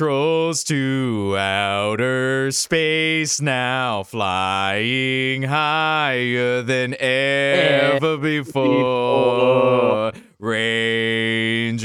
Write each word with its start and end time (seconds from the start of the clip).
Controls 0.00 0.64
to 0.64 1.36
outer 1.36 2.50
space 2.52 3.38
now, 3.38 4.02
flying 4.02 5.42
higher 5.42 6.62
than 6.62 6.96
ever 6.98 8.16
before. 8.16 10.12
Rangers 10.38 11.84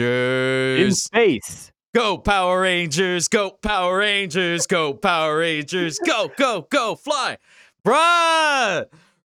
in 0.79 0.93
space. 0.95 1.73
Go 1.93 2.17
Power 2.17 2.61
Rangers, 2.61 3.27
go 3.27 3.49
Power 3.51 3.97
Rangers, 3.97 4.65
go 4.65 4.93
Power 4.93 5.39
Rangers, 5.39 5.99
go, 5.99 6.31
go, 6.37 6.65
go, 6.69 6.95
fly. 6.95 7.37
Bruh! 7.85 8.85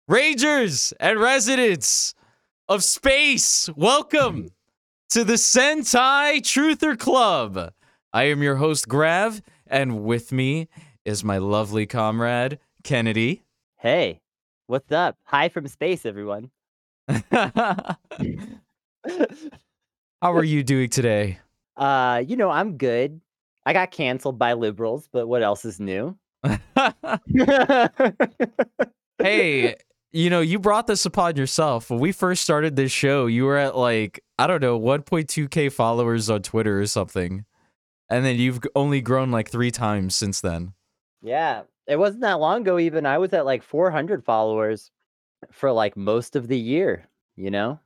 Rangers 0.08 0.94
and 1.00 1.20
residents 1.20 2.14
of 2.70 2.84
space, 2.84 3.72
welcome 3.76 4.50
to 5.10 5.24
the 5.24 5.34
Sentai 5.34 6.42
Truther 6.42 6.96
Club. 6.96 7.72
I 8.18 8.24
am 8.30 8.42
your 8.42 8.56
host, 8.56 8.88
Grav, 8.88 9.44
and 9.68 10.04
with 10.04 10.32
me 10.32 10.70
is 11.06 11.24
my 11.24 11.38
lovely 11.38 11.86
comrade, 11.86 12.58
Kennedy. 12.84 13.44
Hey, 13.76 14.22
what's 14.66 14.92
up? 14.92 15.18
Hi 15.26 15.50
from 15.50 15.68
space, 15.68 16.04
everyone. 16.04 16.50
How 17.32 17.96
are 20.24 20.44
you 20.44 20.64
doing 20.64 20.90
today? 20.90 21.38
Uh, 21.78 22.24
you 22.26 22.36
know, 22.36 22.50
I'm 22.50 22.76
good. 22.76 23.22
I 23.64 23.74
got 23.74 23.92
canceled 23.92 24.40
by 24.40 24.54
liberals, 24.54 25.08
but 25.14 25.28
what 25.28 25.44
else 25.44 25.64
is 25.64 25.80
new? 25.80 26.18
hey, 29.20 29.76
you 30.12 30.32
know, 30.32 30.42
you 30.42 30.58
brought 30.58 30.88
this 30.88 31.06
upon 31.06 31.36
yourself. 31.36 31.92
When 31.92 32.00
we 32.00 32.12
first 32.12 32.42
started 32.42 32.76
this 32.76 32.92
show, 32.92 33.28
you 33.28 33.46
were 33.46 33.58
at 33.58 33.78
like, 33.78 34.24
I 34.40 34.48
don't 34.48 34.64
know, 34.64 34.80
1.2K 34.80 35.72
followers 35.72 36.32
on 36.32 36.42
Twitter 36.42 36.82
or 36.82 36.88
something. 36.88 37.46
And 38.10 38.24
then 38.26 38.38
you've 38.38 38.60
only 38.76 39.02
grown 39.02 39.32
like 39.32 39.50
three 39.50 39.72
times 39.72 40.16
since 40.16 40.42
then. 40.42 40.74
yeah, 41.22 41.64
it 41.88 41.98
wasn't 41.98 42.22
that 42.22 42.40
long 42.40 42.62
ago. 42.62 42.80
Even 42.80 43.06
I 43.06 43.18
was 43.18 43.34
at 43.34 43.46
like 43.46 43.64
400 43.64 44.24
followers 44.24 44.92
for 45.52 45.72
like 45.72 45.96
most 45.98 46.36
of 46.36 46.48
the 46.48 46.58
year. 46.58 47.08
You 47.36 47.52
know, 47.52 47.80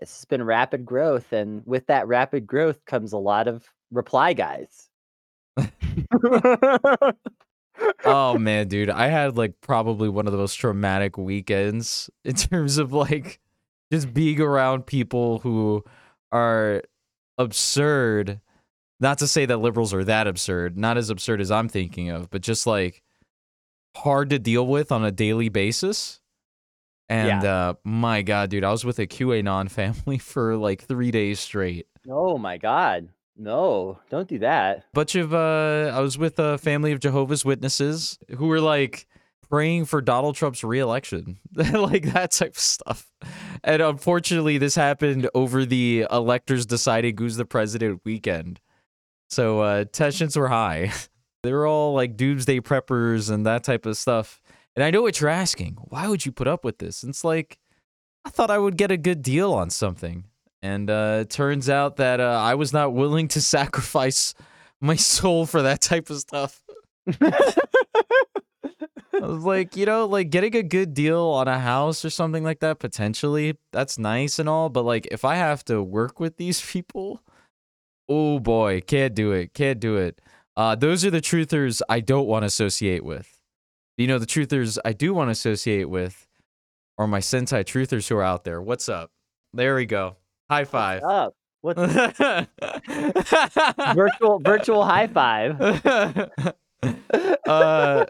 it's 0.00 0.24
been 0.24 0.42
rapid 0.42 0.84
growth, 0.84 1.32
and 1.32 1.62
with 1.66 1.86
that 1.86 2.06
rapid 2.08 2.46
growth 2.46 2.84
comes 2.84 3.12
a 3.12 3.18
lot 3.18 3.48
of 3.48 3.64
reply 3.90 4.32
guys. 4.32 4.88
Oh 8.04 8.38
man, 8.38 8.68
dude, 8.68 8.90
I 8.90 9.08
had 9.08 9.36
like 9.36 9.60
probably 9.60 10.08
one 10.08 10.26
of 10.26 10.32
the 10.32 10.38
most 10.38 10.54
traumatic 10.54 11.18
weekends 11.18 12.10
in 12.24 12.34
terms 12.34 12.78
of 12.78 12.92
like 12.92 13.40
just 13.92 14.12
being 14.14 14.40
around 14.40 14.86
people 14.86 15.38
who 15.40 15.84
are 16.32 16.82
absurd. 17.38 18.40
Not 18.98 19.18
to 19.18 19.26
say 19.26 19.44
that 19.46 19.58
liberals 19.58 19.92
are 19.92 20.04
that 20.04 20.26
absurd, 20.26 20.78
not 20.78 20.96
as 20.96 21.10
absurd 21.10 21.40
as 21.40 21.50
I'm 21.50 21.68
thinking 21.68 22.08
of, 22.10 22.30
but 22.30 22.40
just 22.40 22.66
like 22.66 23.02
hard 23.94 24.30
to 24.30 24.38
deal 24.38 24.66
with 24.66 24.90
on 24.92 25.04
a 25.04 25.10
daily 25.12 25.48
basis. 25.48 26.20
And 27.08 27.44
uh 27.44 27.74
my 27.84 28.22
god, 28.22 28.50
dude, 28.50 28.64
I 28.64 28.70
was 28.70 28.84
with 28.84 28.98
a 28.98 29.06
QAnon 29.06 29.70
family 29.70 30.18
for 30.18 30.56
like 30.56 30.82
3 30.82 31.10
days 31.10 31.40
straight. 31.40 31.86
oh 32.08 32.38
my 32.38 32.56
god, 32.56 33.08
no! 33.36 33.98
Don't 34.10 34.26
do 34.28 34.38
that. 34.38 34.84
bunch 34.94 35.14
of 35.14 35.34
uh 35.34 35.92
I 35.94 36.00
was 36.00 36.16
with 36.18 36.38
a 36.38 36.58
family 36.58 36.92
of 36.92 37.00
Jehovah's 37.00 37.44
Witnesses 37.44 38.18
who 38.36 38.46
were 38.46 38.60
like 38.60 39.06
praying 39.48 39.84
for 39.84 40.00
Donald 40.00 40.34
Trump's 40.34 40.64
reelection. 40.64 41.38
like 41.54 42.12
that 42.12 42.32
type 42.32 42.54
of 42.54 42.58
stuff. 42.58 43.12
And 43.62 43.80
unfortunately 43.82 44.58
this 44.58 44.74
happened 44.74 45.28
over 45.34 45.64
the 45.64 46.06
electors 46.10 46.66
deciding 46.66 47.16
who's 47.18 47.36
the 47.36 47.44
president 47.44 48.00
weekend. 48.04 48.58
So 49.28 49.60
uh 49.60 49.84
tensions 49.92 50.36
were 50.36 50.48
high. 50.48 50.92
they 51.42 51.52
were 51.52 51.66
all 51.66 51.94
like 51.94 52.16
doomsday 52.16 52.60
preppers 52.60 53.30
and 53.30 53.46
that 53.46 53.64
type 53.64 53.86
of 53.86 53.96
stuff. 53.96 54.40
And 54.74 54.84
I 54.84 54.90
know 54.90 55.02
what 55.02 55.20
you're 55.20 55.30
asking. 55.30 55.78
Why 55.80 56.08
would 56.08 56.26
you 56.26 56.32
put 56.32 56.48
up 56.48 56.64
with 56.64 56.78
this? 56.78 57.02
And 57.02 57.10
it's 57.10 57.24
like 57.24 57.58
I 58.24 58.30
thought 58.30 58.50
I 58.50 58.58
would 58.58 58.76
get 58.76 58.90
a 58.90 58.96
good 58.96 59.22
deal 59.22 59.52
on 59.52 59.70
something. 59.70 60.24
And 60.62 60.90
uh, 60.90 61.18
it 61.20 61.30
turns 61.30 61.70
out 61.70 61.96
that 61.96 62.18
uh, 62.18 62.40
I 62.42 62.56
was 62.56 62.72
not 62.72 62.92
willing 62.92 63.28
to 63.28 63.40
sacrifice 63.56 64.34
my 64.80 64.96
soul 64.96 65.46
for 65.46 65.62
that 65.62 65.80
type 65.80 66.10
of 66.10 66.18
stuff. 66.18 66.62
I 69.22 69.26
was 69.26 69.44
like, 69.44 69.76
you 69.76 69.86
know, 69.86 70.06
like 70.06 70.30
getting 70.30 70.54
a 70.56 70.62
good 70.62 70.92
deal 70.92 71.20
on 71.20 71.48
a 71.48 71.58
house 71.58 72.04
or 72.04 72.10
something 72.10 72.44
like 72.44 72.60
that, 72.60 72.78
potentially, 72.78 73.56
that's 73.72 73.98
nice 73.98 74.38
and 74.38 74.48
all. 74.48 74.68
But 74.68 74.82
like, 74.82 75.06
if 75.10 75.24
I 75.24 75.36
have 75.36 75.64
to 75.66 75.82
work 75.82 76.20
with 76.20 76.36
these 76.36 76.60
people, 76.70 77.22
oh 78.08 78.38
boy, 78.38 78.80
can't 78.80 79.14
do 79.14 79.32
it. 79.32 79.54
Can't 79.54 79.80
do 79.80 79.96
it. 79.96 80.20
Uh, 80.56 80.74
those 80.74 81.04
are 81.04 81.10
the 81.10 81.20
truthers 81.20 81.82
I 81.88 82.00
don't 82.00 82.26
want 82.26 82.42
to 82.42 82.46
associate 82.46 83.04
with. 83.04 83.40
You 83.96 84.06
know, 84.06 84.18
the 84.18 84.26
truthers 84.26 84.78
I 84.84 84.92
do 84.92 85.14
want 85.14 85.28
to 85.28 85.32
associate 85.32 85.88
with 85.88 86.26
are 86.98 87.06
my 87.06 87.20
Sentai 87.20 87.64
truthers 87.64 88.08
who 88.08 88.16
are 88.16 88.22
out 88.22 88.44
there. 88.44 88.60
What's 88.60 88.88
up? 88.88 89.10
There 89.52 89.74
we 89.74 89.86
go. 89.86 90.16
High 90.50 90.64
five. 90.64 91.02
What's 91.02 91.10
up? 91.12 91.62
What's 91.62 91.80
virtual 93.94 94.38
virtual 94.38 94.84
high 94.84 95.08
five? 95.08 95.60
uh, 97.48 98.06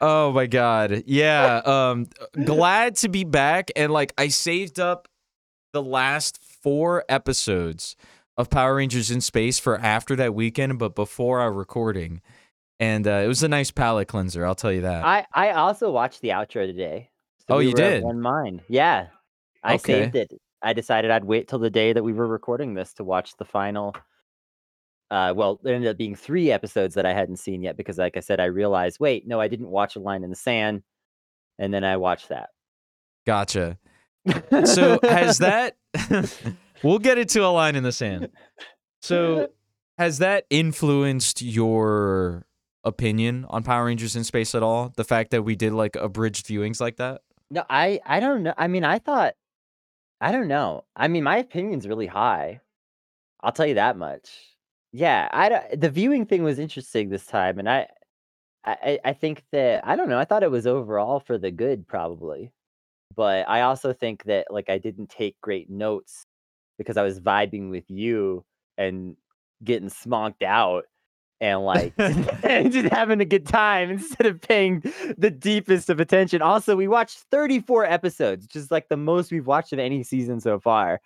oh 0.00 0.32
my 0.32 0.46
god. 0.46 1.02
Yeah. 1.06 1.62
Um 1.64 2.06
glad 2.44 2.96
to 2.96 3.08
be 3.08 3.24
back 3.24 3.70
and 3.74 3.92
like 3.92 4.12
I 4.16 4.28
saved 4.28 4.78
up 4.78 5.08
the 5.72 5.82
last 5.82 6.38
4 6.62 7.04
episodes 7.08 7.96
of 8.36 8.50
Power 8.50 8.76
Rangers 8.76 9.10
in 9.10 9.20
Space 9.20 9.58
for 9.58 9.78
after 9.78 10.16
that 10.16 10.34
weekend 10.34 10.78
but 10.78 10.94
before 10.94 11.40
our 11.40 11.52
recording. 11.52 12.20
And 12.80 13.06
uh, 13.06 13.20
it 13.24 13.28
was 13.28 13.42
a 13.42 13.48
nice 13.48 13.70
palate 13.70 14.08
cleanser, 14.08 14.44
I'll 14.44 14.54
tell 14.54 14.72
you 14.72 14.80
that. 14.82 15.04
I 15.04 15.26
I 15.32 15.50
also 15.50 15.90
watched 15.90 16.20
the 16.20 16.30
outro 16.30 16.66
today. 16.66 17.10
Oh, 17.48 17.58
we 17.58 17.68
you 17.68 17.74
did? 17.74 18.02
One 18.02 18.20
mind. 18.20 18.62
Yeah, 18.68 19.08
I 19.62 19.74
Okay. 19.74 20.02
saved 20.04 20.16
it. 20.16 20.32
I 20.62 20.72
decided 20.72 21.10
I'd 21.10 21.24
wait 21.24 21.48
till 21.48 21.58
the 21.58 21.70
day 21.70 21.92
that 21.92 22.02
we 22.02 22.12
were 22.12 22.26
recording 22.26 22.74
this 22.74 22.94
to 22.94 23.04
watch 23.04 23.36
the 23.36 23.44
final. 23.44 23.94
Uh, 25.10 25.34
well, 25.36 25.60
there 25.62 25.74
ended 25.74 25.90
up 25.90 25.98
being 25.98 26.14
three 26.14 26.50
episodes 26.50 26.94
that 26.94 27.04
I 27.04 27.12
hadn't 27.12 27.36
seen 27.36 27.62
yet 27.62 27.76
because, 27.76 27.98
like 27.98 28.16
I 28.16 28.20
said, 28.20 28.40
I 28.40 28.46
realized, 28.46 28.98
wait, 28.98 29.26
no, 29.26 29.40
I 29.40 29.48
didn't 29.48 29.68
watch 29.68 29.94
A 29.96 29.98
Line 30.00 30.24
in 30.24 30.30
the 30.30 30.36
Sand, 30.36 30.82
and 31.58 31.74
then 31.74 31.84
I 31.84 31.98
watched 31.98 32.30
that. 32.30 32.48
Gotcha. 33.26 33.78
So 34.64 34.98
has 35.02 35.38
that 35.38 35.76
we'll 36.82 36.98
get 36.98 37.18
it 37.18 37.28
to 37.30 37.40
a 37.44 37.48
line 37.48 37.76
in 37.76 37.82
the 37.82 37.92
sand. 37.92 38.28
So 39.00 39.48
has 39.98 40.18
that 40.18 40.46
influenced 40.50 41.42
your 41.42 42.46
opinion 42.84 43.46
on 43.48 43.62
Power 43.62 43.86
Rangers 43.86 44.16
in 44.16 44.24
Space 44.24 44.54
at 44.54 44.62
all? 44.62 44.92
The 44.96 45.04
fact 45.04 45.30
that 45.30 45.42
we 45.42 45.56
did 45.56 45.72
like 45.72 45.96
abridged 45.96 46.46
viewings 46.46 46.80
like 46.80 46.96
that? 46.96 47.22
No, 47.50 47.64
I 47.68 48.00
I 48.06 48.20
don't 48.20 48.42
know. 48.42 48.54
I 48.56 48.66
mean, 48.68 48.84
I 48.84 48.98
thought 48.98 49.34
I 50.20 50.32
don't 50.32 50.48
know. 50.48 50.84
I 50.96 51.08
mean, 51.08 51.24
my 51.24 51.38
opinion's 51.38 51.86
really 51.88 52.06
high. 52.06 52.60
I'll 53.42 53.52
tell 53.52 53.66
you 53.66 53.74
that 53.74 53.96
much. 53.96 54.30
Yeah, 54.92 55.28
I 55.32 55.48
don't- 55.48 55.80
the 55.80 55.90
viewing 55.90 56.26
thing 56.26 56.42
was 56.44 56.58
interesting 56.58 57.08
this 57.08 57.26
time, 57.26 57.58
and 57.58 57.68
I 57.68 57.88
I 58.64 58.76
I 58.84 59.00
I 59.06 59.12
think 59.12 59.44
that 59.52 59.86
I 59.86 59.96
don't 59.96 60.08
know. 60.08 60.18
I 60.18 60.24
thought 60.24 60.42
it 60.42 60.50
was 60.50 60.66
overall 60.66 61.20
for 61.20 61.38
the 61.38 61.50
good, 61.50 61.86
probably, 61.88 62.52
but 63.16 63.48
I 63.48 63.62
also 63.62 63.92
think 63.92 64.24
that 64.24 64.46
like 64.50 64.70
I 64.70 64.78
didn't 64.78 65.10
take 65.10 65.40
great 65.40 65.68
notes 65.70 66.24
because 66.82 66.96
I 66.96 67.02
was 67.02 67.20
vibing 67.20 67.70
with 67.70 67.90
you 67.90 68.44
and 68.78 69.16
getting 69.64 69.88
smonked 69.88 70.42
out 70.42 70.84
and 71.40 71.64
like 71.64 71.92
and 71.98 72.72
just 72.72 72.92
having 72.92 73.20
a 73.20 73.24
good 73.24 73.46
time 73.46 73.90
instead 73.90 74.26
of 74.26 74.40
paying 74.40 74.82
the 75.18 75.30
deepest 75.30 75.90
of 75.90 76.00
attention. 76.00 76.40
Also, 76.40 76.76
we 76.76 76.88
watched 76.88 77.18
34 77.30 77.84
episodes, 77.84 78.44
which 78.44 78.56
is 78.56 78.70
like 78.70 78.88
the 78.88 78.96
most 78.96 79.32
we've 79.32 79.46
watched 79.46 79.72
of 79.72 79.78
any 79.78 80.02
season 80.02 80.40
so 80.40 80.58
far. 80.58 81.00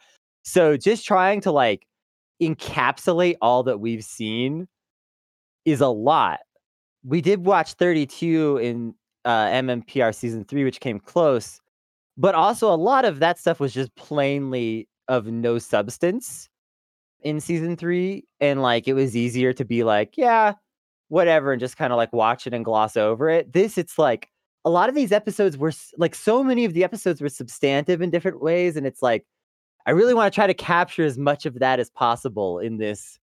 So 0.44 0.76
just 0.76 1.04
trying 1.04 1.40
to 1.40 1.50
like 1.50 1.86
encapsulate 2.40 3.36
all 3.40 3.62
that 3.64 3.80
we've 3.80 4.04
seen 4.04 4.68
is 5.64 5.80
a 5.80 5.88
lot. 5.88 6.40
We 7.04 7.20
did 7.20 7.44
watch 7.44 7.72
32 7.74 8.58
in 8.58 8.94
uh, 9.24 9.46
MMPR 9.46 10.14
season 10.14 10.44
three, 10.44 10.64
which 10.64 10.80
came 10.80 11.00
close, 11.00 11.60
but 12.16 12.34
also 12.34 12.72
a 12.72 12.76
lot 12.76 13.04
of 13.04 13.18
that 13.20 13.38
stuff 13.38 13.58
was 13.58 13.72
just 13.72 13.94
plainly 13.96 14.88
of 15.08 15.26
no 15.26 15.58
substance 15.58 16.48
in 17.22 17.40
season 17.40 17.76
three. 17.76 18.24
And 18.40 18.62
like 18.62 18.88
it 18.88 18.94
was 18.94 19.16
easier 19.16 19.52
to 19.54 19.64
be 19.64 19.84
like, 19.84 20.14
yeah, 20.16 20.54
whatever, 21.08 21.52
and 21.52 21.60
just 21.60 21.76
kind 21.76 21.92
of 21.92 21.96
like 21.96 22.12
watch 22.12 22.46
it 22.46 22.54
and 22.54 22.64
gloss 22.64 22.96
over 22.96 23.28
it. 23.28 23.52
This, 23.52 23.78
it's 23.78 23.98
like 23.98 24.28
a 24.64 24.70
lot 24.70 24.88
of 24.88 24.94
these 24.94 25.12
episodes 25.12 25.56
were 25.56 25.72
like 25.96 26.14
so 26.14 26.42
many 26.42 26.64
of 26.64 26.74
the 26.74 26.84
episodes 26.84 27.20
were 27.20 27.28
substantive 27.28 28.02
in 28.02 28.10
different 28.10 28.42
ways. 28.42 28.76
And 28.76 28.86
it's 28.86 29.02
like, 29.02 29.24
I 29.86 29.92
really 29.92 30.14
want 30.14 30.32
to 30.32 30.34
try 30.34 30.48
to 30.48 30.54
capture 30.54 31.04
as 31.04 31.16
much 31.16 31.46
of 31.46 31.60
that 31.60 31.78
as 31.78 31.90
possible 31.90 32.58
in 32.58 32.78
this 32.78 33.18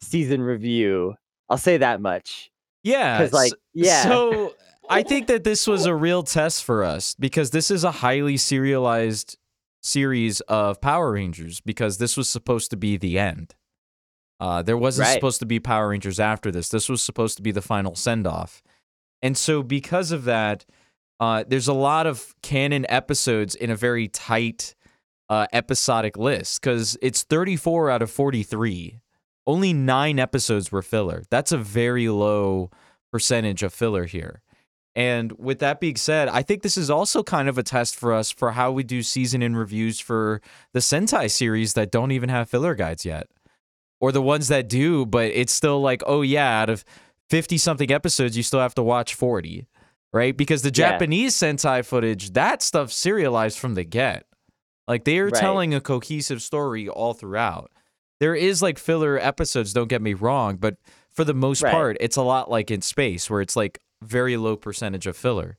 season 0.00 0.42
review. 0.42 1.14
I'll 1.48 1.58
say 1.58 1.76
that 1.76 2.00
much. 2.00 2.50
Yeah. 2.82 3.18
Because, 3.18 3.32
like, 3.32 3.52
yeah. 3.72 4.02
So 4.02 4.54
I 4.90 5.04
think 5.04 5.28
that 5.28 5.44
this 5.44 5.68
was 5.68 5.86
a 5.86 5.94
real 5.94 6.24
test 6.24 6.64
for 6.64 6.82
us 6.82 7.14
because 7.14 7.50
this 7.50 7.70
is 7.70 7.84
a 7.84 7.92
highly 7.92 8.36
serialized 8.36 9.38
series 9.82 10.40
of 10.42 10.80
Power 10.80 11.12
Rangers 11.12 11.60
because 11.60 11.98
this 11.98 12.16
was 12.16 12.28
supposed 12.28 12.70
to 12.70 12.76
be 12.76 12.96
the 12.96 13.18
end. 13.18 13.54
Uh, 14.40 14.62
there 14.62 14.76
wasn't 14.76 15.06
Right. 15.08 15.14
supposed 15.14 15.40
to 15.40 15.46
be 15.46 15.60
Power 15.60 15.88
Rangers 15.88 16.18
after 16.18 16.50
this. 16.50 16.68
This 16.68 16.88
was 16.88 17.02
supposed 17.02 17.36
to 17.36 17.42
be 17.42 17.50
the 17.52 17.62
final 17.62 17.94
send 17.94 18.26
off. 18.26 18.62
And 19.20 19.36
so, 19.36 19.62
because 19.62 20.10
of 20.10 20.24
that, 20.24 20.64
uh, 21.20 21.44
there's 21.46 21.68
a 21.68 21.72
lot 21.74 22.06
of 22.06 22.34
canon 22.42 22.84
episodes 22.88 23.54
in 23.54 23.70
a 23.70 23.76
very 23.76 24.08
tight 24.08 24.74
uh, 25.28 25.46
episodic 25.52 26.16
list 26.16 26.60
because 26.60 26.98
it's 27.00 27.22
34 27.22 27.88
out 27.90 28.02
of 28.02 28.10
43. 28.10 29.00
Only 29.46 29.72
nine 29.72 30.18
episodes 30.18 30.70
were 30.72 30.82
filler. 30.82 31.22
That's 31.30 31.52
a 31.52 31.58
very 31.58 32.08
low 32.08 32.70
percentage 33.12 33.62
of 33.62 33.72
filler 33.72 34.04
here. 34.06 34.42
And 34.94 35.32
with 35.38 35.58
that 35.60 35.80
being 35.80 35.96
said, 35.96 36.28
I 36.28 36.42
think 36.42 36.62
this 36.62 36.76
is 36.76 36.90
also 36.90 37.22
kind 37.22 37.48
of 37.48 37.56
a 37.56 37.62
test 37.62 37.96
for 37.96 38.12
us 38.12 38.30
for 38.30 38.52
how 38.52 38.70
we 38.72 38.82
do 38.82 39.02
season 39.02 39.40
in 39.42 39.56
reviews 39.56 39.98
for 40.00 40.42
the 40.74 40.80
Sentai 40.80 41.30
series 41.30 41.72
that 41.74 41.90
don't 41.90 42.12
even 42.12 42.28
have 42.28 42.50
filler 42.50 42.74
guides 42.74 43.04
yet. 43.06 43.28
Or 44.00 44.12
the 44.12 44.20
ones 44.20 44.48
that 44.48 44.68
do, 44.68 45.06
but 45.06 45.26
it's 45.26 45.52
still 45.52 45.80
like, 45.80 46.02
oh 46.06 46.22
yeah, 46.22 46.60
out 46.60 46.68
of 46.68 46.84
50 47.30 47.56
something 47.56 47.90
episodes, 47.90 48.36
you 48.36 48.42
still 48.42 48.60
have 48.60 48.74
to 48.74 48.82
watch 48.82 49.14
40, 49.14 49.66
right? 50.12 50.36
Because 50.36 50.62
the 50.62 50.68
Yeah. 50.68 50.90
Japanese 50.90 51.34
Sentai 51.34 51.84
footage, 51.84 52.32
that 52.32 52.60
stuff 52.62 52.92
serialized 52.92 53.58
from 53.58 53.74
the 53.74 53.84
get. 53.84 54.26
Like 54.88 55.04
they 55.04 55.18
are 55.20 55.30
Right. 55.30 55.40
telling 55.40 55.72
a 55.72 55.80
cohesive 55.80 56.42
story 56.42 56.88
all 56.88 57.14
throughout. 57.14 57.70
There 58.20 58.34
is 58.34 58.60
like 58.60 58.76
filler 58.78 59.18
episodes, 59.18 59.72
don't 59.72 59.88
get 59.88 60.02
me 60.02 60.12
wrong, 60.14 60.56
but 60.56 60.76
for 61.10 61.24
the 61.24 61.32
most 61.34 61.62
Right. 61.62 61.70
part, 61.70 61.96
it's 62.00 62.16
a 62.16 62.22
lot 62.22 62.50
like 62.50 62.70
in 62.70 62.82
space 62.82 63.30
where 63.30 63.40
it's 63.40 63.56
like 63.56 63.78
very 64.02 64.36
low 64.36 64.56
percentage 64.56 65.06
of 65.06 65.16
filler. 65.16 65.58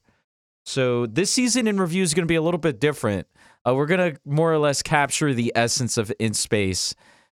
So 0.66 1.06
this 1.06 1.30
season 1.32 1.68
in 1.68 1.80
review 1.80 2.04
is 2.04 2.14
going 2.14 2.24
to 2.24 2.32
be 2.32 2.36
a 2.36 2.42
little 2.42 2.58
bit 2.60 2.80
different. 2.80 3.28
Uh, 3.68 3.76
we're 3.76 3.86
going 3.86 4.14
to 4.14 4.20
more 4.26 4.52
or 4.54 4.58
less 4.58 4.82
capture 4.82 5.34
the 5.34 5.52
essence 5.56 5.98
of 5.98 6.12
in 6.20 6.34
space 6.34 6.96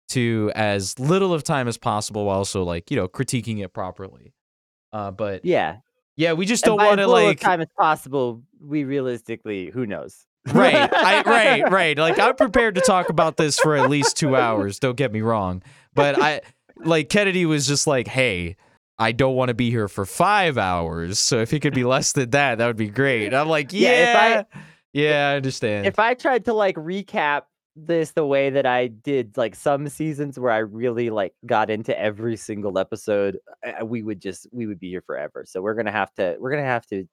to 0.09 0.51
as 0.55 0.99
little 0.99 1.33
of 1.33 1.43
time 1.43 1.67
as 1.67 1.77
possible 1.77 2.25
while 2.25 2.37
also 2.37 2.63
like, 2.63 2.91
you 2.91 2.97
know, 2.97 3.07
critiquing 3.07 3.63
it 3.63 3.73
properly. 3.73 4.33
Uh, 4.93 5.09
but 5.11 5.43
Yeah. 5.43 5.77
yeah, 6.15 6.33
we 6.33 6.45
just 6.45 6.63
don't 6.63 6.77
want 6.77 6.99
to 6.99 7.07
like 7.07 7.39
time 7.39 7.61
as 7.61 7.67
possible. 7.77 8.43
We 8.61 8.83
realistically, 8.83 9.71
who 9.71 9.85
knows? 9.85 10.25
right 10.53 10.75
I, 10.93 11.23
right 11.23 11.71
right 11.71 11.97
like 11.97 12.19
i'm 12.19 12.35
prepared 12.35 12.75
to 12.75 12.81
talk 12.81 13.09
about 13.09 13.35
this 13.35 13.57
for 13.57 13.75
at 13.75 13.89
least 13.89 14.15
two 14.15 14.35
hours 14.35 14.77
don't 14.79 14.95
get 14.95 15.11
me 15.11 15.21
wrong 15.21 15.63
but 15.95 16.21
i 16.21 16.41
like 16.77 17.09
kennedy 17.09 17.47
was 17.47 17.65
just 17.65 17.87
like 17.87 18.07
hey 18.07 18.55
i 18.99 19.11
don't 19.11 19.35
want 19.35 19.49
to 19.49 19.53
be 19.53 19.69
here 19.69 19.87
for 19.87 20.05
five 20.05 20.57
hours 20.57 21.19
so 21.19 21.39
if 21.39 21.53
it 21.53 21.59
could 21.61 21.73
be 21.73 21.83
less 21.95 22.11
than 22.13 22.29
that 22.29 22.57
that 22.57 22.67
would 22.67 22.77
be 22.77 22.89
great 22.89 23.33
i'm 23.33 23.49
like 23.49 23.71
yeah 23.73 23.89
Yeah, 23.89 24.39
if 24.39 24.45
yeah 24.93 25.29
i 25.31 25.35
understand 25.35 25.85
if 25.85 25.99
I 25.99 26.13
tried 26.13 26.45
to 26.45 26.53
like 26.53 26.75
recap 26.75 27.43
this 27.75 28.11
the 28.11 28.25
way 28.25 28.49
that 28.49 28.65
I 28.65 28.87
did 28.87 29.35
like 29.35 29.53
some 29.55 29.89
seasons 29.89 30.39
where 30.39 30.51
I 30.51 30.59
really 30.59 31.09
like 31.09 31.33
got 31.45 31.69
into 31.69 31.97
every 31.99 32.37
single 32.37 32.79
episode, 32.79 33.39
we 33.83 34.01
would 34.01 34.21
just 34.21 34.47
we 34.51 34.65
would 34.65 34.79
be 34.79 34.89
here 34.89 35.03
forever. 35.05 35.43
So 35.45 35.61
we're 35.61 35.73
gonna 35.73 35.91
have 35.91 36.13
to 36.15 36.37
we're 36.39 36.51
gonna 36.51 36.63
have 36.63 36.85
to 36.87 37.05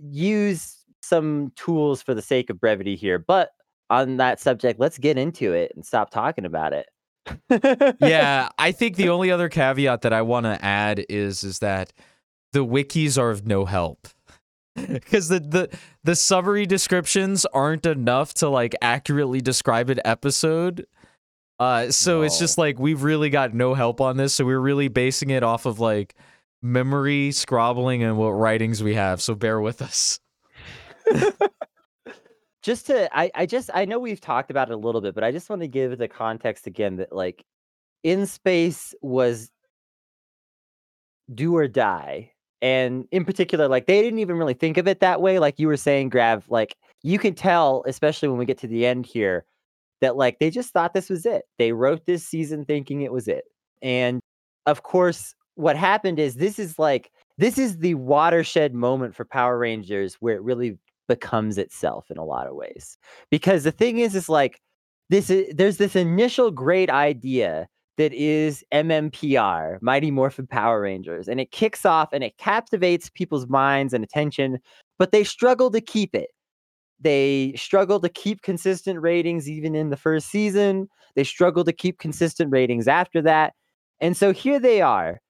use 0.00 0.76
some 1.02 1.52
tools 1.56 2.00
for 2.02 2.14
the 2.14 2.22
sake 2.22 2.48
of 2.50 2.60
brevity 2.60 2.96
here. 2.96 3.18
But 3.18 3.50
on 3.90 4.16
that 4.16 4.40
subject, 4.40 4.80
let's 4.80 4.98
get 4.98 5.18
into 5.18 5.52
it 5.52 5.72
and 5.74 5.84
stop 5.84 6.10
talking 6.10 6.44
about 6.44 6.72
it. 6.72 6.86
Yeah 8.00 8.48
i 8.58 8.72
think 8.72 8.96
the 8.96 9.08
only 9.08 9.30
other 9.30 9.48
caveat 9.48 10.02
that 10.02 10.12
i 10.12 10.22
want 10.22 10.44
to 10.44 10.64
add 10.64 11.04
is 11.08 11.44
is 11.44 11.58
that 11.58 11.92
the 12.52 12.64
wikis 12.64 13.18
are 13.18 13.30
of 13.30 13.46
no 13.46 13.64
help. 13.64 14.08
Because 14.88 15.28
the, 15.28 15.40
the 15.40 15.76
the 16.04 16.14
summary 16.14 16.64
descriptions 16.64 17.44
aren't 17.46 17.84
enough 17.84 18.32
to 18.34 18.48
like 18.48 18.76
accurately 18.80 19.40
describe 19.40 19.90
an 19.90 19.98
episode. 20.04 20.86
Uh 21.58 21.90
so 21.90 22.22
it's 22.22 22.38
just 22.38 22.58
like 22.58 22.78
we've 22.78 23.02
really 23.02 23.28
got 23.28 23.52
no 23.52 23.74
help 23.74 24.00
on 24.00 24.16
this 24.16 24.34
so 24.34 24.44
we're 24.44 24.60
really 24.60 24.86
basing 24.86 25.30
it 25.30 25.42
off 25.42 25.66
of 25.66 25.80
like 25.80 26.14
memory 26.62 27.32
scrobbling 27.32 28.04
and 28.04 28.16
what 28.16 28.30
writings 28.30 28.80
we 28.80 28.94
have 28.94 29.20
so 29.20 29.34
bear 29.34 29.60
with 29.60 29.82
us 29.82 30.20
just 32.68 32.86
to 32.86 33.08
I, 33.18 33.30
I 33.34 33.46
just 33.46 33.70
I 33.72 33.86
know 33.86 33.98
we've 33.98 34.20
talked 34.20 34.50
about 34.50 34.68
it 34.68 34.74
a 34.74 34.76
little 34.76 35.00
bit, 35.00 35.14
but 35.14 35.24
I 35.24 35.32
just 35.32 35.48
want 35.48 35.62
to 35.62 35.68
give 35.68 35.96
the 35.96 36.06
context 36.06 36.66
again 36.66 36.96
that 36.96 37.12
like 37.12 37.42
in 38.02 38.26
space 38.26 38.94
was 39.00 39.50
do 41.34 41.56
or 41.56 41.66
die. 41.66 42.30
And 42.60 43.06
in 43.10 43.24
particular, 43.24 43.68
like 43.68 43.86
they 43.86 44.02
didn't 44.02 44.18
even 44.18 44.36
really 44.36 44.52
think 44.52 44.76
of 44.76 44.86
it 44.86 45.00
that 45.00 45.22
way. 45.22 45.38
Like 45.38 45.58
you 45.58 45.66
were 45.66 45.78
saying, 45.78 46.10
Grav, 46.10 46.44
like 46.50 46.76
you 47.02 47.18
can 47.18 47.34
tell, 47.34 47.84
especially 47.86 48.28
when 48.28 48.36
we 48.36 48.44
get 48.44 48.58
to 48.58 48.66
the 48.66 48.84
end 48.84 49.06
here, 49.06 49.46
that 50.02 50.16
like 50.18 50.38
they 50.38 50.50
just 50.50 50.70
thought 50.74 50.92
this 50.92 51.08
was 51.08 51.24
it. 51.24 51.44
They 51.56 51.72
wrote 51.72 52.04
this 52.04 52.22
season 52.22 52.66
thinking 52.66 53.00
it 53.00 53.12
was 53.12 53.28
it. 53.28 53.44
And 53.80 54.20
of 54.66 54.82
course, 54.82 55.34
what 55.54 55.76
happened 55.76 56.18
is 56.18 56.34
this 56.34 56.58
is 56.58 56.78
like 56.78 57.10
this 57.38 57.56
is 57.56 57.78
the 57.78 57.94
watershed 57.94 58.74
moment 58.74 59.14
for 59.14 59.24
Power 59.24 59.56
Rangers 59.56 60.16
where 60.20 60.36
it 60.36 60.42
really 60.42 60.76
becomes 61.08 61.58
itself 61.58 62.10
in 62.10 62.18
a 62.18 62.24
lot 62.24 62.46
of 62.46 62.54
ways. 62.54 62.98
Because 63.30 63.64
the 63.64 63.72
thing 63.72 63.98
is, 63.98 64.14
is 64.14 64.28
like 64.28 64.60
this 65.10 65.30
is 65.30 65.52
there's 65.54 65.78
this 65.78 65.96
initial 65.96 66.50
great 66.50 66.90
idea 66.90 67.68
that 67.96 68.12
is 68.12 68.64
MMPR, 68.72 69.78
Mighty 69.82 70.10
Morphin 70.10 70.46
Power 70.46 70.80
Rangers, 70.82 71.28
and 71.28 71.40
it 71.40 71.50
kicks 71.50 71.84
off 71.84 72.12
and 72.12 72.22
it 72.22 72.38
captivates 72.38 73.10
people's 73.10 73.48
minds 73.48 73.92
and 73.92 74.04
attention, 74.04 74.58
but 74.98 75.10
they 75.10 75.24
struggle 75.24 75.70
to 75.72 75.80
keep 75.80 76.14
it. 76.14 76.30
They 77.00 77.54
struggle 77.56 78.00
to 78.00 78.08
keep 78.08 78.42
consistent 78.42 79.00
ratings 79.00 79.48
even 79.48 79.74
in 79.74 79.90
the 79.90 79.96
first 79.96 80.30
season. 80.30 80.88
They 81.16 81.24
struggle 81.24 81.64
to 81.64 81.72
keep 81.72 81.98
consistent 81.98 82.52
ratings 82.52 82.88
after 82.88 83.22
that. 83.22 83.54
And 84.00 84.16
so 84.16 84.32
here 84.32 84.60
they 84.60 84.80
are. 84.80 85.20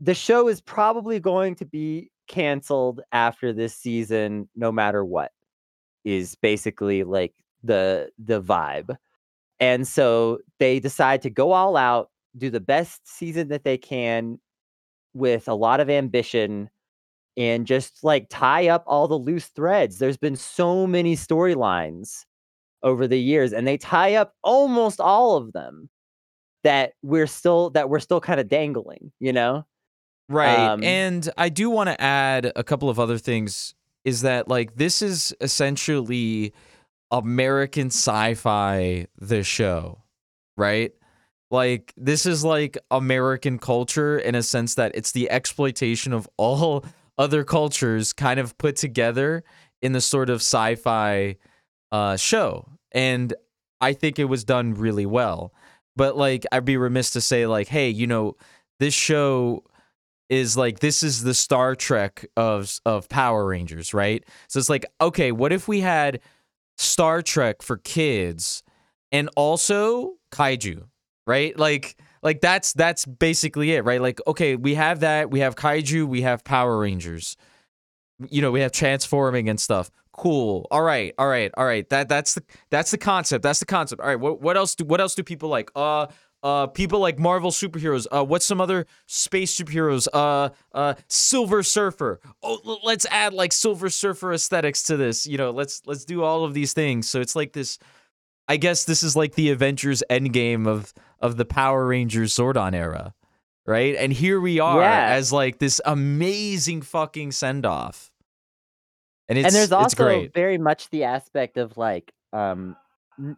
The 0.00 0.14
show 0.14 0.48
is 0.48 0.60
probably 0.60 1.20
going 1.20 1.54
to 1.56 1.64
be 1.64 2.10
canceled 2.28 3.00
after 3.12 3.52
this 3.52 3.74
season 3.74 4.48
no 4.56 4.70
matter 4.72 5.04
what. 5.04 5.32
Is 6.04 6.36
basically 6.36 7.02
like 7.04 7.34
the 7.64 8.10
the 8.18 8.40
vibe. 8.40 8.96
And 9.60 9.88
so 9.88 10.38
they 10.58 10.80
decide 10.80 11.22
to 11.22 11.30
go 11.30 11.52
all 11.52 11.76
out, 11.76 12.10
do 12.36 12.50
the 12.50 12.60
best 12.60 13.08
season 13.08 13.48
that 13.48 13.64
they 13.64 13.78
can 13.78 14.38
with 15.14 15.48
a 15.48 15.54
lot 15.54 15.80
of 15.80 15.90
ambition 15.90 16.70
and 17.36 17.66
just 17.66 18.04
like 18.04 18.28
tie 18.30 18.68
up 18.68 18.84
all 18.86 19.08
the 19.08 19.18
loose 19.18 19.46
threads. 19.48 19.98
There's 19.98 20.16
been 20.16 20.36
so 20.36 20.86
many 20.86 21.16
storylines 21.16 22.24
over 22.82 23.06
the 23.08 23.20
years 23.20 23.52
and 23.52 23.66
they 23.66 23.78
tie 23.78 24.14
up 24.14 24.34
almost 24.42 25.00
all 25.00 25.36
of 25.36 25.52
them 25.52 25.88
that 26.64 26.94
we're 27.02 27.26
still 27.26 27.70
that 27.70 27.88
we're 27.90 28.00
still 28.00 28.20
kind 28.20 28.40
of 28.40 28.48
dangling, 28.48 29.12
you 29.20 29.32
know? 29.32 29.64
Right. 30.28 30.58
Um, 30.58 30.82
and 30.82 31.28
I 31.36 31.48
do 31.48 31.70
want 31.70 31.88
to 31.88 32.00
add 32.00 32.52
a 32.56 32.64
couple 32.64 32.90
of 32.90 32.98
other 32.98 33.18
things 33.18 33.74
is 34.04 34.22
that 34.22 34.48
like 34.48 34.76
this 34.76 35.02
is 35.02 35.34
essentially 35.40 36.52
American 37.10 37.88
sci-fi 37.88 39.06
the 39.18 39.42
show, 39.42 40.02
right? 40.56 40.92
Like 41.50 41.92
this 41.96 42.26
is 42.26 42.44
like 42.44 42.76
American 42.90 43.58
culture 43.58 44.18
in 44.18 44.34
a 44.34 44.42
sense 44.42 44.74
that 44.74 44.92
it's 44.94 45.12
the 45.12 45.30
exploitation 45.30 46.12
of 46.12 46.28
all 46.36 46.84
other 47.18 47.44
cultures 47.44 48.12
kind 48.12 48.40
of 48.40 48.58
put 48.58 48.76
together 48.76 49.44
in 49.80 49.92
the 49.92 50.00
sort 50.00 50.30
of 50.30 50.36
sci-fi 50.36 51.36
uh 51.92 52.16
show. 52.16 52.68
And 52.92 53.32
I 53.80 53.92
think 53.92 54.18
it 54.18 54.24
was 54.24 54.44
done 54.44 54.74
really 54.74 55.06
well. 55.06 55.52
But 55.94 56.16
like 56.16 56.44
I'd 56.50 56.64
be 56.64 56.76
remiss 56.76 57.10
to 57.10 57.20
say 57.20 57.46
like, 57.46 57.68
hey, 57.68 57.88
you 57.88 58.06
know, 58.06 58.36
this 58.80 58.94
show 58.94 59.64
is 60.28 60.56
like 60.56 60.80
this 60.80 61.02
is 61.02 61.22
the 61.22 61.34
Star 61.34 61.74
Trek 61.74 62.26
of 62.36 62.80
of 62.84 63.08
Power 63.08 63.46
Rangers, 63.46 63.94
right? 63.94 64.24
So 64.48 64.58
it's 64.58 64.70
like, 64.70 64.86
okay, 65.00 65.32
what 65.32 65.52
if 65.52 65.68
we 65.68 65.80
had 65.80 66.20
Star 66.78 67.22
Trek 67.22 67.62
for 67.62 67.78
kids 67.78 68.62
and 69.12 69.30
also 69.36 70.14
kaiju, 70.32 70.84
right? 71.26 71.58
Like 71.58 71.96
like 72.22 72.40
that's 72.40 72.72
that's 72.72 73.04
basically 73.06 73.72
it, 73.72 73.84
right? 73.84 74.00
Like 74.00 74.20
okay, 74.26 74.56
we 74.56 74.74
have 74.74 75.00
that, 75.00 75.30
we 75.30 75.40
have 75.40 75.56
kaiju, 75.56 76.06
we 76.06 76.22
have 76.22 76.44
Power 76.44 76.78
Rangers. 76.78 77.36
You 78.30 78.40
know, 78.40 78.50
we 78.50 78.60
have 78.60 78.72
transforming 78.72 79.48
and 79.48 79.60
stuff. 79.60 79.90
Cool. 80.12 80.66
All 80.70 80.80
right. 80.80 81.12
All 81.18 81.28
right. 81.28 81.52
All 81.58 81.66
right. 81.66 81.86
That 81.90 82.08
that's 82.08 82.34
the 82.34 82.42
that's 82.70 82.90
the 82.90 82.98
concept. 82.98 83.42
That's 83.42 83.60
the 83.60 83.66
concept. 83.66 84.00
All 84.00 84.08
right. 84.08 84.18
What 84.18 84.40
what 84.40 84.56
else 84.56 84.74
do 84.74 84.84
what 84.84 85.00
else 85.00 85.14
do 85.14 85.22
people 85.22 85.50
like? 85.50 85.70
Uh 85.76 86.06
uh 86.46 86.66
people 86.68 87.00
like 87.00 87.18
Marvel 87.18 87.50
superheroes. 87.50 88.06
Uh 88.10 88.24
what's 88.24 88.46
some 88.46 88.60
other 88.60 88.86
space 89.06 89.52
superheroes? 89.58 90.06
Uh 90.12 90.50
uh 90.72 90.94
Silver 91.08 91.62
Surfer. 91.62 92.20
Oh, 92.42 92.78
let's 92.84 93.06
add 93.10 93.32
like 93.34 93.52
Silver 93.52 93.88
Surfer 93.90 94.32
aesthetics 94.32 94.84
to 94.84 94.96
this. 94.96 95.26
You 95.26 95.38
know, 95.38 95.50
let's 95.50 95.82
let's 95.86 96.04
do 96.04 96.22
all 96.22 96.44
of 96.44 96.54
these 96.54 96.72
things. 96.72 97.08
So 97.08 97.20
it's 97.20 97.34
like 97.34 97.52
this 97.52 97.78
I 98.48 98.56
guess 98.58 98.84
this 98.84 99.02
is 99.02 99.16
like 99.16 99.34
the 99.34 99.50
Avengers 99.50 100.02
Endgame 100.08 100.66
of 100.68 100.94
of 101.20 101.36
the 101.36 101.44
Power 101.44 101.86
Rangers 101.86 102.32
Zordon 102.34 102.74
era. 102.74 103.12
Right? 103.66 103.96
And 103.96 104.12
here 104.12 104.40
we 104.40 104.60
are 104.60 104.80
Yeah. 104.80 105.06
as 105.18 105.32
like 105.32 105.58
this 105.58 105.80
amazing 105.84 106.82
fucking 106.82 107.32
send 107.32 107.66
off. 107.66 108.12
And 109.28 109.36
it's 109.36 109.46
and 109.46 109.54
there's 109.54 109.64
it's 109.64 109.98
also 109.98 110.28
very 110.32 110.58
much 110.58 110.88
the 110.90 111.02
aspect 111.02 111.56
of 111.56 111.76
like 111.76 112.12
um 112.32 112.76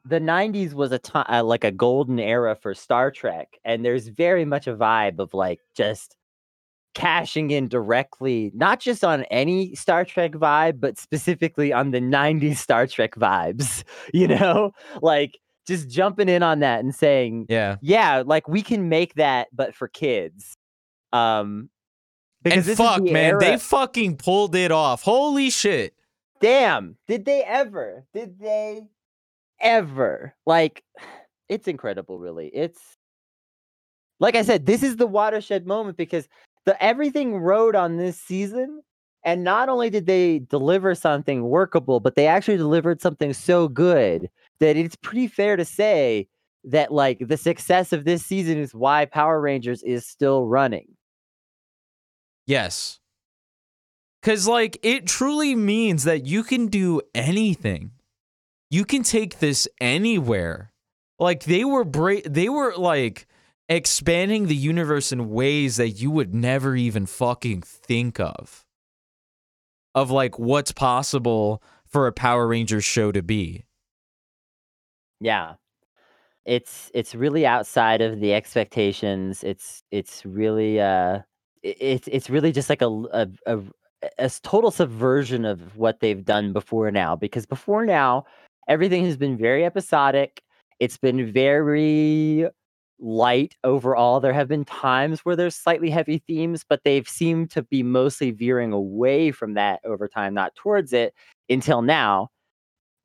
the 0.04 0.18
90s 0.20 0.72
was 0.74 0.90
a 0.92 0.98
time 0.98 1.24
uh, 1.28 1.42
like 1.42 1.64
a 1.64 1.70
golden 1.72 2.18
era 2.18 2.56
for 2.56 2.74
Star 2.74 3.10
Trek 3.10 3.58
and 3.64 3.84
there's 3.84 4.08
very 4.08 4.44
much 4.44 4.66
a 4.66 4.74
vibe 4.74 5.18
of 5.20 5.34
like 5.34 5.60
just 5.76 6.16
cashing 6.94 7.50
in 7.50 7.68
directly 7.68 8.50
not 8.54 8.80
just 8.80 9.04
on 9.04 9.22
any 9.24 9.74
Star 9.76 10.04
Trek 10.04 10.32
vibe 10.32 10.80
but 10.80 10.98
specifically 10.98 11.72
on 11.72 11.92
the 11.92 12.00
90s 12.00 12.56
Star 12.56 12.86
Trek 12.86 13.14
vibes 13.14 13.84
you 14.12 14.26
know 14.26 14.72
like 15.00 15.38
just 15.66 15.88
jumping 15.88 16.28
in 16.28 16.42
on 16.42 16.60
that 16.60 16.80
and 16.80 16.94
saying 16.94 17.46
Yeah. 17.48 17.76
yeah 17.82 18.22
like 18.26 18.48
we 18.48 18.62
can 18.62 18.88
make 18.88 19.14
that 19.14 19.48
but 19.52 19.74
for 19.74 19.86
kids 19.86 20.56
um 21.12 21.70
because 22.42 22.66
And 22.68 22.76
fuck, 22.76 23.04
the 23.04 23.12
man, 23.12 23.38
they 23.38 23.56
fucking 23.58 24.16
pulled 24.16 24.54
it 24.54 24.70
off. 24.70 25.02
Holy 25.02 25.50
shit. 25.50 25.92
damn 26.40 26.96
did 27.06 27.24
they 27.24 27.42
ever 27.44 28.04
did 28.14 28.38
they 28.40 28.88
ever 29.60 30.34
like 30.46 30.82
it's 31.48 31.68
incredible 31.68 32.18
really 32.18 32.48
it's 32.48 32.96
like 34.20 34.36
i 34.36 34.42
said 34.42 34.66
this 34.66 34.82
is 34.82 34.96
the 34.96 35.06
watershed 35.06 35.66
moment 35.66 35.96
because 35.96 36.28
the 36.64 36.82
everything 36.82 37.36
rode 37.36 37.74
on 37.74 37.96
this 37.96 38.18
season 38.20 38.82
and 39.24 39.42
not 39.42 39.68
only 39.68 39.90
did 39.90 40.06
they 40.06 40.38
deliver 40.38 40.94
something 40.94 41.44
workable 41.44 42.00
but 42.00 42.14
they 42.14 42.26
actually 42.26 42.56
delivered 42.56 43.00
something 43.00 43.32
so 43.32 43.68
good 43.68 44.28
that 44.60 44.76
it's 44.76 44.96
pretty 44.96 45.26
fair 45.26 45.56
to 45.56 45.64
say 45.64 46.28
that 46.64 46.92
like 46.92 47.18
the 47.26 47.36
success 47.36 47.92
of 47.92 48.04
this 48.04 48.24
season 48.24 48.58
is 48.58 48.74
why 48.74 49.04
power 49.04 49.40
rangers 49.40 49.82
is 49.82 50.06
still 50.06 50.46
running 50.46 50.88
Yes. 52.48 52.98
Cuz 54.22 54.48
like 54.48 54.78
it 54.82 55.06
truly 55.06 55.54
means 55.54 56.04
that 56.04 56.24
you 56.24 56.42
can 56.42 56.68
do 56.68 57.02
anything. 57.14 57.90
You 58.70 58.84
can 58.84 59.02
take 59.02 59.38
this 59.38 59.66
anywhere. 59.80 60.72
Like 61.18 61.44
they 61.44 61.64
were 61.64 61.84
bra- 61.84 62.26
they 62.26 62.48
were 62.48 62.74
like 62.76 63.26
expanding 63.68 64.46
the 64.46 64.56
universe 64.56 65.12
in 65.12 65.30
ways 65.30 65.76
that 65.76 65.90
you 65.90 66.10
would 66.10 66.34
never 66.34 66.76
even 66.76 67.06
fucking 67.06 67.62
think 67.62 68.20
of. 68.20 68.64
Of 69.94 70.10
like 70.10 70.38
what's 70.38 70.72
possible 70.72 71.62
for 71.86 72.06
a 72.06 72.12
Power 72.12 72.46
Rangers 72.46 72.84
show 72.84 73.10
to 73.12 73.22
be. 73.22 73.64
Yeah. 75.20 75.54
It's 76.44 76.90
it's 76.94 77.14
really 77.14 77.44
outside 77.46 78.00
of 78.00 78.20
the 78.20 78.32
expectations. 78.32 79.42
It's 79.42 79.82
it's 79.90 80.24
really 80.24 80.80
uh 80.80 81.20
it's 81.62 82.08
it's 82.08 82.30
really 82.30 82.52
just 82.52 82.70
like 82.70 82.82
a, 82.82 82.86
a, 82.86 83.28
a 83.46 83.60
a 84.18 84.30
total 84.42 84.70
subversion 84.70 85.44
of 85.44 85.76
what 85.76 86.00
they've 86.00 86.24
done 86.24 86.52
before 86.52 86.90
now 86.90 87.16
because 87.16 87.46
before 87.46 87.84
now 87.84 88.24
everything 88.68 89.04
has 89.04 89.16
been 89.16 89.36
very 89.36 89.64
episodic. 89.64 90.42
It's 90.78 90.98
been 90.98 91.32
very 91.32 92.46
light 93.00 93.56
overall. 93.64 94.20
There 94.20 94.32
have 94.32 94.48
been 94.48 94.64
times 94.64 95.20
where 95.20 95.36
there's 95.36 95.54
slightly 95.56 95.90
heavy 95.90 96.18
themes, 96.26 96.64
but 96.68 96.82
they've 96.84 97.08
seemed 97.08 97.50
to 97.52 97.62
be 97.62 97.82
mostly 97.82 98.30
veering 98.30 98.72
away 98.72 99.30
from 99.32 99.54
that 99.54 99.80
over 99.84 100.08
time, 100.08 100.34
not 100.34 100.54
towards 100.54 100.92
it 100.92 101.14
until 101.48 101.82
now. 101.82 102.28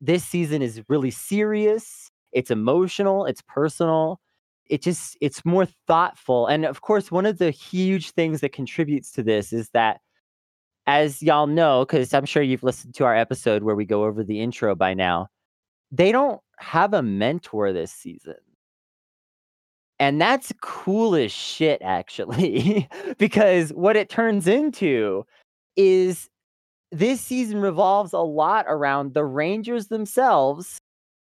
This 0.00 0.24
season 0.24 0.62
is 0.62 0.82
really 0.88 1.10
serious. 1.10 2.10
It's 2.32 2.50
emotional. 2.50 3.26
It's 3.26 3.42
personal. 3.42 4.20
It 4.66 4.82
just 4.82 5.16
it's 5.20 5.44
more 5.44 5.66
thoughtful. 5.86 6.46
And 6.46 6.64
of 6.64 6.80
course 6.80 7.10
one 7.10 7.26
of 7.26 7.38
the 7.38 7.50
huge 7.50 8.10
things 8.10 8.40
that 8.40 8.52
contributes 8.52 9.12
to 9.12 9.22
this 9.22 9.52
is 9.52 9.70
that 9.70 10.00
as 10.86 11.22
y'all 11.22 11.46
know 11.46 11.84
because 11.84 12.12
i'm 12.12 12.26
sure 12.26 12.42
you've 12.42 12.62
listened 12.62 12.94
to 12.94 13.04
our 13.04 13.16
episode 13.16 13.62
where 13.62 13.74
we 13.74 13.84
go 13.84 14.04
over 14.04 14.22
the 14.22 14.40
intro 14.40 14.74
by 14.74 14.92
now 14.92 15.28
they 15.96 16.12
don't 16.12 16.40
have 16.58 16.94
a 16.94 17.02
mentor 17.02 17.72
this 17.72 17.92
season 17.92 18.36
and 19.98 20.20
that's 20.20 20.52
cool 20.60 21.14
as 21.14 21.32
shit 21.32 21.80
actually 21.82 22.88
because 23.18 23.70
what 23.70 23.96
it 23.96 24.08
turns 24.08 24.46
into 24.46 25.24
is 25.76 26.28
this 26.94 27.20
season 27.20 27.60
revolves 27.60 28.12
a 28.12 28.20
lot 28.20 28.66
around 28.68 29.14
the 29.14 29.24
Rangers 29.24 29.88
themselves, 29.88 30.78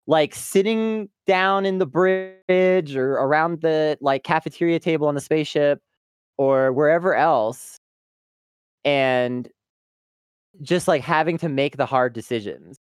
like 0.07 0.35
sitting 0.35 1.09
down 1.25 1.65
in 1.65 1.77
the 1.77 1.85
bridge 1.85 2.95
or 2.95 3.13
around 3.13 3.61
the 3.61 3.97
like 4.01 4.23
cafeteria 4.23 4.79
table 4.79 5.07
on 5.07 5.15
the 5.15 5.21
spaceship 5.21 5.81
or 6.37 6.73
wherever 6.73 7.15
else, 7.15 7.77
and 8.83 9.47
just 10.61 10.87
like 10.87 11.01
having 11.01 11.37
to 11.37 11.49
make 11.49 11.77
the 11.77 11.85
hard 11.85 12.13
decisions. 12.13 12.77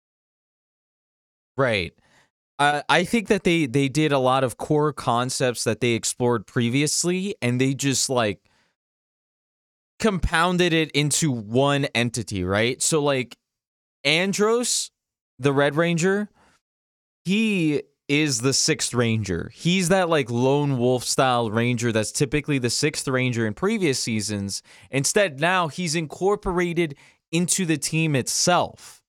Right. 1.56 1.92
Uh, 2.58 2.82
I 2.88 3.04
think 3.04 3.28
that 3.28 3.44
they 3.44 3.66
they 3.66 3.88
did 3.88 4.12
a 4.12 4.18
lot 4.18 4.44
of 4.44 4.58
core 4.58 4.92
concepts 4.92 5.64
that 5.64 5.80
they 5.80 5.92
explored 5.92 6.46
previously, 6.46 7.34
and 7.40 7.60
they 7.60 7.72
just 7.72 8.10
like 8.10 8.40
compounded 9.98 10.72
it 10.72 10.90
into 10.92 11.30
one 11.30 11.86
entity, 11.94 12.44
right? 12.44 12.82
So 12.82 13.02
like 13.02 13.36
Andros, 14.04 14.90
the 15.38 15.52
Red 15.52 15.76
Ranger, 15.76 16.28
he 17.24 17.82
is 18.08 18.40
the 18.40 18.52
sixth 18.52 18.92
ranger. 18.92 19.50
He's 19.54 19.88
that 19.88 20.08
like 20.08 20.30
lone 20.30 20.78
wolf 20.78 21.04
style 21.04 21.50
ranger 21.50 21.92
that's 21.92 22.10
typically 22.10 22.58
the 22.58 22.68
sixth 22.68 23.06
ranger 23.06 23.46
in 23.46 23.54
previous 23.54 24.00
seasons. 24.00 24.62
Instead, 24.90 25.40
now 25.40 25.68
he's 25.68 25.94
incorporated 25.94 26.96
into 27.30 27.64
the 27.64 27.78
team 27.78 28.16
itself. 28.16 28.99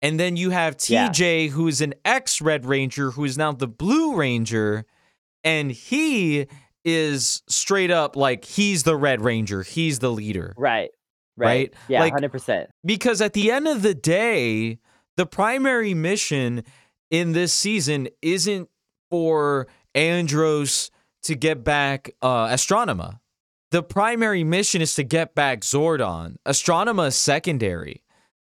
And 0.00 0.18
then 0.18 0.36
you 0.36 0.50
have 0.50 0.76
Yeah. 0.88 1.08
TJ, 1.08 1.48
who 1.50 1.66
is 1.68 1.80
an 1.80 1.94
ex 2.04 2.40
Red 2.40 2.64
Ranger, 2.66 3.10
who 3.12 3.24
is 3.24 3.36
now 3.36 3.52
the 3.52 3.66
Blue 3.68 4.14
Ranger, 4.14 4.84
and 5.44 5.72
he 5.72 6.46
is 6.84 7.42
straight 7.48 7.90
up 7.90 8.14
like 8.16 8.44
he's 8.44 8.84
the 8.84 8.96
Red 8.96 9.20
Ranger, 9.22 9.62
he's 9.62 9.98
the 9.98 10.10
leader. 10.12 10.54
Right. 10.56 10.90
Right? 11.36 11.46
Right. 11.46 11.74
Yeah, 11.88 12.00
Like- 12.00 12.12
hundred 12.12 12.32
percent. 12.32 12.70
Because 12.84 13.20
at 13.20 13.32
the 13.32 13.50
end 13.50 13.66
of 13.68 13.82
the 13.82 13.94
day, 13.94 14.78
the 15.16 15.26
primary 15.26 15.94
mission 15.94 16.62
in 17.10 17.32
this 17.32 17.52
season 17.52 18.08
isn't 18.22 18.68
for 19.10 19.66
Andros 19.94 20.90
to 21.22 21.34
get 21.34 21.64
back 21.64 22.10
uh, 22.22 22.46
Astronema. 22.48 23.18
The 23.70 23.82
primary 23.82 24.44
mission 24.44 24.80
is 24.80 24.94
to 24.94 25.02
get 25.02 25.34
back 25.34 25.60
Zordon. 25.60 26.36
Astronema 26.46 27.08
is 27.08 27.16
secondary. 27.16 28.02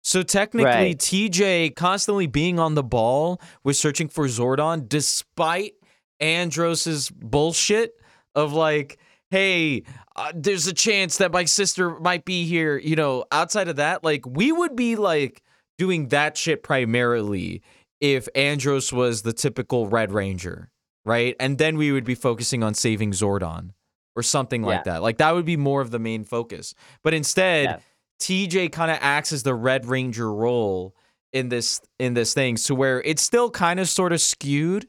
So 0.07 0.23
technically, 0.23 0.63
Right. 0.71 0.97
TJ 0.97 1.71
constantly 1.75 2.27
being 2.27 2.59
on 2.59 2.75
the 2.75 2.83
ball 2.83 3.41
with 3.65 3.75
searching 3.75 4.07
for 4.07 4.27
Zordon, 4.27 4.87
despite 4.87 5.73
Andros's 6.21 7.09
bullshit 7.09 7.91
of 8.33 8.53
like, 8.53 8.99
hey, 9.31 9.83
uh, 10.15 10.31
there's 10.33 10.65
a 10.65 10.73
chance 10.73 11.17
that 11.17 11.33
my 11.33 11.43
sister 11.43 11.99
might 11.99 12.23
be 12.23 12.45
here. 12.45 12.77
You 12.77 12.95
know, 12.95 13.25
outside 13.33 13.67
of 13.67 13.75
that, 13.75 14.01
like 14.05 14.25
we 14.25 14.53
would 14.53 14.77
be 14.77 14.95
like 14.95 15.43
doing 15.77 16.07
that 16.07 16.37
shit 16.37 16.63
primarily 16.63 17.61
if 17.99 18.29
Andros 18.33 18.93
was 18.93 19.23
the 19.23 19.33
typical 19.33 19.87
Red 19.89 20.13
Ranger, 20.13 20.69
right? 21.03 21.35
And 21.37 21.57
then 21.57 21.75
we 21.75 21.91
would 21.91 22.05
be 22.05 22.15
focusing 22.15 22.63
on 22.63 22.75
saving 22.75 23.11
Zordon 23.11 23.71
or 24.15 24.23
something 24.23 24.61
like 24.61 24.85
Yeah. 24.85 24.93
that. 24.93 25.01
Like 25.03 25.17
that 25.17 25.35
would 25.35 25.45
be 25.45 25.57
more 25.57 25.81
of 25.81 25.91
the 25.91 25.99
main 25.99 26.23
focus. 26.23 26.73
But 27.03 27.13
instead, 27.13 27.65
Yeah. 27.65 27.79
TJ 28.19 28.71
kind 28.71 28.91
of 28.91 28.97
acts 29.01 29.31
as 29.31 29.43
the 29.43 29.53
Red 29.55 29.85
Ranger 29.85 30.33
role 30.33 30.95
in 31.33 31.49
this 31.49 31.81
in 31.99 32.13
this 32.13 32.33
thing, 32.33 32.55
to 32.55 32.75
where 32.75 33.01
it's 33.01 33.21
still 33.21 33.49
kind 33.49 33.79
of 33.79 33.89
sort 33.89 34.13
of 34.13 34.21
skewed 34.21 34.87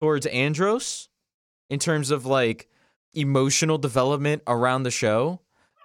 towards 0.00 0.26
Andros 0.26 1.08
in 1.70 1.78
terms 1.78 2.10
of 2.10 2.26
like 2.26 2.68
emotional 3.14 3.78
development 3.78 4.42
around 4.46 4.82
the 4.82 4.90
show. 4.90 5.40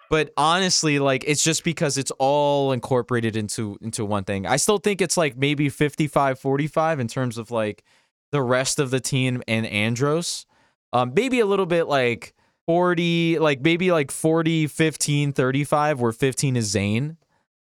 But 0.09 0.33
honestly, 0.35 0.97
like 0.97 1.23
it's 1.27 1.43
just 1.43 1.63
because 1.63 1.97
it's 1.97 2.11
all 2.17 2.71
incorporated 2.71 3.35
into 3.35 3.77
into 3.81 4.03
one 4.05 4.23
thing. 4.23 4.45
I 4.45 4.55
still 4.55 4.79
think 4.79 5.01
it's 5.01 5.17
like 5.17 5.37
maybe 5.37 5.69
55-45 5.69 6.99
in 6.99 7.07
terms 7.07 7.37
of 7.37 7.51
like 7.51 7.83
the 8.31 8.41
rest 8.41 8.79
of 8.79 8.89
the 8.89 8.99
team 8.99 9.43
and 9.47 9.67
Andros. 9.67 10.47
Um 10.93 11.13
maybe 11.15 11.39
a 11.39 11.45
little 11.45 11.67
bit 11.67 11.87
like 11.87 12.33
40 12.69 13.39
like 13.39 13.61
maybe 13.61 13.91
like 13.91 14.11
40 14.11 14.67
15 14.67 15.33
35 15.33 15.99
where 15.99 16.11
15 16.11 16.55
is 16.55 16.71
Zhane. 16.75 17.17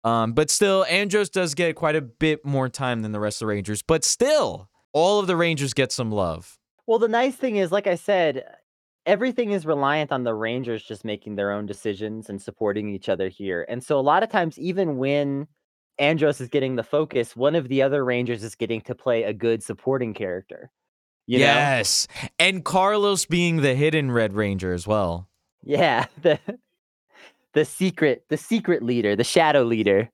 Um 0.05 0.35
but 0.35 0.51
still 0.51 0.85
Andros 0.85 1.31
does 1.31 1.55
get 1.55 1.77
quite 1.77 1.97
a 1.97 2.03
bit 2.03 2.45
more 2.45 2.69
time 2.69 3.01
than 3.01 3.13
the 3.13 3.19
rest 3.19 3.37
of 3.41 3.47
the 3.47 3.55
Rangers, 3.55 3.81
but 3.81 4.05
still 4.05 4.69
all 4.93 5.19
of 5.19 5.27
the 5.29 5.35
Rangers 5.35 5.73
get 5.73 5.93
some 5.93 6.13
love. 6.13 6.59
Well, 6.87 6.99
the 6.99 7.09
nice 7.09 7.37
thing 7.37 7.57
is, 7.57 7.73
like 7.73 7.87
I 7.87 7.95
said, 7.95 8.45
everything 9.07 9.53
is 9.53 9.65
reliant 9.65 10.13
on 10.13 10.25
the 10.25 10.35
Rangers 10.35 10.83
just 10.83 11.07
making 11.07 11.37
their 11.37 11.53
own 11.53 11.65
decisions 11.65 12.29
and 12.29 12.43
supporting 12.43 12.91
each 12.91 13.09
other 13.09 13.31
here. 13.31 13.65
And 13.71 13.83
so 13.83 13.99
a 13.99 14.03
lot 14.03 14.23
of 14.23 14.29
times, 14.29 14.59
even 14.59 14.99
when 14.99 15.47
Andros 15.99 16.39
is 16.39 16.51
getting 16.51 16.77
the 16.77 16.83
focus, 16.83 17.35
one 17.35 17.55
of 17.55 17.69
the 17.69 17.81
other 17.81 18.05
Rangers 18.05 18.45
is 18.45 18.55
getting 18.57 18.83
to 18.83 18.95
play 18.95 19.23
a 19.23 19.33
good 19.33 19.63
supporting 19.63 20.13
character. 20.13 20.71
You 21.27 21.39
know? 21.39 21.45
yes. 21.45 22.09
And 22.39 22.65
Carlos 22.65 23.27
being 23.27 23.59
the 23.63 23.75
hidden 23.75 24.11
Red 24.11 24.33
Ranger 24.35 24.73
as 24.73 24.87
well. 24.87 25.29
Yeah. 25.63 26.07
The 26.23 26.39
the 27.55 27.65
secret, 27.67 28.25
the 28.29 28.37
secret 28.39 28.83
leader, 28.83 29.15
the 29.15 29.25
shadow 29.25 29.63
leader. 29.63 30.11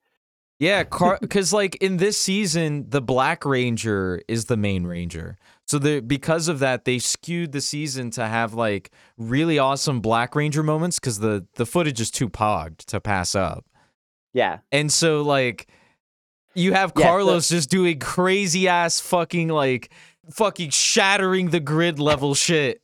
Yeah, 0.59 0.83
because 1.21 1.53
like 1.53 1.77
in 1.77 1.99
this 1.99 2.19
season, 2.19 2.87
the 2.89 3.01
Black 3.01 3.45
Ranger 3.45 4.21
is 4.27 4.47
the 4.47 4.57
main 4.57 4.85
Ranger. 4.85 5.39
So 5.67 5.79
the 5.79 6.01
because 6.01 6.49
of 6.49 6.59
that, 6.59 6.85
they 6.85 6.99
skewed 6.99 7.53
the 7.53 7.61
season 7.61 8.11
to 8.13 8.27
have 8.27 8.55
like 8.55 8.91
really 9.17 9.57
awesome 9.59 10.01
Black 10.01 10.35
Ranger 10.35 10.63
moments 10.65 10.99
because 10.99 11.21
the 11.21 11.47
the 11.55 11.65
footage 11.67 12.01
is 12.01 12.11
too 12.11 12.29
pogged 12.29 12.79
to 12.87 13.01
pass 13.01 13.37
up. 13.37 13.65
Yeah. 14.35 14.59
And 14.73 14.91
so 14.93 15.23
like 15.23 15.69
you 16.55 16.73
have 16.73 16.93
Yeah, 16.97 17.03
so- 17.05 17.09
Carlos 17.09 17.49
just 17.51 17.71
doing 17.71 18.01
crazy 18.01 18.67
ass 18.67 18.99
fucking 18.99 19.47
like 19.49 19.93
fucking 20.31 20.71
shattering 20.71 21.51
the 21.51 21.61
grid 21.61 21.99
level 21.99 22.35
shit. 22.35 22.83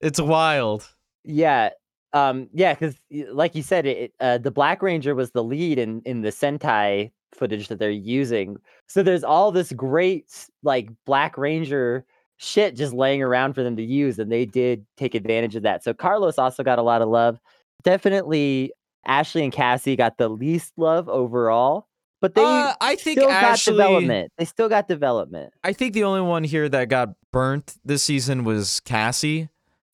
It's 0.00 0.20
wild. 0.20 0.88
Yeah. 1.24 1.70
Um, 2.12 2.48
yeah, 2.52 2.72
because 2.72 2.96
like 3.10 3.54
you 3.54 3.62
said, 3.62 3.84
it 3.86 4.12
uh, 4.20 4.38
the 4.38 4.50
Black 4.50 4.82
Ranger 4.82 5.14
was 5.14 5.32
the 5.32 5.44
lead 5.44 5.78
in 5.78 6.00
in 6.06 6.22
the 6.22 6.30
Sentai 6.30 7.10
footage 7.34 7.68
that 7.68 7.78
they're 7.78 7.90
using. 7.90 8.56
So 8.86 9.02
there's 9.02 9.24
all 9.24 9.52
this 9.52 9.72
great 9.72 10.48
like 10.62 10.88
Black 11.04 11.36
Ranger 11.36 12.06
shit 12.38 12.76
just 12.76 12.92
laying 12.92 13.22
around 13.22 13.54
for 13.54 13.62
them 13.62 13.76
to 13.76 13.82
use, 13.82 14.18
and 14.18 14.30
they 14.30 14.46
did 14.46 14.86
take 14.96 15.14
advantage 15.14 15.56
of 15.56 15.62
that. 15.64 15.84
So 15.84 15.92
Carlos 15.92 16.38
also 16.38 16.62
got 16.62 16.78
a 16.78 16.82
lot 16.82 17.02
of 17.02 17.08
love. 17.08 17.38
Definitely, 17.82 18.72
Ashley 19.06 19.44
and 19.44 19.52
Cassie 19.52 19.96
got 19.96 20.16
the 20.18 20.28
least 20.28 20.72
love 20.76 21.08
overall, 21.08 21.85
but 22.20 22.34
they 22.34 22.42
Uh, 22.44 22.74
I 22.80 22.96
think 22.96 23.18
still 23.18 23.30
Ashley. 23.30 23.72
got 23.76 23.84
development. 23.84 24.32
They 24.38 24.44
still 24.44 24.68
got 24.68 24.88
development. 24.88 25.52
I 25.64 25.72
think 25.72 25.92
the 25.94 26.04
only 26.04 26.22
one 26.22 26.44
here 26.44 26.68
that 26.68 26.88
got 26.88 27.10
burnt 27.32 27.74
this 27.84 28.02
season 28.02 28.44
was 28.44 28.80
Cassie. 28.80 29.48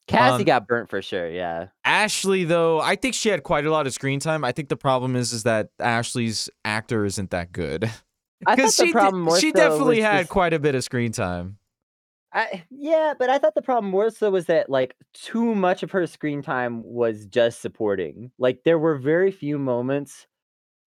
Cassie 0.08 0.42
Um, 0.42 0.44
got 0.44 0.66
burnt 0.66 0.90
for 0.90 1.00
sure. 1.00 1.30
Yeah. 1.30 1.68
Ashley, 1.84 2.44
though, 2.44 2.80
I 2.80 2.96
think 2.96 3.14
she 3.14 3.28
had 3.28 3.44
quite 3.44 3.64
a 3.66 3.70
lot 3.70 3.86
of 3.86 3.92
screen 3.92 4.18
time. 4.20 4.44
I 4.44 4.52
think 4.52 4.68
the 4.68 4.76
problem 4.76 5.14
is 5.16 5.32
is 5.32 5.44
that 5.44 5.68
Ashley's 5.78 6.50
actor 6.64 7.04
isn't 7.04 7.30
that 7.30 7.52
good. 7.52 7.84
I 7.84 7.88
thought 7.88 8.56
Because 8.56 8.76
the 8.76 8.86
she, 8.86 8.92
problem 8.92 9.22
de- 9.22 9.30
more 9.30 9.38
she 9.40 9.50
so 9.50 9.54
definitely 9.56 9.96
was 9.98 10.04
had 10.04 10.18
just- 10.22 10.30
quite 10.30 10.52
a 10.52 10.58
bit 10.58 10.74
of 10.74 10.82
screen 10.82 11.12
time. 11.12 11.58
I 12.34 12.64
yeah, 12.70 13.12
but 13.18 13.28
I 13.28 13.38
thought 13.38 13.54
the 13.54 13.60
problem 13.62 13.90
more 13.90 14.10
so 14.10 14.30
was 14.30 14.46
that 14.46 14.70
like 14.70 14.96
too 15.12 15.54
much 15.54 15.82
of 15.82 15.90
her 15.90 16.06
screen 16.06 16.40
time 16.42 16.82
was 16.82 17.26
just 17.26 17.60
supporting. 17.60 18.30
Like 18.38 18.64
there 18.64 18.78
were 18.78 18.96
very 18.96 19.30
few 19.30 19.58
moments 19.58 20.26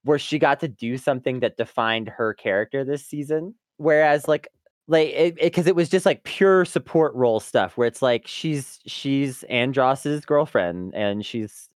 where 0.06 0.20
she 0.20 0.38
got 0.38 0.60
to 0.60 0.68
do 0.68 0.98
something 0.98 1.40
that 1.40 1.58
defined 1.58 2.08
her 2.08 2.34
character 2.34 2.86
this 2.86 3.04
season. 3.04 3.56
Whereas 3.78 4.28
like 4.28 4.48
like 4.88 5.10
it 5.10 5.36
because 5.36 5.66
it, 5.66 5.76
was 5.76 5.90
just 5.90 6.06
like 6.06 6.24
pure 6.24 6.64
support 6.64 7.14
role 7.16 7.40
stuff 7.40 7.76
where 7.76 7.88
it's 7.88 8.04
like 8.04 8.28
she's 8.28 8.80
she's 8.86 9.44
Andros's 9.44 10.24
girlfriend 10.24 10.94
and 10.94 11.26
she's 11.26 11.70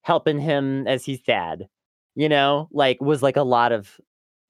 helping 0.00 0.40
him 0.40 0.86
as 0.88 1.04
he's 1.04 1.22
sad. 1.24 1.68
You 2.14 2.28
know, 2.28 2.68
like 2.72 3.00
was 3.02 3.22
like 3.22 3.36
a 3.36 3.42
lot 3.42 3.70
of 3.70 4.00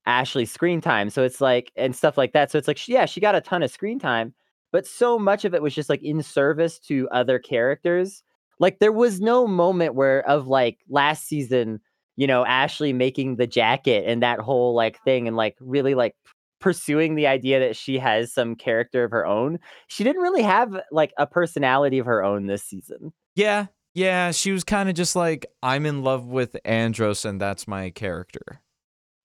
Ashley's 0.07 0.53
screen 0.53 0.81
time. 0.81 1.11
So 1.11 1.25
it's 1.25 1.41
like 1.41 1.73
and 1.77 1.95
stuff 1.95 2.17
like 2.17 2.33
that. 2.33 2.53
So 2.53 2.57
it's 2.57 2.69
like 2.69 2.87
yeah, 2.87 3.05
she 3.05 3.21
got 3.21 3.35
a 3.35 3.41
ton 3.41 3.65
of 3.65 3.71
screen 3.71 3.99
time, 3.99 4.33
but 4.71 4.87
so 4.87 5.19
much 5.19 5.45
of 5.45 5.55
it 5.55 5.61
was 5.61 5.75
just 5.75 5.91
like 5.91 6.03
in 6.05 6.23
service 6.23 6.79
to 6.81 7.09
other 7.11 7.41
characters. 7.41 8.23
Like 8.61 8.79
there 8.79 8.93
was 8.93 9.21
no 9.21 9.49
moment 9.49 9.97
where 9.97 10.27
of 10.29 10.47
like 10.47 10.79
last 10.89 11.27
season, 11.27 11.81
you 12.19 12.27
know, 12.27 12.45
Ashley 12.45 12.93
making 12.93 13.37
the 13.37 13.47
jacket 13.47 14.05
and 14.09 14.25
that 14.25 14.41
whole 14.41 14.75
like 14.75 15.01
thing 15.05 15.29
and 15.29 15.37
like 15.37 15.55
really 15.61 15.95
like 15.95 16.17
pursuing 16.61 17.15
the 17.15 17.29
idea 17.29 17.61
that 17.61 17.77
she 17.77 17.97
has 17.97 18.33
some 18.33 18.57
character 18.57 19.05
of 19.05 19.13
her 19.13 19.25
own. 19.25 19.61
She 19.87 20.03
didn't 20.03 20.23
really 20.23 20.43
have 20.43 20.81
like 20.91 21.13
a 21.17 21.29
personality 21.29 21.97
of 22.01 22.07
her 22.07 22.25
own 22.25 22.47
this 22.47 22.65
season. 22.65 23.13
Yeah, 23.37 23.67
yeah, 23.95 24.33
she 24.33 24.51
was 24.51 24.65
kind 24.65 24.89
of 24.89 24.97
just 24.97 25.15
like, 25.15 25.47
I'm 25.63 25.87
in 25.87 26.03
love 26.03 26.27
with 26.27 26.57
Andros, 26.65 27.25
and 27.25 27.41
that's 27.41 27.69
my 27.69 27.91
character. 27.91 28.63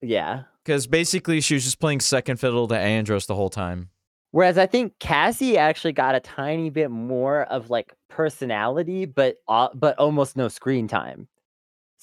Yeah. 0.03 0.43
Because 0.63 0.85
basically, 0.85 1.41
she 1.41 1.55
was 1.55 1.63
just 1.63 1.79
playing 1.79 1.99
second 1.99 2.37
fiddle 2.37 2.67
to 2.67 2.77
Andros 2.77 3.25
the 3.25 3.33
whole 3.33 3.49
time. 3.49 3.89
Whereas 4.29 4.59
I 4.59 4.67
think 4.67 4.93
Cassie 4.99 5.57
actually 5.57 5.93
got 5.93 6.13
a 6.13 6.19
tiny 6.19 6.69
bit 6.69 6.91
more 6.91 7.45
of 7.45 7.71
like 7.71 7.91
personality, 8.07 9.05
but 9.05 9.37
uh, 9.47 9.69
but 9.73 9.97
almost 9.97 10.37
no 10.37 10.47
screen 10.47 10.87
time. 10.87 11.27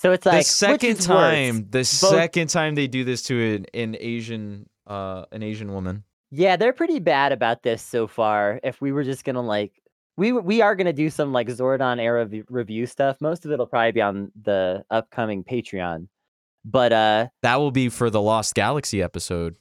So 0.00 0.12
it's 0.12 0.24
like 0.24 0.46
the 0.46 0.50
second 0.50 0.98
time, 1.02 1.66
the 1.68 1.84
second 1.84 2.48
time 2.48 2.74
they 2.74 2.86
do 2.86 3.04
this 3.04 3.20
to 3.24 3.56
an, 3.56 3.66
an 3.74 3.96
Asian, 4.00 4.66
uh, 4.86 5.26
an 5.30 5.42
Asian 5.42 5.74
woman. 5.74 6.04
Yeah, 6.30 6.56
they're 6.56 6.72
pretty 6.72 7.00
bad 7.00 7.32
about 7.32 7.62
this 7.62 7.82
so 7.82 8.06
far. 8.06 8.60
If 8.62 8.80
we 8.80 8.92
were 8.92 9.04
just 9.04 9.24
gonna 9.24 9.42
like, 9.42 9.72
we 10.16 10.32
we 10.32 10.62
are 10.62 10.74
gonna 10.74 10.94
do 10.94 11.10
some 11.10 11.34
like 11.34 11.48
Zordon 11.48 12.00
era 12.00 12.24
v- 12.24 12.44
review 12.48 12.86
stuff. 12.86 13.18
Most 13.20 13.44
of 13.44 13.52
it'll 13.52 13.66
probably 13.66 13.92
be 13.92 14.00
on 14.00 14.32
the 14.42 14.86
upcoming 14.90 15.44
Patreon, 15.44 16.08
but 16.64 16.94
uh, 16.94 17.26
That 17.42 17.56
will 17.56 17.70
be 17.70 17.90
for 17.90 18.08
the 18.08 18.22
Lost 18.22 18.54
Galaxy 18.54 19.02
episode. 19.02 19.54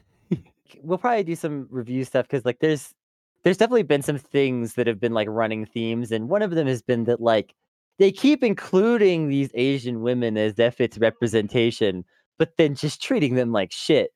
we'll 0.82 0.96
probably 0.96 1.24
do 1.24 1.36
some 1.36 1.66
review 1.68 2.04
stuff 2.04 2.26
because 2.26 2.46
like 2.46 2.60
there's 2.60 2.94
there's 3.42 3.58
definitely 3.58 3.82
been 3.82 4.00
some 4.00 4.16
things 4.16 4.72
that 4.76 4.86
have 4.86 5.00
been 5.00 5.12
like 5.12 5.28
running 5.28 5.66
themes, 5.66 6.12
and 6.12 6.30
one 6.30 6.40
of 6.40 6.52
them 6.52 6.66
has 6.66 6.80
been 6.80 7.04
that 7.04 7.20
like 7.20 7.54
they 8.02 8.10
keep 8.10 8.42
including 8.42 9.28
these 9.28 9.50
Asian 9.54 10.02
women 10.02 10.36
as 10.36 10.58
if 10.58 10.80
it's 10.80 10.98
representation, 10.98 12.04
but 12.36 12.56
then 12.58 12.74
just 12.74 13.00
treating 13.00 13.36
them 13.36 13.52
like 13.52 13.70
shit. 13.70 14.10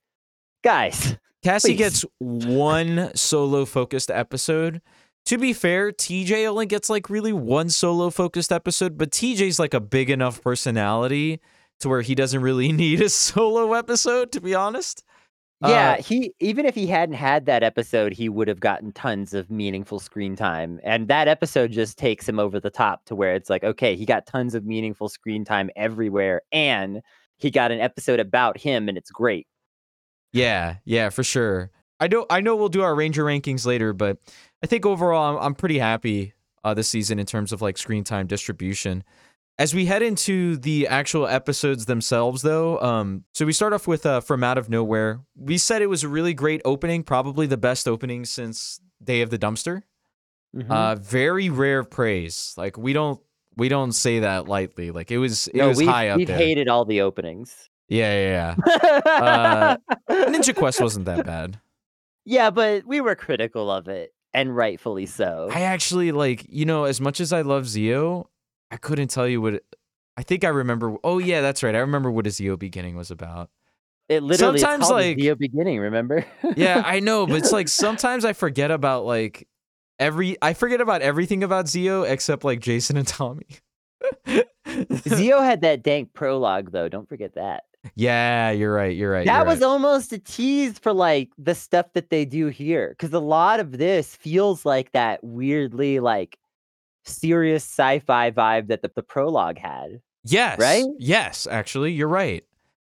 Guys, 0.65 1.17
Cassie 1.45 1.69
Please. 1.69 1.79
gets 1.79 2.05
one 2.19 3.13
solo 3.15 3.65
focused 3.65 4.11
episode. 4.11 4.83
To 5.27 5.39
be 5.39 5.53
fair, 5.53 5.93
TJ 5.93 6.49
only 6.49 6.67
gets 6.67 6.91
like 6.91 7.09
really 7.09 7.33
one 7.33 7.71
solo 7.71 8.11
focused 8.11 8.51
episode, 8.51 8.99
but 8.99 9.13
TJ's 9.13 9.61
like 9.61 9.73
a 9.73 9.79
big 9.79 10.11
enough 10.11 10.43
personality 10.43 11.41
to 11.79 11.89
where 11.89 12.03
he 12.03 12.17
doesn't 12.17 12.43
really 12.43 12.73
need 12.73 13.01
a 13.01 13.09
solo 13.09 13.73
episode, 13.73 14.33
to 14.33 14.41
be 14.41 14.53
honest. 14.53 15.05
Yeah, 15.61 15.97
Uh, 15.99 16.03
he 16.03 16.35
even 16.41 16.67
if 16.67 16.75
he 16.75 16.87
hadn't 16.87 17.15
had 17.15 17.47
that 17.47 17.63
episode, 17.63 18.13
he 18.13 18.29
would 18.29 18.49
have 18.49 18.61
gotten 18.61 18.93
tons 18.93 19.33
of 19.35 19.51
meaningful 19.51 19.99
screen 20.01 20.37
time, 20.37 20.81
and 20.85 21.09
that 21.09 21.29
episode 21.29 21.73
just 21.73 21.97
takes 21.99 22.29
him 22.29 22.39
over 22.39 22.61
the 22.61 22.71
top 22.71 23.05
to 23.07 23.15
where 23.17 23.35
it's 23.35 23.49
like, 23.51 23.65
okay, 23.65 23.97
he 23.97 24.05
got 24.05 24.27
tons 24.27 24.55
of 24.55 24.65
meaningful 24.67 25.09
screen 25.09 25.45
time 25.45 25.71
everywhere, 25.77 26.43
and 26.53 27.01
he 27.39 27.51
got 27.51 27.73
an 27.73 27.81
episode 27.81 28.21
about 28.21 28.59
him, 28.59 28.89
and 28.89 28.99
it's 28.99 29.11
great. 29.11 29.47
Yeah, 30.33 30.77
yeah, 30.85 31.09
for 31.11 31.25
sure. 31.25 31.71
I 32.01 32.09
know 32.09 32.27
I 32.29 32.41
know 32.41 32.57
we'll 32.57 32.69
do 32.69 32.83
our 32.83 32.95
Ranger 32.95 33.25
rankings 33.25 33.65
later, 33.67 33.93
but 33.93 34.19
I 34.63 34.67
think 34.67 34.85
overall 34.85 35.37
I'm, 35.39 35.43
I'm 35.43 35.55
pretty 35.55 35.79
happy 35.79 36.35
uh, 36.65 36.75
this 36.75 36.89
season 36.89 37.19
in 37.19 37.27
terms 37.27 37.53
of 37.53 37.63
like 37.63 37.79
screen 37.79 38.05
time 38.05 38.27
distribution. 38.27 39.03
As 39.59 39.75
we 39.75 39.87
head 39.87 40.03
into 40.03 40.59
the 40.59 40.87
actual 40.87 41.27
episodes 41.27 41.87
themselves, 41.87 42.43
though, 42.43 42.79
um, 42.81 43.25
so 43.33 43.47
we 43.47 43.55
start 43.55 43.73
off 43.73 43.87
with 43.87 44.05
uh, 44.05 44.21
From 44.21 44.45
Out 44.45 44.59
of 44.59 44.69
Nowhere. 44.69 45.21
We 45.35 45.57
said 45.57 45.81
it 45.81 45.87
was 45.87 46.03
a 46.05 46.09
really 46.09 46.35
great 46.35 46.61
opening, 46.67 47.03
probably 47.03 47.47
the 47.47 47.57
best 47.57 47.89
opening 47.89 48.27
since 48.27 48.81
Day 49.03 49.23
of 49.23 49.31
the 49.31 49.39
Dumpster. 49.39 49.83
Mhm. 50.55 50.71
Uh, 50.71 50.95
very 50.97 51.49
rare 51.49 51.85
praise. 51.85 52.55
Like 52.59 52.77
we 52.77 52.93
don't 52.93 53.21
we 53.57 53.69
don't 53.71 53.93
say 53.93 54.21
that 54.21 54.47
lightly. 54.47 54.91
Like 54.91 55.11
it 55.11 55.19
was 55.19 55.49
it 55.49 55.57
no, 55.57 55.69
was 55.69 55.79
we've, 55.79 55.89
high 55.89 56.09
up 56.11 56.19
we've 56.19 56.27
there. 56.27 56.37
hated 56.37 56.69
all 56.69 56.85
the 56.85 57.01
openings. 57.01 57.71
yeah, 57.89 58.55
yeah, 58.55 58.55
yeah. 58.67 59.01
Uh, 59.07 59.77
Ninja 60.11 60.55
Quest 60.55 60.81
wasn't 60.83 61.07
that 61.07 61.25
bad. 61.25 61.59
yeah, 62.27 62.51
but 62.51 62.85
we 62.87 63.01
were 63.01 63.15
critical 63.15 63.71
of 63.71 63.89
it, 63.89 64.13
and 64.35 64.55
rightfully 64.55 65.07
so. 65.07 65.49
I 65.51 65.63
actually 65.63 66.13
like, 66.13 66.45
you 66.49 66.65
know, 66.67 66.85
as 66.85 67.01
much 67.01 67.21
as 67.21 67.33
I 67.33 67.41
love 67.43 67.65
Zeo, 67.65 68.27
I 68.71 68.77
couldn't 68.77 69.09
tell 69.09 69.29
you 69.29 69.41
what 69.41 69.55
it, 69.55 69.65
I 70.17 70.23
think 70.23 70.45
I 70.45 70.49
remember. 70.49 70.97
Oh 71.05 71.19
yeah, 71.19 71.41
that's 71.41 71.63
right. 71.63 71.75
I 71.75 71.79
remember 71.79 72.11
what 72.11 72.27
a 72.27 72.31
Zeo 72.31 72.59
beginning 72.59 72.97
was 72.97 73.11
about. 73.11 73.51
It 74.09 74.23
literally 74.23 74.59
sometimes, 74.59 74.89
like- 74.91 75.17
the 75.17 75.27
Zeo 75.29 75.39
beginning. 75.39 75.79
Remember? 75.81 76.25
Yeah, 76.57 76.83
I 76.87 77.01
know, 77.01 77.27
but 77.27 77.37
it's 77.37 77.53
like 77.53 77.69
sometimes 77.69 78.25
I 78.25 78.33
forget 78.33 78.71
about 78.71 79.05
like 79.05 79.47
every 79.99 80.37
I 80.43 80.55
forget 80.55 80.81
about 80.81 81.03
everything 81.03 81.43
about 81.43 81.67
Zeo 81.67 82.09
except 82.09 82.45
like 82.45 82.61
Jason 82.61 82.97
and 82.97 83.07
Tommy. 83.07 83.47
Zeo 84.67 85.41
had 85.45 85.63
that 85.63 85.83
dank 85.83 86.13
prologue 86.13 86.71
though. 86.73 86.89
Don't 86.89 87.09
forget 87.09 87.35
that. 87.35 87.65
yeah, 87.95 88.51
you're 88.51 88.73
right. 88.73 88.97
You're 88.97 89.11
right. 89.13 89.27
that 89.27 89.39
you're 89.39 89.47
was 89.47 89.61
right. 89.61 89.67
almost 89.67 90.13
a 90.13 90.19
tease 90.19 90.79
for 90.79 90.93
like 90.93 91.31
the 91.39 91.55
stuff 91.55 91.87
that 91.95 92.11
they 92.11 92.25
do 92.25 92.47
here 92.49 92.91
because 92.91 93.13
a 93.13 93.19
lot 93.21 93.61
of 93.61 93.79
this 93.79 94.15
feels 94.17 94.65
like 94.65 94.93
that 94.93 95.23
weirdly 95.23 96.01
like 96.01 96.39
serious 97.07 97.65
sci-fi 97.65 98.31
vibe 98.31 98.69
that 98.69 98.83
the, 98.83 98.91
the 98.95 99.03
prologue 99.03 99.59
had 99.59 100.01
Yes. 100.25 100.59
right? 100.59 100.85
Yes, 100.99 101.47
actually, 101.49 101.93
you're 101.93 102.09
right. 102.09 102.45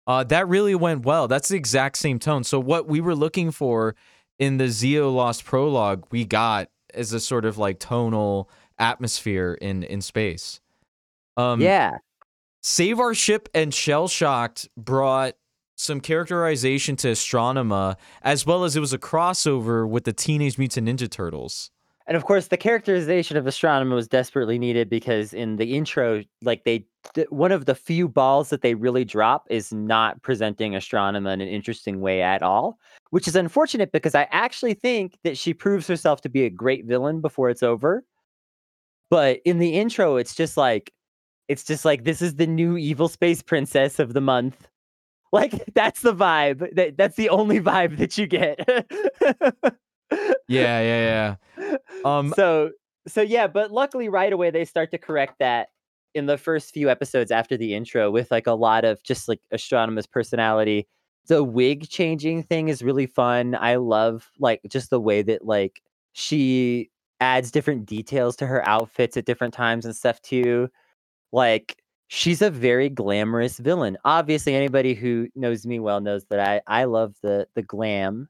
Uh, 0.08 0.23
that 0.23 0.47
really 0.47 0.73
went 0.73 1.06
well. 1.06 1.27
That's 1.27 1.49
the 1.49 1.56
exact 1.56 1.97
same 1.97 2.17
tone. 2.17 2.43
So 2.43 2.60
what 2.60 2.88
we 2.88 3.01
were 3.01 3.15
looking 3.15 3.51
for 3.51 3.95
in 4.39 4.58
the 4.58 4.65
Zeo 4.65 5.13
Lost 5.13 5.45
prologue, 5.45 6.08
we 6.12 6.25
got 6.25 6.69
as 6.93 7.13
a 7.13 7.19
sort 7.19 7.45
of 7.45 7.58
like 7.58 7.80
tonal 7.80 8.49
atmosphere 8.80 9.58
in 9.62 9.84
in 9.84 10.01
space. 10.01 10.62
Um, 11.36 11.62
yeah 11.62 11.97
Save 12.62 12.99
Our 12.99 13.13
Ship 13.13 13.47
and 13.53 13.73
Shell 13.73 14.10
Shocked 14.10 14.67
brought 14.75 15.36
some 15.77 16.01
characterization 16.01 16.95
to 16.97 17.10
Astronema, 17.10 17.95
as 18.23 18.45
well 18.45 18.63
as 18.63 18.75
it 18.75 18.80
was 18.80 18.93
a 18.93 18.97
crossover 18.97 19.88
with 19.88 20.03
the 20.03 20.12
Teenage 20.13 20.58
Mutant 20.58 20.88
Ninja 20.89 21.10
Turtles. 21.10 21.71
And 22.08 22.15
of 22.15 22.24
course, 22.24 22.48
the 22.48 22.58
characterization 22.58 23.36
of 23.36 23.43
Astronema 23.43 23.93
was 23.93 24.08
desperately 24.08 24.58
needed 24.58 24.89
because 24.89 25.34
in 25.34 25.58
the 25.58 25.76
intro, 25.76 26.24
like 26.41 26.63
they, 26.63 26.86
th- 27.13 27.30
one 27.30 27.52
of 27.52 27.65
the 27.65 27.76
few 27.76 28.08
balls 28.08 28.50
that 28.50 28.62
they 28.62 28.76
really 28.76 29.04
drop 29.04 29.46
is 29.50 29.74
not 29.74 30.22
presenting 30.22 30.72
Astronema 30.72 31.34
in 31.34 31.41
an 31.41 31.48
interesting 31.50 32.00
way 32.00 32.22
at 32.22 32.41
all, 32.41 32.80
which 33.10 33.28
is 33.28 33.36
unfortunate 33.36 33.91
because 33.91 34.15
I 34.15 34.26
actually 34.32 34.74
think 34.74 35.17
that 35.26 35.38
she 35.38 35.54
proves 35.54 35.86
herself 35.86 36.22
to 36.22 36.30
be 36.30 36.46
a 36.46 36.50
great 36.50 36.86
villain 36.86 37.20
before 37.20 37.50
it's 37.50 37.63
over. 37.63 38.06
But 39.10 39.41
in 39.43 39.60
the 39.60 39.78
intro, 39.78 40.15
it's 40.15 40.34
just 40.34 40.56
like, 40.56 40.93
it's 41.50 41.65
just 41.65 41.84
like 41.84 42.06
this 42.06 42.22
is 42.22 42.36
the 42.36 42.48
new 42.48 42.78
evil 42.78 43.10
space 43.10 43.41
princess 43.41 44.00
of 44.00 44.13
the 44.13 44.22
month. 44.22 44.67
Like 45.34 45.65
that's 45.76 46.04
the 46.04 46.15
vibe. 46.15 46.74
That 46.76 46.96
that's 46.96 47.17
the 47.17 47.28
only 47.28 47.60
vibe 47.70 47.98
that 47.98 48.17
you 48.17 48.28
get. 48.28 48.65
Yeah, 50.48 50.82
yeah, 50.82 51.36
yeah. 51.58 51.78
Um, 52.06 52.34
so 52.36 52.72
so 53.08 53.22
yeah, 53.22 53.48
but 53.48 53.72
luckily 53.72 54.10
right 54.10 54.32
away 54.32 54.50
they 54.50 54.65
start 54.65 54.91
to 54.91 54.98
correct 54.98 55.36
that 55.39 55.70
in 56.13 56.26
the 56.26 56.38
first 56.38 56.74
few 56.74 56.89
episodes 56.89 57.32
after 57.32 57.58
the 57.58 57.76
intro 57.76 58.10
with 58.12 58.32
like 58.32 58.48
a 58.48 58.54
lot 58.54 58.86
of 58.86 59.04
just 59.04 59.28
like 59.28 59.41
Astronema's 59.54 60.08
personality. 60.08 60.88
The 61.28 61.43
wig 61.43 61.89
changing 61.89 62.43
thing 62.43 62.70
is 62.70 62.82
really 62.82 63.06
fun. 63.06 63.56
I 63.56 63.76
love 63.76 64.30
like 64.39 64.62
just 64.70 64.89
the 64.89 65.00
way 65.00 65.22
that 65.24 65.46
like 65.46 65.82
she 66.13 66.89
adds 67.20 67.52
different 67.52 67.86
details 67.86 68.36
to 68.38 68.48
her 68.48 68.67
outfits 68.67 69.17
at 69.17 69.26
different 69.26 69.54
times 69.54 69.86
and 69.86 69.96
stuff 69.96 70.22
too. 70.22 70.70
Like 71.32 71.78
she's 72.08 72.41
a 72.41 72.50
very 72.50 72.89
glamorous 72.89 73.58
villain. 73.60 73.98
Obviously 74.06 74.56
anybody 74.56 74.93
who 74.93 75.28
knows 75.36 75.65
me 75.65 75.80
well 75.80 76.02
knows 76.02 76.26
that 76.30 76.39
I 76.39 76.62
I 76.67 76.86
love 76.86 77.15
the 77.22 77.48
the 77.56 77.62
glam. 77.63 78.30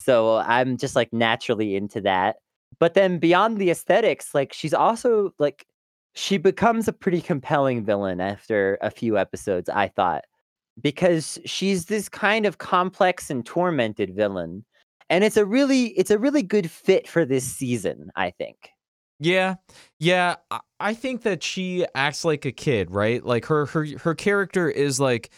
So 0.00 0.36
I'm 0.38 0.76
just 0.76 0.96
like 0.96 1.12
naturally 1.12 1.76
into 1.76 2.00
that. 2.02 2.36
But 2.78 2.94
then 2.94 3.18
beyond 3.18 3.58
the 3.58 3.70
aesthetics, 3.70 4.34
like 4.34 4.52
she's 4.52 4.74
also 4.74 5.32
like 5.38 5.66
she 6.14 6.38
becomes 6.38 6.88
a 6.88 6.92
pretty 6.92 7.20
compelling 7.20 7.84
villain 7.84 8.20
after 8.20 8.78
a 8.80 8.90
few 8.90 9.18
episodes, 9.18 9.68
I 9.68 9.88
thought. 9.88 10.24
Because 10.80 11.38
she's 11.46 11.86
this 11.86 12.08
kind 12.08 12.44
of 12.46 12.58
complex 12.58 13.30
and 13.30 13.44
tormented 13.46 14.14
villain. 14.14 14.64
And 15.08 15.24
it's 15.24 15.36
a 15.38 15.46
really 15.46 15.86
it's 15.98 16.10
a 16.10 16.18
really 16.18 16.42
good 16.42 16.70
fit 16.70 17.08
for 17.08 17.24
this 17.24 17.44
season, 17.44 18.10
I 18.16 18.30
think. 18.30 18.70
Yeah, 19.18 19.56
yeah. 19.98 20.36
I- 20.78 20.94
think 20.94 21.22
that 21.22 21.42
she 21.42 21.86
acts 21.94 22.24
like 22.24 22.44
a 22.44 22.52
kid, 22.52 22.90
right? 22.90 23.24
Like 23.24 23.46
her 23.46 23.66
her 23.66 23.86
her 24.00 24.14
character 24.14 24.68
is 24.70 25.00
like, 25.00 25.30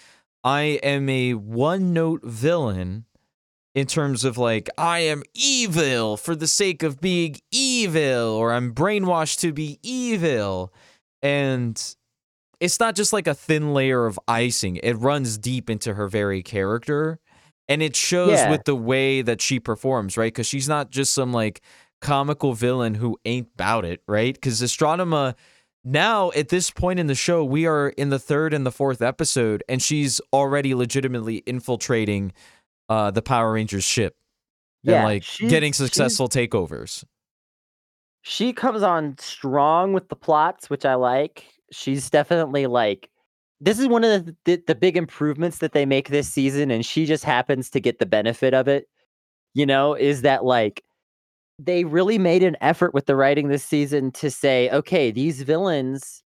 I 0.45 0.81
am 0.83 1.09
a 1.09 1.35
one 1.35 1.93
note 1.93 2.23
villain 2.25 3.05
in 3.75 3.87
terms 3.87 4.25
of 4.25 4.39
like 4.39 4.69
I 4.79 5.01
am 5.01 5.23
evil 5.35 6.17
for 6.17 6.35
the 6.35 6.47
sake 6.47 6.83
of 6.83 7.01
being 7.01 7.37
evil, 7.53 8.31
or 8.35 8.53
I'm 8.53 8.75
brainwashed 8.75 9.41
to 9.41 9.53
be 9.53 9.79
evil, 9.83 10.73
and 11.23 11.81
it's 12.61 12.81
not 12.81 12.97
just 12.97 13.13
like 13.13 13.27
a 13.27 13.35
thin 13.35 13.73
layer 13.73 14.07
of 14.07 14.19
icing. 14.27 14.77
It 14.83 14.95
runs 14.95 15.39
deep 15.39 15.71
into 15.71 15.95
her 15.95 16.09
very 16.09 16.43
character. 16.43 17.21
And 17.71 17.83
it 17.83 17.95
shows 17.95 18.31
Yeah. 18.31 18.51
with 18.51 18.65
the 18.65 18.75
way 18.75 19.21
that 19.21 19.43
she 19.43 19.61
performs, 19.61 20.17
right? 20.17 20.33
Because 20.33 20.47
she's 20.47 20.69
not 20.71 20.91
just 20.91 21.13
some 21.13 21.35
like 21.35 21.61
comical 22.01 22.55
villain 22.55 22.95
who 22.95 23.19
ain't 23.27 23.55
bout 23.59 23.85
it, 23.85 24.01
right? 24.09 24.33
Because 24.35 24.63
Astronema, 24.63 25.35
now 25.85 26.31
at 26.35 26.49
this 26.49 26.71
point 26.71 26.99
in 26.99 27.09
the 27.09 27.15
show, 27.15 27.45
we 27.45 27.67
are 27.67 27.91
in 27.91 28.09
the 28.09 28.19
third 28.19 28.55
and 28.55 28.65
the 28.65 28.73
fourth 28.73 29.03
episode, 29.03 29.63
and 29.69 29.83
she's 29.83 30.19
already 30.33 30.75
legitimately 30.75 31.43
infiltrating 31.47 32.33
uh, 32.89 33.11
the 33.11 33.23
Power 33.23 33.53
Rangers 33.53 33.85
ship 33.85 34.17
and 34.85 34.93
Yeah, 34.93 35.05
like 35.05 35.23
she's- 35.23 35.51
getting 35.51 35.73
successful 35.73 36.29
takeovers. 36.29 37.05
she 38.23 38.53
comes 38.53 38.83
on 38.83 39.17
strong 39.19 39.93
with 39.93 40.09
the 40.09 40.17
plots, 40.17 40.69
which 40.69 40.85
I 40.85 40.95
like. 40.95 41.47
She's 41.73 42.11
definitely 42.11 42.67
like 42.67 43.11
this 43.61 43.79
is 43.79 43.89
one 43.89 44.05
of 44.05 44.25
the, 44.27 44.37
the 44.45 44.63
the 44.69 44.75
big 44.75 44.97
improvements 44.97 45.59
that 45.59 45.73
they 45.73 45.85
make 45.87 46.09
this 46.09 46.29
season, 46.29 46.71
and 46.71 46.85
she 46.87 47.07
just 47.07 47.25
happens 47.25 47.71
to 47.71 47.81
get 47.81 47.99
the 47.99 48.07
benefit 48.07 48.55
of 48.55 48.69
it. 48.69 48.87
You 49.55 49.67
know, 49.67 49.95
is 49.95 50.23
that 50.23 50.45
like 50.45 50.83
they 51.59 51.85
really 51.85 52.19
made 52.19 52.43
an 52.45 52.57
effort 52.61 52.95
with 52.95 53.07
the 53.07 53.17
writing 53.17 53.49
this 53.49 53.65
season 53.65 54.13
to 54.13 54.31
say, 54.31 54.71
okay, 54.71 55.11
these 55.11 55.43
villains 55.43 56.23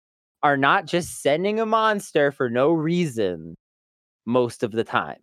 are 0.44 0.56
not 0.56 0.86
just 0.86 1.20
sending 1.20 1.58
a 1.58 1.66
monster 1.66 2.30
for 2.30 2.48
no 2.48 2.70
reason 2.70 3.56
most 4.24 4.62
of 4.62 4.70
the 4.70 4.84
time. 4.84 5.18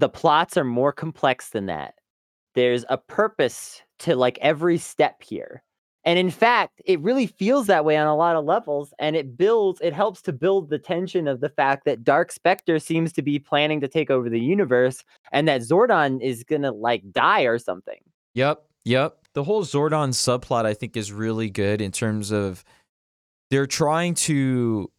The 0.00 0.08
plots 0.08 0.56
are 0.56 0.64
more 0.64 0.92
complex 0.92 1.50
than 1.50 1.66
that. 1.66 1.94
There's 2.54 2.86
a 2.88 2.96
purpose 2.96 3.82
to 4.00 4.16
like 4.16 4.38
every 4.40 4.78
step 4.78 5.22
here. 5.22 5.62
And 6.04 6.18
in 6.18 6.30
fact, 6.30 6.80
it 6.86 6.98
really 7.00 7.26
feels 7.26 7.66
that 7.66 7.84
way 7.84 7.98
on 7.98 8.06
a 8.06 8.16
lot 8.16 8.34
of 8.34 8.46
levels. 8.46 8.94
And 8.98 9.14
it 9.14 9.36
builds, 9.36 9.78
it 9.82 9.92
helps 9.92 10.22
to 10.22 10.32
build 10.32 10.70
the 10.70 10.78
tension 10.78 11.28
of 11.28 11.40
the 11.40 11.50
fact 11.50 11.84
that 11.84 12.02
Dark 12.02 12.32
Spectre 12.32 12.78
seems 12.78 13.12
to 13.12 13.20
be 13.20 13.38
planning 13.38 13.78
to 13.82 13.88
take 13.88 14.10
over 14.10 14.30
the 14.30 14.40
universe 14.40 15.04
and 15.32 15.46
that 15.48 15.60
Zordon 15.60 16.22
is 16.22 16.44
going 16.44 16.62
to 16.62 16.72
like 16.72 17.12
die 17.12 17.42
or 17.42 17.58
something. 17.58 18.00
Yep, 18.32 18.62
yep. 18.86 19.18
The 19.34 19.44
whole 19.44 19.64
Zordon 19.64 20.14
subplot 20.14 20.64
I 20.64 20.72
think 20.72 20.96
is 20.96 21.12
really 21.12 21.50
good 21.50 21.82
in 21.82 21.92
terms 21.92 22.30
of 22.30 22.64
they're 23.50 23.66
trying 23.66 24.14
to 24.14 24.90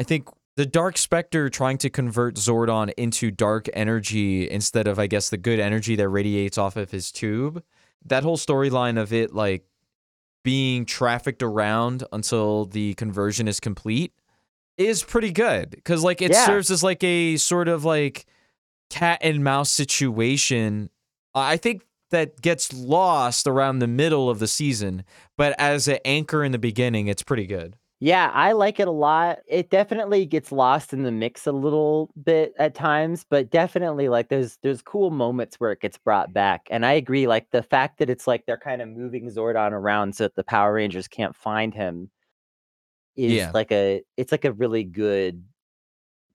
I 0.00 0.02
think 0.02 0.28
the 0.56 0.66
Dark 0.66 0.96
Spectre 0.96 1.48
trying 1.50 1.78
to 1.78 1.90
convert 1.90 2.36
Zordon 2.36 2.92
into 2.96 3.30
dark 3.30 3.68
energy 3.74 4.50
instead 4.50 4.86
of 4.86 4.98
I 4.98 5.06
guess 5.06 5.28
the 5.30 5.36
good 5.36 5.60
energy 5.60 5.96
that 5.96 6.08
radiates 6.08 6.58
off 6.58 6.76
of 6.76 6.90
his 6.90 7.12
tube. 7.12 7.62
That 8.04 8.22
whole 8.22 8.36
storyline 8.38 9.00
of 9.00 9.12
it 9.12 9.34
like 9.34 9.64
being 10.44 10.84
trafficked 10.86 11.42
around 11.42 12.04
until 12.12 12.66
the 12.66 12.94
conversion 12.94 13.48
is 13.48 13.58
complete 13.60 14.12
is 14.78 15.02
pretty 15.02 15.32
good 15.32 15.82
cuz 15.84 16.02
like 16.04 16.22
it 16.22 16.30
Yeah. 16.30 16.46
serves 16.46 16.70
as 16.70 16.82
like 16.82 17.02
a 17.02 17.36
sort 17.36 17.68
of 17.68 17.84
like 17.84 18.26
cat 18.90 19.18
and 19.22 19.42
mouse 19.42 19.70
situation. 19.70 20.90
I 21.34 21.56
think 21.56 21.82
that 22.10 22.40
gets 22.40 22.72
lost 22.72 23.46
around 23.48 23.80
the 23.80 23.88
middle 23.88 24.30
of 24.30 24.38
the 24.38 24.46
season, 24.46 25.04
but 25.36 25.54
as 25.58 25.88
an 25.88 25.98
anchor 26.04 26.44
in 26.44 26.52
the 26.52 26.58
beginning, 26.58 27.08
it's 27.08 27.22
pretty 27.24 27.46
good. 27.46 27.74
Yeah, 28.00 28.30
I 28.34 28.52
like 28.52 28.78
it 28.78 28.88
a 28.88 28.90
lot. 28.90 29.38
It 29.48 29.70
definitely 29.70 30.26
gets 30.26 30.52
lost 30.52 30.92
in 30.92 31.02
the 31.02 31.10
mix 31.10 31.46
a 31.46 31.52
little 31.52 32.10
bit 32.22 32.52
at 32.58 32.74
times, 32.74 33.24
but 33.28 33.50
definitely 33.50 34.10
like 34.10 34.28
there's 34.28 34.58
there's 34.58 34.82
cool 34.82 35.10
moments 35.10 35.56
where 35.58 35.72
it 35.72 35.80
gets 35.80 35.96
brought 35.96 36.32
back. 36.32 36.68
And 36.70 36.84
I 36.84 36.92
agree, 36.92 37.26
like 37.26 37.50
the 37.52 37.62
fact 37.62 37.98
that 37.98 38.10
it's 38.10 38.26
like 38.26 38.44
they're 38.44 38.58
kind 38.58 38.82
of 38.82 38.88
moving 38.90 39.28
Zordon 39.30 39.72
around 39.72 40.14
so 40.14 40.24
that 40.24 40.34
the 40.34 40.44
Power 40.44 40.74
Rangers 40.74 41.08
can't 41.08 41.34
find 41.34 41.72
him 41.72 42.10
is 43.16 43.48
Yeah. 43.48 43.54
like 43.54 43.72
a 43.72 44.02
it's 44.16 44.32
like 44.32 44.44
a 44.44 44.52
really 44.52 44.84
good 44.84 45.42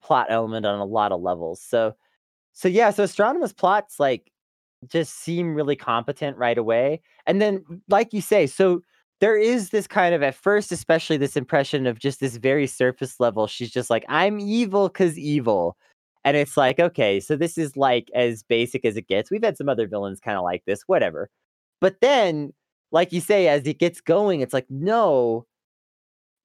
plot 0.01 0.27
element 0.29 0.65
on 0.65 0.79
a 0.79 0.85
lot 0.85 1.11
of 1.11 1.21
levels. 1.21 1.61
So 1.61 1.95
so 2.53 2.67
yeah, 2.69 2.91
so 2.91 3.05
Astronema's 3.05 3.53
plots 3.53 3.99
like 3.99 4.31
just 4.87 5.15
seem 5.15 5.55
really 5.55 5.75
competent 5.77 6.37
right 6.37 6.57
away. 6.57 7.01
And 7.27 7.41
then 7.41 7.63
like 7.89 8.13
you 8.13 8.21
say, 8.21 8.47
so 8.47 8.81
there 9.21 9.37
is 9.37 9.69
this 9.69 9.87
kind 9.87 10.13
of 10.15 10.23
at 10.23 10.35
first 10.35 10.71
especially 10.71 11.17
this 11.17 11.37
impression 11.37 11.87
of 11.87 11.99
just 11.99 12.19
this 12.19 12.37
very 12.37 12.67
surface 12.67 13.19
level 13.19 13.47
she's 13.47 13.71
just 13.71 13.89
like 13.89 14.05
i'm 14.09 14.39
evil 14.39 14.89
cuz 14.89 15.17
evil. 15.19 15.77
And 16.25 16.37
it's 16.37 16.57
like 16.57 16.79
okay 16.79 17.19
so 17.19 17.35
this 17.37 17.57
is 17.57 17.77
like 17.77 18.09
as 18.15 18.43
basic 18.43 18.85
as 18.85 18.97
it 18.97 19.07
gets. 19.07 19.31
We've 19.31 19.43
had 19.43 19.57
some 19.57 19.69
other 19.69 19.87
villains 19.87 20.19
kind 20.19 20.37
of 20.37 20.43
like 20.43 20.63
this 20.65 20.83
whatever. 20.87 21.29
But 21.81 22.01
then 22.01 22.53
like 22.91 23.13
you 23.13 23.21
say 23.21 23.47
as 23.47 23.65
it 23.67 23.79
gets 23.79 24.01
going 24.01 24.41
it's 24.41 24.53
like 24.53 24.67
no. 24.69 25.45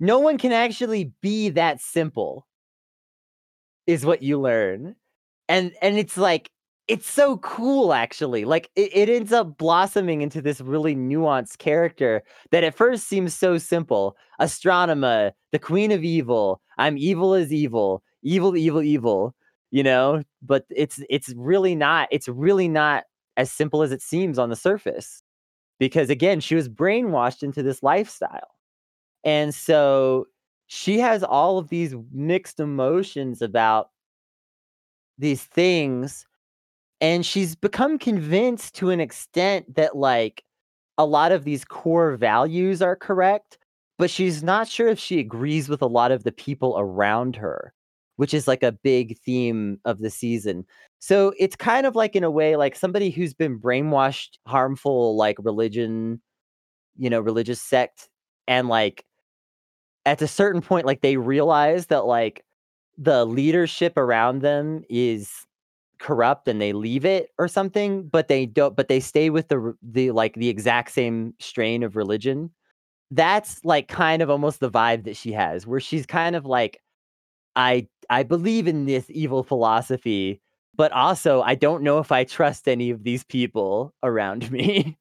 No 0.00 0.18
one 0.20 0.38
can 0.38 0.52
actually 0.52 1.12
be 1.22 1.48
that 1.50 1.80
simple. 1.80 2.46
Is 3.86 4.04
what 4.04 4.22
you 4.22 4.40
learn. 4.40 4.96
And 5.48 5.72
and 5.82 5.96
it's 5.98 6.16
like 6.16 6.50
it's 6.88 7.10
so 7.10 7.38
cool 7.38 7.92
actually 7.92 8.44
like 8.44 8.70
it, 8.76 8.90
it 8.94 9.08
ends 9.08 9.32
up 9.32 9.58
blossoming 9.58 10.22
into 10.22 10.40
this 10.40 10.60
really 10.60 10.94
nuanced 10.94 11.58
character 11.58 12.22
that 12.50 12.64
at 12.64 12.74
first 12.74 13.08
seems 13.08 13.34
so 13.34 13.58
simple 13.58 14.16
astronema 14.40 15.32
the 15.52 15.58
queen 15.58 15.90
of 15.90 16.04
evil 16.04 16.60
i'm 16.78 16.96
evil 16.96 17.34
as 17.34 17.52
evil 17.52 18.02
evil 18.22 18.56
evil 18.56 18.82
evil 18.82 19.34
you 19.70 19.82
know? 19.82 20.22
But 20.42 20.64
it's 20.70 21.02
it's 21.10 21.32
really 21.36 21.74
not 21.74 22.08
it's 22.10 22.28
really 22.28 22.68
not 22.68 23.04
as 23.36 23.52
simple 23.52 23.82
as 23.82 23.92
it 23.92 24.02
seems 24.02 24.38
on 24.38 24.48
the 24.48 24.56
surface 24.56 25.22
because 25.78 26.08
again 26.10 26.40
she 26.40 26.54
was 26.54 26.68
brainwashed 26.68 27.42
into 27.42 27.62
this 27.62 27.82
lifestyle. 27.82 28.54
And 29.24 29.54
so 29.54 30.26
she 30.66 30.98
has 31.00 31.22
all 31.22 31.58
of 31.58 31.68
these 31.68 31.94
mixed 32.12 32.60
emotions 32.60 33.42
about 33.42 33.90
these 35.18 35.42
things 35.44 36.26
and 37.00 37.26
she's 37.26 37.54
become 37.54 37.98
convinced 37.98 38.74
to 38.76 38.90
an 38.90 39.00
extent 39.00 39.74
that 39.74 39.96
like 39.96 40.44
a 40.98 41.06
lot 41.06 41.32
of 41.32 41.44
these 41.44 41.64
core 41.64 42.16
values 42.16 42.82
are 42.82 42.96
correct 42.96 43.58
but 43.98 44.10
she's 44.10 44.42
not 44.42 44.68
sure 44.68 44.88
if 44.88 44.98
she 44.98 45.18
agrees 45.18 45.68
with 45.68 45.80
a 45.82 45.86
lot 45.86 46.12
of 46.12 46.24
the 46.24 46.32
people 46.32 46.76
around 46.78 47.36
her 47.36 47.72
which 48.16 48.34
is 48.34 48.48
like 48.48 48.62
a 48.62 48.72
big 48.72 49.18
theme 49.18 49.78
of 49.84 49.98
the 49.98 50.10
season. 50.10 50.64
So 50.98 51.34
it's 51.38 51.56
kind 51.56 51.86
of 51.86 51.94
like 51.94 52.16
in 52.16 52.24
a 52.24 52.30
way 52.30 52.56
like 52.56 52.74
somebody 52.74 53.10
who's 53.10 53.34
been 53.34 53.58
brainwashed 53.60 54.38
harmful 54.46 55.16
like 55.16 55.36
religion 55.40 56.20
you 56.98 57.10
know, 57.10 57.20
religious 57.20 57.60
sect 57.60 58.08
and 58.48 58.68
like 58.68 59.04
at 60.06 60.22
a 60.22 60.28
certain 60.28 60.62
point 60.62 60.86
like 60.86 61.02
they 61.02 61.16
realize 61.18 61.86
that 61.86 62.06
like 62.06 62.44
the 62.98 63.26
leadership 63.26 63.98
around 63.98 64.40
them 64.40 64.82
is 64.88 65.45
corrupt 65.98 66.48
and 66.48 66.60
they 66.60 66.72
leave 66.72 67.04
it 67.04 67.30
or 67.38 67.48
something, 67.48 68.08
but 68.08 68.28
they 68.28 68.46
don't 68.46 68.76
but 68.76 68.88
they 68.88 69.00
stay 69.00 69.30
with 69.30 69.48
the 69.48 69.74
the 69.82 70.10
like 70.12 70.34
the 70.34 70.48
exact 70.48 70.92
same 70.92 71.34
strain 71.40 71.82
of 71.82 71.96
religion. 71.96 72.50
That's 73.10 73.64
like 73.64 73.88
kind 73.88 74.22
of 74.22 74.30
almost 74.30 74.60
the 74.60 74.70
vibe 74.70 75.04
that 75.04 75.16
she 75.16 75.32
has 75.32 75.66
where 75.66 75.80
she's 75.80 76.06
kind 76.06 76.36
of 76.36 76.46
like 76.46 76.80
I 77.56 77.88
I 78.10 78.22
believe 78.24 78.66
in 78.68 78.86
this 78.86 79.06
evil 79.10 79.42
philosophy, 79.42 80.40
but 80.74 80.92
also 80.92 81.42
I 81.42 81.54
don't 81.54 81.82
know 81.82 81.98
if 81.98 82.12
I 82.12 82.24
trust 82.24 82.68
any 82.68 82.90
of 82.90 83.04
these 83.04 83.24
people 83.24 83.94
around 84.02 84.50
me. 84.52 84.98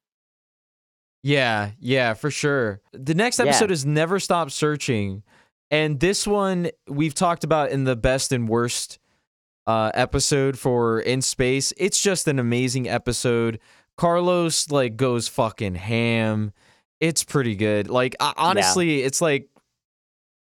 Yeah, 1.24 1.72
yeah, 1.80 2.14
for 2.14 2.30
sure. 2.30 2.82
The 2.94 3.16
next 3.16 3.40
Yeah. 3.40 3.46
episode 3.50 3.72
is 3.72 3.86
Never 3.86 4.20
Stop 4.20 4.52
Searching. 4.52 5.24
And 5.72 6.00
this 6.00 6.28
one 6.28 6.70
we've 6.88 7.16
talked 7.16 7.44
about 7.44 7.72
in 7.72 7.86
the 7.86 7.96
best 7.96 8.32
and 8.32 8.48
worst 8.48 9.00
uh 9.68 9.92
episode 9.94 10.58
for 10.58 11.00
In 11.00 11.22
Space. 11.22 11.74
It's 11.78 12.00
just 12.00 12.28
an 12.28 12.40
amazing 12.40 12.88
episode. 12.88 13.60
Carlos 13.98 14.70
like 14.70 14.98
goes 14.98 15.28
fucking 15.28 15.76
ham. 15.76 16.52
It's 17.00 17.24
pretty 17.24 17.56
good. 17.56 17.90
Like 17.90 18.16
uh, 18.20 18.34
honestly, 18.38 19.02
it's 19.04 19.22
like 19.22 19.50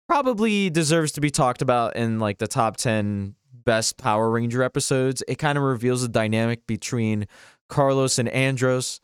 probably 0.09 0.71
deserves 0.71 1.13
to 1.13 1.21
be 1.21 1.31
talked 1.31 1.63
about 1.63 1.97
in 1.97 2.19
like 2.19 2.39
the 2.39 2.47
top 2.49 2.77
10 2.77 3.35
best 3.65 3.97
Power 3.99 4.31
Ranger 4.31 4.63
episodes. 4.63 5.23
It 5.29 5.37
kind 5.37 5.59
of 5.59 5.65
reveals 5.65 6.03
the 6.03 6.09
dynamic 6.09 6.67
between 6.67 7.27
Carlos 7.69 8.19
and 8.19 8.29
Andros. 8.29 9.01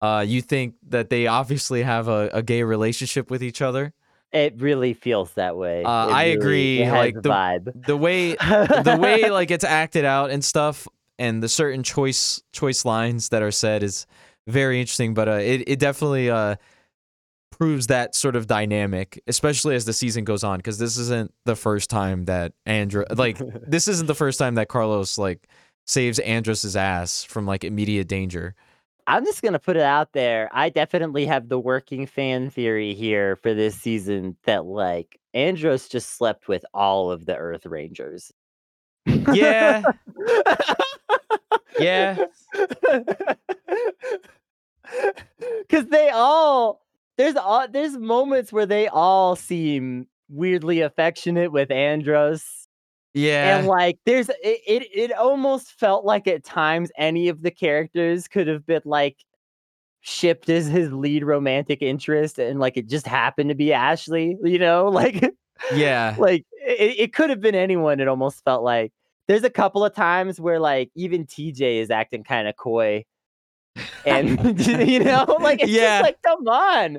Uh, 0.00 0.24
you 0.26 0.40
think 0.40 0.74
that 0.88 1.10
they 1.10 1.26
obviously 1.26 1.82
have 1.82 2.08
a, 2.08 2.30
a 2.32 2.42
gay 2.42 2.62
relationship 2.62 3.30
with 3.30 3.42
each 3.42 3.60
other. 3.60 3.92
It 4.32 4.60
really 4.60 4.92
feels 4.94 5.32
that 5.34 5.56
way. 5.56 5.84
Uh, 5.84 5.88
I 5.88 6.24
really- 6.24 6.32
agree, 6.80 6.90
like, 6.90 7.14
the- 7.22 7.30
vibe. 7.30 7.86
The 7.86 7.96
way 7.96 8.32
the 8.34 8.98
way 9.00 9.30
like 9.30 9.50
it's 9.50 9.64
acted 9.64 10.04
out 10.04 10.30
and 10.30 10.44
stuff, 10.44 10.86
and 11.18 11.42
the 11.42 11.48
certain 11.48 11.82
choice 11.82 12.42
choice 12.52 12.84
lines 12.84 13.30
that 13.30 13.42
are 13.42 13.50
said 13.50 13.82
is 13.82 14.06
very 14.46 14.80
interesting. 14.80 15.14
But 15.14 15.28
uh, 15.28 15.32
it 15.32 15.64
it 15.66 15.78
definitely 15.78 16.30
uh 16.30 16.56
proves 17.50 17.88
that 17.88 18.14
sort 18.14 18.36
of 18.36 18.46
dynamic, 18.46 19.20
especially 19.26 19.74
as 19.74 19.84
the 19.84 19.92
season 19.92 20.24
goes 20.24 20.44
on, 20.44 20.58
because 20.58 20.78
this 20.78 20.96
isn't 20.96 21.32
the 21.44 21.56
first 21.56 21.90
time 21.90 22.26
that 22.26 22.52
Andro 22.66 23.04
like 23.16 23.38
this 23.66 23.88
isn't 23.88 24.06
the 24.06 24.14
first 24.14 24.38
time 24.38 24.54
that 24.56 24.68
Carlos 24.68 25.18
like 25.18 25.48
saves 25.86 26.18
Andros's 26.18 26.76
ass 26.76 27.24
from 27.24 27.46
like 27.46 27.64
immediate 27.64 28.08
danger. 28.08 28.54
I'm 29.08 29.24
just 29.24 29.40
gonna 29.40 29.58
put 29.58 29.76
it 29.78 29.82
out 29.82 30.12
there. 30.12 30.50
I 30.52 30.68
definitely 30.68 31.24
have 31.24 31.48
the 31.48 31.58
working 31.58 32.06
fan 32.06 32.50
theory 32.50 32.92
here 32.92 33.36
for 33.36 33.54
this 33.54 33.74
season 33.74 34.36
that 34.44 34.66
like 34.66 35.18
Andros 35.32 35.88
just 35.88 36.10
slept 36.10 36.46
with 36.46 36.62
all 36.74 37.10
of 37.10 37.24
the 37.24 37.34
Earth 37.34 37.64
Rangers. 37.64 38.30
Yeah, 39.32 39.82
yeah. 41.80 42.18
Cause 45.70 45.86
they 45.86 46.10
all 46.10 46.82
there's 47.16 47.36
all 47.36 47.66
there's 47.66 47.96
moments 47.96 48.52
where 48.52 48.66
they 48.66 48.88
all 48.88 49.36
seem 49.36 50.06
weirdly 50.28 50.82
affectionate 50.82 51.50
with 51.50 51.70
Andros. 51.70 52.67
Yeah. 53.14 53.58
And 53.58 53.66
like 53.66 53.98
there's 54.04 54.28
it, 54.28 54.36
it 54.44 54.88
it 54.94 55.12
almost 55.12 55.72
felt 55.72 56.04
like 56.04 56.26
at 56.28 56.44
times 56.44 56.90
any 56.96 57.28
of 57.28 57.42
the 57.42 57.50
characters 57.50 58.28
could 58.28 58.46
have 58.46 58.66
been 58.66 58.82
like 58.84 59.16
shipped 60.00 60.48
as 60.48 60.66
his 60.66 60.92
lead 60.92 61.24
romantic 61.24 61.82
interest 61.82 62.38
and 62.38 62.60
like 62.60 62.76
it 62.76 62.88
just 62.88 63.06
happened 63.06 63.48
to 63.50 63.54
be 63.54 63.72
Ashley, 63.72 64.36
you 64.44 64.58
know? 64.58 64.88
Like 64.92 65.34
yeah. 65.74 66.14
like 66.18 66.46
it, 66.66 66.98
it 67.00 67.12
could 67.12 67.30
have 67.30 67.40
been 67.40 67.54
anyone, 67.56 68.00
it 68.00 68.08
almost 68.08 68.44
felt 68.44 68.62
like. 68.62 68.92
There's 69.26 69.44
a 69.44 69.50
couple 69.50 69.84
of 69.84 69.94
times 69.94 70.40
where 70.40 70.58
like 70.58 70.90
even 70.94 71.26
TJ 71.26 71.80
is 71.80 71.90
acting 71.90 72.24
kind 72.24 72.48
of 72.48 72.56
coy. 72.56 73.04
And 74.06 74.58
you 74.88 75.00
know, 75.00 75.36
like 75.40 75.60
it's 75.60 75.70
Yeah. 75.70 75.98
just 76.00 76.02
like 76.02 76.22
come 76.22 76.46
on. 76.48 76.98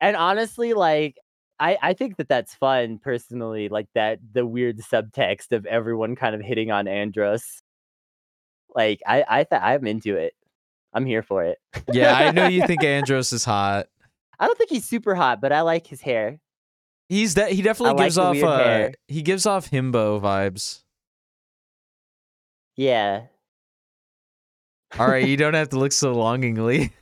And 0.00 0.16
honestly, 0.16 0.74
like 0.74 1.16
I 1.60 1.78
I 1.82 1.92
think 1.94 2.16
that 2.16 2.28
that's 2.28 2.54
fun 2.54 2.98
personally, 2.98 3.68
like 3.68 3.88
that 3.94 4.20
the 4.32 4.46
weird 4.46 4.78
subtext 4.78 5.52
of 5.52 5.66
everyone 5.66 6.16
kind 6.16 6.34
of 6.34 6.40
hitting 6.40 6.70
on 6.70 6.86
Andros. 6.88 7.62
Like 8.74 9.00
I 9.06 9.24
I 9.28 9.44
th- 9.44 9.60
I'm 9.62 9.86
into 9.86 10.16
it. 10.16 10.34
I'm 10.92 11.04
here 11.04 11.22
for 11.22 11.44
it. 11.44 11.58
Yeah, 11.92 12.14
I 12.14 12.30
know 12.30 12.46
you 12.46 12.66
think 12.66 12.82
Andros 12.84 13.32
is 13.32 13.44
hot. 13.44 13.86
I 14.38 14.46
don't 14.46 14.56
think 14.56 14.70
he's 14.70 14.84
super 14.84 15.14
hot, 15.14 15.40
but 15.40 15.52
I 15.52 15.62
like 15.62 15.86
his 15.86 16.00
hair. 16.00 16.38
He's 17.08 17.34
de- 17.34 17.48
he 17.48 17.62
definitely 17.62 17.94
like 17.94 18.06
gives 18.06 18.14
the 18.16 18.22
off 18.22 18.42
uh, 18.42 18.88
he 19.08 19.22
gives 19.22 19.46
off 19.46 19.70
himbo 19.70 20.20
vibes. 20.20 20.82
Yeah. 22.76 23.22
All 24.98 25.08
right, 25.08 25.26
you 25.26 25.36
don't 25.36 25.54
have 25.54 25.70
to 25.70 25.78
look 25.78 25.92
so 25.92 26.12
longingly. 26.12 26.92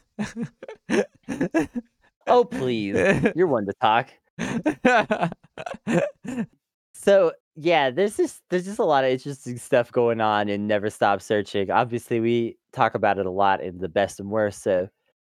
Oh 2.27 2.45
please. 2.45 2.97
You're 3.37 3.47
one 3.47 3.67
to 3.67 3.73
talk. 3.81 4.09
So 7.07 7.33
yeah, 7.55 7.91
there's 7.91 8.17
just 8.17 8.43
there's 8.51 8.65
just 8.65 8.81
a 8.81 8.85
lot 8.85 9.05
of 9.05 9.11
interesting 9.11 9.59
stuff 9.59 9.93
going 9.93 10.21
on 10.21 10.49
in 10.49 10.67
Never 10.67 10.91
Stop 10.91 11.23
Searching. 11.23 11.71
Obviously, 11.71 12.19
we 12.19 12.59
talk 12.73 12.95
about 12.97 13.19
it 13.19 13.27
a 13.27 13.31
lot 13.31 13.63
in 13.63 13.79
the 13.79 13.89
best 13.89 14.19
and 14.19 14.29
worst, 14.31 14.63
so 14.63 14.89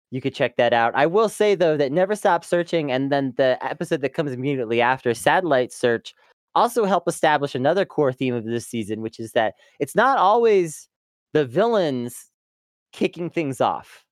you 0.09 0.21
could 0.21 0.33
check 0.33 0.55
that 0.55 0.71
out. 0.71 0.95
I 0.95 1.05
will 1.05 1.27
say 1.27 1.53
though 1.53 1.75
that 1.75 1.91
Never 1.91 2.15
Stop 2.15 2.45
Searching 2.45 2.91
and 2.91 3.11
then 3.11 3.33
the 3.35 3.57
episode 3.61 4.01
that 4.01 4.13
comes 4.13 4.31
immediately 4.31 4.79
after, 4.79 5.13
Satellite 5.13 5.73
Search, 5.73 6.15
also 6.53 6.85
help 6.85 7.07
establish 7.07 7.55
another 7.55 7.83
core 7.83 8.13
theme 8.13 8.33
of 8.35 8.45
this 8.45 8.67
season, 8.67 9.01
which 9.01 9.19
is 9.19 9.33
that 9.33 9.55
it's 9.79 9.95
not 9.95 10.17
always 10.17 10.87
the 11.33 11.45
villains 11.45 12.31
kicking 12.93 13.29
things 13.29 13.59
off. 13.59 14.05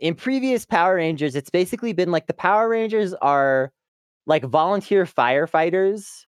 In 0.00 0.16
previous 0.16 0.66
Power 0.66 0.96
Rangers, 0.96 1.36
it's 1.36 1.50
basically 1.50 1.92
been 1.92 2.10
like 2.10 2.26
the 2.26 2.34
Power 2.34 2.68
Rangers 2.68 3.14
are 3.22 3.70
like 4.26 4.44
volunteer 4.44 5.04
firefighters 5.04 6.24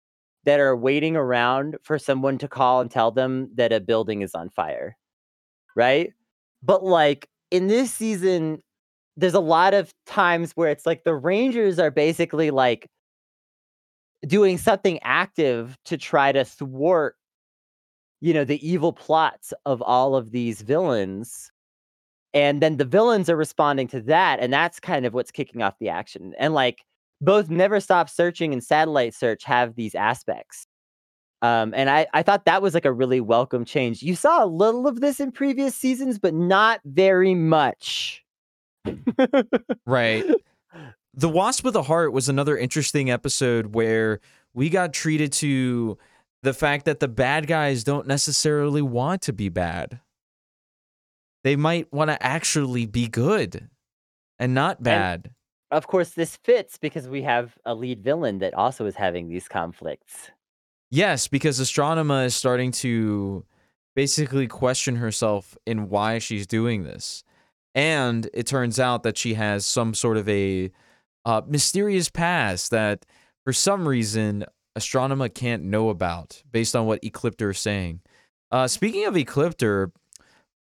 that 0.45 0.59
are 0.59 0.75
waiting 0.75 1.15
around 1.15 1.77
for 1.83 1.97
someone 1.97 2.37
to 2.37 2.47
call 2.47 2.81
and 2.81 2.91
tell 2.91 3.11
them 3.11 3.49
that 3.55 3.71
a 3.71 3.79
building 3.79 4.21
is 4.21 4.35
on 4.35 4.49
fire. 4.49 4.97
Right? 5.75 6.11
But 6.61 6.83
like 6.83 7.29
in 7.51 7.67
this 7.67 7.93
season, 7.93 8.61
there's 9.15 9.33
a 9.33 9.39
lot 9.39 9.73
of 9.73 9.93
times 10.05 10.53
where 10.53 10.69
it's 10.69 10.85
like 10.85 11.03
the 11.03 11.15
Rangers 11.15 11.79
are 11.79 11.91
basically 11.91 12.51
like 12.51 12.89
doing 14.27 14.57
something 14.57 14.99
active 15.03 15.77
to 15.85 15.97
try 15.97 16.31
to 16.31 16.45
thwart 16.45 17.15
you 18.21 18.33
know 18.33 18.45
the 18.45 18.65
evil 18.67 18.93
plots 18.93 19.53
of 19.65 19.81
all 19.81 20.15
of 20.15 20.31
these 20.31 20.61
villains 20.61 21.51
and 22.33 22.61
then 22.61 22.77
the 22.77 22.85
villains 22.85 23.29
are 23.29 23.35
responding 23.35 23.85
to 23.85 23.99
that 23.99 24.39
and 24.39 24.53
that's 24.53 24.79
kind 24.79 25.05
of 25.05 25.13
what's 25.13 25.29
kicking 25.31 25.61
off 25.61 25.77
the 25.79 25.89
action 25.89 26.33
and 26.39 26.53
like 26.53 26.85
both 27.23 27.49
never 27.49 27.79
stop 27.79 28.09
searching 28.09 28.53
and 28.53 28.63
satellite 28.63 29.13
search 29.13 29.43
have 29.43 29.75
these 29.75 29.95
aspects 29.95 30.67
um, 31.41 31.73
and 31.75 31.89
I, 31.89 32.07
I 32.13 32.23
thought 32.23 32.45
that 32.45 32.61
was 32.61 32.73
like 32.73 32.85
a 32.85 32.91
really 32.91 33.21
welcome 33.21 33.65
change 33.65 34.01
you 34.01 34.15
saw 34.15 34.43
a 34.43 34.47
little 34.47 34.87
of 34.87 35.01
this 35.01 35.19
in 35.19 35.31
previous 35.31 35.75
seasons 35.75 36.19
but 36.19 36.33
not 36.33 36.79
very 36.85 37.35
much 37.35 38.23
right. 39.85 40.25
The 41.13 41.29
Wasp 41.29 41.63
with 41.63 41.75
a 41.75 41.83
Heart 41.83 42.13
was 42.13 42.29
another 42.29 42.57
interesting 42.57 43.11
episode 43.11 43.75
where 43.75 44.19
we 44.53 44.69
got 44.69 44.93
treated 44.93 45.31
to 45.33 45.97
the 46.41 46.53
fact 46.53 46.85
that 46.85 46.99
the 46.99 47.07
bad 47.07 47.47
guys 47.47 47.83
don't 47.83 48.07
necessarily 48.07 48.81
want 48.81 49.21
to 49.23 49.33
be 49.33 49.49
bad. 49.49 49.99
They 51.43 51.55
might 51.55 51.91
want 51.93 52.09
to 52.09 52.21
actually 52.21 52.85
be 52.85 53.07
good 53.07 53.69
and 54.39 54.53
not 54.53 54.81
bad. 54.81 55.31
Of 55.73 55.87
course 55.87 56.11
this 56.11 56.37
fits 56.37 56.77
because 56.77 57.07
we 57.07 57.21
have 57.21 57.57
a 57.65 57.75
lead 57.75 58.01
villain 58.01 58.39
that 58.39 58.53
also 58.53 58.85
is 58.85 58.95
having 58.95 59.27
these 59.27 59.47
conflicts 59.47 60.31
Yes, 60.95 61.27
because 61.27 61.59
Astronema 61.59 62.25
is 62.25 62.35
starting 62.35 62.71
to 62.73 63.43
basically 63.95 64.45
question 64.45 64.97
herself 64.97 65.57
in 65.65 65.89
why 65.89 66.19
she's 66.19 66.45
doing 66.45 66.83
this. 66.83 67.23
And 67.73 68.29
it 68.31 68.45
turns 68.45 68.79
out 68.79 69.01
that 69.01 69.17
she 69.17 69.33
has 69.33 69.65
some 69.65 69.95
sort 69.95 70.17
of 70.17 70.29
a 70.29 70.69
uh, 71.25 71.41
mysterious 71.47 72.11
past 72.11 72.69
that 72.69 73.07
for 73.43 73.53
some 73.53 73.87
reason 73.87 74.45
Astronema 74.77 75.33
can't 75.33 75.63
know 75.63 75.89
about 75.89 76.43
based 76.51 76.75
on 76.75 76.85
what 76.85 77.01
Ecliptor 77.01 77.49
is 77.49 77.57
saying. 77.57 78.01
Uh, 78.51 78.67
speaking 78.67 79.07
of 79.07 79.15
Ecliptor, 79.15 79.91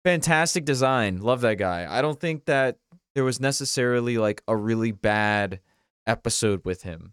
fantastic 0.04 0.66
design. 0.66 1.22
Love 1.22 1.40
that 1.40 1.56
guy. 1.56 1.88
I 1.90 2.02
don't 2.02 2.20
think 2.20 2.44
that 2.44 2.76
there 3.20 3.26
was 3.26 3.42
necessarily 3.42 4.18
like 4.18 4.42
a 4.48 4.56
really 4.56 4.94
bad 4.94 5.60
episode 6.08 6.64
with 6.64 6.84
him 6.84 7.12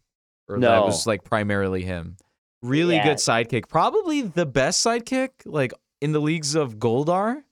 or 0.48 0.60
that 0.60 0.84
was 0.84 1.04
like 1.04 1.24
primarily 1.24 1.82
him. 1.82 2.16
Really 2.62 2.94
Yeah. 2.94 3.02
good 3.02 3.16
sidekick. 3.16 3.68
Probably 3.68 4.22
the 4.22 4.46
best 4.46 4.86
sidekick 4.86 5.30
like 5.44 5.72
in 6.00 6.12
the 6.12 6.20
leagues 6.20 6.54
of 6.54 6.76
Goldar. 6.76 7.42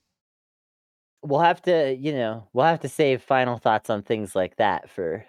we'll 1.25 1.41
have 1.41 1.61
to, 1.63 1.97
you 1.99 2.13
know, 2.13 2.47
we'll 2.53 2.67
have 2.67 2.79
to 2.83 2.89
save 2.89 3.23
final 3.23 3.57
thoughts 3.59 3.91
on 3.91 4.03
things 4.03 4.37
like 4.37 4.55
that 4.59 4.89
for 4.89 5.25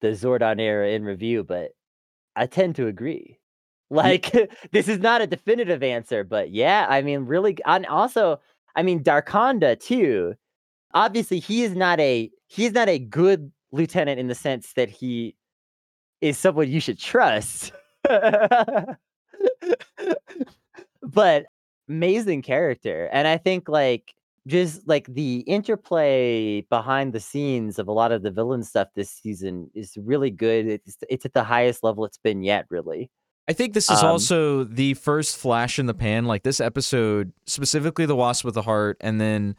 the 0.00 0.08
Zordon 0.08 0.60
era 0.60 0.88
in 0.88 1.04
review, 1.04 1.44
but 1.44 1.70
I 2.34 2.46
tend 2.46 2.74
to 2.76 2.88
agree. 2.88 3.38
Like 3.90 4.32
this 4.72 4.88
is 4.88 4.98
not 4.98 5.20
a 5.20 5.28
definitive 5.28 5.84
answer, 5.84 6.24
but 6.24 6.50
yeah, 6.50 6.84
I 6.90 7.00
mean, 7.02 7.26
really, 7.26 7.56
and 7.64 7.86
also, 7.86 8.40
I 8.74 8.82
mean, 8.82 9.04
Darkonda 9.04 9.78
too. 9.78 10.34
Obviously, 10.94 11.40
he 11.40 11.62
is 11.64 11.74
not 11.74 12.00
a 12.00 12.30
he 12.46 12.64
is 12.64 12.72
not 12.72 12.88
a 12.88 12.98
good 12.98 13.52
lieutenant 13.72 14.20
in 14.20 14.28
the 14.28 14.34
sense 14.34 14.72
that 14.74 14.88
he 14.88 15.34
is 16.20 16.38
someone 16.38 16.70
you 16.70 16.80
should 16.80 16.98
trust. 16.98 17.72
but 21.02 21.46
amazing 21.88 22.42
character, 22.42 23.08
and 23.12 23.28
I 23.28 23.36
think 23.36 23.68
like 23.68 24.14
just 24.46 24.86
like 24.86 25.06
the 25.06 25.38
interplay 25.40 26.60
behind 26.62 27.12
the 27.12 27.20
scenes 27.20 27.78
of 27.78 27.88
a 27.88 27.92
lot 27.92 28.12
of 28.12 28.22
the 28.22 28.30
villain 28.30 28.62
stuff 28.62 28.88
this 28.94 29.10
season 29.10 29.70
is 29.74 29.96
really 29.96 30.30
good. 30.30 30.66
It's 30.66 30.96
it's 31.08 31.24
at 31.24 31.32
the 31.32 31.44
highest 31.44 31.82
level 31.82 32.04
it's 32.04 32.18
been 32.18 32.42
yet, 32.42 32.66
really. 32.70 33.10
I 33.48 33.52
think 33.52 33.74
this 33.74 33.90
is 33.90 34.02
Um, 34.02 34.10
also 34.10 34.64
the 34.64 34.94
first 34.94 35.36
flash 35.36 35.78
in 35.78 35.86
the 35.86 35.94
pan. 35.94 36.24
Like 36.26 36.42
this 36.42 36.60
episode, 36.60 37.32
specifically 37.46 38.06
the 38.06 38.16
Wasp 38.16 38.44
with 38.44 38.54
the 38.54 38.62
Heart, 38.62 38.98
and 39.00 39.20
then 39.20 39.56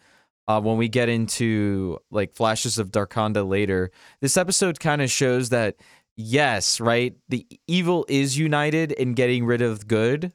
uh, 0.48 0.62
when 0.62 0.78
we 0.78 0.88
get 0.88 1.10
into 1.10 1.98
like 2.12 2.34
flashes 2.34 2.78
of 2.78 2.92
Darkonda 2.92 3.48
later, 3.48 3.92
this 4.22 4.38
episode 4.38 4.80
kind 4.80 5.02
of 5.02 5.10
shows 5.10 5.50
that 5.50 5.76
yes, 6.16 6.80
right, 6.80 7.16
the 7.30 7.46
evil 7.68 8.06
is 8.08 8.38
united 8.38 8.92
in 8.92 9.14
getting 9.14 9.46
rid 9.46 9.62
of 9.62 9.88
good, 9.88 10.32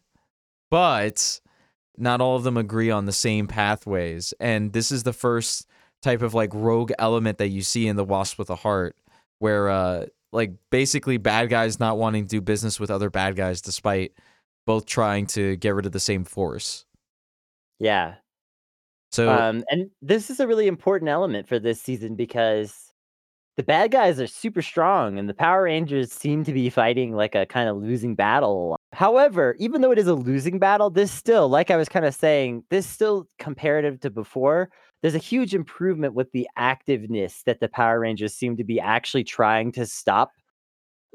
but 0.71 1.41
not 1.97 2.21
all 2.21 2.37
of 2.37 2.45
them 2.45 2.57
agree 2.57 2.91
on 2.91 3.07
the 3.07 3.13
same 3.13 3.47
pathways. 3.47 4.35
And 4.41 4.73
this 4.73 4.91
is 4.91 5.03
the 5.03 5.13
first 5.13 5.67
type 6.03 6.23
of 6.23 6.35
like 6.35 6.51
rogue 6.55 6.93
element 6.99 7.39
that 7.39 7.49
you 7.49 7.63
see 7.63 7.87
in 7.87 7.97
the 7.97 8.05
Wasp 8.05 8.39
with 8.39 8.51
a 8.51 8.57
Heart, 8.57 8.97
where 9.39 9.69
uh, 9.69 10.07
like 10.33 10.53
basically 10.71 11.19
bad 11.19 11.51
guys 11.51 11.79
not 11.79 11.99
wanting 11.99 12.25
to 12.25 12.29
do 12.29 12.41
business 12.41 12.81
with 12.81 12.91
other 12.91 13.11
bad 13.11 13.37
guys 13.37 13.61
despite 13.61 14.13
both 14.67 14.87
trying 14.87 15.27
to 15.27 15.57
get 15.57 15.75
rid 15.75 15.87
of 15.87 15.93
the 15.93 16.01
same 16.01 16.25
force. 16.25 16.85
Yeah. 17.79 18.17
So 19.11 19.31
Um, 19.31 19.65
and 19.71 19.91
this 20.03 20.31
is 20.31 20.41
a 20.41 20.47
really 20.47 20.67
important 20.69 21.09
element 21.09 21.49
for 21.49 21.59
this 21.59 21.81
season 21.81 22.15
because 22.15 22.93
the 23.57 23.63
bad 23.63 23.91
guys 23.91 24.21
are 24.21 24.27
super 24.27 24.63
strong 24.63 25.19
and 25.19 25.29
the 25.29 25.35
Power 25.35 25.65
Rangers 25.65 26.13
seem 26.13 26.45
to 26.45 26.53
be 26.53 26.71
fighting 26.71 27.15
like 27.15 27.35
a 27.35 27.45
kind 27.47 27.69
of 27.69 27.77
losing 27.77 28.15
battle. 28.15 28.77
However, 28.93 29.57
even 29.59 29.81
though 29.81 29.91
it 29.91 29.99
is 29.99 30.07
a 30.07 30.15
losing 30.15 30.59
battle, 30.59 30.91
this 30.91 31.11
still, 31.13 31.49
like 31.49 31.71
I 31.71 31.77
was 31.77 31.89
kind 31.89 32.07
of 32.07 32.15
saying, 32.15 32.65
this 32.71 32.87
still 32.87 33.27
comparative 33.39 34.01
to 34.01 34.11
before, 34.11 34.71
there's 35.03 35.15
a 35.15 35.19
huge 35.19 35.55
improvement 35.55 36.15
with 36.15 36.31
the 36.33 36.49
activeness 36.59 37.43
that 37.45 37.61
the 37.61 37.69
Power 37.69 38.01
Rangers 38.01 38.35
seem 38.35 38.57
to 38.57 38.65
be 38.65 38.81
actually 38.81 39.25
trying 39.25 39.73
to 39.73 39.87
stop 39.87 40.31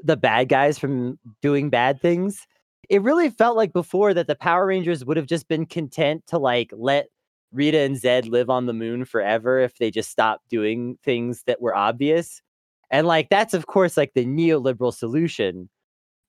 the 0.02 0.16
bad 0.16 0.48
guys 0.48 0.78
from 0.78 1.18
doing 1.42 1.70
bad 1.70 2.00
things. 2.00 2.46
It 2.88 3.02
really 3.02 3.30
felt 3.30 3.56
like 3.56 3.72
before 3.72 4.14
that 4.14 4.26
the 4.26 4.36
Power 4.36 4.66
Rangers 4.66 5.04
would 5.04 5.16
have 5.16 5.26
just 5.26 5.48
been 5.48 5.66
content 5.66 6.24
to 6.28 6.38
like 6.38 6.70
let 6.72 7.06
Rita 7.52 7.78
and 7.78 7.96
Zed 7.96 8.28
live 8.28 8.50
on 8.50 8.66
the 8.66 8.72
moon 8.72 9.04
forever 9.04 9.58
if 9.60 9.76
they 9.78 9.90
just 9.90 10.10
stop 10.10 10.40
doing 10.48 10.98
things 11.02 11.42
that 11.46 11.60
were 11.60 11.76
obvious. 11.76 12.42
And 12.90 13.06
like 13.06 13.28
that's 13.28 13.54
of 13.54 13.66
course 13.66 13.96
like 13.96 14.12
the 14.14 14.24
neoliberal 14.24 14.94
solution 14.94 15.68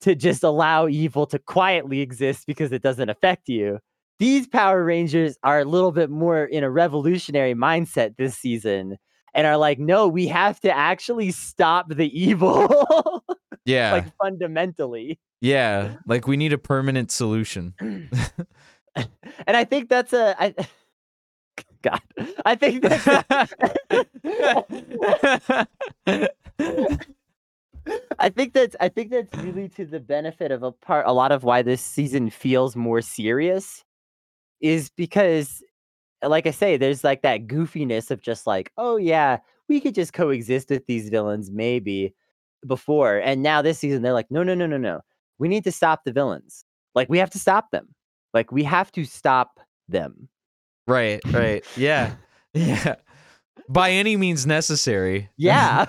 to 0.02 0.16
just 0.16 0.44
allow 0.44 0.88
evil 0.88 1.26
to 1.28 1.40
quietly 1.40 2.02
exist 2.02 2.46
because 2.48 2.72
it 2.72 2.82
doesn't 2.82 3.10
affect 3.10 3.48
you. 3.50 3.80
These 4.20 4.48
Power 4.48 4.84
Rangers 4.84 5.38
are 5.44 5.60
a 5.60 5.66
little 5.66 5.92
bit 5.92 6.10
more 6.10 6.44
in 6.44 6.64
a 6.64 6.72
revolutionary 6.72 7.54
mindset 7.54 8.16
this 8.18 8.36
season 8.36 8.98
and 9.34 9.46
are 9.46 9.58
like, 9.58 9.78
no, 9.78 10.08
we 10.08 10.28
have 10.28 10.60
to 10.62 10.76
actually 10.76 11.32
stop 11.32 11.88
the 11.90 12.20
evil, 12.20 13.24
yeah, 13.66 13.92
like 13.92 14.06
fundamentally. 14.18 15.20
yeah, 15.42 15.98
like 16.08 16.28
we 16.28 16.38
need 16.38 16.54
a 16.54 16.58
permanent 16.58 17.12
solution. 17.12 17.76
And 19.46 19.56
I 19.56 19.64
think 19.64 19.90
that's 19.90 20.14
a, 20.14 20.36
I, 20.40 20.56
God, 21.82 22.02
I 22.46 22.56
think 22.56 22.82
that's, 22.82 23.08
I 28.20 28.30
think 28.30 28.54
that's 28.54 28.76
I 28.80 28.90
think 28.90 29.12
that's 29.12 29.34
really 29.38 29.70
to 29.70 29.86
the 29.86 30.00
benefit 30.00 30.52
of 30.52 30.64
a 30.64 30.72
part 30.72 31.06
a 31.08 31.14
lot 31.14 31.32
of 31.32 31.44
why 31.44 31.62
this 31.62 31.82
season 31.82 32.30
feels 32.30 32.76
more 32.76 33.02
serious 33.02 33.84
is 34.62 34.90
because 34.90 35.64
like 36.26 36.48
I 36.48 36.52
say 36.52 36.78
there's 36.78 37.04
like 37.04 37.22
that 37.22 37.48
goofiness 37.48 38.12
of 38.12 38.22
just 38.22 38.48
like 38.48 38.72
oh 38.78 38.98
yeah 38.98 39.38
we 39.70 39.80
could 39.80 39.96
just 39.96 40.14
coexist 40.14 40.70
with 40.70 40.86
these 40.88 41.10
villains 41.10 41.52
maybe 41.52 42.14
before. 42.66 43.18
And 43.18 43.44
now 43.44 43.62
this 43.62 43.80
season 43.80 44.02
they're 44.02 44.14
like 44.14 44.32
no 44.32 44.44
no 44.44 44.56
no 44.56 44.66
no 44.66 44.78
no. 44.78 45.02
We 45.40 45.48
need 45.48 45.64
to 45.66 45.72
stop 45.72 46.04
the 46.04 46.12
villains. 46.12 46.66
Like 46.96 47.10
we 47.10 47.20
have 47.20 47.30
to 47.32 47.40
stop 47.40 47.72
them. 47.72 47.94
Like 48.34 48.52
we 48.52 48.64
have 48.64 48.92
to 48.94 49.06
stop 49.06 49.60
them 49.88 50.28
right, 50.88 51.22
right, 51.34 51.66
yeah, 51.76 52.16
yeah. 52.54 52.96
By 53.70 53.92
any 53.92 54.16
means 54.18 54.46
necessary. 54.46 55.30
Yeah. 55.38 55.88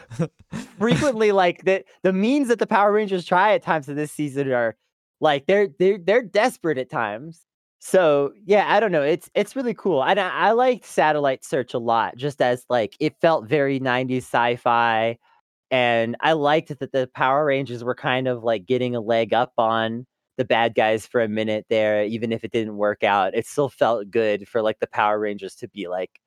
frequently 0.78 1.32
like 1.32 1.64
the 1.64 1.84
the 2.02 2.12
means 2.12 2.48
that 2.48 2.58
the 2.58 2.66
Power 2.66 2.92
Rangers 2.92 3.24
try 3.24 3.54
at 3.54 3.62
times 3.62 3.88
of 3.88 3.96
this 3.96 4.10
season 4.12 4.50
are 4.52 4.76
like 5.20 5.46
they're 5.46 5.68
they're 5.78 5.98
they're 5.98 6.22
desperate 6.22 6.78
at 6.78 6.90
times. 6.90 7.42
So 7.80 8.32
yeah, 8.44 8.66
I 8.74 8.80
don't 8.80 8.92
know. 8.92 9.02
It's 9.02 9.30
it's 9.34 9.54
really 9.56 9.74
cool. 9.74 10.02
And 10.04 10.18
I, 10.18 10.28
I 10.30 10.50
liked 10.52 10.84
Satellite 10.86 11.44
Search 11.44 11.74
a 11.74 11.78
lot, 11.78 12.16
just 12.16 12.42
as 12.42 12.64
like 12.68 12.96
it 13.00 13.14
felt 13.20 13.46
very 13.48 13.78
90s 13.80 14.18
sci-fi. 14.18 15.18
And 15.70 16.16
I 16.20 16.32
liked 16.32 16.68
that 16.78 16.92
the 16.92 17.08
Power 17.14 17.44
Rangers 17.46 17.84
were 17.84 17.94
kind 17.94 18.26
of 18.28 18.42
like 18.44 18.66
getting 18.66 18.96
a 18.96 19.00
leg 19.00 19.34
up 19.34 19.52
on 19.58 20.06
the 20.38 20.44
bad 20.44 20.74
guys 20.74 21.06
for 21.06 21.20
a 21.20 21.28
minute 21.28 21.66
there, 21.68 22.04
even 22.04 22.32
if 22.32 22.44
it 22.44 22.52
didn't 22.52 22.76
work 22.76 23.04
out. 23.04 23.34
It 23.34 23.46
still 23.46 23.68
felt 23.68 24.10
good 24.10 24.48
for 24.48 24.62
like 24.62 24.78
the 24.78 24.86
Power 24.86 25.18
Rangers 25.18 25.56
to 25.56 25.68
be 25.68 25.88
like 25.88 26.20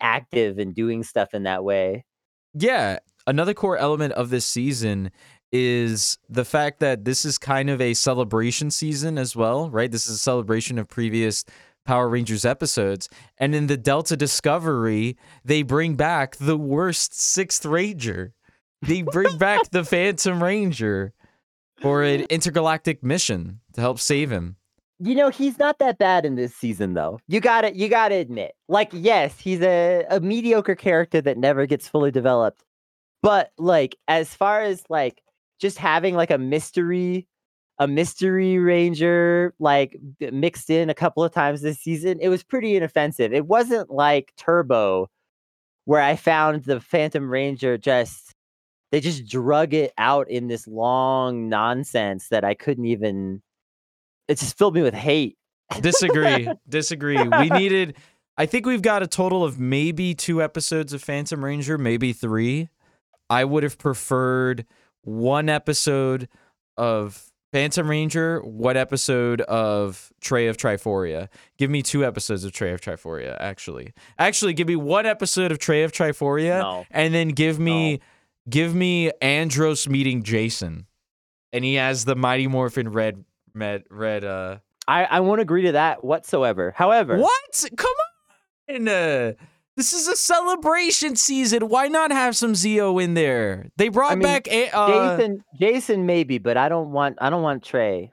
active 0.00 0.58
and 0.58 0.74
doing 0.74 1.02
stuff 1.02 1.34
in 1.34 1.42
that 1.42 1.64
way. 1.64 2.06
Yeah, 2.54 3.00
another 3.26 3.52
core 3.52 3.76
element 3.76 4.14
of 4.14 4.30
this 4.30 4.46
season 4.46 5.10
is 5.52 6.16
the 6.28 6.44
fact 6.44 6.80
that 6.80 7.04
this 7.04 7.24
is 7.24 7.36
kind 7.36 7.68
of 7.68 7.80
a 7.80 7.94
celebration 7.94 8.70
season 8.70 9.18
as 9.18 9.36
well, 9.36 9.68
right? 9.68 9.90
This 9.90 10.06
is 10.06 10.16
a 10.16 10.18
celebration 10.18 10.78
of 10.78 10.88
previous 10.88 11.44
Power 11.84 12.08
Rangers 12.08 12.44
episodes. 12.44 13.08
And 13.38 13.54
in 13.54 13.66
the 13.66 13.76
Delta 13.76 14.16
Discovery, 14.16 15.16
they 15.44 15.62
bring 15.62 15.96
back 15.96 16.36
the 16.36 16.56
worst 16.56 17.20
sixth 17.20 17.66
Ranger. 17.66 18.32
They 18.82 19.02
bring 19.02 19.38
back 19.38 19.70
the 19.70 19.84
Phantom 19.84 20.42
Ranger 20.42 21.12
for 21.84 22.02
an 22.02 22.22
intergalactic 22.30 23.02
mission 23.02 23.60
to 23.74 23.80
help 23.80 24.00
save 24.00 24.30
him. 24.30 24.56
You 25.00 25.14
know, 25.14 25.28
he's 25.28 25.58
not 25.58 25.78
that 25.80 25.98
bad 25.98 26.24
in 26.24 26.34
this 26.36 26.54
season 26.54 26.94
though. 26.94 27.18
You 27.28 27.40
got 27.40 27.62
to 27.62 27.76
you 27.76 27.88
got 27.88 28.08
to 28.08 28.14
admit. 28.14 28.52
Like 28.68 28.90
yes, 28.92 29.38
he's 29.38 29.60
a, 29.60 30.04
a 30.08 30.20
mediocre 30.20 30.74
character 30.74 31.20
that 31.20 31.36
never 31.36 31.66
gets 31.66 31.86
fully 31.86 32.10
developed. 32.10 32.64
But 33.22 33.50
like 33.58 33.96
as 34.08 34.34
far 34.34 34.62
as 34.62 34.84
like 34.88 35.22
just 35.60 35.78
having 35.78 36.14
like 36.14 36.30
a 36.30 36.38
mystery 36.38 37.28
a 37.78 37.88
mystery 37.88 38.58
ranger 38.58 39.52
like 39.58 39.98
mixed 40.32 40.70
in 40.70 40.88
a 40.88 40.94
couple 40.94 41.24
of 41.24 41.32
times 41.32 41.60
this 41.60 41.78
season, 41.78 42.18
it 42.20 42.28
was 42.28 42.42
pretty 42.42 42.76
inoffensive. 42.76 43.32
It 43.32 43.46
wasn't 43.46 43.90
like 43.90 44.32
Turbo 44.36 45.10
where 45.84 46.00
I 46.00 46.16
found 46.16 46.64
the 46.64 46.80
Phantom 46.80 47.28
Ranger 47.28 47.76
just 47.76 48.33
they 48.94 49.00
just 49.00 49.26
drug 49.26 49.74
it 49.74 49.92
out 49.98 50.30
in 50.30 50.46
this 50.46 50.68
long 50.68 51.48
nonsense 51.48 52.28
that 52.28 52.44
I 52.44 52.54
couldn't 52.54 52.84
even 52.84 53.42
it 54.28 54.38
just 54.38 54.56
filled 54.56 54.76
me 54.76 54.82
with 54.82 54.94
hate. 54.94 55.36
Disagree. 55.80 56.48
Disagree. 56.68 57.20
We 57.20 57.48
needed 57.50 57.96
I 58.38 58.46
think 58.46 58.66
we've 58.66 58.82
got 58.82 59.02
a 59.02 59.08
total 59.08 59.42
of 59.42 59.58
maybe 59.58 60.14
2 60.14 60.40
episodes 60.40 60.92
of 60.92 61.02
Phantom 61.02 61.44
Ranger, 61.44 61.76
maybe 61.76 62.12
3. 62.12 62.68
I 63.28 63.44
would 63.44 63.64
have 63.64 63.78
preferred 63.78 64.64
one 65.02 65.48
episode 65.48 66.28
of 66.76 67.32
Phantom 67.52 67.90
Ranger, 67.90 68.42
one 68.42 68.76
episode 68.76 69.40
of 69.40 70.12
Trey 70.20 70.46
of 70.46 70.56
Triforia. 70.56 71.28
Give 71.58 71.68
me 71.68 71.82
two 71.82 72.04
episodes 72.04 72.44
of 72.44 72.52
Trey 72.52 72.72
of 72.72 72.80
Triforia, 72.80 73.36
actually. 73.40 73.92
Actually, 74.20 74.52
give 74.52 74.68
me 74.68 74.76
one 74.76 75.04
episode 75.04 75.50
of 75.50 75.58
Trey 75.58 75.82
of 75.82 75.90
Triforia 75.90 76.60
No. 76.60 76.86
and 76.92 77.12
then 77.12 77.28
give 77.30 77.58
me 77.58 78.00
give 78.48 78.74
me 78.74 79.10
Andros 79.20 79.88
meeting 79.88 80.22
Jason. 80.22 80.86
And 81.52 81.64
he 81.64 81.74
has 81.74 82.04
the 82.04 82.16
Mighty 82.16 82.46
Morphin 82.46 82.90
red 82.90 83.24
red 83.54 83.84
red 83.90 84.24
uh 84.24 84.58
I, 84.86 85.04
I 85.04 85.20
won't 85.20 85.40
agree 85.40 85.62
to 85.62 85.72
that 85.72 86.04
whatsoever. 86.04 86.72
However, 86.76 87.16
What? 87.16 87.64
Come 87.76 87.92
on. 88.68 88.88
Uh, 88.88 89.32
this 89.76 89.92
is 89.92 90.08
a 90.08 90.16
celebration 90.16 91.16
season. 91.16 91.68
Why 91.68 91.88
not 91.88 92.12
have 92.12 92.36
some 92.36 92.52
Zeo 92.52 93.02
in 93.02 93.14
there? 93.14 93.70
They 93.76 93.88
brought 93.88 94.12
I 94.12 94.14
mean, 94.16 94.22
back 94.22 94.48
a 94.48 94.70
uh, 94.70 95.16
Jason 95.16 95.44
Jason 95.58 96.06
maybe, 96.06 96.38
but 96.38 96.56
I 96.56 96.68
don't 96.68 96.90
want 96.92 97.16
I 97.20 97.30
don't 97.30 97.42
want 97.42 97.62
Trey. 97.64 98.10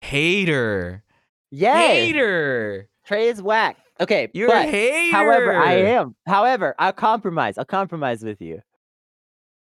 hater. 0.00 1.02
Yeah. 1.50 1.78
Hater. 1.78 2.88
Trey 3.06 3.28
is 3.28 3.42
whack. 3.42 3.76
Okay, 4.00 4.28
You're 4.32 4.48
but 4.48 4.66
a 4.66 4.70
hater. 4.70 5.12
however, 5.16 5.56
I 5.56 5.72
am. 5.74 6.14
However, 6.26 6.74
I'll 6.78 6.92
compromise. 6.92 7.58
I'll 7.58 7.64
compromise 7.66 8.22
with 8.24 8.40
you. 8.40 8.62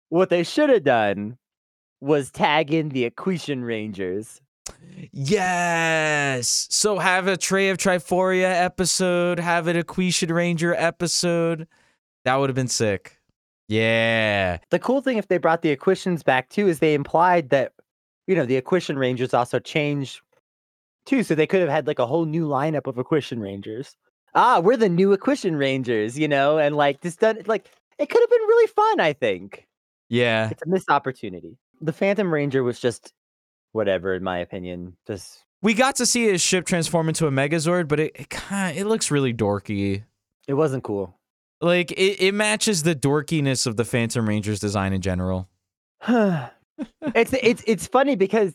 What 0.09 0.29
they 0.29 0.43
should 0.43 0.69
have 0.69 0.83
done 0.83 1.37
was 1.99 2.31
tag 2.31 2.73
in 2.73 2.89
the 2.89 3.09
Aquitian 3.09 3.65
Rangers. 3.65 4.39
Yes. 5.11 6.67
So 6.69 6.99
have 6.99 7.27
a 7.27 7.37
Trey 7.37 7.69
of 7.69 7.77
Triforia 7.77 8.51
episode, 8.51 9.39
have 9.39 9.67
an 9.67 9.75
Aquitian 9.77 10.33
Ranger 10.33 10.73
episode. 10.75 11.67
That 12.25 12.35
would 12.35 12.49
have 12.49 12.55
been 12.55 12.67
sick. 12.67 13.19
Yeah. 13.67 14.57
The 14.69 14.79
cool 14.79 15.01
thing 15.01 15.17
if 15.17 15.27
they 15.27 15.37
brought 15.37 15.61
the 15.61 15.75
Aquitians 15.75 16.23
back 16.23 16.49
too 16.49 16.67
is 16.67 16.79
they 16.79 16.93
implied 16.93 17.49
that 17.49 17.73
you 18.27 18.35
know 18.35 18.45
the 18.45 18.61
Aquitian 18.61 18.97
Rangers 18.97 19.33
also 19.33 19.59
changed 19.59 20.21
too, 21.05 21.23
so 21.23 21.35
they 21.35 21.47
could 21.47 21.59
have 21.61 21.69
had 21.69 21.87
like 21.87 21.99
a 21.99 22.05
whole 22.05 22.25
new 22.25 22.47
lineup 22.47 22.87
of 22.87 22.95
Aquitian 22.95 23.41
Rangers. 23.41 23.95
Ah, 24.35 24.59
we're 24.59 24.77
the 24.77 24.89
new 24.89 25.15
Aquitian 25.15 25.57
Rangers, 25.59 26.17
you 26.17 26.27
know, 26.27 26.57
and 26.57 26.75
like 26.75 27.01
this 27.01 27.15
done 27.15 27.41
like 27.45 27.67
it 27.99 28.09
could 28.09 28.21
have 28.21 28.29
been 28.29 28.41
really 28.47 28.67
fun. 28.67 28.99
I 28.99 29.13
think 29.13 29.67
Yeah. 30.09 30.49
it's 30.49 30.63
a 30.63 30.67
missed 30.69 30.89
opportunity. 30.89 31.57
The 31.81 31.93
Phantom 31.93 32.33
Ranger 32.33 32.63
was 32.63 32.79
just 32.79 33.13
whatever, 33.73 34.13
in 34.15 34.23
my 34.23 34.39
opinion. 34.39 34.95
Just 35.07 35.43
We 35.61 35.73
got 35.73 35.95
to 35.97 36.05
see 36.05 36.25
his 36.25 36.41
ship 36.41 36.65
transform 36.65 37.07
into 37.09 37.27
a 37.27 37.31
Megazord, 37.31 37.87
but 37.87 37.99
it, 37.99 38.11
it 38.15 38.29
kind 38.29 38.77
it 38.77 38.85
looks 38.85 39.11
really 39.11 39.33
dorky. 39.33 40.03
it 40.47 40.53
wasn't 40.55 40.83
cool. 40.83 41.15
Like 41.61 41.91
it, 41.91 42.19
it 42.21 42.33
matches 42.33 42.83
the 42.83 42.95
dorkiness 42.95 43.65
of 43.67 43.77
the 43.77 43.85
Phantom 43.85 44.27
Rangers 44.27 44.59
design 44.59 44.93
in 44.93 45.01
general. 45.01 45.47
it's 46.07 47.33
it's 47.33 47.63
it's 47.67 47.87
funny 47.87 48.15
because 48.15 48.53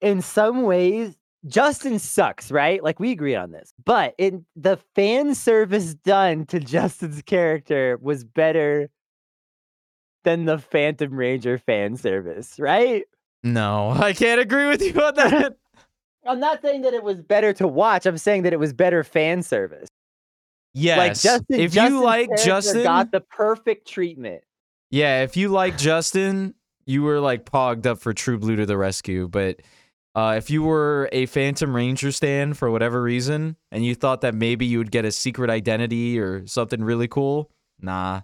in 0.00 0.22
some 0.22 0.62
ways 0.62 1.14
Justin 1.46 1.98
sucks, 1.98 2.50
right? 2.50 2.82
Like 2.82 3.00
we 3.00 3.10
agree 3.10 3.34
on 3.34 3.50
this. 3.50 3.72
But 3.84 4.14
in 4.18 4.44
the 4.56 4.78
fan 4.94 5.34
service 5.34 5.94
done 5.94 6.46
to 6.46 6.60
Justin's 6.60 7.22
character 7.22 7.98
was 8.00 8.24
better 8.24 8.90
than 10.24 10.44
the 10.44 10.58
Phantom 10.58 11.12
Ranger 11.14 11.58
fan 11.58 11.96
service, 11.96 12.58
right? 12.58 13.04
No, 13.42 13.90
I 13.96 14.12
can't 14.12 14.40
agree 14.40 14.66
with 14.66 14.82
you 14.82 14.92
on 15.00 15.14
that. 15.14 15.56
I'm 16.26 16.40
not 16.40 16.60
saying 16.60 16.82
that 16.82 16.92
it 16.92 17.02
was 17.02 17.16
better 17.16 17.54
to 17.54 17.66
watch. 17.66 18.04
I'm 18.04 18.18
saying 18.18 18.42
that 18.42 18.52
it 18.52 18.58
was 18.58 18.74
better 18.74 19.02
fan 19.02 19.42
service. 19.42 19.88
yes. 20.74 20.98
Like 20.98 21.18
Justin, 21.18 21.60
if 21.60 21.72
Justin's 21.72 21.94
you 21.94 22.04
like 22.04 22.28
Justin, 22.44 22.82
got 22.82 23.10
the 23.10 23.20
perfect 23.20 23.88
treatment. 23.88 24.42
Yeah, 24.90 25.22
if 25.22 25.36
you 25.38 25.48
like 25.48 25.78
Justin, 25.78 26.54
you 26.84 27.02
were 27.02 27.20
like 27.20 27.46
pogged 27.46 27.86
up 27.86 28.00
for 28.00 28.12
True 28.12 28.38
Blue 28.38 28.56
to 28.56 28.66
the 28.66 28.76
rescue. 28.76 29.28
But 29.28 29.62
uh, 30.20 30.34
if 30.36 30.50
you 30.50 30.62
were 30.62 31.08
a 31.12 31.24
Phantom 31.24 31.74
Ranger 31.74 32.12
stan 32.12 32.52
for 32.52 32.70
whatever 32.70 33.00
reason, 33.00 33.56
and 33.72 33.86
you 33.86 33.94
thought 33.94 34.20
that 34.20 34.34
maybe 34.34 34.66
you 34.66 34.76
would 34.76 34.90
get 34.90 35.06
a 35.06 35.12
secret 35.12 35.48
identity 35.48 36.18
or 36.18 36.46
something 36.46 36.84
really 36.84 37.08
cool, 37.08 37.50
nah. 37.80 38.20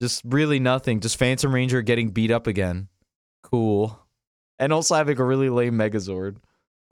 Just 0.00 0.22
really 0.24 0.60
nothing. 0.60 1.00
Just 1.00 1.16
Phantom 1.16 1.52
Ranger 1.52 1.82
getting 1.82 2.10
beat 2.10 2.30
up 2.30 2.46
again. 2.46 2.86
Cool. 3.42 3.98
And 4.60 4.72
also 4.72 4.94
having 4.94 5.18
a 5.18 5.24
really 5.24 5.50
lame 5.50 5.74
Megazord. 5.74 6.36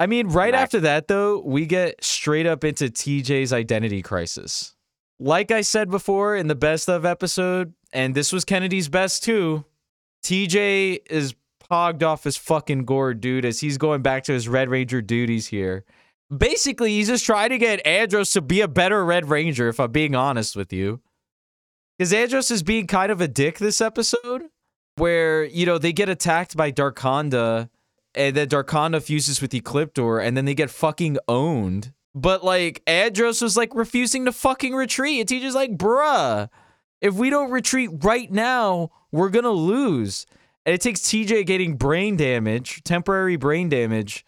I 0.00 0.06
mean, 0.06 0.26
right 0.26 0.52
Nice. 0.52 0.62
after 0.62 0.80
that, 0.80 1.06
though, 1.06 1.38
we 1.38 1.64
get 1.64 2.02
straight 2.02 2.46
up 2.46 2.64
into 2.64 2.86
TJ's 2.86 3.52
identity 3.52 4.02
crisis. 4.02 4.74
Like 5.20 5.52
I 5.52 5.60
said 5.60 5.88
before 5.88 6.34
in 6.36 6.48
the 6.48 6.54
best 6.56 6.88
of 6.88 7.04
episode, 7.04 7.74
and 7.92 8.14
this 8.14 8.32
was 8.32 8.44
Kennedy's 8.44 8.88
best 8.88 9.22
too, 9.22 9.64
TJ 10.24 10.98
is 11.10 11.34
pogged 11.70 12.02
off 12.02 12.24
his 12.24 12.36
fucking 12.36 12.84
gourd, 12.84 13.20
dude, 13.20 13.44
as 13.44 13.60
he's 13.60 13.78
going 13.78 14.02
back 14.02 14.24
to 14.24 14.32
his 14.32 14.48
Red 14.48 14.68
Ranger 14.70 15.00
duties 15.00 15.48
here. 15.48 15.84
Basically, 16.34 16.90
he's 16.90 17.08
just 17.08 17.24
trying 17.24 17.50
to 17.50 17.58
get 17.58 17.86
Andros 17.86 18.32
to 18.32 18.40
be 18.40 18.60
a 18.60 18.68
better 18.68 19.04
Red 19.04 19.28
Ranger, 19.28 19.68
if 19.68 19.80
I'm 19.80 19.92
being 19.92 20.14
honest 20.14 20.56
with 20.56 20.72
you. 20.72 21.00
Because 21.96 22.12
Andros 22.12 22.50
is 22.50 22.62
being 22.62 22.86
kind 22.86 23.10
of 23.10 23.20
a 23.20 23.28
dick 23.28 23.58
this 23.58 23.80
episode, 23.80 24.44
where, 24.96 25.44
you 25.44 25.66
know, 25.66 25.78
they 25.78 25.92
get 25.92 26.08
attacked 26.08 26.56
by 26.56 26.70
Darkonda, 26.70 27.70
and 28.14 28.36
then 28.36 28.48
Darkonda 28.48 29.02
fuses 29.02 29.40
with 29.40 29.52
Ecliptor, 29.52 30.24
and 30.24 30.36
then 30.36 30.44
they 30.44 30.54
get 30.54 30.70
fucking 30.70 31.18
owned. 31.28 31.92
But, 32.14 32.44
like, 32.44 32.82
Andros 32.86 33.40
was, 33.42 33.56
like, 33.56 33.74
refusing 33.74 34.24
to 34.24 34.32
fucking 34.32 34.74
retreat. 34.74 35.20
And 35.20 35.28
TJ's 35.28 35.54
like, 35.54 35.76
bruh, 35.76 36.48
if 37.00 37.14
we 37.14 37.30
don't 37.30 37.50
retreat 37.50 37.90
right 38.02 38.30
now, 38.30 38.90
we're 39.12 39.30
gonna 39.30 39.50
lose. 39.50 40.26
And 40.68 40.74
it 40.74 40.82
takes 40.82 41.00
TJ 41.00 41.46
getting 41.46 41.76
brain 41.76 42.18
damage, 42.18 42.82
temporary 42.82 43.36
brain 43.36 43.70
damage, 43.70 44.26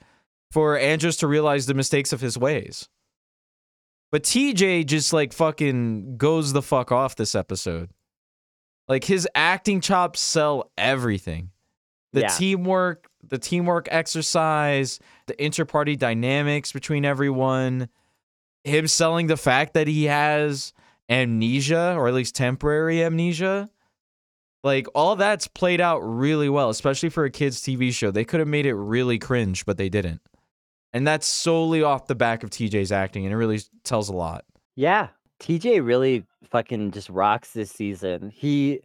for 0.51 0.79
Andros 0.79 1.19
to 1.19 1.27
realize 1.27 1.67
the 1.67 1.75
mistakes 1.75 2.15
of 2.15 2.23
his 2.23 2.39
ways. 2.39 2.89
But 4.11 4.23
TJ 4.23 4.87
just 4.87 5.13
like 5.13 5.35
fucking 5.35 6.17
goes 6.17 6.55
the 6.55 6.63
fuck 6.63 6.93
off 6.93 7.15
this 7.15 7.35
episode. 7.35 7.91
Like 8.89 9.05
his 9.05 9.29
acting 9.35 9.83
chops 9.83 10.19
sell 10.19 10.73
everything. 10.79 11.51
The 12.15 12.21
Yeah. 12.23 12.29
teamwork, 12.29 13.11
the 13.23 13.37
teamwork 13.37 13.87
exercise, 13.91 14.99
the 15.27 15.45
inter-party 15.45 15.97
dynamics 15.97 16.73
between 16.73 17.05
everyone, 17.05 17.91
him 18.65 18.89
selling 18.89 19.27
the 19.27 19.37
fact 19.37 19.75
that 19.75 19.89
he 19.89 20.05
has 20.05 20.73
amnesia 21.11 21.95
or 21.99 22.09
at 22.09 22.15
least 22.15 22.35
temporary 22.35 23.05
amnesia. 23.05 23.69
Like 24.63 24.87
all 24.95 25.17
that's 25.17 25.47
played 25.47 25.81
out 25.81 26.01
really 26.01 26.49
well, 26.49 26.69
especially 26.69 27.09
for 27.09 27.25
a 27.25 27.31
kids 27.31 27.61
TV 27.61 27.93
show. 27.93 28.11
They 28.11 28.25
could 28.25 28.41
have 28.41 28.49
made 28.49 28.67
it 28.67 28.75
really 28.75 29.19
cringe, 29.19 29.65
but 29.65 29.79
they 29.79 29.89
didn't. 29.89 30.21
And 30.93 31.07
that's 31.07 31.27
solely 31.27 31.83
off 31.83 32.09
the 32.09 32.15
back 32.15 32.43
of 32.43 32.51
TJ's 32.51 32.93
acting, 32.93 33.25
and 33.25 33.33
it 33.33 33.37
really 33.37 33.61
tells 33.85 34.09
a 34.09 34.15
lot. 34.15 34.45
Yeah. 34.77 35.09
TJ 35.41 35.85
really 35.85 36.25
fucking 36.51 36.91
just 36.91 37.09
rocks 37.09 37.53
this 37.53 37.71
season. 37.71 38.31
He 38.35 38.81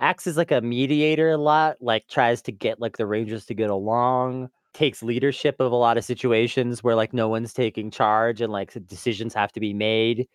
acts 0.00 0.26
as 0.26 0.36
like 0.36 0.50
a 0.50 0.60
mediator 0.60 1.30
a 1.30 1.38
lot, 1.38 1.76
like 1.80 2.06
tries 2.08 2.42
to 2.42 2.52
get 2.52 2.80
like 2.80 2.96
the 2.98 3.06
Rangers 3.06 3.46
to 3.46 3.54
get 3.54 3.70
along, 3.70 4.50
takes 4.74 5.02
leadership 5.02 5.56
of 5.58 5.72
a 5.72 5.76
lot 5.76 5.96
of 5.96 6.04
situations 6.04 6.84
where 6.84 6.94
like 6.94 7.14
no 7.14 7.28
one's 7.28 7.54
taking 7.54 7.90
charge 7.90 8.40
and 8.40 8.52
like 8.52 8.74
decisions 8.86 9.32
have 9.32 9.52
to 9.52 9.60
be 9.60 9.72
made. 9.72 10.28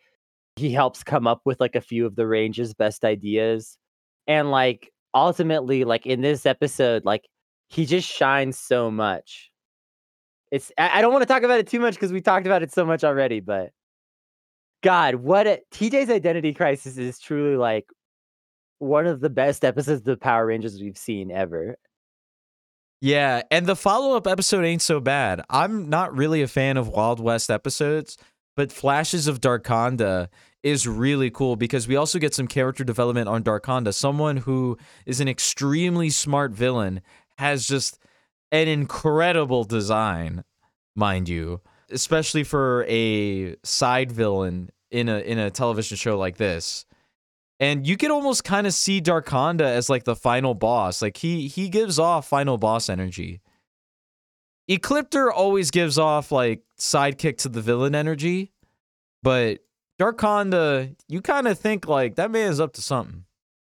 He 0.55 0.71
helps 0.71 1.03
come 1.03 1.27
up 1.27 1.41
with 1.45 1.59
like 1.59 1.75
a 1.75 1.81
few 1.81 2.05
of 2.05 2.15
the 2.15 2.25
Rangers' 2.25 2.73
best 2.73 3.05
ideas. 3.05 3.77
And 4.27 4.51
like 4.51 4.91
ultimately, 5.13 5.83
like 5.83 6.05
in 6.05 6.21
this 6.21 6.45
episode, 6.45 7.05
like 7.05 7.27
he 7.67 7.85
just 7.85 8.07
shines 8.07 8.57
so 8.57 8.91
much. 8.91 9.51
It's 10.51 10.71
I, 10.77 10.99
I 10.99 11.01
don't 11.01 11.11
want 11.11 11.23
to 11.23 11.27
talk 11.27 11.43
about 11.43 11.59
it 11.59 11.67
too 11.67 11.79
much 11.79 11.95
because 11.95 12.11
we 12.11 12.21
talked 12.21 12.45
about 12.45 12.63
it 12.63 12.71
so 12.71 12.85
much 12.85 13.03
already, 13.03 13.39
but 13.39 13.71
God, 14.83 15.15
what 15.15 15.47
a 15.47 15.61
TJ's 15.71 16.09
identity 16.09 16.53
crisis 16.53 16.97
is 16.97 17.19
truly 17.19 17.55
like 17.55 17.85
one 18.79 19.05
of 19.05 19.21
the 19.21 19.29
best 19.29 19.63
episodes 19.63 20.07
of 20.07 20.19
Power 20.19 20.47
Rangers 20.47 20.81
we've 20.81 20.97
seen 20.97 21.31
ever. 21.31 21.75
Yeah, 22.99 23.41
and 23.49 23.65
the 23.65 23.75
follow-up 23.75 24.27
episode 24.27 24.63
ain't 24.63 24.81
so 24.81 24.99
bad. 24.99 25.41
I'm 25.49 25.89
not 25.89 26.15
really 26.15 26.41
a 26.41 26.47
fan 26.47 26.77
of 26.77 26.87
Wild 26.87 27.19
West 27.19 27.49
episodes, 27.49 28.17
but 28.55 28.71
Flashes 28.71 29.27
of 29.27 29.41
Darkonda 29.41 30.27
is 30.63 30.87
really 30.87 31.29
cool 31.31 31.55
because 31.55 31.87
we 31.87 31.95
also 31.95 32.19
get 32.19 32.33
some 32.33 32.47
character 32.47 32.83
development 32.83 33.27
on 33.27 33.43
Darkonda. 33.43 33.93
Someone 33.93 34.37
who 34.37 34.77
is 35.05 35.19
an 35.19 35.27
extremely 35.27 36.09
smart 36.09 36.51
villain 36.51 37.01
has 37.37 37.65
just 37.65 37.99
an 38.51 38.67
incredible 38.67 39.63
design, 39.63 40.43
mind 40.95 41.27
you, 41.27 41.61
especially 41.89 42.43
for 42.43 42.85
a 42.87 43.55
side 43.63 44.11
villain 44.11 44.69
in 44.91 45.09
a 45.09 45.19
in 45.19 45.39
a 45.39 45.49
television 45.49 45.97
show 45.97 46.17
like 46.17 46.37
this. 46.37 46.85
And 47.59 47.85
you 47.85 47.95
can 47.95 48.11
almost 48.11 48.43
kind 48.43 48.65
of 48.65 48.73
see 48.73 49.01
Darkonda 49.01 49.61
as 49.61 49.89
like 49.89 50.03
the 50.03 50.15
final 50.15 50.53
boss. 50.53 51.01
Like 51.01 51.17
he 51.17 51.47
he 51.47 51.69
gives 51.69 51.97
off 51.97 52.27
final 52.27 52.57
boss 52.57 52.89
energy. 52.89 53.41
Ecliptor 54.69 55.31
always 55.33 55.71
gives 55.71 55.97
off 55.97 56.31
like 56.31 56.61
sidekick 56.79 57.37
to 57.37 57.49
the 57.49 57.61
villain 57.61 57.95
energy, 57.95 58.51
but 59.23 59.59
Darkonda, 60.01 60.95
you 61.07 61.21
kind 61.21 61.47
of 61.47 61.59
think 61.59 61.87
like 61.87 62.15
that 62.15 62.31
man 62.31 62.51
is 62.51 62.59
up 62.59 62.73
to 62.73 62.81
something. 62.81 63.25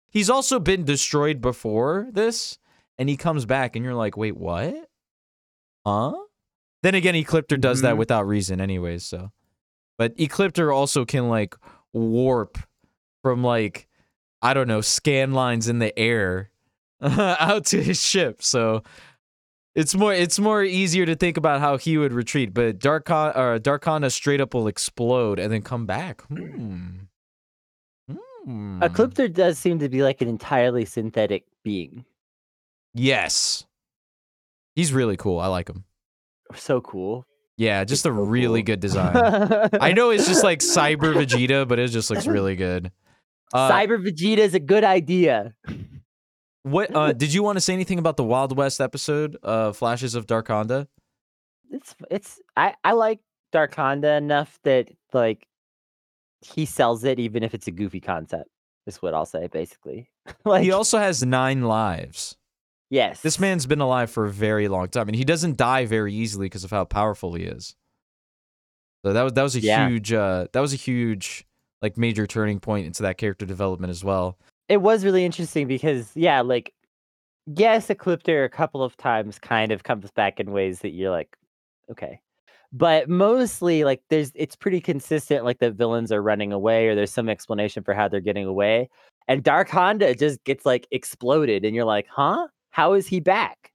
He's 0.09 0.30
also 0.30 0.59
been 0.59 0.86
destroyed 0.86 1.41
before 1.41 2.07
this, 2.11 2.59
and 2.97 3.09
he 3.09 3.17
comes 3.17 3.45
back, 3.45 3.76
and 3.76 3.84
you're 3.84 3.95
like, 3.95 4.15
wait, 4.15 4.38
what? 4.38 4.89
Huh? 5.86 6.13
Then 6.82 6.95
again, 6.95 7.15
Ecliptor 7.15 7.59
does 7.59 7.82
that 7.82 7.95
Mhm. 7.95 7.97
without 7.97 8.28
reason, 8.28 8.61
anyways. 8.61 9.03
So, 9.05 9.32
but 9.97 10.15
Ecliptor 10.17 10.74
also 10.74 11.03
can 11.05 11.28
like 11.30 11.55
warp 11.93 12.57
from 13.21 13.43
like 13.43 13.88
I 14.41 14.53
don't 14.53 14.67
know 14.67 14.82
scan 14.82 15.32
lines 15.32 15.67
in 15.69 15.80
the 15.80 15.97
air 15.97 16.51
out 17.01 17.65
to 17.67 17.82
his 17.82 18.01
ship. 18.01 18.41
So 18.43 18.84
it's 19.76 19.95
more 19.95 20.13
it's 20.13 20.39
more 20.39 20.63
easier 20.63 21.05
to 21.05 21.15
think 21.15 21.38
about 21.38 21.59
how 21.59 21.78
he 21.78 21.97
would 21.97 22.13
retreat. 22.13 22.53
But 22.53 22.80
Darkon 22.80 23.36
or 23.36 23.59
Darkana 23.59 24.11
straight 24.11 24.41
up 24.41 24.53
will 24.53 24.67
explode 24.67 25.39
and 25.39 25.51
then 25.51 25.61
come 25.61 25.86
back. 25.86 26.21
Hmm. 26.24 26.89
Hmm. 28.45 28.84
Ecliptor 28.84 29.32
does 29.32 29.57
seem 29.57 29.80
to 29.80 29.89
be 29.89 30.03
like 30.03 30.21
an 30.21 30.28
entirely 30.28 30.86
synthetic 30.86 31.45
being. 31.63 32.05
Yes. 32.93 33.65
He's 34.76 34.91
really 34.91 35.17
cool. 35.17 35.39
I 35.39 35.47
like 35.47 35.69
him. 35.69 35.86
So 36.55 36.82
cool. 36.82 37.26
Yeah, 37.57 37.84
just 37.84 38.05
a 38.05 38.11
really 38.11 38.63
good 38.63 38.80
design. 38.82 39.15
I 39.80 39.93
know 39.93 40.09
it's 40.09 40.28
just 40.28 40.43
like 40.43 40.59
Cyber 40.59 41.13
Vegeta, 41.13 41.67
but 41.67 41.80
it 41.80 41.89
just 41.89 42.09
looks 42.09 42.28
really 42.28 42.55
good. 42.55 42.91
Uh, 43.53 43.71
Cyber 43.71 44.03
Vegeta 44.03 44.39
is 44.39 44.55
a 44.55 44.59
good 44.59 44.84
idea. 44.84 45.53
What 46.64 46.95
uh, 46.95 47.14
did 47.14 47.34
you 47.34 47.43
want 47.43 47.57
to 47.57 47.61
say 47.61 47.74
anything 47.74 47.99
about 47.99 48.18
the 48.18 48.24
Wild 48.24 48.55
West 48.57 48.82
episode, 48.82 49.38
uh, 49.43 49.72
Flashes 49.72 50.16
of 50.16 50.26
Darkonda? 50.28 50.88
It's 51.70 51.95
it's 52.11 52.41
I 52.57 52.76
I 52.84 52.91
like 52.93 53.20
Darkonda 53.53 54.18
enough 54.18 54.59
that 54.64 54.89
like 55.14 55.47
he 56.41 56.66
sells 56.66 57.03
it 57.03 57.20
even 57.20 57.43
if 57.43 57.53
it's 57.53 57.68
a 57.68 57.72
goofy 57.72 57.99
concept. 57.99 58.49
Is 58.86 59.01
what 59.01 59.14
I'll 59.14 59.26
say 59.26 59.47
basically. 59.47 60.09
like 60.45 60.64
He 60.64 60.72
also 60.72 60.97
has 60.97 61.24
nine 61.24 61.61
lives. 61.64 62.36
yes, 62.89 63.22
This 63.22 63.39
man's 63.39 63.66
been 63.66 63.80
alive 63.80 64.11
for 64.11 64.26
a 64.26 64.30
very 64.32 64.68
long 64.68 64.89
time, 64.89 65.07
and 65.07 65.16
he 65.16 65.24
doesn't 65.24 65.55
die 65.57 65.86
very 65.86 66.14
easily 66.14 66.45
because 66.47 66.64
of 66.66 66.72
how 66.72 66.84
powerful 66.86 67.34
he 67.34 67.43
is. 67.43 67.76
So 69.05 69.14
that 69.14 69.24
was 69.24 69.34
that 69.34 69.43
was 69.43 69.55
a 69.55 69.61
Yeah. 69.61 69.88
huge 69.88 70.11
uh, 70.14 70.47
that 70.53 70.59
was 70.59 70.74
a 70.74 70.78
huge 70.78 71.45
like 71.82 71.97
major 71.97 72.28
turning 72.28 72.59
point 72.59 72.86
into 72.88 73.03
that 73.03 73.18
character 73.18 73.45
development 73.45 73.91
as 73.91 74.03
well. 74.03 74.38
It 74.70 74.78
was 74.78 75.05
really 75.05 75.26
interesting 75.26 75.68
because 75.68 76.11
yeah, 76.16 76.41
like 76.41 76.74
yes, 77.47 77.88
Ecliptor 77.88 78.45
a 78.45 78.49
couple 78.49 78.84
of 78.84 78.95
times 78.97 79.39
kind 79.39 79.72
of 79.72 79.84
comes 79.84 80.11
back 80.11 80.39
in 80.39 80.51
ways 80.51 80.80
that 80.80 80.91
you're 80.91 81.11
like, 81.11 81.36
okay. 81.91 82.20
But 82.72 83.07
mostly 83.09 83.84
like 83.84 84.01
there's 84.09 84.32
it's 84.36 84.55
pretty 84.55 84.82
consistent, 84.82 85.45
like 85.45 85.59
the 85.59 85.72
villains 85.72 86.11
are 86.11 86.22
running 86.24 86.51
away 86.51 86.88
or 86.88 86.95
there's 86.95 87.11
some 87.11 87.30
explanation 87.30 87.84
for 87.84 87.93
how 87.93 88.07
they're 88.07 88.20
getting 88.20 88.47
away. 88.47 88.89
And 89.28 89.43
Darkonda 89.43 90.18
just 90.18 90.43
gets 90.43 90.66
like 90.66 90.88
exploded, 90.91 91.66
and 91.66 91.76
you're 91.76 91.86
like, 91.86 92.07
huh? 92.09 92.47
How 92.72 92.93
is 92.93 93.07
he 93.07 93.20
back? 93.20 93.72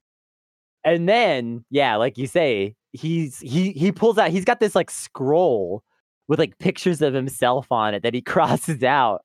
And 0.84 1.09
then, 1.09 1.64
yeah, 1.70 1.97
like 1.97 2.18
you 2.18 2.26
say, 2.26 2.74
he's 2.93 3.39
he 3.41 3.72
he 3.72 3.93
pulls 3.93 4.18
out, 4.18 4.30
he's 4.30 4.45
got 4.45 4.61
this 4.61 4.74
like 4.74 4.91
scroll 4.91 5.82
with 6.28 6.39
like 6.39 6.59
pictures 6.59 7.01
of 7.03 7.14
himself 7.14 7.70
on 7.70 7.95
it 7.95 8.03
that 8.03 8.14
he 8.14 8.22
crosses 8.22 8.82
out 8.82 9.22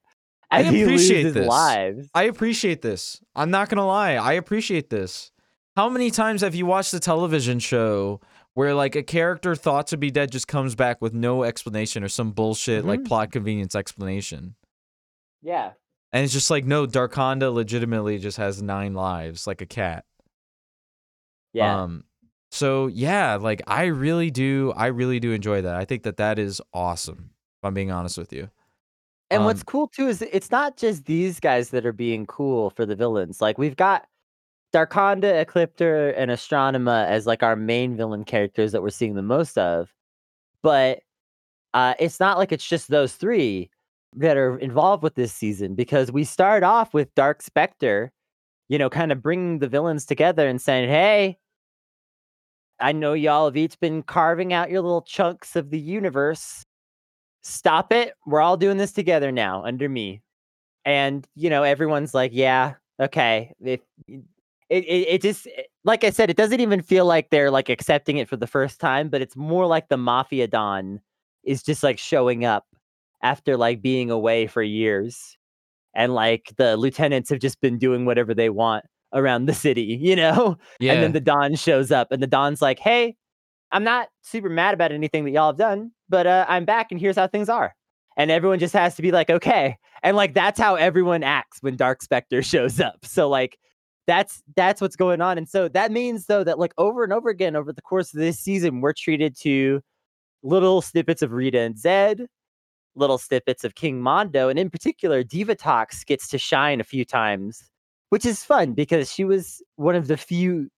I 0.51 0.61
appreciate 0.61 1.31
this. 1.33 1.47
lives. 1.47 2.09
I 2.13 2.23
appreciate 2.23 2.81
this. 2.81 3.21
I'm 3.35 3.49
not 3.51 3.69
gonna 3.69 3.85
lie. 3.87 4.13
I 4.13 4.33
appreciate 4.33 4.89
this. 4.89 5.31
How 5.75 5.89
many 5.89 6.11
times 6.11 6.41
have 6.41 6.53
you 6.53 6.65
watched 6.67 6.93
a 6.93 6.99
television 6.99 7.57
show 7.59 8.21
where 8.53 8.75
like 8.75 8.95
a 8.95 9.01
character 9.01 9.55
thought 9.55 9.87
to 9.87 9.97
be 9.97 10.11
dead 10.11 10.31
just 10.31 10.47
comes 10.47 10.75
back 10.75 11.01
with 11.01 11.13
no 11.13 11.43
explanation 11.43 12.03
or 12.03 12.09
some 12.09 12.31
bullshit 12.31 12.85
like 12.85 12.99
Mhm. 12.99 13.07
plot 13.07 13.31
convenience 13.31 13.73
explanation? 13.75 14.53
Yeah. 15.41 15.71
And 16.11 16.23
it's 16.23 16.33
just 16.33 16.51
like, 16.51 16.63
no, 16.65 16.85
Darkonda 16.85 17.51
legitimately 17.51 18.19
just 18.19 18.37
has 18.37 18.61
nine 18.61 18.93
lives, 18.93 19.47
like 19.47 19.61
a 19.61 19.65
cat. 19.65 20.05
Yeah. 21.53 21.81
Um, 21.83 22.03
so 22.51 22.85
yeah, 22.87 23.35
like 23.35 23.61
I 23.65 23.85
really 23.85 24.29
do, 24.29 24.71
I 24.75 24.87
really 24.87 25.19
do 25.19 25.31
enjoy 25.31 25.61
that. 25.63 25.75
I 25.75 25.85
think 25.85 26.03
that 26.03 26.17
that 26.17 26.37
is 26.37 26.61
awesome. 26.73 27.31
If 27.61 27.67
I'm 27.67 27.73
being 27.73 27.91
honest 27.91 28.17
with 28.17 28.31
you. 28.31 28.49
And 29.33 29.45
what's 29.45 29.61
um, 29.61 29.65
cool 29.65 29.87
too 29.87 30.07
is 30.07 30.21
it's 30.21 30.51
not 30.51 30.77
just 30.77 31.05
these 31.05 31.39
guys 31.39 31.69
that 31.69 31.85
are 31.85 31.93
being 31.93 32.25
cool 32.25 32.69
for 32.69 32.85
the 32.85 32.95
villains. 32.95 33.41
Like 33.41 33.57
we've 33.57 33.75
got 33.75 34.05
Darkonda, 34.73 35.45
Ecliptor, 35.45 36.13
and 36.17 36.31
Astronema 36.31 37.05
as 37.07 37.27
like 37.27 37.43
our 37.43 37.55
main 37.55 37.95
villain 37.95 38.23
characters 38.23 38.71
that 38.71 38.81
we're 38.81 38.89
seeing 38.89 39.15
the 39.15 39.21
most 39.21 39.57
of. 39.57 39.93
But 40.61 41.01
uh, 41.73 41.93
it's 41.99 42.19
not 42.19 42.37
like 42.37 42.51
it's 42.51 42.67
just 42.67 42.89
those 42.89 43.13
three 43.13 43.69
that 44.15 44.37
are 44.37 44.57
involved 44.59 45.03
with 45.03 45.15
this 45.15 45.33
season 45.33 45.75
because 45.75 46.11
we 46.11 46.23
start 46.23 46.63
off 46.63 46.93
with 46.93 47.13
Dark 47.15 47.41
Spectre, 47.41 48.11
you 48.69 48.77
know, 48.77 48.89
kind 48.89 49.11
of 49.11 49.21
bringing 49.21 49.59
the 49.59 49.67
villains 49.67 50.05
together 50.05 50.47
and 50.47 50.61
saying, 50.61 50.89
hey, 50.89 51.37
I 52.79 52.91
know 52.91 53.13
y'all 53.13 53.45
have 53.45 53.57
each 53.57 53.79
been 53.79 54.03
carving 54.03 54.53
out 54.53 54.69
your 54.69 54.81
little 54.81 55.01
chunks 55.01 55.55
of 55.55 55.69
the 55.69 55.79
universe. 55.79 56.63
Stop 57.43 57.91
it. 57.91 58.13
We're 58.25 58.41
all 58.41 58.57
doing 58.57 58.77
this 58.77 58.91
together 58.93 59.31
now 59.31 59.63
under 59.65 59.89
me. 59.89 60.21
And, 60.85 61.27
you 61.35 61.49
know, 61.49 61.63
everyone's 61.63 62.13
like, 62.13 62.31
yeah, 62.33 62.75
okay. 63.01 63.53
If 63.61 63.81
it, 64.07 64.23
it, 64.69 64.85
it 64.85 65.21
just, 65.21 65.47
it- 65.47 65.67
like 65.85 66.03
I 66.05 66.11
said, 66.11 66.29
it 66.29 66.37
doesn't 66.37 66.61
even 66.61 66.81
feel 66.81 67.05
like 67.05 67.29
they're 67.29 67.51
like 67.51 67.69
accepting 67.69 68.17
it 68.17 68.29
for 68.29 68.37
the 68.37 68.47
first 68.47 68.79
time, 68.79 69.09
but 69.09 69.21
it's 69.21 69.35
more 69.35 69.65
like 69.67 69.89
the 69.89 69.97
Mafia 69.97 70.47
Don 70.47 71.01
is 71.43 71.61
just 71.63 71.83
like 71.83 71.99
showing 71.99 72.45
up 72.45 72.65
after 73.21 73.57
like 73.57 73.81
being 73.81 74.09
away 74.11 74.47
for 74.47 74.63
years. 74.63 75.37
And 75.95 76.13
like 76.15 76.53
the 76.57 76.77
lieutenants 76.77 77.29
have 77.29 77.39
just 77.39 77.61
been 77.61 77.77
doing 77.77 78.05
whatever 78.05 78.33
they 78.33 78.49
want 78.49 78.85
around 79.13 79.45
the 79.45 79.53
city, 79.53 79.83
you 80.01 80.15
know? 80.15 80.57
Yeah. 80.79 80.93
And 80.93 81.03
then 81.03 81.11
the 81.13 81.21
Don 81.21 81.55
shows 81.55 81.91
up, 81.91 82.11
and 82.11 82.21
the 82.23 82.27
Don's 82.27 82.61
like, 82.61 82.79
"Hey, 82.79 83.15
I'm 83.73 83.83
not 83.83 84.07
super 84.21 84.49
mad 84.49 84.73
about 84.73 84.91
anything 84.91 85.25
that 85.25 85.31
y'all 85.31 85.47
have 85.47 85.57
done, 85.57 85.91
but 86.07 86.27
uh, 86.27 86.45
I'm 86.47 86.63
back, 86.63 86.91
and 86.91 87.01
here's 87.01 87.15
how 87.15 87.27
things 87.27 87.49
are." 87.49 87.75
And 88.15 88.29
everyone 88.29 88.59
just 88.59 88.73
has 88.73 88.95
to 88.95 89.01
be 89.01 89.11
like, 89.11 89.29
"Okay," 89.29 89.77
and 90.03 90.15
like 90.15 90.33
that's 90.33 90.59
how 90.59 90.75
everyone 90.75 91.23
acts 91.23 91.57
when 91.61 91.75
Dark 91.75 92.01
Spectre 92.01 92.43
shows 92.43 92.79
up. 92.79 93.03
So 93.03 93.27
like, 93.27 93.57
that's 94.07 94.43
that's 94.55 94.79
what's 94.79 94.95
going 94.95 95.21
on, 95.21 95.37
and 95.37 95.49
so 95.49 95.67
that 95.69 95.91
means 95.91 96.27
though 96.27 96.43
that 96.43 96.59
like 96.59 96.73
over 96.77 97.03
and 97.03 97.11
over 97.11 97.29
again 97.29 97.55
over 97.55 97.73
the 97.73 97.81
course 97.81 98.13
of 98.13 98.19
this 98.19 98.39
season, 98.39 98.81
we're 98.81 98.93
treated 98.93 99.35
to 99.41 99.81
little 100.43 100.81
snippets 100.81 101.21
of 101.21 101.31
Rita 101.31 101.59
and 101.59 101.77
Zed, 101.77 102.27
little 102.95 103.17
snippets 103.17 103.63
of 103.63 103.75
King 103.75 104.01
Mondo, 104.01 104.49
and 104.49 104.59
in 104.59 104.69
particular, 104.69 105.23
Diva 105.23 105.55
Divatox 105.55 106.05
gets 106.05 106.27
to 106.29 106.37
shine 106.37 106.79
a 106.79 106.83
few 106.83 107.05
times, 107.05 107.63
which 108.09 108.25
is 108.25 108.43
fun 108.43 108.73
because 108.73 109.11
she 109.11 109.23
was 109.23 109.61
one 109.77 109.95
of 109.95 110.07
the 110.07 110.17
few 110.17 110.69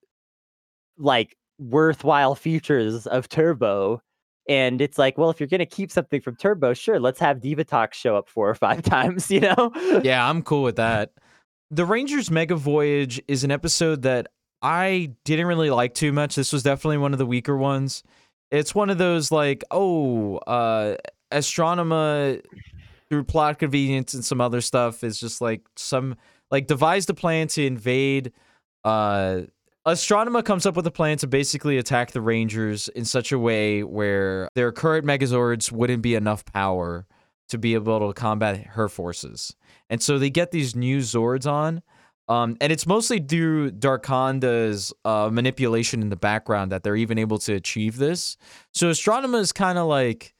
like 0.98 1.36
worthwhile 1.58 2.34
features 2.34 3.06
of 3.06 3.28
Turbo. 3.28 4.00
And 4.48 4.80
it's 4.80 4.98
like, 4.98 5.18
well, 5.18 5.30
if 5.30 5.40
you're 5.40 5.48
gonna 5.48 5.66
keep 5.66 5.90
something 5.90 6.20
from 6.20 6.36
Turbo, 6.36 6.74
sure, 6.74 7.00
let's 7.00 7.18
have 7.20 7.38
Divatox 7.38 7.94
show 7.94 8.16
up 8.16 8.28
four 8.28 8.48
or 8.48 8.54
five 8.54 8.82
times, 8.84 9.30
you 9.30 9.40
know? 9.40 9.72
yeah, 10.04 10.28
I'm 10.28 10.42
cool 10.42 10.62
with 10.62 10.76
that. 10.76 11.12
The 11.70 11.84
Rangers 11.84 12.30
Mega 12.30 12.54
Voyage 12.54 13.20
is 13.26 13.42
an 13.42 13.50
episode 13.50 14.02
that 14.02 14.28
I 14.62 15.12
didn't 15.24 15.46
really 15.46 15.70
like 15.70 15.94
too 15.94 16.12
much. 16.12 16.36
This 16.36 16.52
was 16.52 16.62
definitely 16.62 16.98
one 16.98 17.12
of 17.12 17.18
the 17.18 17.26
weaker 17.26 17.56
ones. 17.56 18.02
It's 18.52 18.74
one 18.74 18.90
of 18.90 18.98
those 18.98 19.32
like, 19.32 19.64
oh, 19.70 20.36
uh 20.46 20.96
Astronema 21.32 22.40
through 23.08 23.24
plot 23.24 23.58
convenience 23.58 24.14
and 24.14 24.24
some 24.24 24.40
other 24.40 24.60
stuff 24.60 25.02
is 25.04 25.18
just 25.18 25.40
like 25.40 25.62
some 25.76 26.16
like 26.50 26.66
devised 26.66 27.10
a 27.10 27.14
plan 27.14 27.48
to 27.48 27.64
invade 27.64 28.32
uh 28.84 29.40
Astronema 29.86 30.44
comes 30.44 30.66
up 30.66 30.74
with 30.74 30.86
a 30.88 30.90
plan 30.90 31.16
to 31.18 31.28
basically 31.28 31.78
attack 31.78 32.10
the 32.10 32.20
Rangers 32.20 32.88
in 32.88 33.04
such 33.04 33.30
a 33.30 33.38
way 33.38 33.84
where 33.84 34.48
their 34.56 34.72
current 34.72 35.06
Megazords 35.06 35.70
wouldn't 35.70 36.02
be 36.02 36.16
enough 36.16 36.44
power 36.44 37.06
to 37.50 37.56
be 37.56 37.74
able 37.74 38.08
to 38.08 38.12
combat 38.12 38.66
her 38.70 38.88
forces. 38.88 39.54
And 39.88 40.02
so 40.02 40.18
they 40.18 40.28
get 40.28 40.50
these 40.50 40.74
new 40.74 40.98
Zords 40.98 41.48
on. 41.48 41.82
Um, 42.28 42.56
and 42.60 42.72
it's 42.72 42.88
mostly 42.88 43.20
through 43.20 43.70
Darkonda's 43.70 44.92
uh, 45.04 45.30
manipulation 45.32 46.02
in 46.02 46.08
the 46.08 46.16
background 46.16 46.72
that 46.72 46.82
they're 46.82 46.96
even 46.96 47.18
able 47.18 47.38
to 47.38 47.54
achieve 47.54 47.98
this. 47.98 48.36
So 48.74 48.90
Astronema 48.90 49.38
is 49.38 49.52
kind 49.52 49.78
of 49.78 49.86
like, 49.86 50.34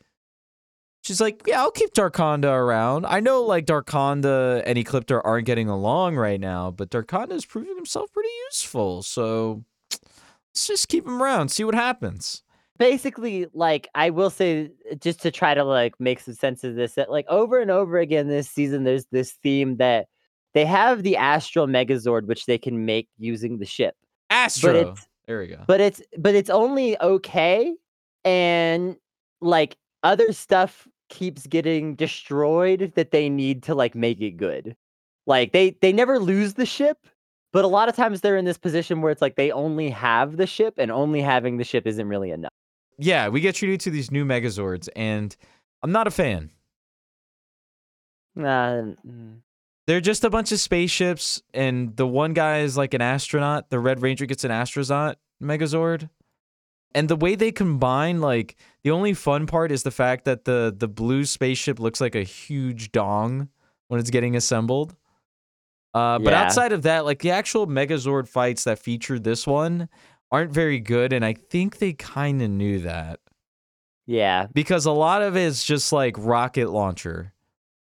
she's 1.06 1.20
like, 1.20 1.42
yeah, 1.46 1.60
I'll 1.60 1.70
keep 1.70 1.94
Darkonda 1.94 2.50
around. 2.50 3.06
I 3.06 3.20
know 3.20 3.42
like 3.42 3.64
Darkonda 3.64 4.62
and 4.66 4.76
Ecliptor 4.76 5.20
aren't 5.24 5.46
getting 5.46 5.68
along 5.68 6.16
right 6.16 6.40
now, 6.40 6.72
but 6.72 6.90
Darkonda 6.90 7.32
is 7.32 7.46
proving 7.46 7.76
himself 7.76 8.12
pretty 8.12 8.28
useful. 8.50 9.04
So 9.04 9.64
let's 9.92 10.66
just 10.66 10.88
keep 10.88 11.06
him 11.06 11.22
around, 11.22 11.50
see 11.50 11.62
what 11.62 11.76
happens. 11.76 12.42
Basically, 12.76 13.46
like 13.54 13.88
I 13.94 14.10
will 14.10 14.30
say, 14.30 14.72
just 14.98 15.22
to 15.22 15.30
try 15.30 15.54
to 15.54 15.62
like 15.62 15.94
make 16.00 16.18
some 16.18 16.34
sense 16.34 16.64
of 16.64 16.74
this, 16.74 16.94
that 16.94 17.08
like 17.08 17.26
over 17.28 17.60
and 17.60 17.70
over 17.70 17.98
again 17.98 18.26
this 18.26 18.50
season, 18.50 18.82
there's 18.82 19.06
this 19.12 19.32
theme 19.44 19.76
that 19.76 20.08
they 20.54 20.64
have 20.66 21.04
the 21.04 21.16
Astral 21.16 21.68
Megazord, 21.68 22.26
which 22.26 22.46
they 22.46 22.58
can 22.58 22.84
make 22.84 23.08
using 23.16 23.58
the 23.58 23.64
ship. 23.64 23.94
Astro. 24.28 24.96
there 25.28 25.38
we 25.38 25.46
go. 25.46 25.62
but 25.68 25.80
it's 25.80 26.02
but 26.18 26.34
it's 26.34 26.50
only 26.50 27.00
okay 27.00 27.72
and 28.24 28.96
like 29.40 29.76
other 30.02 30.32
stuff 30.32 30.86
keeps 31.08 31.46
getting 31.46 31.94
destroyed 31.94 32.92
that 32.96 33.10
they 33.10 33.28
need 33.28 33.62
to 33.62 33.74
like 33.74 33.94
make 33.94 34.20
it 34.20 34.32
good 34.36 34.76
like 35.26 35.52
they 35.52 35.70
they 35.80 35.92
never 35.92 36.18
lose 36.18 36.54
the 36.54 36.66
ship 36.66 37.06
but 37.52 37.64
a 37.64 37.68
lot 37.68 37.88
of 37.88 37.96
times 37.96 38.20
they're 38.20 38.36
in 38.36 38.44
this 38.44 38.58
position 38.58 39.00
where 39.00 39.10
it's 39.12 39.22
like 39.22 39.36
they 39.36 39.50
only 39.50 39.88
have 39.88 40.36
the 40.36 40.46
ship 40.46 40.74
and 40.78 40.90
only 40.90 41.20
having 41.20 41.56
the 41.56 41.64
ship 41.64 41.86
isn't 41.86 42.08
really 42.08 42.30
enough 42.30 42.52
yeah, 42.98 43.28
we 43.28 43.42
get 43.42 43.56
treated 43.56 43.80
to 43.80 43.90
these 43.90 44.10
new 44.10 44.24
Megazords, 44.24 44.88
and 44.96 45.36
I'm 45.82 45.92
not 45.92 46.06
a 46.06 46.10
fan. 46.10 46.50
uh, 48.42 48.82
They're 49.86 50.00
just 50.00 50.24
a 50.24 50.30
bunch 50.30 50.50
of 50.52 50.58
spaceships, 50.60 51.42
and 51.52 51.96
the 51.96 52.06
one 52.06 52.32
guy 52.32 52.60
is 52.60 52.76
like 52.76 52.94
an 52.94 53.02
astronaut. 53.02 53.70
The 53.70 53.78
Red 53.78 54.00
Ranger 54.02 54.26
gets 54.26 54.44
an 54.44 54.50
astronaut 54.50 55.18
Megazord. 55.42 56.08
And 56.94 57.08
the 57.10 57.16
way 57.16 57.34
they 57.34 57.52
combine, 57.52 58.22
like 58.22 58.56
the 58.86 58.92
only 58.92 59.14
fun 59.14 59.48
part 59.48 59.72
is 59.72 59.82
the 59.82 59.90
fact 59.90 60.26
that 60.26 60.44
the 60.44 60.72
the 60.78 60.86
blue 60.86 61.24
spaceship 61.24 61.80
looks 61.80 62.00
like 62.00 62.14
a 62.14 62.22
huge 62.22 62.92
dong 62.92 63.48
when 63.88 63.98
it's 63.98 64.10
getting 64.10 64.36
assembled. 64.36 64.94
Uh, 65.92 66.20
but 66.20 66.32
Yeah. 66.32 66.42
outside 66.44 66.70
of 66.70 66.82
that, 66.82 67.04
like 67.04 67.18
the 67.18 67.32
actual 67.32 67.66
Megazord 67.66 68.28
fights 68.28 68.62
that 68.62 68.78
feature 68.78 69.18
this 69.18 69.44
one 69.44 69.88
aren't 70.30 70.52
very 70.52 70.78
good, 70.78 71.12
and 71.12 71.24
I 71.24 71.32
think 71.32 71.78
they 71.78 71.94
kind 71.94 72.40
of 72.40 72.48
knew 72.48 72.78
that. 72.80 73.18
Yeah. 74.06 74.46
because 74.54 74.86
a 74.86 74.92
lot 74.92 75.20
of 75.22 75.36
it 75.36 75.42
is 75.42 75.64
just 75.64 75.92
like 75.92 76.14
rocket 76.16 76.70
launcher. 76.70 77.32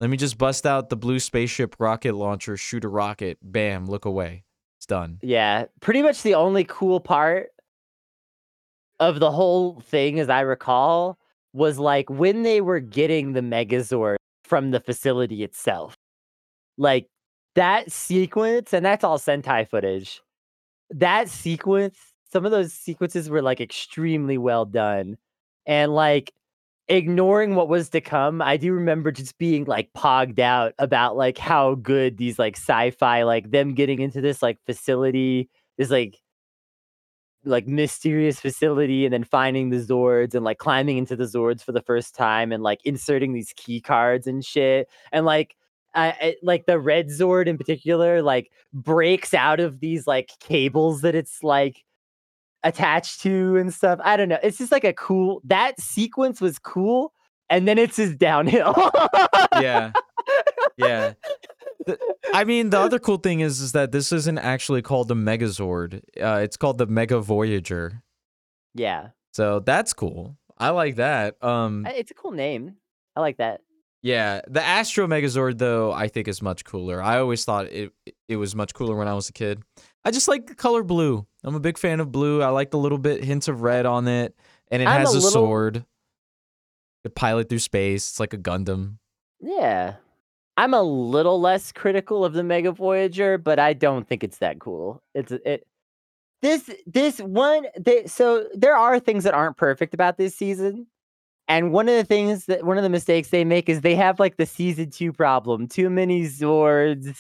Let 0.01 0.09
me 0.09 0.17
just 0.17 0.39
bust 0.39 0.65
out 0.65 0.89
the 0.89 0.97
blue 0.97 1.19
spaceship 1.19 1.77
rocket 1.79 2.15
launcher, 2.15 2.57
shoot 2.57 2.83
a 2.83 2.89
rocket, 2.89 3.37
bam, 3.43 3.85
look 3.85 4.07
away. 4.07 4.45
It's 4.79 4.87
done. 4.87 5.19
Yeah. 5.23 5.67
Pretty 5.81 6.01
much 6.01 6.23
the 6.23 6.35
only 6.35 6.65
cool 6.65 6.99
part 6.99 7.51
of 9.01 9.21
the 9.21 9.31
whole 9.31 9.81
thing, 9.81 10.21
as 10.21 10.29
I 10.29 10.41
recall, 10.41 11.19
was 11.53 11.79
like 11.79 12.11
when 12.11 12.43
they 12.43 12.61
were 12.61 12.81
getting 12.81 13.33
the 13.33 13.41
Megazord 13.41 14.17
from 14.45 14.71
the 14.71 14.81
facility 14.81 15.43
itself. 15.43 15.97
Like 16.77 17.09
that 17.55 17.91
sequence, 17.91 18.73
and 18.73 18.85
that's 18.85 19.05
all 19.05 19.19
Sentai 19.19 19.69
footage. 19.69 20.21
That 20.91 21.29
sequence, 21.29 21.99
some 22.33 22.45
of 22.45 22.51
those 22.51 22.73
sequences 22.73 23.31
were 23.31 23.43
like 23.43 23.61
extremely 23.61 24.39
well 24.39 24.65
done. 24.65 25.17
And 25.67 25.95
like 25.95 26.33
ignoring 26.89 27.55
what 27.55 27.69
was 27.69 27.89
to 27.91 28.01
come, 28.01 28.43
I 28.43 28.57
do 28.57 28.73
remember 28.73 29.13
just 29.13 29.39
being 29.39 29.65
like 29.65 29.91
pogged 29.97 30.39
out 30.39 30.75
about 30.79 31.17
like 31.17 31.39
how 31.39 31.77
good 31.77 32.19
these 32.19 32.39
like 32.39 32.57
sci-fi, 32.57 33.23
like 33.23 33.51
them 33.51 33.75
getting 33.75 34.01
into 34.01 34.21
this 34.21 34.43
like 34.43 34.59
facility, 34.67 35.49
this 35.79 35.91
like 35.91 36.19
like 37.45 37.67
mysterious 37.67 38.41
facility 38.41 39.05
and 39.05 39.13
then 39.13 39.25
finding 39.25 39.71
the 39.71 39.79
Zords 39.79 40.35
and 40.35 40.45
like 40.45 40.59
climbing 40.59 40.99
into 40.99 41.17
the 41.17 41.25
Zords 41.25 41.63
for 41.63 41.73
the 41.73 41.83
first 41.83 42.15
time 42.15 42.53
and 42.53 42.63
like 42.63 42.81
inserting 42.85 43.33
these 43.33 43.53
key 43.57 43.81
cards 43.81 44.27
and 44.27 44.45
shit. 44.45 44.89
And 45.13 45.27
like 45.27 45.57
like 46.43 46.67
the 46.67 46.79
red 46.79 47.09
Zord 47.09 47.47
in 47.47 47.57
particular, 47.57 48.23
like 48.23 48.51
breaks 48.73 49.33
out 49.33 49.61
of 49.61 49.81
these 49.81 50.07
like 50.07 50.31
cables 50.41 51.03
that 51.03 51.15
it's 51.15 51.43
like 51.43 51.85
attached 52.65 53.21
to 53.21 53.57
and 53.57 53.73
stuff. 53.73 54.01
I 54.03 54.17
don't 54.17 54.29
know. 54.29 54.39
It's 54.43 54.59
just 54.59 54.73
like 54.73 54.85
a 54.85 54.93
cool 54.93 55.41
that 55.45 55.81
sequence 55.81 56.41
was 56.41 56.59
cool, 56.59 57.13
and 57.49 57.69
then 57.69 57.79
it's 57.79 57.97
just 57.97 58.19
downhill. 58.19 58.91
Yeah. 59.61 59.93
Yeah. 60.77 61.13
I 62.33 62.45
mean, 62.45 62.71
the 62.71 62.79
other 62.81 62.99
cool 62.99 63.19
thing 63.19 63.41
is, 63.41 63.61
is 63.61 63.73
that 63.73 63.93
this 63.93 64.13
isn't 64.13 64.39
actually 64.39 64.83
called 64.83 65.09
the 65.09 65.15
Megazord. 65.15 66.01
Uh, 66.21 66.41
it's 66.43 66.57
called 66.57 66.79
the 66.79 66.87
Mega 66.87 67.21
Voyager. 67.21 68.03
yeah. 68.75 69.09
So 69.33 69.59
that's 69.61 69.93
cool. 69.93 70.37
I 70.59 70.71
like 70.71 70.97
that. 70.97 71.43
Um, 71.43 71.85
It's 71.87 72.13
a 72.13 72.15
cool 72.15 72.31
name. 72.31 72.77
I 73.17 73.21
like 73.21 73.39
that. 73.39 73.61
yeah, 74.03 74.41
the 74.47 74.63
Astro 74.63 75.07
Megazord 75.09 75.59
though, 75.59 75.93
I 75.93 76.07
think 76.09 76.29
is 76.29 76.41
much 76.43 76.65
cooler. 76.65 77.03
I 77.03 77.19
always 77.19 77.45
thought 77.45 77.67
it 77.67 77.93
it 78.29 78.37
was 78.37 78.55
much 78.55 78.75
cooler 78.75 78.95
when 78.97 79.09
I 79.09 79.15
was 79.15 79.29
a 79.29 79.33
kid. 79.33 79.63
I 80.05 80.11
just 80.13 80.29
like 80.29 80.47
the 80.47 80.55
color 80.55 80.83
blue. 80.85 81.27
I'm 81.43 81.55
a 81.57 81.61
big 81.61 81.79
fan 81.79 81.99
of 82.01 82.13
blue. 82.13 82.43
I 82.43 82.49
like 82.49 82.71
the 82.71 82.79
little 82.79 82.99
bit 82.99 83.25
hints 83.25 83.49
of 83.49 83.63
red 83.63 83.87
on 83.87 84.07
it, 84.07 84.37
and 84.71 84.81
it 84.83 84.87
I'm 84.87 85.01
has 85.01 85.11
a 85.11 85.13
a, 85.13 85.15
little- 85.19 85.31
sword. 85.31 85.85
The 87.05 87.11
pilot 87.11 87.49
through 87.49 87.59
space. 87.59 88.09
It's 88.11 88.21
like 88.21 88.33
a 88.35 88.39
Gundam. 88.39 88.99
Yeah. 89.41 89.97
I'm 90.57 90.75
a 90.75 90.83
little 90.83 91.41
less 91.41 91.73
critical 91.73 92.25
of 92.25 92.33
the 92.33 92.45
Mega 92.45 92.73
Voyager, 92.73 93.39
but 93.39 93.59
I 93.59 93.73
don't 93.73 94.09
think 94.09 94.23
it's 94.23 94.39
that 94.39 94.61
cool. 94.61 95.03
It's 95.15 95.33
it 95.33 95.67
this 96.43 96.71
this 96.87 97.21
one 97.21 97.67
they, 97.79 98.07
so 98.07 98.47
there 98.55 98.77
are 98.77 99.01
things 99.01 99.25
that 99.25 99.35
aren't 99.35 99.57
perfect 99.57 99.95
about 99.95 100.19
this 100.19 100.37
season. 100.37 100.87
And 101.49 101.73
one 101.73 101.89
of 101.89 101.97
the 101.97 102.05
things 102.05 102.47
that 102.47 102.65
one 102.65 102.79
of 102.79 102.83
the 102.83 102.89
mistakes 102.91 103.29
they 103.31 103.45
make 103.45 103.69
is 103.69 103.81
they 103.81 103.95
have 103.97 104.21
like 104.21 104.37
the 104.37 104.47
season 104.47 104.91
2 104.91 105.13
problem. 105.13 105.69
Too 105.69 105.91
many 105.91 106.25
Zords. 106.25 107.19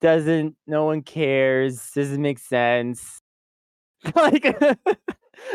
Doesn't 0.00 0.56
no 0.66 0.84
one 0.84 1.02
cares. 1.02 1.90
Doesn't 1.94 2.20
make 2.20 2.38
sense. 2.38 3.20
like 4.14 4.44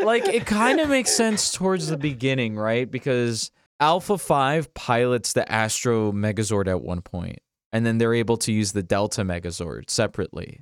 like 0.04 0.26
it 0.28 0.46
kind 0.46 0.80
of 0.80 0.88
makes 0.88 1.12
sense 1.16 1.52
towards 1.52 1.88
the 1.88 1.96
beginning, 1.96 2.56
right? 2.56 2.90
Because 2.90 3.50
Alpha 3.82 4.16
5 4.16 4.74
pilots 4.74 5.32
the 5.32 5.50
Astro 5.50 6.12
Megazord 6.12 6.68
at 6.68 6.82
one 6.82 7.02
point, 7.02 7.40
and 7.72 7.84
then 7.84 7.98
they're 7.98 8.14
able 8.14 8.36
to 8.36 8.52
use 8.52 8.70
the 8.70 8.82
Delta 8.84 9.22
Megazord 9.22 9.90
separately. 9.90 10.60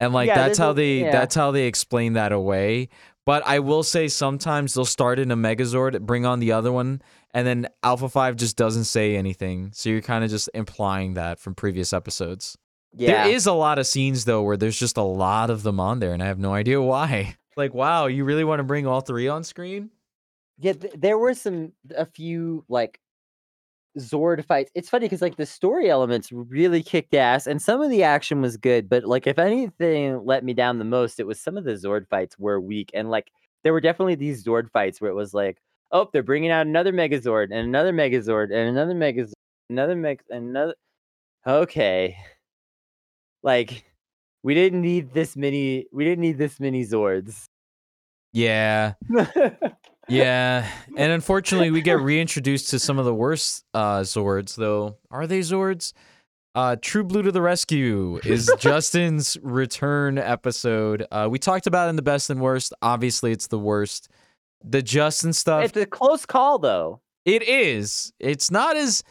And 0.00 0.14
like 0.14 0.28
Yeah, 0.28 0.36
that's 0.36 0.56
how 0.58 0.72
they 0.72 1.00
yeah. 1.00 1.12
that's 1.12 1.34
how 1.34 1.50
they 1.50 1.66
explain 1.66 2.14
that 2.14 2.32
away. 2.32 2.88
But 3.26 3.46
I 3.46 3.58
will 3.58 3.82
say 3.82 4.08
sometimes 4.08 4.72
they'll 4.72 4.86
start 4.86 5.18
in 5.18 5.30
a 5.30 5.36
Megazord, 5.36 6.00
bring 6.00 6.24
on 6.24 6.40
the 6.40 6.52
other 6.52 6.72
one, 6.72 7.02
and 7.34 7.46
then 7.46 7.68
Alpha 7.82 8.08
5 8.08 8.36
just 8.36 8.56
doesn't 8.56 8.84
say 8.84 9.16
anything. 9.16 9.72
So 9.74 9.90
you're 9.90 10.00
kind 10.00 10.24
of 10.24 10.30
just 10.30 10.48
implying 10.54 11.14
that 11.14 11.38
from 11.38 11.54
previous 11.54 11.92
episodes. 11.92 12.56
yeah. 12.94 13.24
There 13.24 13.34
is 13.34 13.44
a 13.44 13.52
lot 13.52 13.78
of 13.78 13.86
scenes 13.86 14.24
though 14.24 14.42
where 14.42 14.56
there's 14.56 14.78
just 14.78 14.96
a 14.96 15.02
lot 15.02 15.50
of 15.50 15.62
them 15.64 15.78
on 15.80 15.98
there, 15.98 16.14
and 16.14 16.22
I 16.22 16.26
have 16.26 16.38
no 16.38 16.54
idea 16.54 16.80
why. 16.80 17.36
Like, 17.58 17.72
wow, 17.72 18.04
you 18.04 18.24
really 18.26 18.44
want 18.44 18.60
to 18.60 18.64
bring 18.64 18.86
all 18.86 19.00
three 19.00 19.28
on 19.28 19.42
screen? 19.42 19.88
Yeah, 20.58 20.72
th- 20.74 20.94
there 20.96 21.18
were 21.18 21.34
some 21.34 21.72
a 21.96 22.06
few 22.06 22.64
like 22.68 23.00
Zord 23.98 24.44
fights. 24.44 24.70
It's 24.74 24.88
funny 24.90 25.06
because 25.06 25.22
like 25.22 25.36
the 25.36 25.46
story 25.46 25.88
elements 25.90 26.30
really 26.32 26.82
kicked 26.82 27.14
ass, 27.14 27.46
and 27.46 27.60
some 27.62 27.80
of 27.80 27.90
the 27.90 28.02
action 28.02 28.42
was 28.42 28.56
good. 28.56 28.88
But 28.88 29.04
like, 29.04 29.26
if 29.26 29.38
anything 29.38 30.24
let 30.24 30.44
me 30.44 30.52
down 30.54 30.78
the 30.78 30.84
most, 30.84 31.18
it 31.20 31.26
was 31.26 31.40
some 31.40 31.56
of 31.56 31.64
the 31.64 31.72
Zord 31.72 32.08
fights 32.08 32.38
were 32.38 32.60
weak, 32.60 32.90
and 32.94 33.10
like 33.10 33.30
there 33.64 33.72
were 33.72 33.80
definitely 33.80 34.14
these 34.16 34.44
Zord 34.44 34.70
fights 34.70 35.00
where 35.00 35.10
it 35.10 35.14
was 35.14 35.34
like, 35.34 35.58
oh, 35.92 36.08
they're 36.12 36.22
bringing 36.22 36.50
out 36.50 36.66
another 36.66 36.92
Megazord 36.92 37.44
and 37.44 37.66
another 37.68 37.92
Megazord 37.92 38.46
and 38.52 38.68
another 38.68 38.94
Megazord, 38.94 39.32
another 39.70 39.96
Meg, 39.96 40.20
another. 40.30 40.74
Okay, 41.46 42.16
like 43.42 43.84
we 44.42 44.54
didn't 44.54 44.82
need 44.82 45.12
this 45.14 45.36
many. 45.36 45.86
We 45.92 46.04
didn't 46.04 46.22
need 46.22 46.38
this 46.38 46.60
many 46.60 46.84
Zords. 46.84 47.44
Yeah, 48.32 48.94
yeah. 50.08 50.70
And 50.96 51.12
unfortunately, 51.12 51.70
we 51.70 51.82
get 51.82 52.00
reintroduced 52.00 52.70
to 52.70 52.78
some 52.78 52.98
of 52.98 53.04
the 53.04 53.14
worst 53.14 53.64
uh, 53.74 54.00
Zords, 54.00 54.56
though. 54.56 54.96
Are 55.10 55.26
they 55.26 55.40
Zords? 55.40 55.92
Uh, 56.54 56.74
True 56.80 57.04
Blue 57.04 57.22
to 57.22 57.30
the 57.30 57.42
Rescue 57.42 58.18
is 58.24 58.50
Justin's 58.58 59.36
return 59.42 60.16
episode. 60.16 61.06
Uh, 61.10 61.28
we 61.30 61.38
talked 61.38 61.66
about 61.66 61.86
it 61.86 61.90
in 61.90 61.96
the 61.96 62.02
best 62.02 62.30
and 62.30 62.40
worst. 62.40 62.72
Obviously, 62.80 63.30
it's 63.30 63.48
the 63.48 63.58
worst. 63.58 64.08
The 64.64 64.80
Justin 64.80 65.34
stuff, 65.34 65.64
it's 65.66 65.76
a 65.76 65.84
close 65.84 66.24
call 66.24 66.58
though. 66.58 67.02
it 67.26 67.42
is. 67.42 68.12
It's 68.18 68.50
not 68.50 68.74
as 68.76 69.04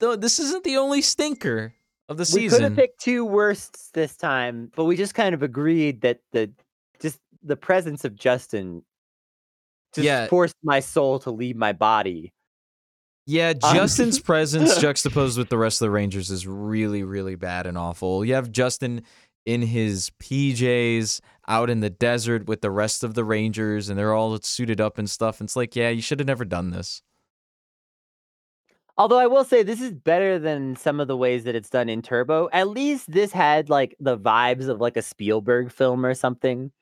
though. 0.00 0.16
This 0.16 0.38
isn't 0.38 0.64
the 0.64 0.76
only 0.76 1.00
stinker 1.00 1.72
of 2.10 2.18
the 2.18 2.26
season. 2.26 2.42
We 2.42 2.48
could 2.50 2.62
have 2.62 2.76
picked 2.76 3.00
two 3.00 3.24
worsts 3.24 3.90
this 3.94 4.16
time, 4.16 4.70
but 4.76 4.84
we 4.84 4.96
just 4.96 5.14
kind 5.14 5.34
of 5.34 5.42
agreed 5.42 6.02
that 6.02 6.20
the 6.32 6.52
just 7.00 7.20
the 7.42 7.56
presence 7.56 8.04
of 8.04 8.14
Justin 8.16 8.82
just 9.94 10.04
Yeah. 10.04 10.26
forced 10.28 10.56
my 10.62 10.80
soul 10.80 11.18
to 11.20 11.30
leave 11.30 11.56
my 11.56 11.72
body. 11.72 12.32
Yeah, 13.26 13.52
Um, 13.62 13.74
Justin's 13.74 14.18
presence 14.20 14.76
juxtaposed 14.80 15.36
with 15.38 15.48
the 15.50 15.58
rest 15.58 15.80
of 15.82 15.86
the 15.86 15.90
Rangers 15.90 16.30
is 16.30 16.46
really, 16.46 17.02
really 17.02 17.34
bad 17.34 17.66
and 17.66 17.76
awful. 17.76 18.24
You 18.24 18.34
have 18.34 18.50
Justin 18.50 19.02
in 19.44 19.62
his 19.62 20.10
PJs 20.20 21.20
out 21.46 21.70
in 21.70 21.80
the 21.80 21.90
desert 21.90 22.46
with 22.46 22.60
the 22.60 22.70
rest 22.70 23.02
of 23.04 23.14
the 23.14 23.24
Rangers, 23.24 23.88
and 23.88 23.98
they're 23.98 24.12
all 24.14 24.38
suited 24.40 24.80
up 24.80 24.98
and 24.98 25.08
stuff. 25.08 25.40
And 25.40 25.46
it's 25.46 25.56
like, 25.56 25.74
yeah, 25.76 25.88
you 25.88 26.02
should 26.02 26.20
have 26.20 26.26
never 26.26 26.44
done 26.44 26.70
this. 26.70 27.02
Although 28.96 29.18
I 29.18 29.26
will 29.28 29.44
say 29.44 29.62
this 29.62 29.80
is 29.80 29.92
better 29.94 30.38
than 30.40 30.74
some 30.74 30.98
of 30.98 31.06
the 31.06 31.16
ways 31.16 31.44
that 31.44 31.54
it's 31.54 31.70
done 31.70 31.88
in 31.88 32.02
Turbo. 32.02 32.48
At 32.52 32.68
least 32.68 33.10
this 33.10 33.30
had 33.30 33.70
like 33.70 33.94
the 34.00 34.18
vibes 34.18 34.68
of 34.68 34.80
like 34.80 34.96
a 34.96 35.02
Spielberg 35.02 35.70
film 35.70 36.04
or 36.04 36.14
something. 36.14 36.72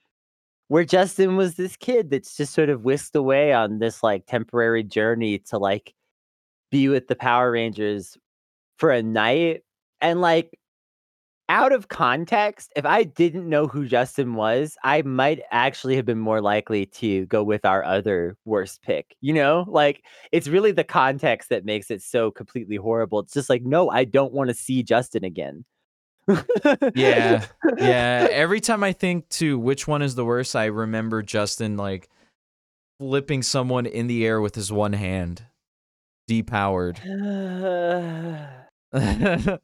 Where 0.68 0.84
Justin 0.84 1.36
was 1.36 1.54
this 1.54 1.76
kid 1.76 2.10
that's 2.10 2.36
just 2.36 2.52
sort 2.52 2.70
of 2.70 2.84
whisked 2.84 3.14
away 3.14 3.52
on 3.52 3.78
this 3.78 4.02
like 4.02 4.26
temporary 4.26 4.82
journey 4.82 5.38
to 5.50 5.58
like 5.58 5.94
be 6.70 6.88
with 6.88 7.06
the 7.06 7.16
Power 7.16 7.52
Rangers 7.52 8.16
for 8.78 8.90
a 8.90 9.02
night. 9.02 9.62
And 10.00 10.20
like 10.20 10.58
out 11.48 11.72
of 11.72 11.88
context, 11.88 12.72
if 12.74 12.84
I 12.84 13.04
didn't 13.04 13.48
know 13.48 13.68
who 13.68 13.86
Justin 13.86 14.34
was, 14.34 14.76
I 14.82 15.02
might 15.02 15.42
actually 15.52 15.94
have 15.96 16.04
been 16.04 16.18
more 16.18 16.40
likely 16.40 16.86
to 16.86 17.26
go 17.26 17.44
with 17.44 17.64
our 17.64 17.84
other 17.84 18.36
worst 18.44 18.82
pick. 18.82 19.16
You 19.20 19.34
know, 19.34 19.64
like 19.68 20.02
it's 20.32 20.48
really 20.48 20.72
the 20.72 20.84
context 20.84 21.48
that 21.50 21.64
makes 21.64 21.90
it 21.90 22.02
so 22.02 22.30
completely 22.32 22.76
horrible. 22.76 23.20
It's 23.20 23.32
just 23.32 23.48
like, 23.50 23.62
no, 23.62 23.90
I 23.90 24.04
don't 24.04 24.32
want 24.32 24.48
to 24.48 24.54
see 24.54 24.82
Justin 24.82 25.24
again. 25.24 25.64
Yeah, 26.94 27.44
yeah. 27.78 28.28
Every 28.30 28.60
time 28.60 28.82
I 28.82 28.92
think 28.92 29.28
to 29.30 29.58
which 29.58 29.86
one 29.86 30.02
is 30.02 30.14
the 30.14 30.24
worst, 30.24 30.56
I 30.56 30.66
remember 30.66 31.22
Justin 31.22 31.76
like 31.76 32.08
flipping 32.98 33.42
someone 33.42 33.86
in 33.86 34.06
the 34.06 34.26
air 34.26 34.40
with 34.40 34.54
his 34.54 34.72
one 34.72 34.92
hand, 34.92 35.44
depowered. 36.28 36.98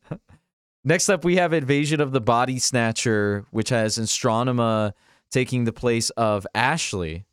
Next 0.85 1.09
up, 1.09 1.25
we 1.25 1.37
have 1.37 1.53
Invasion 1.53 2.01
of 2.01 2.13
the 2.13 2.21
Body 2.21 2.59
Snatcher, 2.59 3.47
which 3.51 3.69
has 3.69 3.99
Astronema 3.99 4.93
taking 5.31 5.65
the 5.65 5.73
place 5.73 6.11
of 6.11 6.47
Ashley 6.55 7.25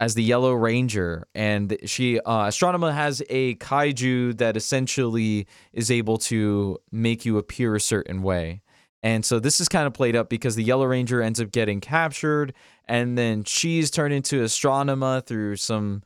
as 0.00 0.14
the 0.14 0.22
Yellow 0.22 0.54
Ranger, 0.54 1.28
and 1.34 1.76
she 1.84 2.18
uh, 2.20 2.46
Astronema 2.46 2.94
has 2.94 3.22
a 3.28 3.54
kaiju 3.56 4.38
that 4.38 4.56
essentially 4.56 5.46
is 5.74 5.90
able 5.90 6.16
to 6.16 6.78
make 6.90 7.26
you 7.26 7.36
appear 7.36 7.76
a 7.76 7.80
certain 7.80 8.22
way. 8.22 8.62
And 9.02 9.24
so 9.24 9.38
this 9.38 9.60
is 9.60 9.68
kind 9.68 9.86
of 9.86 9.92
played 9.92 10.16
up 10.16 10.30
because 10.30 10.56
the 10.56 10.64
Yellow 10.64 10.86
Ranger 10.86 11.22
ends 11.22 11.38
up 11.38 11.52
getting 11.52 11.80
captured, 11.80 12.54
and 12.86 13.16
then 13.16 13.44
she's 13.44 13.90
turned 13.90 14.14
into 14.14 14.42
Astronema 14.42 15.24
through 15.24 15.56
some. 15.56 16.02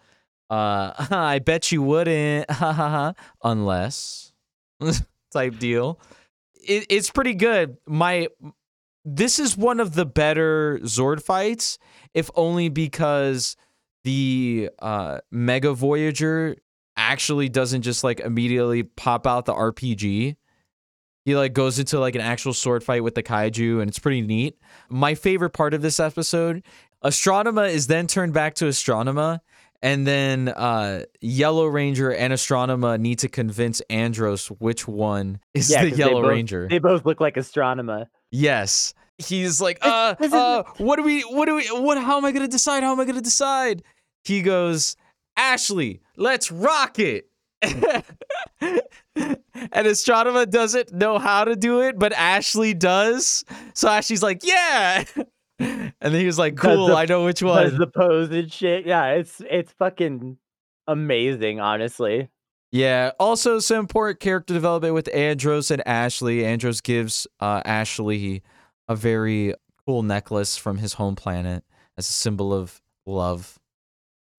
Uh, 0.51 0.93
I 1.11 1.39
bet 1.39 1.71
you 1.71 1.81
wouldn't, 1.81 2.47
unless 3.45 4.33
type 5.33 5.59
deal. 5.59 6.01
It, 6.55 6.87
it's 6.91 7.11
pretty 7.11 7.35
good. 7.35 7.77
My 7.87 8.29
this 9.05 9.39
is 9.39 9.57
one 9.57 9.79
of 9.79 9.95
the 9.95 10.07
better 10.07 10.81
Zord 10.83 11.23
fights, 11.23 11.79
if 12.13 12.31
only 12.35 12.69
because 12.71 13.57
the 14.05 14.71
uh, 14.79 15.19
Mega 15.31 15.73
Voyager 15.73 16.57
actually 16.97 17.49
doesn't 17.49 17.83
just 17.83 18.05
like 18.05 18.21
immediately 18.21 18.83
pop 18.85 19.27
out 19.27 19.47
the 19.47 19.55
RPG. 19.55 20.37
He 21.25 21.37
like 21.37 21.55
goes 21.55 21.79
into 21.79 21.99
like 21.99 22.15
an 22.15 22.21
actual 22.21 22.53
sword 22.53 22.85
fight 22.85 23.03
with 23.03 23.15
the 23.15 23.23
kaiju, 23.23 23.81
and 23.81 23.89
it's 23.89 23.99
pretty 23.99 24.21
neat. 24.21 24.59
My 24.91 25.15
favorite 25.15 25.51
part 25.51 25.73
of 25.75 25.81
this 25.83 25.99
episode, 25.99 26.63
Astronema 27.03 27.69
is 27.71 27.87
then 27.87 28.07
turned 28.07 28.35
back 28.35 28.55
to 28.57 28.67
Astronema, 28.67 29.41
and 29.83 30.07
then 30.07 30.49
uh, 30.49 31.05
Yellow 31.23 31.67
Ranger 31.67 32.13
and 32.13 32.33
Astronema 32.33 33.01
need 33.01 33.19
to 33.21 33.29
convince 33.29 33.81
Andros 33.89 34.49
which 34.49 34.87
one 34.87 35.41
is 35.55 35.71
Yeah, 35.71 35.85
the 35.85 35.91
'cause 35.91 35.99
they 35.99 36.05
Yellow 36.05 36.23
both- 36.23 36.31
Ranger. 36.31 36.69
They 36.69 36.79
both 36.79 37.07
look 37.07 37.21
like 37.21 37.37
Astronema. 37.37 38.07
Yes. 38.31 38.93
He's 39.19 39.61
like, 39.61 39.79
uh, 39.81 40.17
uh, 40.21 40.65
what 40.79 40.97
do 40.97 41.05
we, 41.05 41.21
what 41.23 41.47
do 41.47 41.55
we, 41.55 41.67
what, 41.69 41.97
how 42.03 42.17
am 42.19 42.25
I 42.25 42.33
going 42.33 42.45
to 42.45 42.51
decide? 42.51 42.83
How 42.83 42.91
am 42.93 42.99
I 43.01 43.05
going 43.05 43.15
to 43.15 43.21
decide? 43.23 43.83
He 44.25 44.43
goes, 44.43 44.97
Ashley, 45.37 46.01
let's 46.17 46.51
rock 46.51 46.99
it. 46.99 47.29
and 47.63 48.83
Astronema 49.17 50.49
doesn't 50.51 50.93
know 50.93 51.19
how 51.19 51.45
to 51.45 51.57
do 51.57 51.81
it, 51.81 51.99
but 51.99 52.13
Ashley 52.13 52.75
does. 52.75 53.45
So 53.75 53.89
Ashley's 53.89 54.23
like, 54.23 54.41
yeah. 54.45 55.05
and 55.59 55.93
then 56.01 56.13
he 56.15 56.27
was 56.27 56.39
like, 56.39 56.57
cool, 56.57 56.89
the- 56.89 56.97
I 56.97 57.07
know 57.07 57.25
which 57.25 57.41
Does 57.41 57.73
one. 57.73 57.79
the 57.79 57.87
pose 57.87 58.31
and 58.31 58.53
shit. 58.53 58.87
Yeah, 58.87 59.13
it's 59.13 59.41
it's 59.49 59.73
fucking 59.73 60.37
amazing, 60.87 61.61
honestly. 61.61 62.29
Yeah. 62.73 63.13
Also, 63.21 63.61
some 63.61 63.79
important 63.79 64.21
character 64.21 64.53
development 64.53 64.95
with 64.95 65.09
Andros 65.15 65.71
and 65.71 65.87
Ashley. 65.87 66.45
Andros 66.45 66.81
gives 66.81 67.27
uh, 67.41 67.63
Ashley 67.65 68.43
a 68.89 68.97
very 68.97 69.55
cool 69.87 70.03
necklace 70.03 70.57
from 70.57 70.79
his 70.79 70.95
home 70.95 71.15
planet 71.15 71.63
as 71.97 72.09
a 72.09 72.13
symbol 72.13 72.53
of 72.53 72.83
love. 73.07 73.59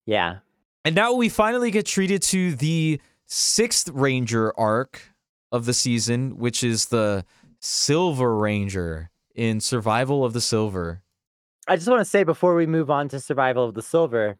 Yeah. 0.06 0.38
And 0.84 0.94
now 0.94 1.12
we 1.12 1.28
finally 1.28 1.70
get 1.70 1.84
treated 1.84 2.22
to 2.22 2.54
the 2.54 3.00
sixth 3.26 3.88
Ranger 3.88 4.58
arc 4.58 5.02
of 5.52 5.66
the 5.66 5.74
season, 5.74 6.38
which 6.38 6.62
is 6.62 6.86
the 6.86 7.24
Silver 7.60 8.36
Ranger 8.36 9.10
in 9.34 9.60
Survival 9.60 10.24
of 10.24 10.32
the 10.32 10.40
Silver. 10.40 11.02
I 11.68 11.76
just 11.76 11.88
want 11.88 12.00
to 12.00 12.04
say 12.04 12.22
before 12.22 12.54
we 12.54 12.66
move 12.66 12.90
on 12.90 13.08
to 13.08 13.20
Survival 13.20 13.64
of 13.64 13.74
the 13.74 13.82
Silver, 13.82 14.38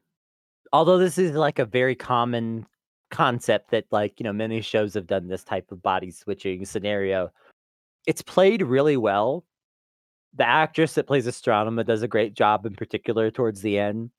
although 0.72 0.98
this 0.98 1.18
is 1.18 1.32
like 1.32 1.58
a 1.58 1.64
very 1.64 1.96
common 1.96 2.66
concept 3.10 3.70
that 3.72 3.84
like, 3.90 4.18
you 4.20 4.24
know, 4.24 4.32
many 4.32 4.60
shows 4.60 4.94
have 4.94 5.06
done 5.06 5.26
this 5.26 5.42
type 5.42 5.72
of 5.72 5.82
body 5.82 6.10
switching 6.10 6.64
scenario, 6.64 7.30
it's 8.06 8.22
played 8.22 8.62
really 8.62 8.96
well. 8.96 9.44
The 10.34 10.46
actress 10.46 10.94
that 10.94 11.06
plays 11.06 11.26
Astronema 11.26 11.84
does 11.84 12.02
a 12.02 12.08
great 12.08 12.34
job 12.34 12.66
in 12.66 12.74
particular 12.74 13.30
towards 13.30 13.62
the 13.62 13.78
end. 13.78 14.10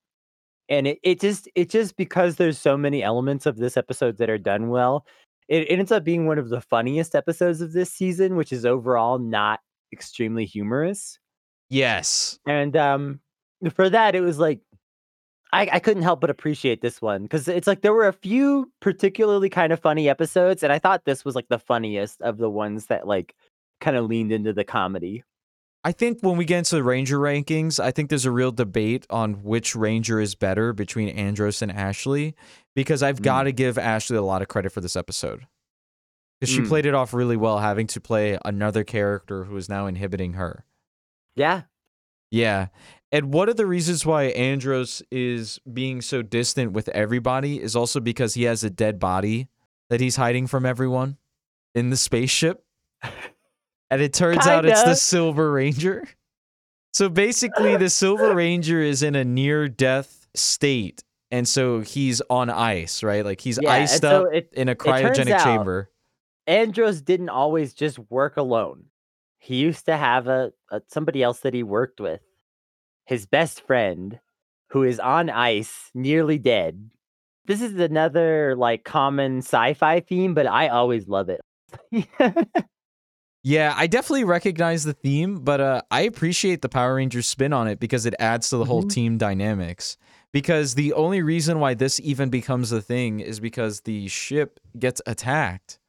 And 0.69 0.87
it, 0.87 0.99
it 1.03 1.19
just 1.19 1.47
it 1.55 1.69
just 1.69 1.95
because 1.97 2.35
there's 2.35 2.57
so 2.57 2.77
many 2.77 3.03
elements 3.03 3.45
of 3.45 3.57
this 3.57 3.77
episode 3.77 4.17
that 4.17 4.29
are 4.29 4.37
done 4.37 4.69
well, 4.69 5.05
it, 5.47 5.63
it 5.71 5.79
ends 5.79 5.91
up 5.91 6.03
being 6.03 6.25
one 6.27 6.37
of 6.37 6.49
the 6.49 6.61
funniest 6.61 7.15
episodes 7.15 7.61
of 7.61 7.71
this 7.73 7.91
season, 7.91 8.35
which 8.35 8.51
is 8.51 8.65
overall 8.65 9.19
not 9.19 9.59
extremely 9.93 10.45
humorous 10.45 11.17
Yes. 11.69 12.39
and 12.45 12.75
um 12.75 13.19
for 13.73 13.89
that 13.89 14.15
it 14.15 14.21
was 14.21 14.39
like 14.39 14.59
I, 15.53 15.69
I 15.73 15.79
couldn't 15.79 16.03
help 16.03 16.19
but 16.19 16.29
appreciate 16.29 16.81
this 16.81 17.01
one 17.01 17.23
because 17.23 17.47
it's 17.47 17.67
like 17.67 17.81
there 17.81 17.93
were 17.93 18.07
a 18.07 18.13
few 18.13 18.69
particularly 18.81 19.49
kind 19.49 19.71
of 19.71 19.79
funny 19.79 20.09
episodes 20.09 20.61
and 20.63 20.73
i 20.73 20.79
thought 20.79 21.05
this 21.05 21.23
was 21.23 21.35
like 21.35 21.47
the 21.49 21.59
funniest 21.59 22.21
of 22.21 22.37
the 22.37 22.49
ones 22.49 22.87
that 22.87 23.07
like 23.07 23.33
kind 23.79 23.95
of 23.95 24.05
leaned 24.05 24.31
into 24.33 24.51
the 24.53 24.65
comedy 24.65 25.23
I 25.87 25.93
think 25.93 26.19
when 26.19 26.35
we 26.35 26.43
get 26.43 26.57
into 26.57 26.75
the 26.75 26.83
Ranger 26.83 27.17
rankings, 27.17 27.79
I 27.79 27.91
think 27.91 28.09
there's 28.09 28.25
a 28.25 28.31
real 28.31 28.51
debate 28.51 29.05
on 29.09 29.35
which 29.41 29.73
Ranger 29.73 30.19
is 30.19 30.35
better 30.35 30.73
between 30.73 31.07
Andros 31.07 31.61
and 31.61 31.71
Ashley 31.71 32.35
because 32.75 33.01
I've 33.01 33.19
Mm. 33.19 33.23
got 33.23 33.43
to 33.43 33.53
give 33.53 33.77
Ashley 33.77 34.17
a 34.17 34.21
lot 34.21 34.41
of 34.41 34.49
credit 34.49 34.73
for 34.73 34.81
this 34.81 34.97
episode. 34.97 35.47
Because 36.41 36.53
she 36.53 36.59
Mm. 36.59 36.67
played 36.67 36.85
it 36.87 36.93
off 36.93 37.13
really 37.13 37.37
well, 37.37 37.59
having 37.59 37.87
to 37.87 38.01
play 38.01 38.37
another 38.43 38.83
character 38.83 39.45
who 39.45 39.55
is 39.55 39.69
now 39.69 39.87
inhibiting 39.87 40.33
her. 40.33 40.65
yeah 41.37 41.61
Yeah. 42.31 42.67
And 43.13 43.33
one 43.33 43.47
of 43.47 43.55
the 43.55 43.65
reasons 43.65 44.05
why 44.05 44.23
Andros 44.25 45.01
is 45.09 45.57
being 45.71 46.01
so 46.01 46.21
distant 46.21 46.73
with 46.73 46.89
everybody 46.89 47.61
is 47.61 47.77
also 47.77 48.01
because 48.01 48.33
he 48.33 48.43
has 48.43 48.61
a 48.65 48.69
dead 48.69 48.99
body 48.99 49.47
that 49.89 50.01
he's 50.01 50.17
hiding 50.17 50.47
from 50.47 50.65
everyone 50.65 51.15
in 51.73 51.91
the 51.91 51.95
spaceship. 51.95 52.65
And 53.89 54.01
it 54.01 54.13
turns 54.13 54.45
out 54.45 54.65
it's 54.65 54.83
the 54.83 54.95
Silver 54.95 55.51
Ranger. 55.51 56.03
So 56.93 57.09
basically, 57.09 57.77
the 57.77 57.89
Silver 57.89 58.33
Ranger 58.35 58.81
is 58.81 59.03
in 59.03 59.15
a 59.15 59.23
near 59.23 59.67
death 59.69 60.27
state. 60.35 61.03
And 61.29 61.47
so 61.47 61.81
he's 61.81 62.21
on 62.29 62.49
ice, 62.49 63.03
right? 63.03 63.23
Like 63.23 63.41
he's 63.41 63.59
yeah 63.61 63.71
iced 63.73 64.01
so 64.01 64.27
up 64.27 64.33
it, 64.33 64.49
in 64.53 64.69
a 64.69 64.75
cryogenic 64.75 65.43
chamber. 65.43 65.89
andros 66.47 67.01
didn't 67.01 67.29
always 67.29 67.73
just 67.73 67.99
work 68.09 68.37
alone 68.37 68.85
he 69.39 69.55
used 69.55 69.85
to 69.85 69.95
have 69.95 70.27
a, 70.27 70.51
a 70.71 70.81
somebody 70.87 71.23
else 71.23 71.39
that 71.41 71.53
he 71.53 71.63
worked 71.63 71.99
with 71.99 72.21
his 73.05 73.25
best 73.25 73.61
friend 73.65 74.19
who 74.69 74.83
is 74.83 74.99
on 74.99 75.29
ice 75.29 75.89
nearly 75.93 76.37
dead 76.37 76.89
this 77.45 77.61
is 77.61 77.79
another 77.79 78.55
like 78.57 78.83
common 78.83 79.39
sci-fi 79.39 79.99
theme 79.99 80.33
but 80.33 80.47
i 80.47 80.67
always 80.67 81.07
love 81.07 81.29
it 81.29 81.41
Yeah, 83.47 83.73
I 83.77 83.87
definitely 83.87 84.25
recognize 84.25 84.83
the 84.83 84.91
theme, 84.91 85.39
but 85.39 85.61
uh, 85.61 85.81
I 85.89 86.01
appreciate 86.01 86.61
the 86.61 86.67
Power 86.67 86.95
Rangers 86.95 87.27
spin 87.27 87.53
on 87.53 87.69
it 87.69 87.79
because 87.79 88.05
it 88.05 88.13
adds 88.19 88.49
to 88.49 88.57
the 88.57 88.65
whole 88.65 88.83
Mhm. 88.83 88.89
team 88.89 89.17
dynamics. 89.17 89.95
Because 90.33 90.75
the 90.75 90.91
only 90.91 91.21
reason 91.21 91.61
why 91.61 91.73
this 91.73 91.97
even 92.01 92.29
becomes 92.29 92.73
a 92.73 92.81
thing 92.81 93.21
is 93.21 93.39
because 93.39 93.81
the 93.81 94.09
ship 94.09 94.59
gets 94.77 95.01
attacked. 95.07 95.79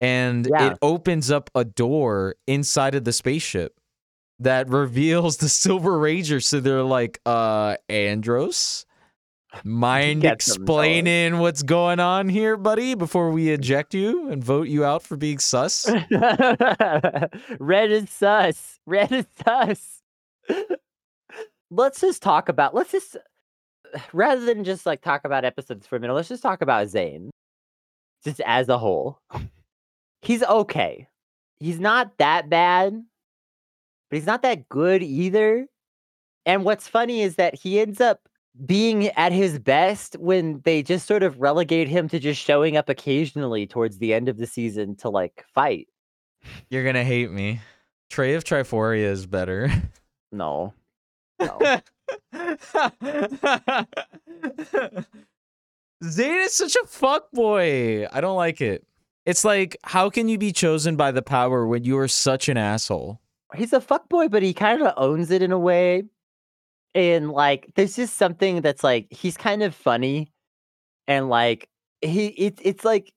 And 0.00 0.46
Yeah. 0.50 0.72
it 0.72 0.78
opens 0.80 1.30
up 1.30 1.50
a 1.54 1.66
door 1.66 2.36
inside 2.46 2.94
of 2.94 3.04
the 3.04 3.12
spaceship 3.12 3.78
that 4.38 4.68
reveals 4.70 5.36
the 5.36 5.50
Silver 5.50 5.98
Ranger. 5.98 6.40
So 6.40 6.60
they're 6.60 6.82
like, 6.82 7.20
uh, 7.26 7.76
Andros? 7.90 8.86
Mind 9.64 10.24
explaining 10.24 11.38
what's 11.38 11.62
going 11.62 12.00
on 12.00 12.28
here, 12.28 12.56
buddy, 12.56 12.94
before 12.94 13.30
we 13.30 13.48
eject 13.50 13.94
you 13.94 14.30
and 14.30 14.44
vote 14.44 14.68
you 14.68 14.84
out 14.84 15.02
for 15.02 15.16
being 15.16 15.38
sus? 15.38 15.90
red 17.58 17.90
is 17.90 18.10
sus. 18.10 18.78
Red 18.86 19.12
is 19.12 19.26
sus. 19.42 20.02
Let's 21.70 22.00
just 22.00 22.22
talk 22.22 22.48
about 22.48 22.74
let's 22.74 22.92
just 22.92 23.16
rather 24.12 24.44
than 24.44 24.64
just 24.64 24.86
like 24.86 25.00
talk 25.00 25.24
about 25.24 25.44
episodes 25.44 25.86
for 25.86 25.96
a 25.96 26.00
minute 26.00 26.14
let's 26.14 26.28
just 26.28 26.42
talk 26.42 26.60
about 26.60 26.86
Zhane 26.88 27.30
just 28.24 28.40
as 28.46 28.68
a 28.68 28.78
whole. 28.78 29.18
He's 30.22 30.42
okay. 30.42 31.08
He's 31.58 31.80
not 31.80 32.18
that 32.18 32.48
bad 32.50 33.02
but 34.10 34.16
he's 34.16 34.26
not 34.26 34.42
that 34.42 34.68
good 34.68 35.02
either. 35.02 35.66
And 36.46 36.64
what's 36.64 36.88
funny 36.88 37.22
is 37.22 37.36
that 37.36 37.54
he 37.54 37.80
ends 37.80 38.00
up 38.00 38.27
being 38.66 39.08
at 39.08 39.32
his 39.32 39.58
best 39.58 40.16
when 40.18 40.60
they 40.64 40.82
just 40.82 41.06
sort 41.06 41.22
of 41.22 41.40
relegate 41.40 41.88
him 41.88 42.08
to 42.08 42.18
just 42.18 42.40
showing 42.40 42.76
up 42.76 42.88
occasionally 42.88 43.66
towards 43.66 43.98
the 43.98 44.12
end 44.14 44.28
of 44.28 44.36
the 44.38 44.46
season 44.46 44.96
to 44.96 45.08
like 45.08 45.44
fight 45.54 45.88
You're 46.70 46.84
gonna 46.84 47.04
hate 47.04 47.30
me. 47.30 47.60
Trey 48.10 48.34
of 48.34 48.44
Triforia 48.44 49.04
is 49.04 49.26
better. 49.26 49.70
no 50.32 50.72
no 51.40 51.58
Zhane 56.02 56.44
is 56.44 56.54
such 56.54 56.76
a 56.76 56.86
fuck 56.86 57.30
boy. 57.32 58.06
I 58.10 58.20
don't 58.20 58.36
like 58.36 58.60
it. 58.60 58.86
It's 59.26 59.44
like, 59.44 59.76
how 59.84 60.08
can 60.10 60.28
you 60.28 60.38
be 60.38 60.52
chosen 60.52 60.96
by 60.96 61.10
the 61.10 61.22
power 61.22 61.66
when 61.66 61.84
you 61.84 61.98
are 61.98 62.08
such 62.08 62.48
an 62.48 62.56
asshole? 62.56 63.20
he's 63.54 63.72
a 63.72 63.80
fuckboy, 63.80 64.30
but 64.30 64.42
he 64.42 64.52
kind 64.52 64.82
of 64.82 64.92
owns 64.96 65.30
it 65.30 65.42
in 65.42 65.52
a 65.52 65.58
way. 65.58 66.04
And 66.98 67.30
like, 67.32 67.70
there's 67.76 67.96
just 67.96 68.16
something 68.16 68.60
that's 68.62 68.82
like 68.84 69.06
he's 69.12 69.36
kind 69.36 69.62
of 69.62 69.74
funny, 69.74 70.32
and 71.08 71.28
like 71.30 71.68
he 72.02 72.28
it's 72.28 72.60
it's 72.64 72.84
like 72.84 73.12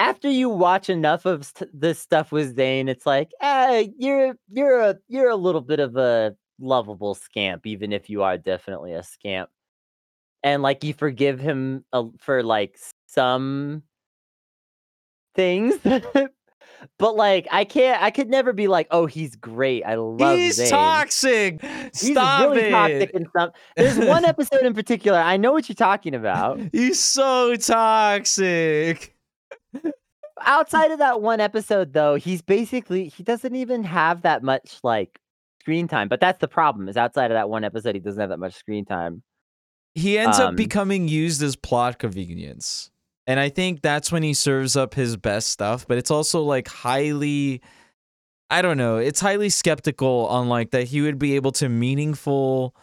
after 0.00 0.30
you 0.30 0.48
watch 0.50 0.90
enough 0.90 1.26
of 1.26 1.46
st- 1.46 1.70
this 1.78 1.98
stuff 2.00 2.32
with 2.32 2.56
Zhane, 2.56 2.88
it's 2.88 3.06
like, 3.06 3.32
ah, 3.42 3.84
you're 3.98 4.34
you're 4.50 4.80
a 4.80 4.96
you're 5.08 5.30
a 5.30 5.36
little 5.36 5.60
bit 5.62 5.80
of 5.80 5.96
a 5.96 6.34
lovable 6.60 7.14
scamp, 7.14 7.66
even 7.66 7.92
if 7.92 8.10
you 8.10 8.22
are 8.22 8.38
definitely 8.38 8.92
a 8.94 9.02
scamp. 9.02 9.50
And 10.42 10.62
like 10.62 10.84
you 10.84 10.94
forgive 10.94 11.40
him 11.40 11.84
uh, 11.92 12.04
for 12.20 12.42
like 12.42 12.78
some 13.08 13.82
things, 15.34 15.74
But 16.98 17.14
like, 17.16 17.46
I 17.50 17.64
can't. 17.64 18.02
I 18.02 18.10
could 18.10 18.28
never 18.28 18.52
be 18.52 18.68
like, 18.68 18.86
oh, 18.90 19.06
he's 19.06 19.36
great. 19.36 19.82
I 19.84 19.96
love. 19.96 20.36
He's 20.38 20.58
Zhane. 20.58 20.70
toxic. 20.70 21.62
He's 21.62 22.12
Stop 22.12 22.50
really 22.50 22.62
it. 22.62 22.70
toxic 22.70 23.10
and 23.14 23.26
stuff. 23.28 23.50
There's 23.76 23.98
one 23.98 24.24
episode 24.24 24.62
in 24.64 24.74
particular. 24.74 25.18
I 25.18 25.36
know 25.36 25.52
what 25.52 25.68
you're 25.68 25.74
talking 25.76 26.14
about. 26.14 26.60
He's 26.72 26.98
so 27.00 27.56
toxic. 27.56 29.14
Outside 30.42 30.90
of 30.90 30.98
that 31.00 31.20
one 31.20 31.38
episode, 31.40 31.92
though, 31.92 32.14
he's 32.14 32.40
basically 32.40 33.08
he 33.08 33.22
doesn't 33.22 33.54
even 33.54 33.84
have 33.84 34.22
that 34.22 34.42
much 34.42 34.78
like 34.82 35.18
screen 35.60 35.86
time. 35.86 36.08
But 36.08 36.20
that's 36.20 36.38
the 36.38 36.48
problem. 36.48 36.88
Is 36.88 36.96
outside 36.96 37.30
of 37.30 37.34
that 37.34 37.50
one 37.50 37.62
episode, 37.62 37.94
he 37.94 38.00
doesn't 38.00 38.18
have 38.20 38.30
that 38.30 38.38
much 38.38 38.54
screen 38.54 38.86
time. 38.86 39.22
He 39.94 40.18
ends 40.18 40.38
up 40.38 40.50
Um, 40.50 40.56
becoming 40.56 41.08
used 41.08 41.42
as 41.42 41.56
plot 41.56 41.98
convenience. 41.98 42.90
And 43.30 43.38
I 43.38 43.48
think 43.48 43.80
that's 43.80 44.10
when 44.10 44.24
he 44.24 44.34
serves 44.34 44.76
up 44.76 44.92
his 44.92 45.16
best 45.16 45.50
stuff, 45.50 45.86
but 45.86 45.98
it's 45.98 46.10
also 46.10 46.42
like 46.42 46.66
highly 46.66 47.62
I 48.50 48.60
don't 48.60 48.76
know, 48.76 48.96
it's 48.96 49.20
highly 49.20 49.50
skeptical 49.50 50.26
on 50.26 50.48
like 50.48 50.72
that 50.72 50.88
he 50.88 51.00
would 51.02 51.20
be 51.20 51.36
able 51.36 51.52
to 51.52 51.68
meaningful 51.68 52.74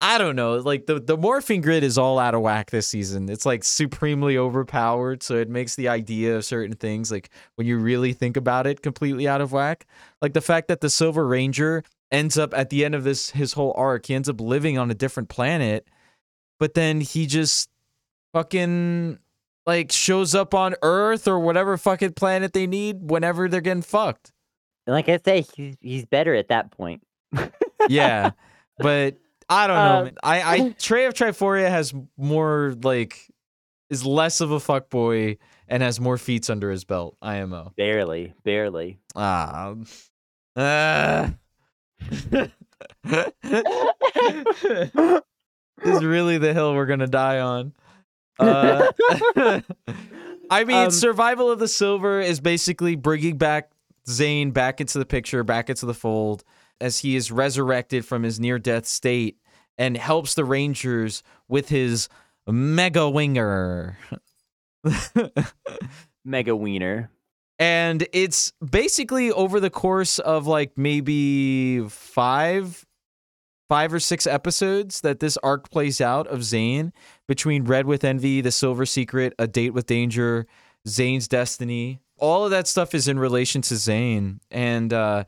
I 0.00 0.18
don't 0.18 0.34
know, 0.34 0.56
like 0.56 0.86
the 0.86 0.98
the 0.98 1.16
morphing 1.16 1.62
grid 1.62 1.84
is 1.84 1.98
all 1.98 2.18
out 2.18 2.34
of 2.34 2.40
whack 2.40 2.72
this 2.72 2.88
season. 2.88 3.28
It's 3.28 3.46
like 3.46 3.62
supremely 3.62 4.36
overpowered, 4.36 5.22
so 5.22 5.36
it 5.36 5.48
makes 5.48 5.76
the 5.76 5.86
idea 5.86 6.34
of 6.36 6.44
certain 6.44 6.74
things 6.74 7.12
like 7.12 7.30
when 7.54 7.68
you 7.68 7.78
really 7.78 8.12
think 8.12 8.36
about 8.36 8.66
it 8.66 8.82
completely 8.82 9.28
out 9.28 9.40
of 9.40 9.52
whack. 9.52 9.86
Like 10.20 10.32
the 10.32 10.40
fact 10.40 10.66
that 10.66 10.80
the 10.80 10.90
Silver 10.90 11.28
Ranger 11.28 11.84
ends 12.10 12.36
up 12.36 12.52
at 12.54 12.70
the 12.70 12.84
end 12.84 12.96
of 12.96 13.04
this 13.04 13.30
his 13.30 13.52
whole 13.52 13.72
arc, 13.76 14.06
he 14.06 14.16
ends 14.16 14.28
up 14.28 14.40
living 14.40 14.78
on 14.78 14.90
a 14.90 14.94
different 14.94 15.28
planet 15.28 15.86
but 16.58 16.74
then 16.74 17.00
he 17.00 17.26
just 17.26 17.68
fucking 18.32 19.18
like 19.66 19.90
shows 19.92 20.34
up 20.34 20.54
on 20.54 20.74
Earth 20.82 21.26
or 21.26 21.38
whatever 21.40 21.76
fucking 21.76 22.12
planet 22.12 22.52
they 22.52 22.66
need 22.66 23.10
whenever 23.10 23.48
they're 23.48 23.60
getting 23.60 23.82
fucked. 23.82 24.32
And 24.86 24.94
like 24.94 25.08
I 25.08 25.18
say, 25.24 25.44
he's 25.54 25.76
he's 25.80 26.04
better 26.06 26.34
at 26.34 26.48
that 26.48 26.70
point. 26.70 27.02
Yeah, 27.88 28.30
but 28.78 29.16
I 29.48 29.66
don't 29.68 29.76
know. 29.76 30.06
Um. 30.08 30.10
I 30.22 30.54
I 30.56 30.68
Trey 30.78 31.04
of 31.04 31.14
Triforia 31.14 31.68
has 31.68 31.94
more 32.16 32.74
like 32.82 33.30
is 33.90 34.04
less 34.04 34.40
of 34.40 34.50
a 34.50 34.58
fuck 34.58 34.90
boy 34.90 35.36
and 35.68 35.82
has 35.84 36.00
more 36.00 36.18
feats 36.18 36.50
under 36.50 36.70
his 36.70 36.84
belt. 36.84 37.16
IMO. 37.22 37.72
Barely, 37.76 38.34
barely. 38.44 38.98
Ah. 39.14 39.74
Uh, 40.56 41.30
is 45.84 46.04
really 46.04 46.38
the 46.38 46.52
hill 46.52 46.74
we're 46.74 46.86
gonna 46.86 47.06
die 47.06 47.40
on. 47.40 47.72
Uh, 48.38 48.90
I 50.50 50.64
mean, 50.64 50.76
Um, 50.76 50.90
survival 50.90 51.50
of 51.50 51.58
the 51.58 51.68
silver 51.68 52.20
is 52.20 52.40
basically 52.40 52.94
bringing 52.96 53.36
back 53.38 53.70
Zhane 54.06 54.52
back 54.52 54.80
into 54.80 54.98
the 54.98 55.06
picture, 55.06 55.42
back 55.42 55.68
into 55.70 55.86
the 55.86 55.94
fold, 55.94 56.44
as 56.80 56.98
he 57.00 57.16
is 57.16 57.32
resurrected 57.32 58.04
from 58.04 58.22
his 58.22 58.38
near-death 58.38 58.86
state 58.86 59.36
and 59.78 59.96
helps 59.96 60.34
the 60.34 60.44
Rangers 60.44 61.22
with 61.48 61.68
his 61.70 62.08
mega 62.46 63.08
winger. 63.10 63.98
Mega 66.24 66.54
wiener. 66.56 67.10
and 67.58 68.06
it's 68.12 68.52
basically 68.70 69.30
over 69.32 69.60
the 69.60 69.70
course 69.70 70.18
of 70.18 70.46
like 70.46 70.72
maybe 70.76 71.80
five 71.88 72.84
five 73.68 73.92
or 73.92 74.00
six 74.00 74.26
episodes 74.26 75.00
that 75.02 75.20
this 75.20 75.36
arc 75.38 75.70
plays 75.70 76.00
out 76.00 76.26
of 76.28 76.40
Zhane 76.40 76.92
between 77.28 77.64
Red 77.64 77.86
with 77.86 78.04
Envy, 78.04 78.40
The 78.40 78.52
Silver 78.52 78.86
Secret, 78.86 79.34
A 79.38 79.46
Date 79.46 79.70
with 79.70 79.86
Danger, 79.86 80.46
Zhane's 80.86 81.28
Destiny. 81.28 82.00
All 82.18 82.44
of 82.44 82.50
that 82.50 82.66
stuff 82.66 82.94
is 82.94 83.08
in 83.08 83.18
relation 83.18 83.62
to 83.62 83.74
Zhane. 83.74 84.38
And 84.50 84.92
uh 84.92 85.24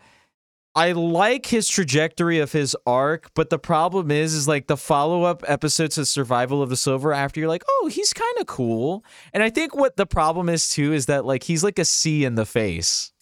I 0.79 0.93
like 0.93 1.47
his 1.47 1.67
trajectory 1.69 2.39
of 2.39 2.53
his 2.53 2.77
arc, 2.87 3.33
but 3.35 3.51
the 3.51 3.59
problem 3.59 4.13
is, 4.13 4.33
is 4.33 4.47
like 4.47 4.69
the 4.69 4.77
follow 4.77 5.25
up 5.25 5.43
episodes 5.49 5.99
of 5.99 6.07
Survival 6.07 6.63
of 6.63 6.71
the 6.71 6.77
Silver. 6.77 7.13
After 7.13 7.41
you're 7.41 7.49
like, 7.49 7.65
oh, 7.69 7.91
he's 7.93 8.13
kind 8.13 8.39
of 8.39 8.47
cool, 8.47 9.05
and 9.33 9.43
I 9.43 9.51
think 9.51 9.75
what 9.75 9.97
the 9.97 10.07
problem 10.07 10.49
is 10.49 10.69
too 10.69 10.93
is 10.93 11.07
that 11.07 11.25
like 11.25 11.43
he's 11.43 11.65
like 11.65 11.81
a 11.81 11.85
C 11.85 12.25
in 12.25 12.37
the 12.37 12.47
face. 12.47 13.13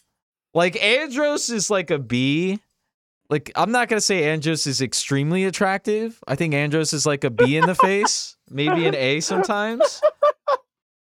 Like 0.53 0.79
Andros 0.83 1.49
is 1.49 1.71
like 1.71 1.89
a 1.89 1.97
B. 1.97 2.59
Like 3.27 3.51
I'm 3.55 3.71
not 3.71 3.87
gonna 3.89 4.01
say 4.01 4.25
Andros 4.25 4.67
is 4.67 4.79
extremely 4.79 5.43
attractive. 5.43 6.23
I 6.27 6.35
think 6.35 6.53
Andros 6.53 6.93
is 6.93 7.07
like 7.07 7.23
a 7.23 7.31
B 7.31 7.57
in 7.57 7.65
the 7.65 7.75
face, 7.87 8.36
maybe 8.49 8.87
an 8.87 8.95
A 8.95 9.19
sometimes. 9.19 10.01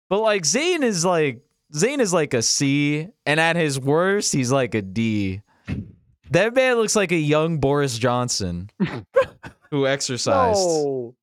But 0.10 0.22
like 0.22 0.44
Zhane 0.44 0.84
is 0.84 1.04
like 1.04 1.42
Zhane 1.74 2.00
is 2.00 2.14
like 2.14 2.34
a 2.34 2.42
C, 2.42 3.10
and 3.26 3.40
at 3.40 3.56
his 3.56 3.80
worst, 3.80 4.34
he's 4.34 4.52
like 4.52 4.74
a 4.74 4.82
D. 4.82 5.42
That 6.32 6.54
man 6.56 6.76
looks 6.76 6.96
like 6.96 7.12
a 7.12 7.18
young 7.18 7.60
Boris 7.60 7.98
Johnson 7.98 8.70
who 9.72 9.88
exercised. 9.88 10.60
No, 10.60 11.16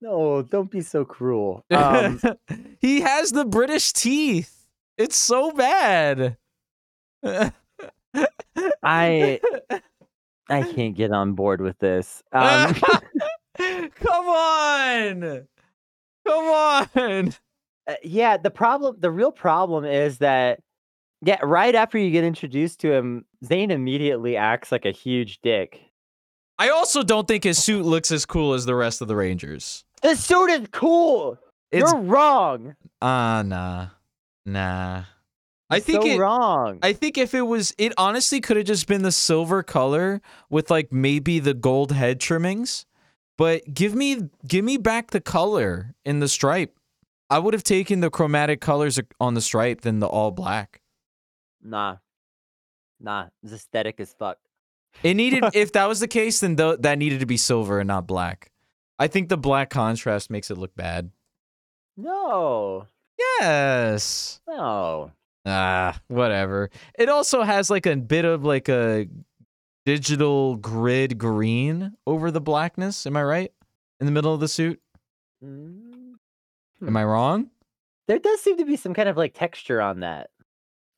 no, 0.00 0.42
don't 0.42 0.70
be 0.70 0.80
so 0.80 1.04
cruel. 1.04 1.64
Um, 1.70 2.20
he 2.80 3.00
has 3.00 3.32
the 3.32 3.44
British 3.44 3.92
teeth. 3.92 4.66
It's 4.96 5.16
so 5.16 5.52
bad. 5.52 6.36
I 8.82 9.40
I 10.48 10.62
can't 10.74 10.96
get 10.96 11.12
on 11.12 11.34
board 11.34 11.60
with 11.60 11.78
this. 11.78 12.22
Um, 12.32 12.74
Come 13.94 14.26
on. 14.26 15.46
Come 16.26 16.44
on. 16.44 17.34
uh, 17.86 17.94
yeah, 18.02 18.36
the 18.36 18.50
problem, 18.50 18.96
the 18.98 19.10
real 19.10 19.32
problem 19.32 19.84
is 19.84 20.18
that, 20.18 20.60
yeah, 21.22 21.38
right 21.42 21.74
after 21.74 21.98
you 21.98 22.10
get 22.10 22.24
introduced 22.24 22.80
to 22.80 22.92
him, 22.92 23.24
Zhane 23.44 23.70
immediately 23.70 24.36
acts 24.36 24.72
like 24.72 24.84
a 24.84 24.90
huge 24.90 25.40
dick. 25.42 25.80
I 26.58 26.68
also 26.68 27.02
don't 27.02 27.26
think 27.26 27.44
his 27.44 27.62
suit 27.62 27.84
looks 27.84 28.10
as 28.12 28.26
cool 28.26 28.52
as 28.54 28.66
the 28.66 28.74
rest 28.74 29.00
of 29.00 29.08
the 29.08 29.16
Rangers. 29.16 29.84
The 30.02 30.14
suit 30.14 30.50
is 30.50 30.68
cool. 30.72 31.38
It's 31.70 31.90
You're 31.90 32.00
wrong. 32.00 32.74
ah 33.00 33.42
nah. 33.46 33.88
Nah. 34.44 35.04
I 35.70 35.78
think 35.78 36.02
so 36.02 36.08
it 36.08 36.18
wrong. 36.18 36.80
I 36.82 36.92
think 36.92 37.16
if 37.16 37.32
it 37.32 37.42
was 37.42 37.72
it 37.78 37.92
honestly 37.96 38.40
could 38.40 38.56
have 38.56 38.66
just 38.66 38.88
been 38.88 39.02
the 39.02 39.12
silver 39.12 39.62
color 39.62 40.20
with 40.50 40.70
like 40.70 40.92
maybe 40.92 41.38
the 41.38 41.54
gold 41.54 41.92
head 41.92 42.20
trimmings. 42.20 42.86
But 43.40 43.72
give 43.72 43.94
me 43.94 44.28
give 44.46 44.66
me 44.66 44.76
back 44.76 45.12
the 45.12 45.20
color 45.20 45.94
in 46.04 46.20
the 46.20 46.28
stripe. 46.28 46.76
I 47.30 47.38
would 47.38 47.54
have 47.54 47.62
taken 47.64 48.00
the 48.00 48.10
chromatic 48.10 48.60
colors 48.60 49.00
on 49.18 49.32
the 49.32 49.40
stripe 49.40 49.80
than 49.80 49.98
the 50.00 50.06
all 50.06 50.30
black. 50.30 50.82
nah, 51.62 51.96
nah, 53.00 53.28
it's 53.42 53.54
aesthetic 53.54 53.98
as 53.98 54.12
fuck. 54.12 54.36
It 55.02 55.14
needed 55.14 55.44
if 55.54 55.72
that 55.72 55.86
was 55.86 56.00
the 56.00 56.08
case 56.08 56.40
then 56.40 56.54
th- 56.56 56.80
that 56.80 56.98
needed 56.98 57.20
to 57.20 57.26
be 57.26 57.38
silver 57.38 57.80
and 57.80 57.88
not 57.88 58.06
black. 58.06 58.50
I 58.98 59.06
think 59.06 59.30
the 59.30 59.38
black 59.38 59.70
contrast 59.70 60.28
makes 60.28 60.50
it 60.50 60.58
look 60.58 60.74
bad. 60.76 61.10
No, 61.96 62.86
Yes. 63.40 64.40
no. 64.46 65.12
Ah, 65.46 65.98
whatever. 66.08 66.68
It 66.98 67.08
also 67.08 67.42
has 67.42 67.70
like 67.70 67.86
a 67.86 67.96
bit 67.96 68.26
of 68.26 68.44
like 68.44 68.68
a 68.68 69.08
digital 69.94 70.54
grid 70.54 71.18
green 71.18 71.92
over 72.06 72.30
the 72.30 72.40
blackness. 72.40 73.06
Am 73.06 73.16
I 73.16 73.24
right? 73.24 73.52
In 73.98 74.06
the 74.06 74.12
middle 74.12 74.32
of 74.32 74.38
the 74.38 74.46
suit? 74.46 74.80
Mm, 75.44 76.12
Am 76.86 76.96
I 76.96 77.04
wrong? 77.04 77.50
There 78.06 78.20
does 78.20 78.40
seem 78.40 78.56
to 78.58 78.64
be 78.64 78.76
some 78.76 78.94
kind 78.94 79.08
of 79.08 79.16
like 79.16 79.34
texture 79.34 79.80
on 79.80 79.98
that. 80.00 80.30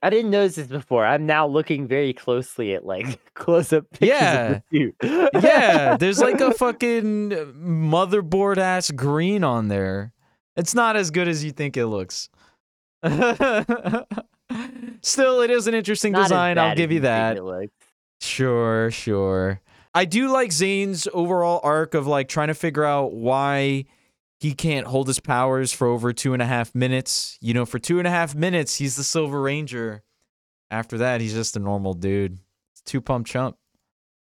I 0.02 0.10
didn't 0.10 0.30
notice 0.30 0.56
this 0.56 0.66
before. 0.66 1.06
I'm 1.06 1.24
now 1.24 1.46
looking 1.46 1.86
very 1.88 2.12
closely 2.12 2.74
at 2.74 2.84
like 2.84 3.18
close 3.34 3.72
up 3.72 3.84
pictures 3.92 4.08
Yeah. 4.10 4.48
of 4.50 4.62
the 4.70 4.78
suit. 4.78 4.94
Yeah, 5.42 5.96
there's 5.96 6.20
like 6.20 6.40
a 6.42 6.52
fucking 6.64 7.30
motherboard 7.30 8.58
ass 8.58 8.90
green 8.90 9.42
on 9.42 9.68
there. 9.68 10.12
It's 10.54 10.74
not 10.74 10.96
as 10.96 11.10
good 11.10 11.28
as 11.28 11.42
you 11.44 11.50
think 11.52 11.78
it 11.78 11.86
looks. 11.86 12.28
Still, 15.02 15.40
it 15.40 15.50
is 15.50 15.66
an 15.66 15.74
interesting 15.74 16.12
Not 16.12 16.24
design. 16.24 16.58
I'll 16.58 16.76
give 16.76 16.92
you 16.92 17.00
that. 17.00 17.38
Sure, 18.22 18.90
sure. 18.90 19.60
I 19.94 20.04
do 20.04 20.30
like 20.32 20.50
Zhane's 20.50 21.08
overall 21.12 21.60
arc 21.62 21.94
of 21.94 22.06
like 22.06 22.28
trying 22.28 22.48
to 22.48 22.54
figure 22.54 22.84
out 22.84 23.12
why 23.12 23.84
he 24.38 24.54
can't 24.54 24.86
hold 24.86 25.06
his 25.08 25.20
powers 25.20 25.72
for 25.72 25.86
over 25.86 26.12
two 26.12 26.32
and 26.32 26.40
a 26.40 26.46
half 26.46 26.74
minutes. 26.74 27.36
You 27.40 27.52
know, 27.52 27.66
for 27.66 27.78
two 27.78 27.98
and 27.98 28.06
a 28.06 28.10
half 28.10 28.34
minutes, 28.34 28.76
he's 28.76 28.96
the 28.96 29.04
Silver 29.04 29.40
Ranger. 29.40 30.02
After 30.70 30.98
that, 30.98 31.20
he's 31.20 31.34
just 31.34 31.56
a 31.56 31.60
normal 31.60 31.94
dude. 31.94 32.38
Two 32.86 33.00
pump 33.00 33.26
chump. 33.26 33.56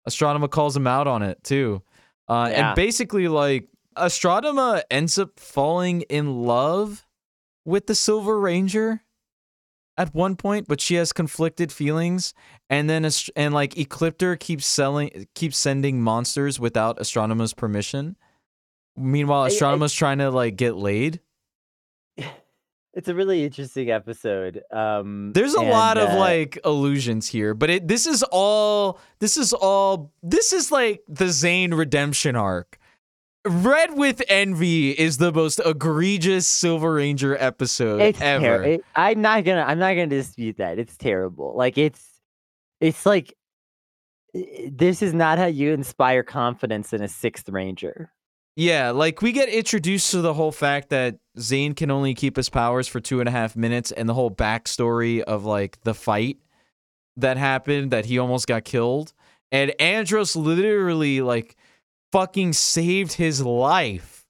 Astronema 0.08 0.50
calls 0.50 0.76
him 0.78 0.88
out 0.88 1.08
on 1.08 1.24
it 1.24 1.44
too. 1.44 1.82
Uh, 2.28 2.50
Yeah. 2.52 2.68
And 2.70 2.76
basically, 2.76 3.28
like, 3.28 3.68
Astronema 3.98 4.84
ends 4.92 5.18
up 5.18 5.40
falling 5.40 6.02
in 6.02 6.44
love 6.44 7.06
with 7.64 7.88
the 7.88 7.96
Silver 7.96 8.40
Ranger 8.40 9.02
at 9.98 10.14
one 10.14 10.36
point, 10.36 10.68
but 10.68 10.82
she 10.82 10.96
has 10.96 11.14
conflicted 11.14 11.72
feelings, 11.72 12.34
and 12.70 12.90
then 12.90 13.06
and 13.36 13.54
like 13.54 13.76
Ecliptor 13.76 14.40
keeps 14.40 14.66
selling, 14.66 15.28
keeps 15.36 15.58
sending 15.58 16.02
monsters 16.02 16.60
without 16.60 16.98
Astronema's 16.98 17.54
permission. 17.54 18.18
Meanwhile, 18.98 19.44
I- 19.44 19.50
I- 19.94 19.98
trying 19.98 20.18
to 20.20 20.32
like 20.32 20.56
get 20.56 20.76
laid. 20.76 21.22
it's 22.96 23.08
a 23.10 23.14
really 23.16 23.44
interesting 23.44 23.92
episode. 23.92 24.64
Um, 24.72 25.32
There's 25.34 25.54
a 25.56 25.60
and, 25.60 25.70
lot 25.70 25.98
of 25.98 26.10
uh, 26.10 26.18
like 26.18 26.58
illusions 26.64 27.28
here, 27.28 27.54
but 27.54 27.70
it 27.70 27.88
this 27.88 28.08
is 28.08 28.24
all 28.32 29.00
this 29.20 29.38
is 29.38 29.54
all 29.54 30.14
this 30.24 30.54
is 30.54 30.72
like 30.72 31.04
the 31.08 31.26
Zhane 31.26 31.78
redemption 31.78 32.36
arc. 32.36 32.80
Red 33.46 33.98
with 33.98 34.22
Envy 34.28 34.92
is 34.92 35.18
the 35.18 35.32
most 35.32 35.62
egregious 35.66 36.48
Silver 36.48 36.94
Ranger 36.96 37.38
episode 37.40 38.02
it's 38.02 38.20
ever. 38.22 38.44
ter- 38.44 38.64
it- 38.64 38.86
I'm 38.96 39.22
not 39.22 39.44
gonna. 39.44 39.62
I'm 39.62 39.80
not 39.80 39.90
gonna 39.94 40.08
dispute 40.08 40.58
that. 40.58 40.80
It's 40.80 40.98
terrible. 40.98 41.56
Like 41.56 41.78
it's, 41.78 42.04
it's 42.82 43.06
like 43.06 43.34
this 44.34 45.02
is 45.02 45.14
not 45.14 45.38
how 45.38 45.46
you 45.46 45.72
inspire 45.74 46.24
confidence 46.24 46.92
in 46.92 47.02
a 47.02 47.08
sixth 47.08 47.48
ranger. 47.50 48.12
Yeah, 48.58 48.92
like 48.92 49.22
we 49.22 49.32
get 49.32 49.50
introduced 49.50 50.12
to 50.12 50.22
the 50.22 50.34
whole 50.34 50.52
fact 50.52 50.90
that 50.90 51.18
Zhane 51.38 51.76
can 51.76 51.92
only 51.92 52.14
keep 52.14 52.38
his 52.38 52.50
powers 52.50 52.88
for 52.88 53.00
two 53.00 53.20
and 53.20 53.28
a 53.30 53.32
half 53.32 53.56
minutes, 53.56 53.92
and 53.92 54.08
the 54.10 54.14
whole 54.14 54.32
backstory 54.32 55.22
of 55.22 55.46
like 55.46 55.80
the 55.84 55.94
fight 55.94 56.38
that 57.18 57.38
happened 57.38 57.92
that 57.92 58.06
he 58.06 58.18
almost 58.18 58.48
got 58.48 58.64
killed, 58.64 59.14
and 59.52 59.74
Andros 59.80 60.36
literally 60.36 61.22
like 61.22 61.56
fucking 62.12 62.54
saved 62.54 63.14
his 63.14 63.42
life. 63.42 64.26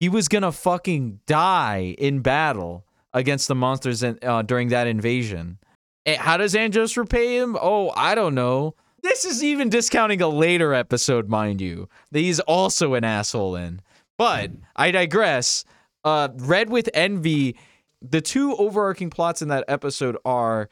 He 0.00 0.08
was 0.08 0.28
gonna 0.28 0.52
fucking 0.52 1.20
die 1.26 1.94
in 1.98 2.20
battle 2.20 2.86
against 3.12 3.48
the 3.48 3.54
monsters 3.54 4.02
in, 4.02 4.18
uh, 4.22 4.42
during 4.42 4.68
that 4.68 4.86
invasion. 4.86 5.58
And 6.04 6.18
how 6.18 6.36
does 6.36 6.54
Andros 6.54 6.96
repay 6.96 7.38
him? 7.38 7.56
Oh, 7.60 7.92
I 7.96 8.14
don't 8.14 8.34
know. 8.34 8.74
This 9.02 9.24
is 9.24 9.44
even 9.44 9.68
discounting 9.68 10.20
a 10.20 10.28
later 10.28 10.74
episode, 10.74 11.28
mind 11.28 11.60
you, 11.60 11.88
that 12.10 12.20
he's 12.20 12.40
also 12.40 12.94
an 12.94 13.04
asshole 13.04 13.56
in. 13.56 13.80
But 14.18 14.50
I 14.76 14.90
digress. 14.90 15.64
Uh, 16.04 16.28
Red 16.36 16.70
with 16.70 16.88
Envy, 16.94 17.56
the 18.02 18.20
two 18.20 18.54
overarching 18.56 19.10
plots 19.10 19.42
in 19.42 19.48
that 19.48 19.64
episode 19.68 20.16
are 20.24 20.68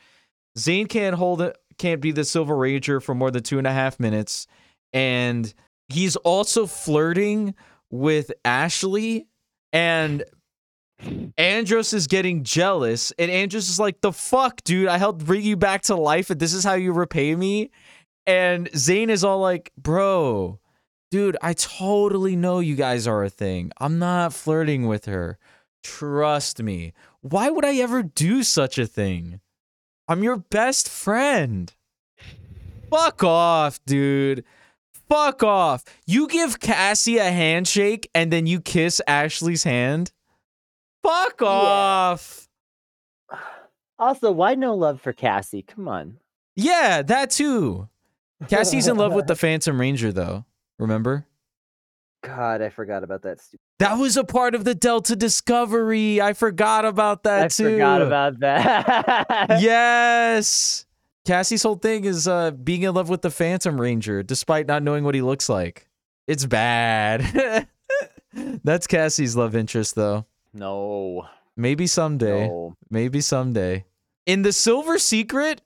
Zhane 0.58 0.88
can't 0.88 1.16
hold 1.16 1.40
it, 1.40 1.56
can't 1.78 2.00
be 2.00 2.12
the 2.12 2.24
Silver 2.24 2.56
Ranger 2.56 3.00
for 3.00 3.14
more 3.14 3.30
than 3.30 3.42
two 3.42 3.58
and 3.58 3.66
a 3.66 3.72
half 3.72 3.98
minutes, 3.98 4.46
and 4.92 5.52
he's 5.92 6.16
also 6.16 6.66
flirting 6.66 7.54
with 7.90 8.32
Ashley, 8.44 9.26
and 9.72 10.24
Andros 11.36 11.92
is 11.92 12.06
getting 12.06 12.44
jealous, 12.44 13.12
and 13.18 13.30
Andros 13.30 13.68
is 13.68 13.78
like, 13.78 14.00
"The 14.00 14.12
fuck, 14.12 14.62
dude! 14.64 14.88
I 14.88 14.98
helped 14.98 15.24
bring 15.24 15.42
you 15.42 15.56
back 15.56 15.82
to 15.82 15.96
life, 15.96 16.30
and 16.30 16.40
this 16.40 16.54
is 16.54 16.64
how 16.64 16.74
you 16.74 16.92
repay 16.92 17.34
me." 17.34 17.70
And 18.26 18.70
Zhane 18.70 19.08
is 19.08 19.24
all 19.24 19.40
like, 19.40 19.72
"Bro, 19.76 20.60
dude, 21.10 21.36
I 21.42 21.54
totally 21.54 22.36
know 22.36 22.60
you 22.60 22.76
guys 22.76 23.06
are 23.06 23.24
a 23.24 23.30
thing. 23.30 23.72
I'm 23.78 23.98
not 23.98 24.32
flirting 24.32 24.86
with 24.86 25.06
her. 25.06 25.38
Trust 25.82 26.62
me. 26.62 26.92
Why 27.20 27.50
would 27.50 27.64
I 27.64 27.76
ever 27.76 28.02
do 28.02 28.42
such 28.42 28.78
a 28.78 28.86
thing? 28.86 29.40
I'm 30.06 30.22
your 30.22 30.36
best 30.36 30.88
friend." 30.88 31.72
Fuck 32.90 33.24
off, 33.24 33.80
dude. 33.86 34.44
Fuck 35.12 35.42
off. 35.42 35.84
You 36.06 36.26
give 36.26 36.58
Cassie 36.58 37.18
a 37.18 37.30
handshake 37.30 38.08
and 38.14 38.32
then 38.32 38.46
you 38.46 38.62
kiss 38.62 38.98
Ashley's 39.06 39.62
hand? 39.62 40.10
Fuck 41.02 41.42
off. 41.42 42.48
Also, 43.98 44.32
why 44.32 44.56
no 44.56 44.74
love 44.74 45.00
for 45.00 45.12
Cassie? 45.12 45.62
Come 45.62 45.86
on. 45.86 46.16
Yeah, 46.56 47.02
that 47.02 47.30
too. 47.30 47.88
Cassie's 48.48 48.88
in 48.88 48.96
love 48.96 49.12
with 49.12 49.28
the 49.28 49.36
Phantom 49.36 49.80
Ranger, 49.80 50.10
though. 50.10 50.44
Remember? 50.80 51.24
God, 52.24 52.62
I 52.62 52.70
forgot 52.70 53.04
about 53.04 53.22
that. 53.22 53.40
Stupid. 53.40 53.60
That 53.78 53.98
was 53.98 54.16
a 54.16 54.24
part 54.24 54.56
of 54.56 54.64
the 54.64 54.74
Delta 54.74 55.14
Discovery. 55.14 56.20
I 56.20 56.32
forgot 56.32 56.84
about 56.84 57.22
that 57.22 57.44
I 57.44 57.48
too. 57.48 57.68
I 57.68 57.70
forgot 57.72 58.02
about 58.02 58.40
that. 58.40 59.60
yes. 59.60 60.84
Cassie's 61.24 61.62
whole 61.62 61.76
thing 61.76 62.04
is 62.04 62.26
uh, 62.26 62.50
being 62.50 62.82
in 62.82 62.94
love 62.94 63.08
with 63.08 63.22
the 63.22 63.30
Phantom 63.30 63.80
Ranger, 63.80 64.22
despite 64.22 64.66
not 64.66 64.82
knowing 64.82 65.04
what 65.04 65.14
he 65.14 65.22
looks 65.22 65.48
like. 65.48 65.88
It's 66.26 66.46
bad. 66.46 67.68
That's 68.64 68.86
Cassie's 68.86 69.36
love 69.36 69.54
interest, 69.54 69.94
though. 69.94 70.26
no, 70.52 71.26
Maybe 71.56 71.86
someday. 71.86 72.48
no. 72.48 72.76
Maybe 72.90 73.20
someday. 73.20 73.84
In 74.24 74.40
the 74.42 74.52
Silver 74.54 74.98
Secret, 74.98 75.60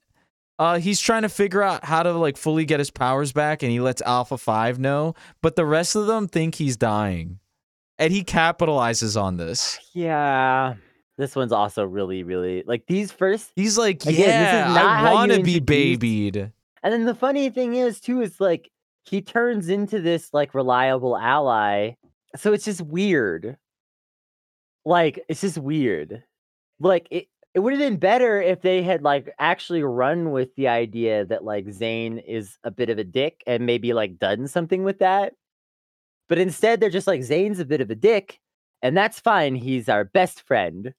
uh, 0.58 0.78
he's 0.80 1.00
trying 1.00 1.22
to 1.22 1.28
figure 1.28 1.62
out 1.62 1.84
how 1.84 2.02
to 2.02 2.12
like 2.12 2.36
fully 2.36 2.64
get 2.64 2.80
his 2.80 2.90
powers 2.90 3.32
back, 3.32 3.62
and 3.62 3.70
he 3.70 3.78
lets 3.80 4.02
Alpha 4.02 4.36
Five 4.36 4.78
know. 4.80 5.14
But 5.42 5.54
the 5.54 5.64
rest 5.64 5.94
of 5.94 6.06
them 6.06 6.26
think 6.26 6.56
he's 6.56 6.76
dying, 6.76 7.38
and 8.00 8.12
he 8.12 8.24
capitalizes 8.24 9.20
on 9.20 9.36
this. 9.36 9.78
Yeah, 9.92 10.74
this 11.18 11.34
one's 11.34 11.52
also 11.52 11.84
really, 11.84 12.22
really 12.22 12.62
like 12.66 12.86
these 12.86 13.10
first. 13.10 13.52
He's 13.56 13.78
like, 13.78 14.02
Again, 14.02 14.14
this 14.14 14.26
is 14.26 14.74
"Yeah, 14.74 14.84
I 14.84 15.14
want 15.14 15.32
to 15.32 15.42
be 15.42 15.60
babied." 15.60 16.52
And 16.82 16.92
then 16.92 17.04
the 17.04 17.14
funny 17.14 17.50
thing 17.50 17.74
is 17.74 18.00
too 18.00 18.20
is 18.20 18.40
like 18.40 18.70
he 19.04 19.22
turns 19.22 19.68
into 19.68 20.00
this 20.00 20.32
like 20.34 20.54
reliable 20.54 21.16
ally. 21.16 21.92
So 22.36 22.52
it's 22.52 22.64
just 22.64 22.82
weird. 22.82 23.56
Like 24.84 25.24
it's 25.28 25.40
just 25.40 25.58
weird. 25.58 26.22
Like 26.80 27.08
it 27.10 27.28
it 27.54 27.60
would 27.60 27.72
have 27.72 27.80
been 27.80 27.96
better 27.96 28.42
if 28.42 28.60
they 28.60 28.82
had 28.82 29.02
like 29.02 29.32
actually 29.38 29.82
run 29.82 30.30
with 30.30 30.54
the 30.56 30.68
idea 30.68 31.24
that 31.24 31.44
like 31.44 31.64
Zhane 31.66 32.22
is 32.26 32.58
a 32.64 32.70
bit 32.70 32.90
of 32.90 32.98
a 32.98 33.04
dick 33.04 33.42
and 33.46 33.64
maybe 33.64 33.94
like 33.94 34.18
done 34.18 34.46
something 34.46 34.84
with 34.84 34.98
that. 34.98 35.32
But 36.28 36.38
instead 36.38 36.80
they're 36.80 36.90
just 36.90 37.06
like 37.06 37.22
Zhane's 37.22 37.60
a 37.60 37.64
bit 37.64 37.80
of 37.80 37.90
a 37.90 37.94
dick 37.94 38.38
and 38.82 38.96
that's 38.96 39.18
fine. 39.18 39.54
He's 39.54 39.88
our 39.88 40.04
best 40.04 40.42
friend. 40.42 40.92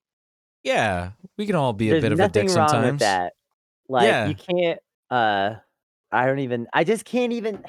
Yeah, 0.67 1.11
we 1.37 1.45
can 1.45 1.55
all 1.55 1.73
be 1.73 1.89
a 1.91 2.01
bit 2.01 2.11
of 2.11 2.19
a 2.19 2.23
nothing 2.23 2.47
dick 2.47 2.55
wrong 2.55 2.67
sometimes. 2.69 2.91
with 2.93 2.99
that. 2.99 3.33
Like 3.89 4.05
Yeah. 4.07 4.27
you 4.27 4.35
can't 4.35 4.79
uh 5.09 5.55
I 6.11 6.25
don't 6.25 6.39
even 6.39 6.67
I 6.73 6.83
just 6.83 7.05
can't 7.05 7.31
even 7.33 7.63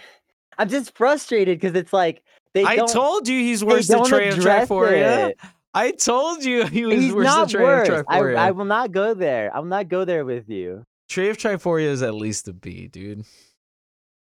I'm 0.59 0.69
just 0.69 0.97
frustrated 0.97 1.61
because 1.61 1.77
it's 1.77 1.93
like 1.93 2.23
they 2.55 2.65
I 2.65 2.75
don't 2.77 2.89
told 2.89 3.29
you 3.29 3.39
he's 3.39 3.61
they 3.61 3.67
worse 3.67 3.87
than 3.87 4.05
Trey 4.05 4.29
of 4.31 4.39
address 4.39 4.69
Triforia. 4.69 5.33
I 5.75 5.93
told 5.93 6.43
you 6.45 6.65
he 6.67 6.87
was 6.87 6.97
He's 7.01 7.13
worse 7.13 7.25
not 7.25 7.41
than 7.49 7.61
Trey 7.61 7.65
worse. 7.65 7.89
of 7.89 8.07
I, 8.09 8.19
I 8.35 8.51
will 8.51 8.65
not 8.65 8.91
go 8.91 9.15
there. 9.15 9.55
I 9.55 9.61
will 9.61 9.67
not 9.67 9.89
go 9.89 10.05
there 10.05 10.25
with 10.25 10.49
you. 10.49 10.85
Trey 11.09 11.29
of 11.29 11.37
Triforia 11.39 11.87
is 11.87 12.03
at 12.03 12.15
least 12.15 12.49
a 12.49 12.53
B, 12.53 12.89
dude. 12.89 13.25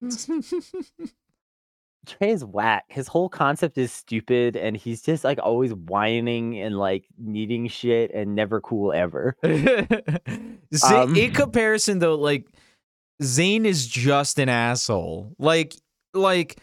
Trey's 2.05 2.43
whack. 2.43 2.83
His 2.89 3.07
whole 3.07 3.29
concept 3.29 3.77
is 3.77 3.91
stupid 3.91 4.55
and 4.55 4.75
he's 4.75 5.01
just 5.01 5.23
like 5.23 5.39
always 5.41 5.73
whining 5.73 6.59
and 6.59 6.77
like 6.77 7.05
needing 7.17 7.67
shit 7.67 8.11
and 8.13 8.35
never 8.35 8.59
cool 8.61 8.91
ever. 8.91 9.35
Z- 9.45 10.93
Um, 10.95 11.15
in 11.15 11.31
comparison 11.33 11.99
though 11.99 12.15
like 12.15 12.45
Zhane 13.21 13.65
is 13.65 13.87
just 13.87 14.39
an 14.39 14.49
asshole 14.49 15.33
like 15.39 15.75
like 16.13 16.57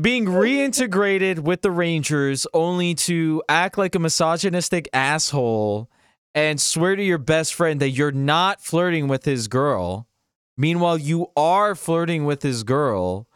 being 0.00 0.24
reintegrated 0.26 1.38
with 1.40 1.62
the 1.62 1.70
rangers 1.70 2.46
only 2.54 2.94
to 2.94 3.42
act 3.48 3.78
like 3.78 3.94
a 3.94 3.98
misogynistic 3.98 4.88
asshole 4.92 5.88
and 6.34 6.60
swear 6.60 6.96
to 6.96 7.02
your 7.02 7.18
best 7.18 7.54
friend 7.54 7.80
that 7.80 7.90
you're 7.90 8.10
not 8.12 8.60
flirting 8.62 9.06
with 9.08 9.24
his 9.24 9.48
girl 9.48 10.06
meanwhile 10.56 10.98
you 10.98 11.28
are 11.36 11.74
flirting 11.74 12.24
with 12.24 12.42
his 12.42 12.62
girl 12.64 13.26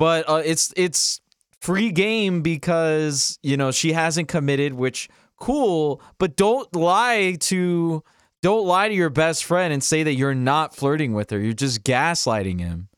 but 0.00 0.28
uh, 0.28 0.42
it's 0.44 0.72
it's 0.76 1.20
free 1.60 1.92
game 1.92 2.40
because 2.42 3.38
you 3.42 3.56
know 3.56 3.70
she 3.70 3.92
hasn't 3.92 4.26
committed 4.28 4.72
which 4.72 5.08
cool 5.36 6.02
but 6.18 6.34
don't 6.36 6.74
lie 6.74 7.36
to 7.40 8.02
don't 8.42 8.66
lie 8.66 8.88
to 8.88 8.94
your 8.94 9.10
best 9.10 9.44
friend 9.44 9.72
and 9.72 9.84
say 9.84 10.02
that 10.02 10.14
you're 10.14 10.34
not 10.34 10.74
flirting 10.74 11.12
with 11.12 11.28
her. 11.30 11.38
You're 11.38 11.52
just 11.52 11.84
gaslighting 11.84 12.58
him. 12.58 12.88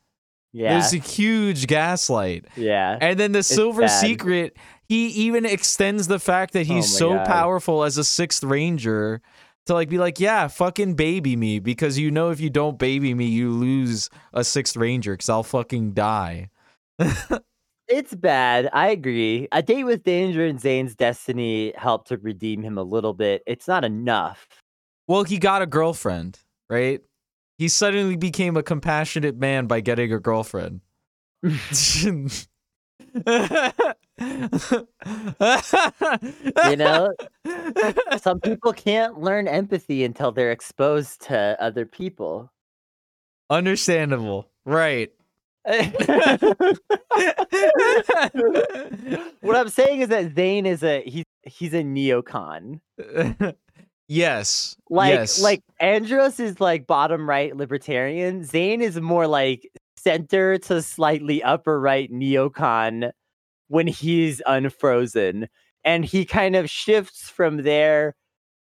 Yeah. 0.52 0.74
There's 0.78 0.92
a 0.92 0.98
huge 0.98 1.66
gaslight. 1.66 2.44
yeah. 2.56 2.96
And 3.00 3.18
then 3.18 3.32
the 3.32 3.42
Silver 3.42 3.82
bad. 3.82 3.88
Secret, 4.00 4.56
he 4.86 5.08
even 5.08 5.44
extends 5.44 6.06
the 6.06 6.20
fact 6.20 6.52
that 6.52 6.66
he's 6.66 6.94
Oh 6.94 6.98
so 6.98 7.14
God. 7.14 7.26
powerful 7.26 7.82
as 7.82 7.98
a 7.98 8.04
sixth 8.04 8.44
ranger 8.44 9.20
to 9.66 9.74
like 9.74 9.88
be 9.88 9.98
like, 9.98 10.20
yeah, 10.20 10.46
fucking 10.48 10.94
baby 10.94 11.34
me 11.36 11.58
because 11.58 11.98
you 11.98 12.10
know 12.12 12.30
if 12.30 12.38
you 12.38 12.50
don't 12.50 12.78
baby 12.78 13.12
me, 13.14 13.24
you 13.26 13.50
lose 13.50 14.10
a 14.32 14.44
sixth 14.44 14.76
ranger 14.76 15.14
because 15.14 15.28
I'll 15.28 15.42
fucking 15.42 15.92
die. 15.94 16.50
It's 17.92 18.14
bad. 18.14 18.70
I 18.72 18.88
agree. 18.88 19.48
A 19.52 19.60
date 19.62 19.84
with 19.84 20.02
Danger 20.02 20.46
and 20.46 20.58
Zhane's 20.58 20.94
destiny 20.94 21.74
helped 21.76 22.08
to 22.08 22.16
redeem 22.16 22.62
him 22.62 22.78
a 22.78 22.82
little 22.82 23.12
bit. 23.12 23.42
It's 23.46 23.68
not 23.68 23.84
enough. 23.84 24.48
Well, 25.08 25.24
he 25.24 25.38
got 25.38 25.60
a 25.60 25.66
girlfriend, 25.66 26.38
right? 26.70 27.02
He 27.58 27.68
suddenly 27.68 28.16
became 28.16 28.56
a 28.56 28.62
compassionate 28.62 29.36
man 29.36 29.66
by 29.66 29.80
getting 29.80 30.10
a 30.10 30.18
girlfriend. 30.18 30.80
you 31.42 32.30
know, 36.76 37.12
some 38.18 38.40
people 38.40 38.72
can't 38.72 39.20
learn 39.20 39.48
empathy 39.48 40.02
until 40.02 40.32
they're 40.32 40.52
exposed 40.52 41.20
to 41.22 41.56
other 41.60 41.84
people. 41.84 42.50
Understandable. 43.50 44.48
Right. 44.64 45.10
what 49.40 49.56
I'm 49.56 49.68
saying 49.68 50.00
is 50.00 50.08
that 50.08 50.34
Zhane 50.34 50.66
is 50.66 50.82
a 50.82 51.02
he's 51.02 51.24
he's 51.42 51.74
a 51.74 51.82
neocon. 51.82 52.80
Yes. 54.08 54.76
Like 54.90 55.14
yes. 55.14 55.40
like 55.40 55.62
Andros 55.80 56.38
is 56.38 56.60
like 56.60 56.86
bottom 56.86 57.26
right 57.26 57.56
libertarian. 57.56 58.42
Zhane 58.42 58.82
is 58.82 59.00
more 59.00 59.26
like 59.26 59.66
center 59.96 60.58
to 60.58 60.82
slightly 60.82 61.42
upper 61.42 61.80
right 61.80 62.12
neocon 62.12 63.12
when 63.68 63.86
he's 63.86 64.42
unfrozen. 64.44 65.48
And 65.82 66.04
he 66.04 66.26
kind 66.26 66.56
of 66.56 66.68
shifts 66.68 67.30
from 67.30 67.62
there 67.62 68.14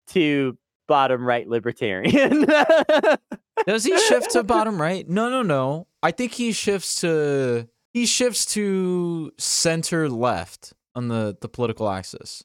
to 0.08 0.58
bottom 0.88 1.24
right 1.26 1.48
libertarian. 1.48 2.46
Does 3.68 3.84
he 3.84 3.98
shift 4.00 4.32
to 4.32 4.44
bottom 4.44 4.82
right? 4.82 5.08
No, 5.08 5.30
no, 5.30 5.42
no. 5.42 5.88
I 6.02 6.12
think 6.12 6.34
he 6.34 6.52
shifts 6.52 7.02
to 7.02 7.68
he 7.94 8.06
shifts 8.06 8.46
to 8.54 9.32
center 9.38 10.10
left 10.10 10.74
on 10.96 11.08
the 11.08 11.38
the 11.40 11.50
political 11.50 11.90
axis. 11.90 12.44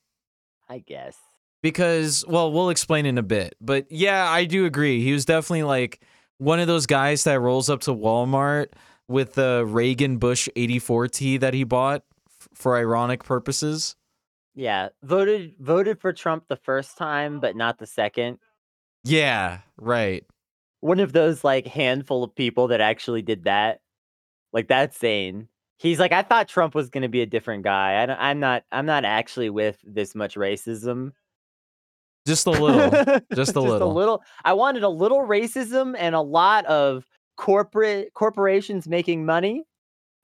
I 0.68 0.78
guess. 0.78 1.16
Because 1.62 2.24
well, 2.26 2.52
we'll 2.52 2.70
explain 2.70 3.06
in 3.06 3.18
a 3.18 3.22
bit. 3.22 3.54
But 3.60 3.86
yeah, 3.90 4.28
I 4.28 4.44
do 4.44 4.64
agree. 4.64 5.02
He 5.02 5.12
was 5.12 5.24
definitely 5.24 5.62
like 5.62 6.02
one 6.38 6.58
of 6.58 6.66
those 6.66 6.86
guys 6.86 7.24
that 7.24 7.40
rolls 7.40 7.70
up 7.70 7.82
to 7.82 7.94
Walmart 7.94 8.68
with 9.06 9.34
the 9.34 9.64
Reagan 9.66 10.16
Bush 10.18 10.48
84 10.56 11.08
T 11.08 11.36
that 11.36 11.54
he 11.54 11.64
bought 11.64 12.02
f- 12.26 12.48
for 12.54 12.76
ironic 12.76 13.22
purposes. 13.22 13.94
Yeah, 14.54 14.90
voted 15.02 15.54
voted 15.58 16.00
for 16.00 16.12
Trump 16.12 16.44
the 16.48 16.56
first 16.56 16.98
time, 16.98 17.40
but 17.40 17.56
not 17.56 17.78
the 17.78 17.86
second. 17.86 18.38
Yeah, 19.04 19.60
right. 19.76 20.24
One 20.80 21.00
of 21.00 21.12
those 21.12 21.42
like 21.42 21.66
handful 21.66 22.24
of 22.24 22.34
people 22.34 22.68
that 22.68 22.80
actually 22.80 23.22
did 23.22 23.44
that. 23.44 23.80
Like 24.52 24.68
that's 24.68 24.98
Zhane. 24.98 25.46
He's 25.78 25.98
like, 25.98 26.12
I 26.12 26.22
thought 26.22 26.48
Trump 26.48 26.74
was 26.74 26.90
going 26.90 27.02
to 27.02 27.08
be 27.08 27.22
a 27.22 27.26
different 27.26 27.64
guy. 27.64 28.02
I 28.02 28.06
don't, 28.06 28.18
I'm 28.20 28.40
not. 28.40 28.64
I'm 28.70 28.86
not 28.86 29.04
actually 29.04 29.50
with 29.50 29.78
this 29.84 30.14
much 30.14 30.36
racism. 30.36 31.12
Just 32.26 32.46
a 32.46 32.50
little. 32.50 33.20
Just 33.34 33.56
a 33.56 33.60
little. 33.60 33.90
a 33.90 33.92
little. 33.92 34.22
I 34.44 34.52
wanted 34.52 34.82
a 34.82 34.88
little 34.88 35.20
racism 35.26 35.96
and 35.98 36.14
a 36.14 36.20
lot 36.20 36.66
of 36.66 37.04
corporate 37.36 38.12
corporations 38.14 38.86
making 38.86 39.24
money. 39.24 39.64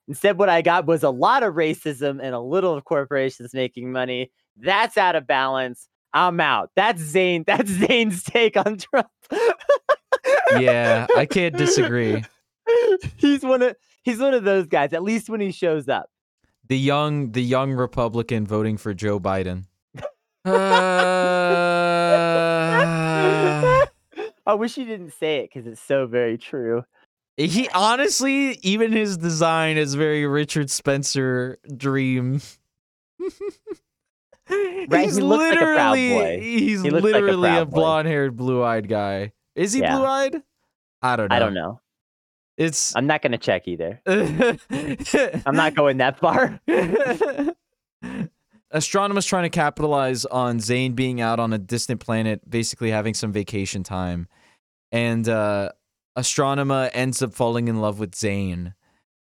Instead, 0.09 0.39
what 0.39 0.49
I 0.49 0.63
got 0.63 0.87
was 0.87 1.03
a 1.03 1.11
lot 1.11 1.43
of 1.43 1.53
racism 1.53 2.19
and 2.21 2.33
a 2.33 2.39
little 2.39 2.73
of 2.73 2.83
corporations 2.83 3.53
making 3.53 3.91
money. 3.91 4.31
That's 4.57 4.97
out 4.97 5.15
of 5.15 5.27
balance. 5.27 5.87
I'm 6.13 6.39
out. 6.39 6.71
That's 6.75 6.99
Zhane. 6.99 7.45
That's 7.47 7.69
Zhane's 7.69 8.23
take 8.23 8.57
on 8.57 8.77
Trump. 8.77 9.07
yeah, 10.57 11.05
I 11.15 11.27
can't 11.27 11.55
disagree. 11.55 12.23
he's 13.17 13.43
one 13.43 13.61
of 13.61 13.75
he's 14.01 14.19
one 14.19 14.33
of 14.33 14.43
those 14.43 14.65
guys. 14.65 14.93
At 14.93 15.03
least 15.03 15.29
when 15.29 15.41
he 15.41 15.51
shows 15.51 15.87
up. 15.87 16.09
The 16.67 16.77
young 16.77 17.31
the 17.31 17.43
young 17.43 17.71
Republican 17.73 18.47
voting 18.47 18.77
for 18.77 18.95
Joe 18.95 19.19
Biden. 19.19 19.65
Uh, 20.45 20.55
I 24.47 24.53
wish 24.55 24.73
he 24.73 24.85
didn't 24.85 25.11
say 25.11 25.39
it 25.39 25.49
because 25.53 25.67
it's 25.67 25.81
so 25.81 26.07
very 26.07 26.37
true. 26.37 26.83
He 27.39 27.69
honestly, 27.73 28.59
even 28.63 28.91
his 28.91 29.15
design 29.17 29.77
is 29.77 29.95
very 29.95 30.27
Richard 30.27 30.69
Spencer 30.69 31.57
dream. 31.75 32.41
Right, 34.51 35.05
He's 35.05 35.17
he 35.17 35.21
looks 35.21 35.43
like 35.43 35.57
a 35.57 35.57
Proud 35.59 35.91
literally 35.91 36.09
Boy. 36.09 36.39
he's 36.41 36.81
He 36.81 36.89
looks 36.89 37.03
like 37.03 37.13
a 37.13 37.25
literally 37.27 37.55
a, 37.57 37.65
blonde-haired, 37.67 38.35
blue-eyed 38.35 38.89
guy. 38.89 39.33
Is 39.55 39.73
he 39.73 39.81
Yeah. 39.81 39.95
blue-eyed? 39.97 40.41
I 41.03 41.15
don't 41.15 41.29
know. 41.29 41.35
I 41.35 41.39
don't 41.39 41.53
know. 41.53 41.81
It's 42.57 42.95
I'm 42.95 43.05
not 43.05 43.21
gonna 43.21 43.37
check 43.37 43.67
either. 43.67 44.01
I'm 44.07 44.57
I'm 45.45 45.55
not 45.55 45.75
going 45.75 45.97
that 45.97 46.17
far. 46.17 46.59
Astronema's 48.73 49.25
trying 49.27 49.43
to 49.43 49.49
capitalize 49.49 50.25
on 50.25 50.57
Zhane 50.59 50.95
being 50.95 51.21
out 51.21 51.39
on 51.39 51.53
a 51.53 51.57
distant 51.59 51.99
planet, 51.99 52.47
basically 52.49 52.89
having 52.91 53.13
some 53.13 53.31
vacation 53.31 53.83
time. 53.83 54.27
And 54.91 55.29
uh 55.29 55.73
Astronema 56.19 56.89
ends 56.93 57.21
up 57.21 57.33
falling 57.33 57.67
in 57.67 57.81
love 57.81 57.99
with 57.99 58.11
Zhane 58.11 58.73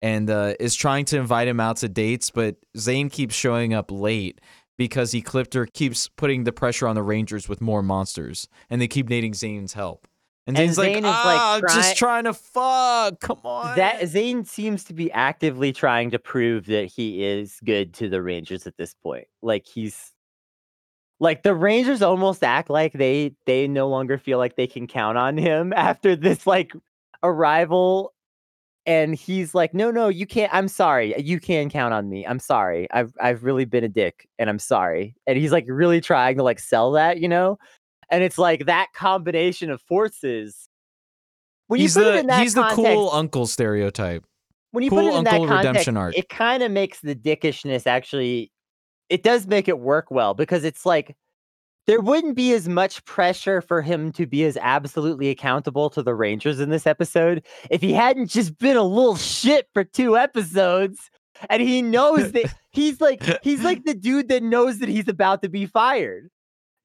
and 0.02 0.30
uh, 0.30 0.54
is 0.60 0.76
trying 0.76 1.06
to 1.06 1.18
invite 1.18 1.48
him 1.48 1.60
out 1.60 1.78
to 1.78 1.90
dates, 1.90 2.30
but 2.30 2.58
Zhane 2.78 3.12
keeps 3.12 3.36
showing 3.36 3.74
up 3.74 3.92
late 3.92 4.40
because 4.78 5.14
Ecliptor, 5.14 5.72
keeps 5.72 6.10
putting 6.10 6.44
the 6.44 6.52
pressure 6.52 6.88
on 6.88 6.96
the 6.96 7.04
Rangers 7.04 7.48
with 7.48 7.62
more 7.62 7.82
monsters, 7.82 8.48
and 8.70 8.82
they 8.82 8.88
keep 8.88 9.10
needing 9.10 9.32
Zhane's 9.32 9.74
help. 9.74 10.08
And 10.48 10.58
And 10.58 10.70
Zhane's 10.70 10.78
like, 10.78 10.90
Zhane 10.90 10.98
is, 10.98 11.04
like, 11.04 11.40
ah, 11.40 11.56
I'm 11.56 11.62
try- 11.62 11.76
just 11.76 11.98
trying 11.98 12.24
to 12.26 12.34
fuck. 12.34 13.20
Come 13.20 13.40
on. 13.44 13.78
That 13.78 14.02
Zhane 14.02 14.46
seems 14.46 14.84
to 14.86 14.94
be 14.94 15.12
actively 15.12 15.74
trying 15.74 16.12
to 16.12 16.20
prove 16.20 16.68
that 16.68 16.86
he 16.86 17.24
is 17.26 17.60
good 17.66 17.94
to 17.96 18.10
the 18.10 18.22
Rangers 18.22 18.68
at 18.68 18.78
this 18.78 18.94
point. 18.94 19.28
Like 19.42 19.66
he's 19.66 20.12
like 21.20 21.44
the 21.44 21.56
Rangers 21.56 22.02
almost 22.02 22.44
act 22.44 22.70
like 22.70 22.94
they 22.94 23.34
they 23.46 23.68
no 23.68 23.88
longer 23.88 24.18
feel 24.18 24.38
like 24.38 24.56
they 24.56 24.68
can 24.68 24.88
count 24.88 25.18
on 25.18 25.38
him 25.38 25.74
after 25.76 26.16
this 26.16 26.46
like 26.46 26.74
arrival 27.24 28.14
and 28.86 29.16
he's 29.16 29.56
like 29.56 29.74
no 29.74 29.90
no 29.92 30.08
you 30.08 30.28
can't 30.28 30.54
I'm 30.54 30.68
sorry 30.68 31.20
you 31.20 31.40
can 31.40 31.70
count 31.70 31.94
on 31.94 32.10
me 32.10 32.26
I'm 32.26 32.40
sorry 32.40 32.88
I've 32.92 33.14
I've 33.20 33.44
really 33.44 33.66
been 33.66 33.84
a 33.84 33.90
dick 33.90 34.28
and 34.38 34.50
I'm 34.50 34.60
sorry 34.60 35.16
and 35.26 35.38
he's 35.38 35.52
like 35.52 35.66
really 35.68 36.02
trying 36.02 36.38
to 36.38 36.44
like 36.44 36.60
sell 36.60 36.92
that 36.92 37.20
you 37.20 37.28
know 37.28 37.58
and 38.10 38.24
it's 38.24 38.38
like 38.38 38.66
that 38.68 38.88
combination 38.94 39.72
of 39.72 39.82
forces 39.82 40.70
when 41.68 41.80
he's 41.80 41.96
you 41.96 42.04
put 42.04 42.10
it 42.10 42.14
the 42.14 42.20
in 42.20 42.28
that 42.28 42.42
he's 42.44 42.54
the 42.54 42.70
cool 42.74 43.10
uncle 43.12 43.48
stereotype. 43.48 44.24
when 44.72 44.84
you 44.84 44.92
cool 44.92 45.02
put 45.02 45.14
it 45.14 45.18
in 45.18 45.24
that 45.24 45.32
context, 45.32 45.58
redemption 45.58 45.98
arc. 45.98 46.18
it 46.18 46.30
kind 46.30 46.62
of 46.62 46.72
makes 46.72 47.00
the 47.00 47.16
dickishness 47.16 47.88
actually 47.88 48.52
it 49.10 49.24
does 49.24 49.48
make 49.48 49.68
it 49.68 49.80
work 49.80 50.10
well 50.10 50.34
because 50.34 50.64
it's 50.64 50.86
like 50.86 51.16
there 51.88 52.02
wouldn't 52.02 52.36
be 52.36 52.52
as 52.54 52.68
much 52.68 53.04
pressure 53.06 53.62
for 53.62 53.82
him 53.82 54.12
to 54.14 54.26
be 54.26 54.44
as 54.44 54.58
absolutely 54.58 55.30
accountable 55.30 55.90
to 55.92 56.02
the 56.02 56.16
Rangers 56.16 56.60
in 56.60 56.70
this 56.70 56.88
episode 56.88 57.46
if 57.70 57.82
he 57.82 57.94
hadn't 57.94 58.28
just 58.28 58.58
been 58.58 58.78
a 58.78 58.84
little 58.84 59.16
shit 59.16 59.68
for 59.74 59.84
two 59.84 60.18
episodes 60.18 61.10
and 61.50 61.62
he 61.62 61.82
knows 61.82 62.32
that 62.32 62.54
he's 62.72 63.02
like 63.02 63.24
he's 63.44 63.64
like 63.64 63.84
the 63.86 63.94
dude 64.00 64.30
that 64.30 64.44
knows 64.44 64.80
that 64.80 64.90
he's 64.90 65.08
about 65.08 65.42
to 65.42 65.50
be 65.50 65.66
fired 65.66 66.30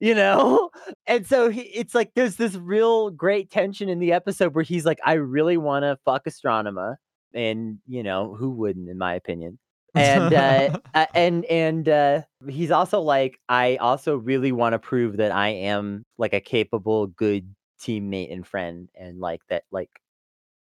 you 0.01 0.15
know? 0.15 0.69
And 1.07 1.27
so 1.27 1.49
he, 1.49 1.61
it's 1.61 1.93
like 1.93 2.11
there's 2.15 2.37
this 2.37 2.55
real 2.55 3.09
great 3.09 3.51
tension 3.51 3.89
in 3.89 3.99
the 3.99 4.13
episode 4.13 4.55
where 4.55 4.63
he's 4.63 4.85
like 4.85 4.99
i 5.03 5.13
really 5.13 5.57
want 5.57 5.83
to 5.83 5.97
fuck 6.05 6.23
astronema 6.25 6.95
and 7.33 7.79
you 7.87 8.01
know 8.01 8.33
who 8.33 8.51
wouldn't 8.51 8.89
in 8.89 8.97
my 8.97 9.13
opinion 9.13 9.59
and 9.95 10.33
uh, 10.33 10.77
uh, 10.93 11.05
and 11.13 11.45
and 11.45 11.89
uh, 11.89 12.21
he's 12.47 12.71
also 12.71 13.01
like 13.01 13.39
i 13.49 13.75
also 13.77 14.15
really 14.15 14.51
want 14.51 14.73
to 14.73 14.79
prove 14.79 15.17
that 15.17 15.31
i 15.31 15.49
am 15.49 16.05
like 16.17 16.33
a 16.33 16.41
capable 16.41 17.07
good 17.07 17.53
teammate 17.81 18.31
and 18.31 18.45
friend 18.45 18.89
and 18.95 19.19
like 19.19 19.41
that 19.49 19.63
like 19.71 19.89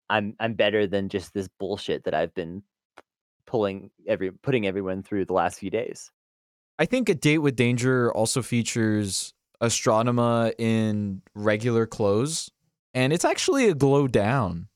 i'm 0.09 0.35
i'm 0.39 0.53
better 0.53 0.85
than 0.87 1.09
just 1.09 1.33
this 1.33 1.49
bullshit 1.59 2.03
that 2.03 2.13
i've 2.13 2.33
been 2.33 2.61
pulling 3.45 3.89
every 4.07 4.31
putting 4.31 4.67
everyone 4.67 5.01
through 5.01 5.25
the 5.25 5.33
last 5.33 5.59
few 5.59 5.69
days 5.69 6.11
I 6.79 6.85
think 6.85 7.09
a 7.09 7.15
date 7.15 7.39
with 7.39 7.55
danger 7.55 8.11
also 8.13 8.41
features 8.41 9.33
Astronema 9.61 10.53
in 10.59 11.23
regular 11.33 11.87
clothes, 11.87 12.51
and 12.93 13.11
it's 13.11 13.25
actually 13.25 13.67
a 13.67 13.73
glow 13.73 14.07
down. 14.07 14.67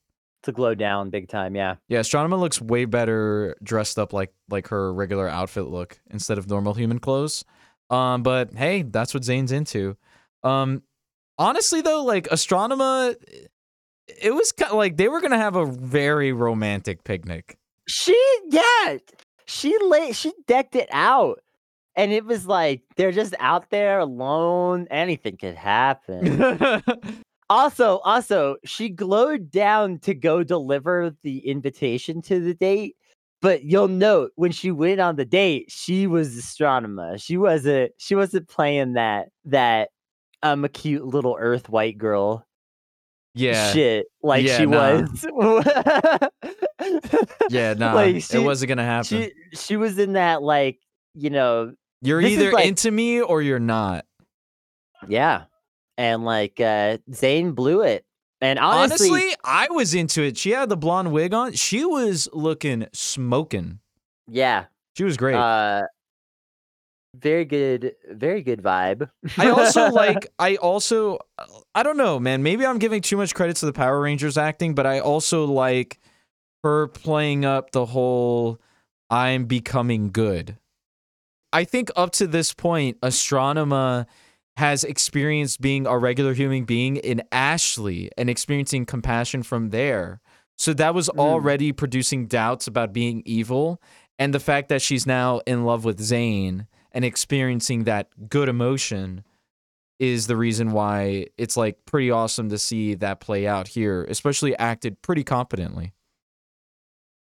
To 0.43 0.51
glow 0.51 0.73
down 0.73 1.09
big 1.11 1.27
time 1.27 1.55
yeah 1.55 1.75
Yeah, 1.87 1.99
Astronema 1.99 2.39
looks 2.39 2.59
way 2.59 2.85
better 2.85 3.55
dressed 3.63 3.99
up 3.99 4.11
like 4.13 4.33
like 4.49 4.67
her 4.69 4.93
regular 4.93 5.27
outfit 5.27 5.67
look 5.67 5.99
instead 6.09 6.37
of 6.37 6.49
normal 6.49 6.73
human 6.73 6.99
clothes. 6.99 7.45
Um, 7.89 8.23
but 8.23 8.53
hey, 8.53 8.83
that's 8.83 9.13
what 9.13 9.23
Zhane's 9.23 9.51
into. 9.51 9.97
Um, 10.43 10.81
honestly 11.37 11.81
though, 11.81 12.03
like 12.03 12.27
Astronema, 12.29 13.15
it 14.07 14.33
was 14.33 14.51
kind 14.51 14.71
of 14.71 14.77
like 14.77 14.97
they 14.97 15.09
were 15.09 15.21
gonna 15.21 15.37
have 15.37 15.55
a 15.55 15.65
very 15.65 16.31
romantic 16.31 17.03
picnic. 17.03 17.57
She 17.87 18.17
yeah, 18.49 18.97
she 19.45 19.77
lay 19.83 20.11
she 20.13 20.31
decked 20.47 20.75
it 20.75 20.89
out. 20.91 21.41
And 21.95 22.13
it 22.13 22.25
was 22.25 22.47
like 22.47 22.83
they're 22.95 23.11
just 23.11 23.35
out 23.39 23.69
there 23.69 23.99
alone. 23.99 24.87
Anything 24.89 25.35
could 25.35 25.55
happen. 25.55 26.81
also, 27.51 27.97
also, 27.99 28.55
she 28.65 28.89
glowed 28.89 29.51
down 29.51 29.99
to 29.99 30.13
go 30.13 30.43
deliver 30.43 31.15
the 31.23 31.39
invitation 31.47 32.21
to 32.23 32.39
the 32.39 32.53
date. 32.53 32.95
But 33.41 33.63
you'll 33.63 33.87
note 33.87 34.31
when 34.35 34.51
she 34.51 34.71
went 34.71 35.01
on 35.01 35.15
the 35.15 35.25
date, 35.25 35.65
she 35.71 36.05
was 36.07 36.29
astronema. 36.35 37.21
She 37.21 37.37
wasn't 37.37 37.91
she 37.97 38.13
wasn't 38.15 38.47
playing 38.47 38.93
that 38.93 39.29
that 39.45 39.89
I'm 40.43 40.63
a 40.63 40.69
cute 40.69 41.05
little 41.05 41.35
earth 41.39 41.67
white 41.69 41.97
girl 41.97 42.45
yeah, 43.33 43.71
shit 43.71 44.05
like 44.21 44.45
Yeah, 44.45 44.57
she 44.57 44.65
nah. 44.65 45.01
was. 45.01 46.29
yeah, 47.49 47.73
nah, 47.73 47.93
Like, 47.93 48.21
she- 48.23 48.37
it 48.37 48.43
wasn't 48.43 48.69
gonna 48.69 48.83
happen. 48.83 49.05
she 49.05 49.31
she 49.53 49.77
was 49.77 49.97
in 49.97 50.13
that 50.13 50.41
like 50.43 50.79
you 51.15 51.29
know 51.29 51.73
you're 52.01 52.21
either 52.21 52.51
like- 52.51 52.65
into 52.67 52.91
me 52.91 53.21
or 53.21 53.41
you're 53.41 53.59
not. 53.59 54.05
yeah 55.07 55.45
and 56.01 56.25
like 56.25 56.59
uh 56.59 56.97
zhane 57.11 57.53
blew 57.53 57.81
it 57.81 58.03
and 58.43 58.57
honestly, 58.57 59.09
Honestly, 59.11 59.35
I 59.43 59.67
was 59.69 59.93
into 59.93 60.23
it. 60.23 60.35
She 60.35 60.49
had 60.49 60.67
the 60.67 60.75
blonde 60.75 61.11
wig 61.11 61.31
on. 61.31 61.53
She 61.53 61.85
was 61.85 62.27
looking 62.33 62.87
smoking. 62.91 63.79
yeah 64.27 64.65
She 64.97 65.03
was 65.03 65.15
great. 65.15 65.35
uh 65.35 65.83
very 67.17 67.43
good, 67.45 67.93
very 68.09 68.41
good 68.41 68.63
vibe. 68.63 69.09
I 69.37 69.49
also 69.49 69.89
like 69.89 70.27
I 70.39 70.55
also 70.55 71.19
I 71.75 71.83
don't 71.83 71.97
know, 71.97 72.19
man. 72.19 72.41
Maybe 72.41 72.65
I'm 72.65 72.79
giving 72.79 73.01
too 73.01 73.17
much 73.17 73.35
credit 73.35 73.57
to 73.57 73.65
the 73.65 73.73
Power 73.73 74.01
Rangers 74.01 74.37
acting, 74.37 74.73
but 74.73 74.85
I 74.87 74.99
also 74.99 75.45
like 75.45 75.99
her 76.63 76.87
playing 76.87 77.45
up 77.45 77.71
the 77.71 77.85
whole 77.85 78.59
I'm 79.09 79.45
becoming 79.45 80.09
good. 80.11 80.57
I 81.53 81.65
think 81.65 81.91
up 81.95 82.11
to 82.13 82.27
this 82.27 82.53
point, 82.53 82.99
Astronema 83.01 84.07
has 84.57 84.83
experienced 84.83 85.61
being 85.61 85.87
a 85.87 85.97
regular 85.97 86.33
human 86.33 86.65
being 86.65 86.97
in 86.97 87.23
Ashley 87.31 88.09
and 88.17 88.29
experiencing 88.29 88.85
compassion 88.85 89.43
from 89.43 89.69
there. 89.69 90.21
So 90.57 90.73
that 90.73 90.93
was 90.93 91.09
Mm. 91.09 91.19
already 91.19 91.71
producing 91.71 92.27
doubts 92.27 92.67
about 92.67 92.93
being 92.93 93.23
evil. 93.25 93.81
And 94.19 94.33
the 94.33 94.39
fact 94.39 94.69
that 94.69 94.81
she's 94.81 95.07
now 95.07 95.39
in 95.47 95.63
love 95.65 95.83
with 95.85 95.99
Zhane 95.99 96.67
and 96.91 97.03
experiencing 97.03 97.85
that 97.85 98.29
good 98.29 98.49
emotion 98.49 99.23
is 99.99 100.27
the 100.27 100.35
reason 100.35 100.71
why 100.71 101.27
it's 101.37 101.55
like 101.55 101.85
pretty 101.85 102.11
awesome 102.11 102.49
to 102.49 102.57
see 102.57 102.93
that 102.95 103.19
play 103.21 103.47
out 103.47 103.69
here, 103.69 104.03
especially 104.05 104.55
acted 104.57 105.01
pretty 105.01 105.23
competently. 105.23 105.93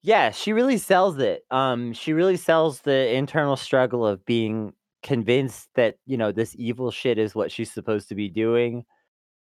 Yeah, 0.04 0.30
she 0.32 0.54
really 0.54 0.78
sells 0.78 1.18
it. 1.18 1.46
Um, 1.50 1.94
she 1.94 2.14
really 2.14 2.38
sells 2.38 2.82
the 2.82 3.12
internal 3.16 3.56
struggle 3.56 4.06
of 4.06 4.24
being 4.26 4.74
convinced 5.06 5.70
that, 5.76 5.96
you 6.08 6.18
know, 6.18 6.32
this 6.32 6.56
evil 6.58 6.90
shit 6.90 7.20
is 7.20 7.36
what 7.36 7.52
she's 7.52 7.72
supposed 7.72 8.10
to 8.10 8.16
be 8.16 8.28
doing 8.28 8.84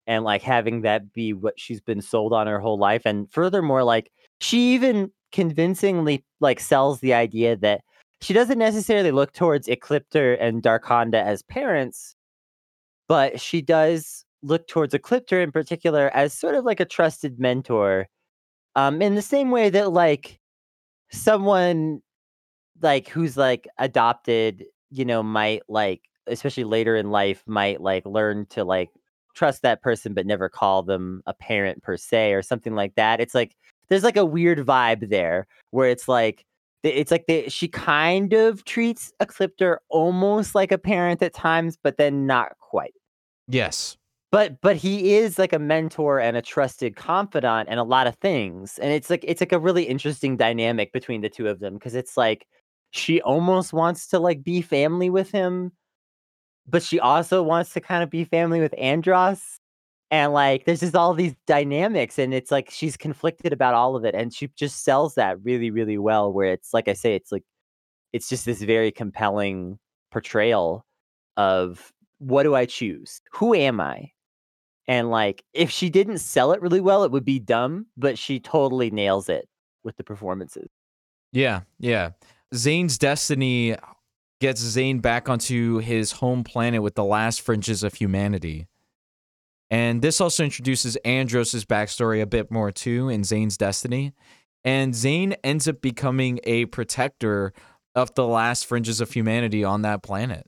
and 0.08 0.24
like 0.24 0.42
having 0.42 0.82
that 0.82 1.12
be 1.12 1.32
what 1.32 1.58
she's 1.58 1.80
been 1.80 2.02
sold 2.02 2.32
on 2.32 2.48
her 2.48 2.58
whole 2.58 2.78
life. 2.78 3.02
And 3.04 3.30
furthermore, 3.32 3.84
like 3.84 4.10
she 4.40 4.74
even 4.74 5.12
convincingly 5.30 6.24
like 6.40 6.58
sells 6.58 6.98
the 6.98 7.14
idea 7.14 7.56
that 7.58 7.82
she 8.20 8.34
doesn't 8.34 8.58
necessarily 8.58 9.12
look 9.12 9.32
towards 9.32 9.68
Ecliptor 9.68 10.36
and 10.40 10.64
Darkonda 10.64 11.24
as 11.24 11.42
parents, 11.44 12.16
but 13.08 13.40
she 13.40 13.62
does 13.62 14.24
look 14.42 14.66
towards 14.66 14.94
Ecliptor 14.94 15.40
in 15.42 15.52
particular 15.52 16.10
as 16.12 16.32
sort 16.34 16.56
of 16.56 16.64
like 16.64 16.80
a 16.80 16.84
trusted 16.84 17.38
mentor. 17.38 18.08
Um, 18.74 19.00
in 19.00 19.14
the 19.14 19.22
same 19.22 19.52
way 19.52 19.70
that 19.70 19.92
like 19.92 20.40
someone 21.12 22.00
like 22.80 23.08
who's 23.08 23.36
like 23.36 23.68
adopted, 23.78 24.64
you 24.92 25.04
know, 25.04 25.22
might 25.22 25.62
like 25.68 26.02
especially 26.28 26.64
later 26.64 26.94
in 26.96 27.10
life 27.10 27.42
might 27.46 27.80
like 27.80 28.06
learn 28.06 28.46
to 28.46 28.64
like 28.64 28.90
trust 29.34 29.62
that 29.62 29.82
person 29.82 30.14
but 30.14 30.26
never 30.26 30.48
call 30.48 30.82
them 30.82 31.22
a 31.26 31.34
parent 31.34 31.82
per 31.82 31.96
se 31.96 32.32
or 32.32 32.42
something 32.42 32.74
like 32.74 32.94
that. 32.94 33.20
It's 33.20 33.34
like 33.34 33.56
there's 33.88 34.04
like 34.04 34.16
a 34.16 34.24
weird 34.24 34.58
vibe 34.58 35.08
there 35.10 35.46
where 35.70 35.88
it's 35.88 36.06
like 36.08 36.44
it's 36.84 37.10
like 37.10 37.26
they, 37.28 37.48
she 37.48 37.68
kind 37.68 38.32
of 38.32 38.64
treats 38.64 39.12
Ecliptor 39.20 39.78
almost 39.88 40.54
like 40.54 40.72
a 40.72 40.78
parent 40.78 41.22
at 41.22 41.32
times, 41.34 41.78
but 41.82 41.96
then 41.96 42.26
not 42.26 42.58
quite 42.58 42.94
Yes. 43.48 43.96
but 44.30 44.60
but 44.60 44.76
he 44.76 45.14
is 45.14 45.38
like 45.38 45.52
a 45.52 45.58
mentor 45.58 46.18
and 46.20 46.36
a 46.36 46.42
trusted 46.42 46.96
confidant 46.96 47.68
and 47.68 47.78
a 47.78 47.84
lot 47.84 48.06
of 48.06 48.16
things 48.16 48.78
and 48.78 48.92
it's 48.92 49.10
like 49.10 49.24
it's 49.28 49.40
like 49.40 49.52
a 49.52 49.58
really 49.58 49.84
interesting 49.84 50.36
dynamic 50.36 50.92
between 50.92 51.20
the 51.20 51.28
two 51.28 51.48
of 51.48 51.60
them 51.60 51.74
because 51.74 51.94
it's 51.94 52.16
like 52.16 52.46
she 52.92 53.20
almost 53.22 53.72
wants 53.72 54.06
to 54.06 54.18
like 54.18 54.44
be 54.44 54.62
family 54.62 55.10
with 55.10 55.30
him 55.30 55.72
but 56.66 56.82
she 56.82 57.00
also 57.00 57.42
wants 57.42 57.72
to 57.72 57.80
kind 57.80 58.02
of 58.02 58.10
be 58.10 58.24
family 58.24 58.60
with 58.60 58.74
andros 58.78 59.58
and 60.10 60.32
like 60.32 60.64
there's 60.64 60.80
just 60.80 60.94
all 60.94 61.12
these 61.12 61.34
dynamics 61.46 62.18
and 62.18 62.32
it's 62.32 62.50
like 62.50 62.70
she's 62.70 62.96
conflicted 62.96 63.52
about 63.52 63.74
all 63.74 63.96
of 63.96 64.04
it 64.04 64.14
and 64.14 64.32
she 64.32 64.48
just 64.56 64.84
sells 64.84 65.14
that 65.16 65.42
really 65.42 65.70
really 65.70 65.98
well 65.98 66.32
where 66.32 66.52
it's 66.52 66.72
like 66.72 66.86
i 66.86 66.92
say 66.92 67.14
it's 67.14 67.32
like 67.32 67.44
it's 68.12 68.28
just 68.28 68.44
this 68.44 68.62
very 68.62 68.92
compelling 68.92 69.78
portrayal 70.12 70.86
of 71.36 71.92
what 72.18 72.44
do 72.44 72.54
i 72.54 72.64
choose 72.64 73.20
who 73.32 73.54
am 73.54 73.80
i 73.80 74.12
and 74.88 75.10
like, 75.10 75.44
if 75.52 75.70
she 75.70 75.90
didn't 75.90 76.18
sell 76.18 76.52
it 76.52 76.60
really 76.60 76.80
well, 76.80 77.04
it 77.04 77.12
would 77.12 77.24
be 77.24 77.38
dumb, 77.38 77.86
but 77.96 78.18
she 78.18 78.40
totally 78.40 78.90
nails 78.90 79.28
it 79.28 79.48
with 79.84 79.96
the 79.96 80.04
performances. 80.04 80.68
Yeah, 81.32 81.60
yeah. 81.78 82.10
Zhane's 82.52 82.98
destiny 82.98 83.76
gets 84.40 84.62
Zhane 84.76 85.00
back 85.00 85.28
onto 85.28 85.78
his 85.78 86.12
home 86.12 86.44
planet 86.44 86.82
with 86.82 86.94
the 86.94 87.04
last 87.04 87.40
fringes 87.40 87.82
of 87.82 87.94
humanity. 87.94 88.66
And 89.70 90.02
this 90.02 90.20
also 90.20 90.44
introduces 90.44 90.96
Andros' 90.96 91.64
backstory 91.64 92.20
a 92.20 92.26
bit 92.26 92.50
more 92.50 92.70
too 92.70 93.08
in 93.08 93.22
Zhane's 93.22 93.56
destiny. 93.56 94.12
And 94.64 94.92
Zhane 94.92 95.34
ends 95.42 95.66
up 95.66 95.80
becoming 95.80 96.40
a 96.44 96.66
protector 96.66 97.52
of 97.94 98.14
the 98.14 98.26
last 98.26 98.66
fringes 98.66 99.00
of 99.00 99.12
humanity 99.12 99.64
on 99.64 99.82
that 99.82 100.02
planet. 100.02 100.46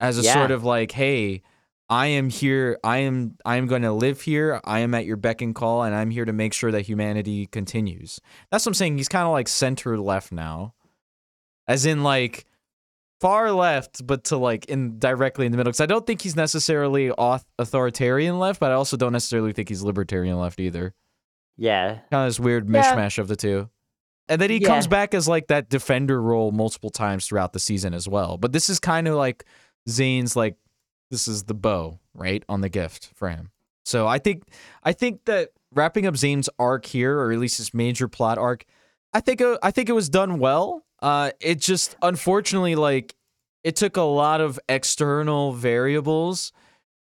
As 0.00 0.18
a 0.18 0.22
Yeah. 0.22 0.34
sort 0.34 0.50
of 0.50 0.64
like, 0.64 0.92
hey, 0.92 1.42
I 1.88 2.06
am 2.06 2.28
here, 2.30 2.78
I 2.84 2.98
am 2.98 3.36
I 3.44 3.56
am 3.56 3.66
going 3.66 3.82
to 3.82 3.92
live 3.92 4.20
here. 4.20 4.60
I 4.64 4.80
am 4.80 4.94
at 4.94 5.06
your 5.06 5.16
beck 5.16 5.42
and 5.42 5.54
call, 5.54 5.82
and 5.82 5.94
I'm 5.94 6.10
here 6.10 6.24
to 6.24 6.32
make 6.32 6.52
sure 6.52 6.70
that 6.70 6.82
humanity 6.82 7.46
continues. 7.46 8.20
That's 8.50 8.64
what 8.64 8.70
I'm 8.70 8.74
saying. 8.74 8.96
He's 8.98 9.08
kind 9.08 9.26
of 9.26 9.32
like 9.32 9.48
center 9.48 9.98
left 9.98 10.30
now. 10.30 10.74
As 11.70 11.86
in 11.86 12.02
like 12.02 12.46
far 13.20 13.52
left, 13.52 14.06
but 14.06 14.24
to 14.24 14.36
like 14.36 14.64
in 14.66 14.98
directly 14.98 15.46
in 15.46 15.52
the 15.52 15.56
middle. 15.58 15.70
Because 15.70 15.80
I 15.80 15.86
don't 15.86 16.06
think 16.06 16.22
he's 16.22 16.36
necessarily 16.36 17.08
auth- 17.10 17.44
authoritarian 17.58 18.38
left, 18.38 18.58
but 18.60 18.70
I 18.70 18.74
also 18.74 18.96
don't 18.96 19.12
necessarily 19.12 19.52
think 19.52 19.68
he's 19.68 19.82
libertarian 19.82 20.38
left 20.38 20.58
either. 20.58 20.94
Yeah. 21.56 21.98
Kind 22.10 22.24
of 22.24 22.28
this 22.28 22.40
weird 22.40 22.68
Yeah. 22.68 22.82
mishmash 22.94 23.18
of 23.18 23.28
the 23.28 23.36
two. 23.36 23.68
And 24.28 24.40
then 24.40 24.48
he 24.50 24.58
Yeah. 24.58 24.68
comes 24.68 24.86
back 24.86 25.12
as 25.14 25.28
like 25.28 25.48
that 25.48 25.68
defender 25.68 26.20
role 26.22 26.50
multiple 26.52 26.90
times 26.90 27.26
throughout 27.26 27.52
the 27.52 27.58
season 27.58 27.94
as 27.94 28.08
well. 28.08 28.36
But 28.38 28.52
this 28.52 28.68
is 28.70 28.78
kind 28.80 29.06
of 29.06 29.14
like 29.16 29.44
Zhane's 29.88 30.34
like 30.36 30.56
this 31.10 31.26
is 31.28 31.44
the 31.44 31.54
bow, 31.54 31.98
right, 32.14 32.44
on 32.48 32.60
the 32.60 32.68
gift 32.68 33.10
for 33.14 33.28
him. 33.28 33.50
So 33.84 34.06
I 34.06 34.18
think 34.18 34.44
I 34.82 34.92
think 34.92 35.24
that 35.26 35.50
wrapping 35.74 36.06
up 36.06 36.14
Zhane's 36.14 36.48
arc 36.58 36.86
here, 36.86 37.18
or 37.18 37.32
at 37.32 37.38
least 37.38 37.58
his 37.58 37.74
major 37.74 38.08
plot 38.08 38.38
arc, 38.38 38.64
I 39.12 39.20
think 39.20 39.40
it, 39.40 39.58
I 39.62 39.70
think 39.70 39.88
it 39.88 39.92
was 39.92 40.08
done 40.08 40.38
well. 40.38 40.84
Uh, 41.02 41.30
it 41.40 41.60
just 41.60 41.96
unfortunately 42.02 42.74
like 42.74 43.14
it 43.64 43.76
took 43.76 43.96
a 43.96 44.02
lot 44.02 44.40
of 44.40 44.58
external 44.68 45.52
variables 45.52 46.52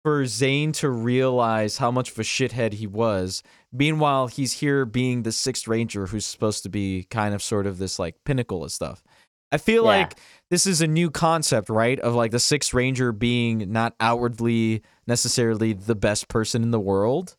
for 0.04 0.24
Zhane 0.24 0.74
to 0.76 0.90
realize 0.90 1.78
how 1.78 1.92
much 1.92 2.12
of 2.12 2.20
a 2.20 2.24
shithead 2.24 2.74
he 2.74 2.88
was. 2.88 3.44
Meanwhile, 3.74 4.28
he's 4.28 4.54
here 4.54 4.86
being 4.86 5.24
the 5.24 5.32
sixth 5.32 5.68
ranger 5.68 6.06
who's 6.08 6.26
supposed 6.26 6.64
to 6.64 6.70
be 6.70 7.06
kind 7.10 7.36
of 7.36 7.44
sort 7.44 7.68
of 7.68 7.78
this 7.80 8.00
like 8.00 8.16
pinnacle 8.26 8.64
of 8.64 8.72
stuff. 8.72 9.04
I 9.52 9.58
feel 9.58 9.84
Yeah. 9.84 9.90
like 9.90 10.14
this 10.50 10.66
is 10.66 10.80
a 10.82 10.88
new 10.88 11.10
concept, 11.12 11.70
right? 11.70 12.00
Of 12.00 12.16
like 12.16 12.32
the 12.32 12.40
sixth 12.40 12.74
ranger 12.74 13.12
being 13.12 13.72
not 13.72 13.94
outwardly 14.00 14.84
necessarily 15.08 15.74
the 15.74 15.96
best 15.96 16.28
person 16.30 16.64
in 16.64 16.72
the 16.72 16.80
world. 16.80 17.36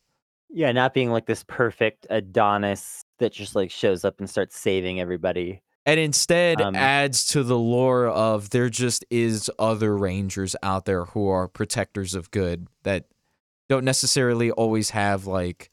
Yeah. 0.49 0.71
Not 0.71 0.93
being 0.93 1.09
like 1.09 1.25
this 1.25 1.43
perfect 1.47 2.05
Adonis 2.09 3.00
that 3.21 3.31
just 3.33 3.55
like 3.55 3.71
shows 3.71 4.03
up 4.05 4.19
and 4.19 4.29
starts 4.29 4.57
saving 4.57 4.99
everybody. 4.99 5.61
and 5.85 5.99
instead 5.99 6.61
Um, 6.61 6.75
adds 6.75 7.25
to 7.27 7.41
the 7.41 7.57
lore 7.57 8.05
of 8.07 8.51
there 8.51 8.69
just 8.69 9.03
is 9.09 9.49
other 9.57 9.97
rangers 9.97 10.55
out 10.61 10.85
there 10.85 11.05
who 11.05 11.27
are 11.27 11.47
protectors 11.47 12.13
of 12.13 12.29
good 12.29 12.67
that 12.83 13.05
don't 13.67 13.83
necessarily 13.85 14.51
always 14.51 14.91
have 14.91 15.25
like 15.25 15.71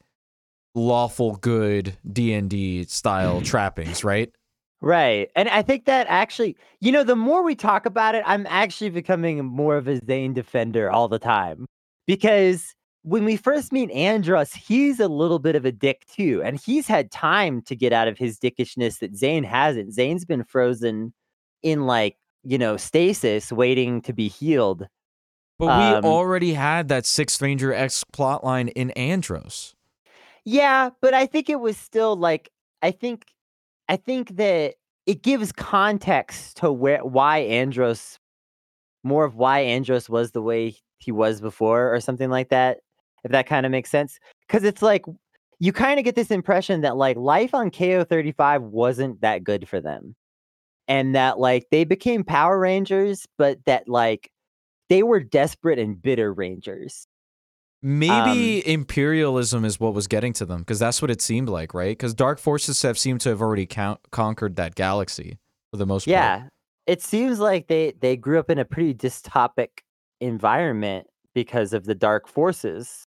lawful 0.75 1.37
good 1.37 1.99
D&D 2.11 2.85
style 2.85 3.43
trappings, 3.43 4.03
right? 4.05 4.33
Right. 4.81 5.29
And 5.35 5.49
I 5.49 5.63
think 5.63 5.87
that 5.87 6.07
actually, 6.09 6.57
you 6.81 6.93
know, 6.93 7.03
the 7.03 7.17
more 7.17 7.43
we 7.43 7.57
talk 7.57 7.85
about 7.85 8.15
it, 8.15 8.23
I'm 8.25 8.47
actually 8.49 8.91
becoming 8.91 9.45
more 9.45 9.77
of 9.77 9.89
a 9.89 10.01
Zhane 10.01 10.35
defender 10.35 10.89
all 10.91 11.09
the 11.09 11.19
time. 11.19 11.67
Because 12.07 12.75
when 13.03 13.25
we 13.25 13.37
first 13.37 13.73
meet 13.73 13.91
Andros, 13.93 14.53
he's 14.53 15.01
a 15.01 15.09
little 15.09 15.39
bit 15.39 15.57
of 15.57 15.65
a 15.65 15.73
dick 15.73 16.05
too. 16.07 16.43
And 16.45 16.59
he's 16.61 16.87
had 16.87 17.11
time 17.11 17.63
to 17.63 17.77
get 17.77 17.93
out 17.93 18.09
of 18.09 18.19
his 18.19 18.39
dickishness 18.39 18.99
that 18.99 19.15
Zhane 19.15 19.45
hasn't. 19.45 19.95
Zhane's 19.95 20.25
been 20.25 20.45
frozen 20.45 21.13
in 21.63 21.87
like, 21.87 22.17
you 22.45 22.59
know, 22.59 22.77
stasis 22.77 23.53
waiting 23.53 24.01
to 24.03 24.13
be 24.13 24.29
healed. 24.29 24.87
But 25.59 25.67
we 25.67 25.73
Um, 25.73 26.05
already 26.05 26.55
had 26.55 26.89
that 26.89 27.05
Sixth 27.07 27.41
Ranger 27.43 27.73
X 27.73 28.05
plotline 28.13 28.71
in 28.77 28.91
Andros. 28.93 29.75
Yeah, 30.45 30.91
but 31.01 31.15
I 31.15 31.27
think 31.27 31.51
it 31.51 31.61
was 31.61 31.77
still 31.77 32.17
like 32.17 32.51
I 32.83 32.91
think 32.91 33.27
I 33.89 33.97
think 33.97 34.37
that 34.37 34.75
it 35.07 35.23
gives 35.23 35.53
context 35.53 36.59
to 36.59 36.71
where 36.73 37.05
why 37.05 37.39
Andros 37.39 38.19
more 39.05 39.25
of 39.25 39.37
why 39.37 39.61
Andros 39.61 40.09
was 40.09 40.33
the 40.33 40.43
way 40.43 40.77
he 40.99 41.13
was 41.13 41.41
before 41.41 41.93
or 41.95 42.01
something 42.01 42.31
like 42.31 42.49
that. 42.51 42.79
If 43.29 43.33
that 43.33 43.47
kind 43.47 43.67
of 43.67 43.73
makes 43.73 43.91
sense. 43.91 44.19
Cuz 44.49 44.65
it's 44.65 44.83
like 44.83 45.05
you 45.61 45.73
kind 45.73 45.99
of 45.99 46.05
get 46.05 46.15
this 46.15 46.31
impression 46.31 46.81
that 46.83 46.97
like 46.97 47.17
life 47.17 47.53
on 47.55 47.71
KO35 47.71 48.61
wasn't 48.63 49.21
that 49.21 49.45
good 49.45 49.69
for 49.69 49.81
them. 49.81 50.15
And 50.87 51.15
that 51.15 51.39
like 51.39 51.67
they 51.71 51.85
became 51.85 52.25
Power 52.25 52.59
Rangers, 52.59 53.27
but 53.37 53.59
that 53.67 53.89
like 53.89 54.31
they 54.89 55.03
were 55.03 55.21
desperate 55.21 55.79
and 55.79 56.01
bitter 56.01 56.33
Rangers. 56.33 57.07
Maybe 57.83 58.63
Um, 58.65 58.71
imperialism 58.73 59.65
is 59.65 59.79
what 59.79 59.95
was 59.95 60.07
getting 60.09 60.33
to 60.35 60.47
them 60.47 60.61
because 60.61 60.79
that's 60.81 61.01
what 61.01 61.11
it 61.13 61.21
seemed 61.23 61.49
like, 61.49 61.75
right? 61.75 61.91
Because 61.97 62.15
dark 62.15 62.39
forces 62.41 62.83
have 62.83 62.99
seemed 62.99 63.21
to 63.21 63.29
have 63.29 63.41
already 63.41 63.67
count- 63.67 64.01
conquered 64.11 64.57
that 64.57 64.75
galaxy 64.75 65.39
for 65.71 65.77
the 65.77 65.87
most 65.87 66.07
part. 66.07 66.13
Yeah. 66.13 66.49
it 66.87 67.03
seems 67.03 67.39
like 67.39 67.67
they 67.69 67.93
they 68.01 68.17
grew 68.17 68.39
up 68.39 68.49
in 68.51 68.59
a 68.59 68.65
pretty 68.65 68.95
dystopic 68.95 69.69
environment 70.21 71.07
because 71.35 71.73
of 71.75 71.85
the 71.85 71.95
dark 71.95 72.27
forces 72.29 73.07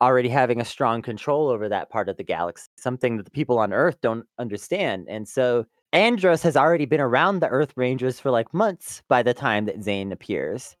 already 0.00 0.28
having 0.28 0.60
a 0.60 0.64
strong 0.64 1.02
control 1.02 1.48
over 1.48 1.68
that 1.68 1.90
part 1.90 2.08
of 2.08 2.16
the 2.16 2.24
galaxy, 2.24 2.68
something 2.76 3.16
that 3.16 3.24
the 3.24 3.30
people 3.30 3.58
on 3.58 3.72
Earth 3.72 3.98
don't 4.00 4.26
understand. 4.38 5.06
And 5.08 5.28
so 5.28 5.64
Andros 5.92 6.42
has 6.42 6.56
already 6.56 6.86
been 6.86 7.00
around 7.00 7.40
the 7.40 7.48
Earth 7.48 7.72
Rangers 7.76 8.18
for 8.18 8.30
like 8.30 8.52
months 8.52 9.02
by 9.08 9.22
the 9.22 9.34
time 9.34 9.66
that 9.66 9.78
Zhane 9.80 10.12
appears 10.12 10.76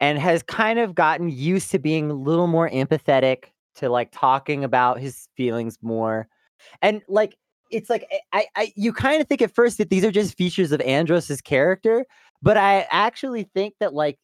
and 0.00 0.18
has 0.18 0.42
kind 0.42 0.78
of 0.78 0.94
gotten 0.94 1.28
used 1.30 1.70
to 1.70 1.78
being 1.78 2.10
a 2.10 2.14
little 2.14 2.46
more 2.46 2.68
empathetic 2.70 3.44
to 3.76 3.88
like 3.88 4.10
talking 4.12 4.64
about 4.64 5.00
his 5.00 5.28
feelings 5.36 5.78
more. 5.82 6.28
And 6.82 7.02
like 7.08 7.36
it's 7.70 7.88
like 7.88 8.06
eh, 8.10 8.18
I, 8.32 8.46
I 8.56 8.72
you 8.76 8.92
kind 8.92 9.20
of 9.20 9.28
think 9.28 9.42
at 9.42 9.54
first 9.54 9.78
that 9.78 9.90
these 9.90 10.04
are 10.04 10.10
just 10.10 10.36
features 10.36 10.72
of 10.72 10.80
Andros's 10.82 11.40
character, 11.40 12.04
but 12.42 12.56
I 12.56 12.86
actually 12.90 13.44
think 13.54 13.74
that 13.80 13.94
like 13.94 14.18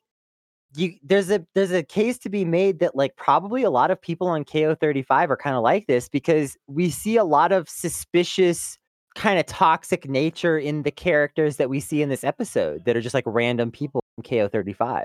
you 0.74 0.94
there's 1.02 1.30
a 1.30 1.47
there's 1.55 1.72
a 1.72 1.82
case 1.82 2.18
to 2.18 2.28
be 2.28 2.44
made 2.44 2.80
that 2.80 2.97
like 2.97 3.16
probably 3.16 3.62
a 3.62 3.70
lot 3.70 3.90
of 3.90 4.01
people 4.01 4.26
on 4.26 4.44
KO35 4.44 5.30
are 5.30 5.36
kind 5.36 5.56
of 5.56 5.62
like 5.62 5.86
this 5.86 6.09
because 6.09 6.56
we 6.66 6.90
see 6.90 7.16
a 7.16 7.24
lot 7.24 7.52
of 7.52 7.68
suspicious 7.68 8.78
kind 9.14 9.38
of 9.38 9.47
toxic 9.47 10.09
nature 10.09 10.59
in 10.59 10.82
the 10.82 10.90
characters 10.90 11.56
that 11.56 11.70
we 11.70 11.80
see 11.80 12.02
in 12.02 12.09
this 12.09 12.22
episode 12.22 12.84
that 12.84 12.97
are 12.97 13.01
just 13.01 13.14
like 13.14 13.24
random 13.26 13.70
people 13.70 14.02
from 14.14 14.24
KO35. 14.24 15.05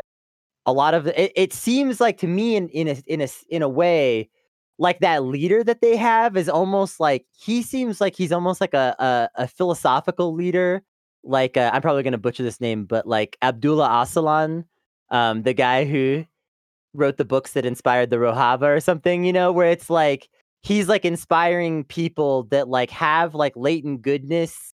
A 0.65 0.73
lot 0.73 0.93
of 0.93 1.07
it, 1.07 1.31
it 1.35 1.53
seems 1.53 1.99
like 1.99 2.17
to 2.17 2.27
me 2.27 2.55
in 2.55 2.67
in 2.69 2.87
a 2.87 2.95
in 3.07 3.21
a 3.21 3.27
in 3.49 3.61
a 3.61 3.69
way 3.69 4.29
like 4.77 4.99
that 4.99 5.23
leader 5.23 5.63
that 5.63 5.81
they 5.81 5.95
have 5.95 6.35
is 6.35 6.49
almost 6.49 6.99
like 6.99 7.25
he 7.31 7.61
seems 7.61 8.01
like 8.01 8.15
he's 8.15 8.31
almost 8.31 8.61
like 8.61 8.73
a 8.73 8.95
a, 8.99 9.43
a 9.43 9.47
philosophical 9.47 10.33
leader. 10.33 10.83
Like 11.23 11.55
uh, 11.55 11.71
I'm 11.73 11.81
probably 11.81 12.03
gonna 12.03 12.17
butcher 12.17 12.43
this 12.43 12.59
name, 12.59 12.85
but 12.85 13.07
like 13.07 13.37
Abdullah 13.41 13.87
Asalan, 13.87 14.65
um, 15.11 15.43
the 15.43 15.53
guy 15.53 15.85
who 15.85 16.25
wrote 16.93 17.17
the 17.17 17.25
books 17.25 17.53
that 17.53 17.65
inspired 17.65 18.09
the 18.09 18.17
Rojava 18.17 18.63
or 18.63 18.79
something, 18.79 19.23
you 19.23 19.33
know, 19.33 19.51
where 19.51 19.69
it's 19.69 19.89
like 19.89 20.29
he's 20.63 20.87
like 20.87 21.05
inspiring 21.05 21.83
people 21.83 22.43
that 22.45 22.67
like 22.67 22.89
have 22.89 23.35
like 23.35 23.53
latent 23.55 24.01
goodness 24.01 24.73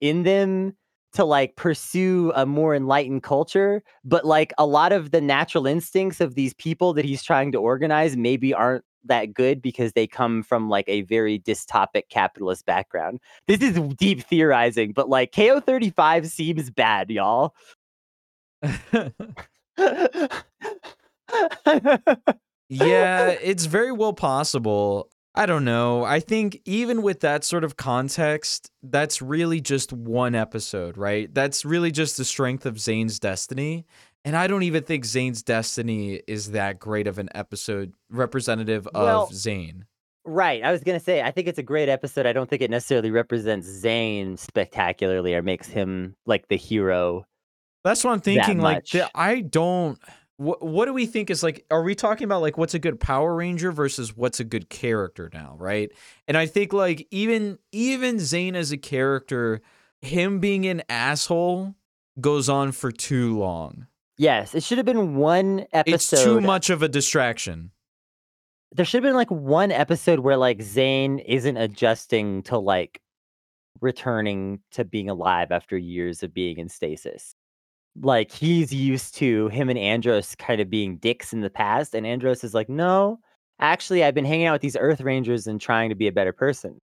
in 0.00 0.22
them 0.22 0.74
to 1.12 1.24
like 1.24 1.56
pursue 1.56 2.32
a 2.34 2.44
more 2.44 2.74
enlightened 2.74 3.22
culture 3.22 3.82
but 4.04 4.26
like 4.26 4.52
a 4.58 4.66
lot 4.66 4.92
of 4.92 5.10
the 5.10 5.20
natural 5.20 5.66
instincts 5.66 6.20
of 6.20 6.34
these 6.34 6.52
people 6.54 6.92
that 6.92 7.04
he's 7.04 7.22
trying 7.22 7.50
to 7.50 7.58
organize 7.58 8.16
maybe 8.16 8.52
aren't 8.52 8.84
that 9.04 9.32
good 9.32 9.62
because 9.62 9.92
they 9.92 10.06
come 10.06 10.42
from 10.42 10.68
like 10.68 10.84
a 10.86 11.02
very 11.02 11.38
dystopic 11.38 12.02
capitalist 12.10 12.66
background. 12.66 13.20
This 13.46 13.62
is 13.62 13.78
deep 13.94 14.22
theorizing 14.22 14.92
but 14.92 15.08
like 15.08 15.32
ko35 15.32 16.26
seems 16.26 16.70
bad 16.70 17.10
y'all 17.10 17.54
yeah, 22.68 23.28
it's 23.42 23.66
very 23.66 23.92
well 23.92 24.12
possible. 24.12 25.10
I 25.34 25.46
don't 25.46 25.64
know. 25.64 26.04
I 26.04 26.20
think 26.20 26.60
even 26.64 27.02
with 27.02 27.20
that 27.20 27.44
sort 27.44 27.62
of 27.62 27.76
context, 27.76 28.70
that's 28.82 29.22
really 29.22 29.60
just 29.60 29.92
one 29.92 30.34
episode, 30.34 30.96
right? 30.96 31.32
That's 31.32 31.64
really 31.64 31.92
just 31.92 32.16
the 32.16 32.24
strength 32.24 32.66
of 32.66 32.74
Zhane's 32.74 33.20
destiny. 33.20 33.86
And 34.24 34.36
I 34.36 34.48
don't 34.48 34.64
even 34.64 34.82
think 34.82 35.04
Zhane's 35.04 35.42
destiny 35.42 36.22
is 36.26 36.50
that 36.50 36.80
great 36.80 37.06
of 37.06 37.18
an 37.18 37.28
episode 37.34 37.92
representative 38.10 38.88
Well, 38.92 39.24
of 39.24 39.30
Zhane. 39.30 39.82
Right. 40.24 40.62
I 40.62 40.72
was 40.72 40.82
gonna 40.82 41.00
say, 41.00 41.22
I 41.22 41.30
think 41.30 41.46
it's 41.46 41.58
a 41.58 41.62
great 41.62 41.88
episode. 41.88 42.26
I 42.26 42.32
don't 42.32 42.50
think 42.50 42.60
it 42.60 42.70
necessarily 42.70 43.10
represents 43.10 43.68
Zhane 43.68 44.38
spectacularly 44.38 45.34
or 45.34 45.42
makes 45.42 45.68
him 45.68 46.16
like 46.26 46.48
the 46.48 46.56
hero. 46.56 47.24
That's 47.84 48.04
what 48.04 48.12
I'm 48.12 48.20
thinking. 48.20 48.60
Like, 48.60 48.86
the. 48.86 49.10
I 49.14 49.40
don't. 49.40 49.98
What 50.36 50.62
What 50.62 50.86
do 50.86 50.92
we 50.92 51.06
think 51.06 51.30
is 51.30 51.42
like? 51.42 51.64
Are 51.70 51.82
we 51.82 51.94
talking 51.94 52.24
about 52.24 52.42
like 52.42 52.56
what's 52.56 52.74
a 52.74 52.78
good 52.78 53.00
Power 53.00 53.34
Ranger 53.34 53.72
versus 53.72 54.16
what's 54.16 54.40
a 54.40 54.44
good 54.44 54.68
character 54.68 55.30
now, 55.32 55.56
right? 55.58 55.90
And 56.26 56.36
I 56.36 56.46
think 56.46 56.72
like 56.72 57.06
even 57.10 57.58
even 57.72 58.16
Zhane 58.16 58.54
as 58.54 58.70
a 58.70 58.76
character, 58.76 59.60
him 60.00 60.38
being 60.38 60.66
an 60.66 60.82
asshole 60.88 61.74
goes 62.20 62.48
on 62.48 62.72
for 62.72 62.92
too 62.92 63.38
long. 63.38 63.86
Yes, 64.16 64.54
it 64.54 64.62
should 64.62 64.78
have 64.78 64.86
been 64.86 65.16
one 65.16 65.66
episode. 65.72 66.16
It's 66.16 66.24
too 66.24 66.40
much 66.40 66.70
of 66.70 66.82
a 66.82 66.88
distraction. 66.88 67.70
There 68.72 68.84
should 68.84 69.02
have 69.02 69.08
been 69.08 69.16
like 69.16 69.30
one 69.30 69.70
episode 69.72 70.20
where 70.20 70.36
like 70.36 70.58
Zhane 70.58 71.22
isn't 71.24 71.56
adjusting 71.56 72.42
to 72.44 72.58
like 72.58 73.00
returning 73.80 74.60
to 74.72 74.84
being 74.84 75.08
alive 75.08 75.52
after 75.52 75.78
years 75.78 76.22
of 76.22 76.34
being 76.34 76.58
in 76.58 76.68
stasis. 76.68 77.34
Like 78.00 78.30
he's 78.30 78.72
used 78.72 79.14
to 79.16 79.48
him 79.48 79.68
and 79.68 79.78
Andros 79.78 80.34
kind 80.36 80.60
of 80.60 80.70
being 80.70 80.98
dicks 80.98 81.32
in 81.32 81.40
the 81.40 81.50
past, 81.50 81.94
and 81.94 82.06
Andros 82.06 82.44
is 82.44 82.54
like, 82.54 82.68
no, 82.68 83.18
actually, 83.60 84.04
I've 84.04 84.14
been 84.14 84.24
hanging 84.24 84.46
out 84.46 84.52
with 84.54 84.62
these 84.62 84.76
Earth 84.78 85.00
Rangers 85.00 85.46
and 85.46 85.60
trying 85.60 85.88
to 85.88 85.94
be 85.94 86.06
a 86.06 86.12
better 86.12 86.32
person. 86.32 86.78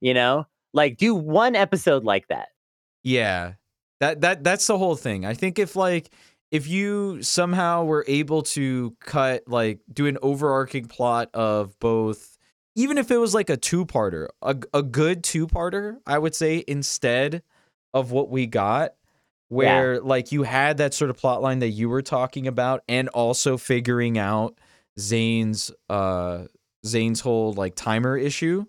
You 0.00 0.14
know, 0.14 0.46
like 0.72 0.96
do 0.96 1.14
one 1.14 1.56
episode 1.56 2.04
like 2.04 2.28
that. 2.28 2.48
Yeah. 3.02 3.54
That 4.00 4.20
that 4.20 4.44
that's 4.44 4.66
the 4.66 4.78
whole 4.78 4.96
thing. 4.96 5.24
I 5.26 5.34
think 5.34 5.58
if 5.58 5.74
like 5.74 6.10
if 6.50 6.68
you 6.68 7.22
somehow 7.22 7.84
were 7.84 8.04
able 8.06 8.42
to 8.42 8.96
cut 9.00 9.42
like 9.46 9.80
do 9.92 10.06
an 10.06 10.18
overarching 10.22 10.86
plot 10.86 11.30
of 11.34 11.78
both 11.78 12.38
even 12.74 12.96
if 12.96 13.10
it 13.10 13.16
was 13.16 13.34
like 13.34 13.50
a 13.50 13.56
two-parter, 13.56 14.28
a, 14.40 14.56
a 14.72 14.84
good 14.84 15.24
two-parter, 15.24 15.96
I 16.06 16.16
would 16.16 16.32
say 16.32 16.62
instead 16.68 17.42
of 17.92 18.12
what 18.12 18.30
we 18.30 18.46
got 18.46 18.94
where 19.48 20.00
like 20.00 20.32
you 20.32 20.42
had 20.42 20.76
that 20.78 20.94
sort 20.94 21.10
of 21.10 21.16
plot 21.16 21.42
line 21.42 21.58
that 21.60 21.68
you 21.70 21.88
were 21.88 22.02
talking 22.02 22.46
about 22.46 22.82
and 22.88 23.08
also 23.08 23.56
figuring 23.56 24.18
out 24.18 24.58
Zhane's 24.98 25.70
uh 25.88 26.44
Zhane's 26.86 27.20
whole 27.20 27.52
like 27.52 27.74
timer 27.74 28.16
issue 28.16 28.66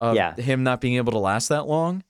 of 0.00 0.16
Yeah. 0.16 0.34
him 0.36 0.62
not 0.62 0.80
being 0.80 0.94
able 0.96 1.12
to 1.12 1.18
last 1.18 1.48
that 1.48 1.66
long. 1.66 2.04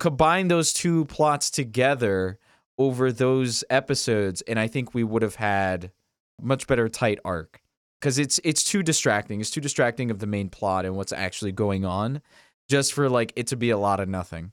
Combine 0.00 0.48
those 0.48 0.72
two 0.72 1.04
plots 1.06 1.50
together 1.50 2.38
over 2.78 3.12
those 3.12 3.62
episodes 3.70 4.42
and 4.48 4.58
i 4.58 4.66
think 4.66 4.92
we 4.94 5.04
would 5.04 5.22
have 5.22 5.36
had 5.36 5.92
much 6.42 6.66
better 6.66 6.88
tight 6.88 7.18
arc. 7.24 7.60
Because 8.00 8.18
it's 8.18 8.38
it's 8.44 8.64
too 8.64 8.82
distracting. 8.82 9.40
It's 9.40 9.50
too 9.50 9.60
distracting 9.62 10.10
of 10.10 10.18
the 10.18 10.26
main 10.26 10.48
plot 10.50 10.84
and 10.84 10.94
what's 10.96 11.12
actually 11.12 11.52
going 11.52 11.84
on 11.84 12.20
just 12.68 12.92
for 12.92 13.08
like 13.08 13.32
it 13.36 13.46
to 13.48 13.56
be 13.56 13.70
a 13.70 13.78
lot 13.78 14.00
of 14.00 14.08
nothing 14.08 14.52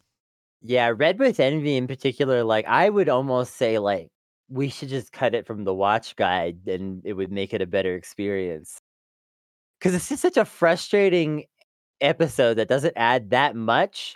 Yeah, 0.64 0.94
Red 0.96 1.20
with 1.20 1.40
Envy 1.40 1.76
in 1.78 1.88
particular, 1.88 2.44
like 2.44 2.66
I 2.68 2.90
would 2.90 3.10
almost 3.10 3.56
say 3.56 3.80
like 3.80 4.10
we 4.50 4.70
should 4.70 4.90
just 4.90 5.12
cut 5.14 5.34
it 5.34 5.48
from 5.48 5.64
the 5.64 5.74
watch 5.74 6.16
guide 6.16 6.68
and 6.68 7.02
it 7.06 7.14
would 7.14 7.32
make 7.32 7.54
it 7.54 7.62
a 7.62 7.66
better 7.68 7.96
experience. 7.96 8.80
Cuz 9.82 9.94
it's 9.96 10.10
just 10.10 10.22
such 10.22 10.38
a 10.38 10.46
frustrating 10.46 11.46
episode 12.02 12.56
that 12.56 12.68
doesn't 12.70 12.94
add 12.98 13.30
that 13.32 13.56
much. 13.56 14.16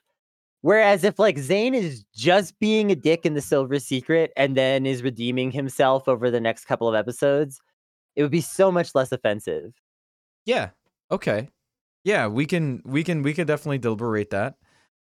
Whereas 0.61 1.03
if 1.03 1.19
like 1.19 1.37
Zhane 1.37 1.75
is 1.75 2.03
just 2.15 2.57
being 2.59 2.91
a 2.91 2.95
dick 2.95 3.25
in 3.25 3.33
the 3.35 3.41
Silver 3.41 3.79
Secret 3.79 4.31
and 4.37 4.57
then 4.57 4.85
is 4.85 5.03
redeeming 5.03 5.51
himself 5.51 6.07
over 6.07 6.31
the 6.31 6.41
next 6.41 6.65
couple 6.65 6.87
of 6.89 6.95
episodes, 6.95 7.61
it 8.15 8.23
would 8.23 8.31
be 8.31 8.41
so 8.41 8.71
much 8.71 8.95
less 8.95 9.11
offensive. 9.11 9.73
yeah 10.45 10.69
okay 11.11 11.49
yeah 12.03 12.27
we 12.27 12.45
can 12.45 12.81
we 12.85 13.03
can 13.03 13.21
we 13.23 13.33
can 13.33 13.47
definitely 13.47 13.77
deliberate 13.79 14.29
that 14.31 14.55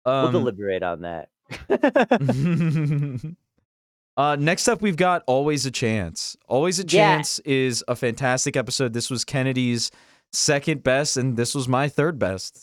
We'll 0.07 0.15
um 0.15 0.33
deliberate 0.33 0.83
on 0.83 1.03
that. 1.03 1.29
uh, 4.17 4.37
next 4.39 4.69
up, 4.69 4.81
we've 4.81 4.97
got 4.97 5.23
Always 5.27 5.67
a 5.67 5.71
Chance. 5.71 6.37
Always 6.49 6.79
a 6.79 6.83
Yeah. 6.83 7.17
Chance 7.17 7.41
is 7.41 7.85
a 7.89 7.97
fantastic 7.97 8.57
episode. 8.57 8.93
This 8.93 9.11
was 9.11 9.25
Kennedy's 9.25 9.91
second 10.33 10.83
best, 10.83 11.17
and 11.17 11.37
this 11.37 11.55
was 11.55 11.69
my 11.69 11.89
third 11.89 12.19
best. 12.19 12.59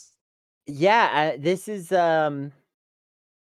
Yeah, 0.66 1.34
uh, 1.36 1.38
this 1.40 1.68
is 1.68 1.92
um 1.92 2.52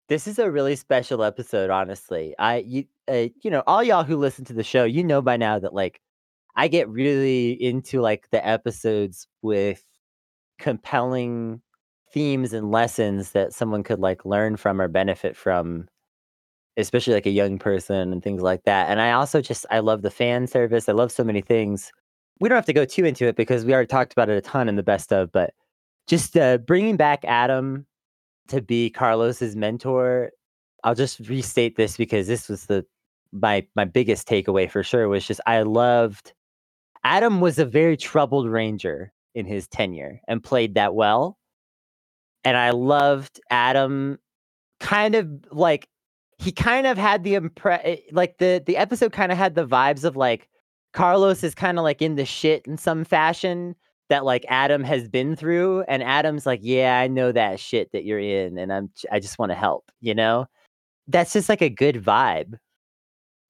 this 0.09 0.27
is 0.27 0.37
a 0.37 0.51
really 0.51 0.75
special 0.75 1.23
episode 1.23 1.69
honestly. 1.69 2.35
I 2.37 2.57
you 2.57 2.85
uh, 3.07 3.27
you 3.41 3.49
know, 3.51 3.63
all 3.65 3.83
y'all 3.83 4.03
who 4.03 4.17
listen 4.17 4.45
to 4.45 4.53
the 4.53 4.63
show, 4.63 4.83
you 4.83 5.03
know 5.03 5.21
by 5.21 5.37
now 5.37 5.59
that 5.59 5.73
like 5.73 6.01
I 6.55 6.67
get 6.67 6.89
really 6.89 7.51
into 7.51 8.01
like 8.01 8.29
the 8.31 8.45
episodes 8.45 9.27
with 9.41 9.83
compelling 10.59 11.61
themes 12.13 12.53
and 12.53 12.71
lessons 12.71 13.31
that 13.31 13.53
someone 13.53 13.83
could 13.83 13.99
like 13.99 14.25
learn 14.25 14.55
from 14.55 14.79
or 14.79 14.87
benefit 14.87 15.35
from 15.35 15.87
especially 16.77 17.13
like 17.13 17.25
a 17.25 17.31
young 17.31 17.59
person 17.59 18.11
and 18.11 18.23
things 18.23 18.41
like 18.41 18.63
that. 18.63 18.89
And 18.89 18.99
I 18.99 19.11
also 19.11 19.41
just 19.41 19.65
I 19.69 19.79
love 19.79 20.01
the 20.01 20.09
fan 20.09 20.47
service. 20.47 20.89
I 20.89 20.93
love 20.93 21.11
so 21.11 21.23
many 21.23 21.41
things. 21.41 21.91
We 22.39 22.49
don't 22.49 22.55
have 22.55 22.65
to 22.65 22.73
go 22.73 22.85
too 22.85 23.05
into 23.05 23.27
it 23.27 23.35
because 23.35 23.65
we 23.65 23.73
already 23.73 23.87
talked 23.87 24.11
about 24.13 24.29
it 24.29 24.37
a 24.37 24.41
ton 24.41 24.67
in 24.67 24.75
the 24.75 24.83
best 24.83 25.13
of, 25.13 25.31
but 25.31 25.53
just 26.07 26.35
uh, 26.35 26.57
bringing 26.57 26.97
back 26.97 27.23
Adam 27.25 27.85
to 28.47 28.61
be 28.61 28.89
Carlos's 28.89 29.55
mentor. 29.55 30.31
I'll 30.83 30.95
just 30.95 31.19
restate 31.27 31.77
this 31.77 31.95
because 31.95 32.27
this 32.27 32.49
was 32.49 32.65
the 32.65 32.85
my 33.31 33.65
my 33.75 33.85
biggest 33.85 34.27
takeaway 34.27 34.69
for 34.69 34.83
sure 34.83 35.07
was 35.07 35.25
just 35.25 35.41
I 35.47 35.61
loved 35.61 36.33
Adam 37.03 37.41
was 37.41 37.59
a 37.59 37.65
very 37.65 37.97
troubled 37.97 38.47
ranger 38.47 39.11
in 39.35 39.45
his 39.45 39.67
tenure 39.67 40.21
and 40.27 40.43
played 40.43 40.75
that 40.75 40.95
well. 40.95 41.37
And 42.43 42.57
I 42.57 42.71
loved 42.71 43.39
Adam 43.49 44.19
kind 44.79 45.15
of 45.15 45.29
like 45.51 45.87
he 46.39 46.51
kind 46.51 46.87
of 46.87 46.97
had 46.97 47.23
the 47.23 47.35
impre 47.35 47.79
eh, 47.83 47.97
like 48.11 48.37
the 48.37 48.61
the 48.65 48.77
episode 48.77 49.13
kind 49.13 49.31
of 49.31 49.37
had 49.37 49.55
the 49.55 49.65
vibes 49.65 50.03
of 50.03 50.15
like 50.17 50.49
Carlos 50.93 51.43
is 51.43 51.55
kind 51.55 51.77
of 51.79 51.83
like 51.83 52.01
in 52.01 52.15
the 52.15 52.25
shit 52.25 52.65
in 52.67 52.77
some 52.77 53.03
fashion 53.05 53.75
that 54.09 54.25
like 54.25 54.45
Adam 54.49 54.83
has 54.83 55.07
been 55.09 55.35
through 55.35 55.81
and 55.87 56.03
Adam's 56.03 56.45
like, 56.45 56.59
"Yeah, 56.63 56.99
I 56.99 57.07
know 57.07 57.31
that 57.31 57.59
shit 57.59 57.91
that 57.93 58.03
you're 58.05 58.19
in 58.19 58.57
and 58.57 58.71
I'm 58.73 58.91
I 59.11 59.19
just 59.19 59.39
want 59.39 59.51
to 59.51 59.55
help," 59.55 59.91
you 60.01 60.13
know? 60.15 60.47
That's 61.07 61.33
just 61.33 61.49
like 61.49 61.61
a 61.61 61.69
good 61.69 61.95
vibe. 62.03 62.55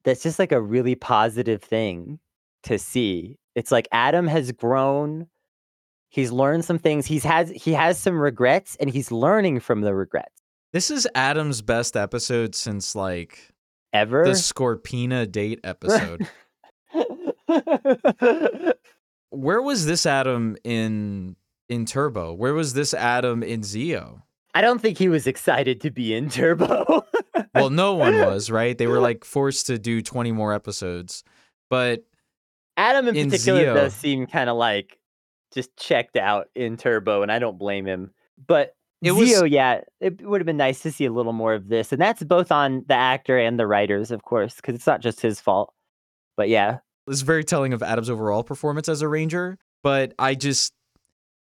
That's 0.06 0.24
just 0.24 0.40
like 0.40 0.52
a 0.52 0.62
really 0.62 0.96
positive 0.96 1.62
thing 1.64 2.20
to 2.64 2.80
see. 2.80 3.38
It's 3.56 3.72
like 3.72 3.88
Adam 3.92 4.28
has 4.28 4.52
grown. 4.52 5.28
He's 6.14 6.32
learned 6.32 6.64
some 6.64 6.78
things. 6.78 7.08
He's 7.08 7.24
has 7.24 7.50
he 7.50 7.74
has 7.74 7.98
some 7.98 8.20
regrets 8.20 8.78
and 8.80 8.88
he's 8.88 9.12
learning 9.12 9.62
from 9.62 9.82
the 9.82 9.96
regrets. 9.96 10.30
This 10.72 10.92
is 10.92 11.08
Adam's 11.16 11.64
best 11.64 11.98
episode 11.98 12.54
since 12.54 12.94
like 12.96 13.52
Ever? 13.94 14.24
the 14.24 14.34
Scorpina 14.36 15.26
date 15.32 15.60
episode. 15.64 16.30
Where 19.32 19.60
was 19.64 19.88
this 19.88 20.06
Adam 20.06 20.56
in 20.64 21.36
in 21.68 21.86
Turbo? 21.86 22.34
Where 22.34 22.54
was 22.54 22.76
this 22.76 22.94
Adam 22.94 23.42
in 23.42 23.62
Zeo? 23.62 24.22
I 24.54 24.62
don't 24.62 24.80
think 24.80 25.00
he 25.00 25.10
was 25.10 25.26
excited 25.26 25.82
to 25.82 25.90
be 25.90 26.14
in 26.14 26.30
Turbo. 26.30 27.06
Well, 27.56 27.70
no 27.70 27.94
one 27.94 28.16
was, 28.16 28.50
right? 28.50 28.76
They 28.76 28.88
were 28.88 29.00
like 29.00 29.24
forced 29.24 29.68
to 29.68 29.78
do 29.78 30.02
20 30.02 30.32
more 30.32 30.54
episodes. 30.54 31.24
But 31.70 32.04
Adam 32.78 33.08
in, 33.08 33.16
In 33.16 33.30
particular 33.30 33.66
Zeo. 33.66 33.74
does 33.76 33.94
seem 33.94 34.26
kind 34.26 34.50
of 34.50 34.58
like 34.58 34.98
just 35.54 35.76
checked 35.78 36.18
out 36.18 36.48
in 36.56 36.78
Turbo, 36.78 37.22
and 37.22 37.32
I 37.32 37.40
don't 37.40 37.58
blame 37.58 37.86
him. 37.86 38.12
But 38.48 38.76
It 39.02 39.12
was- 39.12 39.30
Zeo, 39.30 39.50
yeah, 39.50 39.82
it 40.00 40.22
would 40.22 40.40
have 40.40 40.46
been 40.46 40.58
nice 40.58 40.82
to 40.84 40.92
see 40.92 41.06
a 41.06 41.12
little 41.12 41.34
more 41.34 41.54
of 41.54 41.68
this, 41.68 41.92
and 41.92 42.02
that's 42.02 42.24
both 42.24 42.52
on 42.52 42.86
the 42.88 42.94
actor 42.96 43.38
and 43.38 43.60
the 43.60 43.68
writers, 43.68 44.12
of 44.12 44.24
course, 44.24 44.56
because 44.56 44.76
it's 44.76 44.88
not 44.88 45.02
just 45.02 45.20
his 45.20 45.42
fault. 45.42 45.74
But 46.38 46.48
yeah, 46.50 46.80
it's 47.08 47.22
very 47.22 47.44
telling 47.44 47.74
of 47.74 47.84
Adam's 47.84 48.10
overall 48.10 48.44
performance 48.44 48.88
as 48.88 49.02
a 49.02 49.08
ranger. 49.08 49.58
But 49.84 50.14
I 50.18 50.36
just 50.36 50.74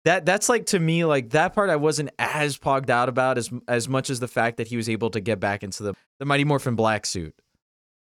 that 0.05 0.25
that's 0.25 0.49
like 0.49 0.65
to 0.67 0.79
me 0.79 1.05
like 1.05 1.29
that 1.29 1.53
part 1.53 1.69
I 1.69 1.75
wasn't 1.75 2.09
as 2.17 2.57
pogged 2.57 2.89
out 2.89 3.07
about 3.07 3.37
as 3.37 3.51
as 3.67 3.87
much 3.87 4.09
as 4.09 4.19
the 4.19 4.27
fact 4.27 4.57
that 4.57 4.67
he 4.67 4.75
was 4.75 4.89
able 4.89 5.11
to 5.11 5.19
get 5.21 5.39
back 5.39 5.61
into 5.61 5.83
the 5.83 5.93
the 6.17 6.25
Mighty 6.25 6.43
Morphin 6.43 6.75
black 6.75 7.05
suit. 7.05 7.35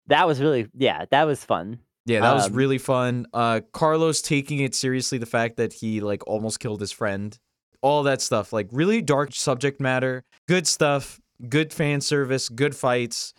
that 0.07 0.27
was 0.29 0.41
really, 0.41 0.69
yeah, 0.75 1.05
that 1.11 1.25
was 1.25 1.45
fun. 1.45 1.81
Yeah, 2.07 2.21
that 2.21 2.35
was 2.35 2.47
Um, 2.47 2.55
really 2.55 2.79
fun. 2.79 3.27
Uh 3.33 3.61
Carlos 3.73 4.23
taking 4.23 4.61
it 4.61 4.75
seriously, 4.75 5.19
the 5.19 5.27
fact 5.27 5.57
that 5.57 5.73
he 5.73 6.01
like 6.01 6.27
almost 6.27 6.61
killed 6.61 6.81
his 6.81 6.93
friend. 6.93 7.39
All 7.83 8.03
that 8.05 8.21
stuff. 8.21 8.53
Like 8.53 8.69
really 8.73 9.01
dark 9.03 9.33
subject 9.33 9.81
matter. 9.81 10.25
Good 10.49 10.67
stuff. 10.67 11.21
Good 11.49 11.73
fan 11.73 12.01
service, 12.01 12.49
good 12.49 12.75
fights. 12.77 13.33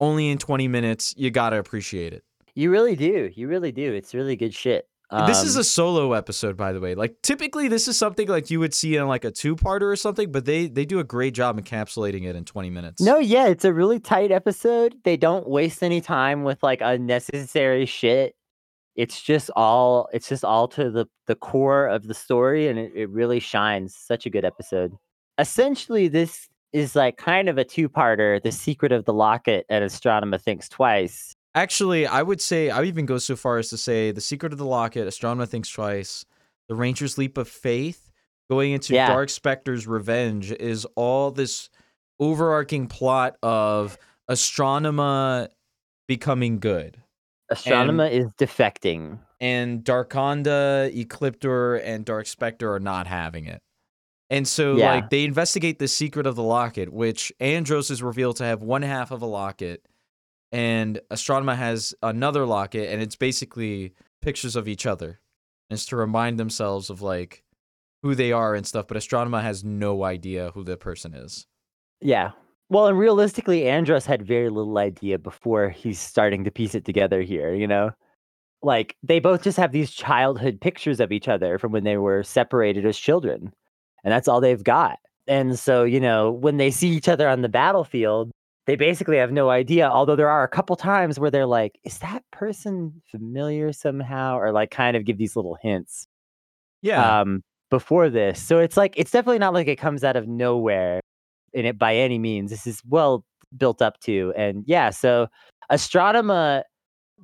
Only 0.00 0.30
in 0.30 0.38
20 0.38 0.68
minutes. 0.68 1.14
You 1.16 1.30
gotta 1.30 1.58
appreciate 1.58 2.12
it. 2.12 2.24
You 2.54 2.70
really 2.70 2.96
do, 2.96 3.30
you 3.34 3.48
really 3.48 3.72
do. 3.72 3.92
It's 3.92 4.14
really 4.14 4.36
good 4.36 4.54
shit. 4.54 4.86
This 5.26 5.42
is 5.42 5.56
Um, 5.56 5.60
a 5.60 5.64
solo 5.64 6.12
episode, 6.14 6.56
by 6.56 6.72
the 6.72 6.80
way. 6.80 6.94
Like 6.94 7.20
typically 7.22 7.68
this 7.68 7.86
is 7.88 7.98
something 7.98 8.28
like 8.28 8.50
you 8.50 8.58
would 8.60 8.72
see 8.74 8.96
in 8.96 9.06
like 9.06 9.24
a 9.24 9.30
two-parter 9.30 9.82
or 9.82 9.96
something, 9.96 10.32
but 10.32 10.44
they 10.44 10.66
they 10.66 10.84
do 10.84 10.98
a 10.98 11.04
great 11.04 11.34
job 11.34 11.60
encapsulating 11.60 12.24
it 12.24 12.34
in 12.36 12.44
20 12.44 12.70
minutes. 12.70 13.00
No, 13.00 13.18
yeah, 13.18 13.46
it's 13.48 13.64
a 13.64 13.72
really 13.72 14.00
tight 14.00 14.30
episode. 14.32 14.94
They 15.04 15.16
don't 15.16 15.48
waste 15.48 15.82
any 15.82 16.00
time 16.00 16.44
with 16.44 16.62
like 16.62 16.80
unnecessary 16.82 17.86
shit. 17.86 18.34
It's 18.96 19.20
just 19.22 19.50
all 19.56 20.08
it's 20.12 20.28
just 20.28 20.44
all 20.44 20.68
to 20.68 20.90
the 20.90 21.06
the 21.26 21.34
core 21.34 21.86
of 21.86 22.06
the 22.06 22.14
story 22.14 22.68
and 22.68 22.78
it, 22.78 22.92
it 22.94 23.08
really 23.10 23.40
shines. 23.40 23.94
Such 23.96 24.26
a 24.26 24.30
good 24.30 24.44
episode. 24.44 24.92
Essentially, 25.38 26.08
this 26.08 26.48
is 26.72 26.96
like 26.96 27.16
kind 27.18 27.48
of 27.50 27.58
a 27.58 27.64
two-parter, 27.64 28.42
The 28.42 28.52
Secret 28.52 28.92
of 28.92 29.04
the 29.04 29.12
Locket 29.12 29.66
and 29.68 29.84
Astronema 29.84 30.40
Thinks 30.40 30.68
Twice. 30.70 31.34
Actually, 31.54 32.06
I 32.06 32.22
would 32.22 32.40
say 32.40 32.70
I 32.70 32.78
would 32.78 32.88
even 32.88 33.06
go 33.06 33.18
so 33.18 33.36
far 33.36 33.58
as 33.58 33.68
to 33.70 33.76
say 33.76 34.10
the 34.10 34.20
secret 34.20 34.52
of 34.52 34.58
the 34.58 34.64
locket, 34.64 35.06
Astronema 35.06 35.46
thinks 35.46 35.68
twice, 35.68 36.24
the 36.68 36.74
Ranger's 36.74 37.18
leap 37.18 37.36
of 37.36 37.48
faith, 37.48 38.10
going 38.50 38.72
into 38.72 38.94
Yeah. 38.94 39.08
Dark 39.08 39.28
Specter's 39.28 39.86
revenge 39.86 40.50
is 40.52 40.86
all 40.96 41.30
this 41.30 41.68
overarching 42.18 42.86
plot 42.86 43.36
of 43.42 43.98
Astronema 44.30 45.48
becoming 46.08 46.58
good. 46.58 47.02
Astronema 47.50 48.10
is 48.10 48.26
defecting. 48.38 49.18
And 49.40 49.84
Darkonda, 49.84 50.90
Ecliptor, 50.94 51.80
and 51.84 52.04
Dark 52.04 52.26
Specter 52.26 52.72
are 52.72 52.80
not 52.80 53.06
having 53.06 53.44
it. 53.46 53.60
And 54.30 54.48
so 54.48 54.76
Yeah. 54.76 54.94
like 54.94 55.10
they 55.10 55.24
investigate 55.24 55.78
the 55.78 55.88
secret 55.88 56.26
of 56.26 56.36
the 56.36 56.42
locket, 56.42 56.90
which 56.90 57.30
Andros 57.40 57.90
is 57.90 58.02
revealed 58.02 58.36
to 58.36 58.44
have 58.44 58.62
one 58.62 58.82
half 58.82 59.10
of 59.10 59.20
a 59.20 59.26
locket 59.26 59.84
and 60.52 61.00
Astronema 61.10 61.56
has 61.56 61.94
another 62.02 62.46
locket, 62.46 62.90
and 62.90 63.02
it's 63.02 63.16
basically 63.16 63.94
pictures 64.20 64.54
of 64.54 64.68
each 64.68 64.86
other. 64.86 65.18
And 65.70 65.78
it's 65.78 65.86
to 65.86 65.96
remind 65.96 66.38
themselves 66.38 66.90
of 66.90 67.00
like 67.00 67.42
who 68.02 68.14
they 68.14 68.32
are 68.32 68.54
and 68.54 68.66
stuff, 68.66 68.86
but 68.86 68.96
Astronema 68.96 69.42
has 69.42 69.64
no 69.64 70.04
idea 70.04 70.50
who 70.52 70.62
the 70.62 70.76
person 70.76 71.14
is. 71.14 71.46
Yeah. 72.00 72.32
Well, 72.68 72.86
and 72.86 72.98
realistically, 72.98 73.68
Andros 73.68 74.06
had 74.06 74.26
very 74.26 74.50
little 74.50 74.78
idea 74.78 75.18
before 75.18 75.70
he's 75.70 76.00
starting 76.00 76.44
to 76.44 76.50
piece 76.50 76.74
it 76.74 76.84
together 76.84 77.22
here, 77.22 77.54
you 77.54 77.66
know? 77.66 77.90
Like, 78.62 78.96
they 79.02 79.20
both 79.20 79.42
just 79.42 79.58
have 79.58 79.72
these 79.72 79.90
childhood 79.90 80.60
pictures 80.60 81.00
of 81.00 81.12
each 81.12 81.28
other 81.28 81.58
from 81.58 81.72
when 81.72 81.84
they 81.84 81.96
were 81.96 82.22
separated 82.22 82.86
as 82.86 82.96
children. 82.96 83.52
And 84.04 84.12
that's 84.12 84.28
all 84.28 84.40
they've 84.40 84.62
got. 84.62 84.98
And 85.26 85.58
so, 85.58 85.84
you 85.84 86.00
know, 86.00 86.30
when 86.30 86.56
they 86.56 86.70
see 86.70 86.88
each 86.88 87.08
other 87.08 87.28
on 87.28 87.42
the 87.42 87.48
battlefield, 87.48 88.30
they 88.66 88.76
basically 88.76 89.16
have 89.16 89.32
no 89.32 89.50
idea. 89.50 89.88
Although 89.88 90.16
there 90.16 90.28
are 90.28 90.44
a 90.44 90.48
couple 90.48 90.76
times 90.76 91.18
where 91.18 91.30
they're 91.30 91.46
like, 91.46 91.78
is 91.84 91.98
that 91.98 92.22
person 92.32 93.02
familiar 93.10 93.72
somehow? 93.72 94.36
Or 94.38 94.52
like 94.52 94.70
kind 94.70 94.96
of 94.96 95.04
give 95.04 95.18
these 95.18 95.34
little 95.36 95.56
hints 95.62 96.06
Yeah. 96.82 97.20
um 97.20 97.42
before 97.70 98.10
this. 98.10 98.40
So 98.40 98.58
it's 98.60 98.76
like 98.76 98.94
it's 98.96 99.10
definitely 99.10 99.38
not 99.40 99.54
like 99.54 99.66
it 99.68 99.76
comes 99.76 100.04
out 100.04 100.16
of 100.16 100.28
nowhere 100.28 101.00
in 101.54 101.66
it 101.66 101.78
by 101.78 101.96
any 101.96 102.18
means. 102.18 102.50
This 102.50 102.66
is 102.66 102.82
well 102.88 103.24
built 103.56 103.82
up 103.82 103.98
to. 104.00 104.32
And 104.36 104.64
yeah, 104.66 104.90
so 104.90 105.28
Astronema 105.70 106.62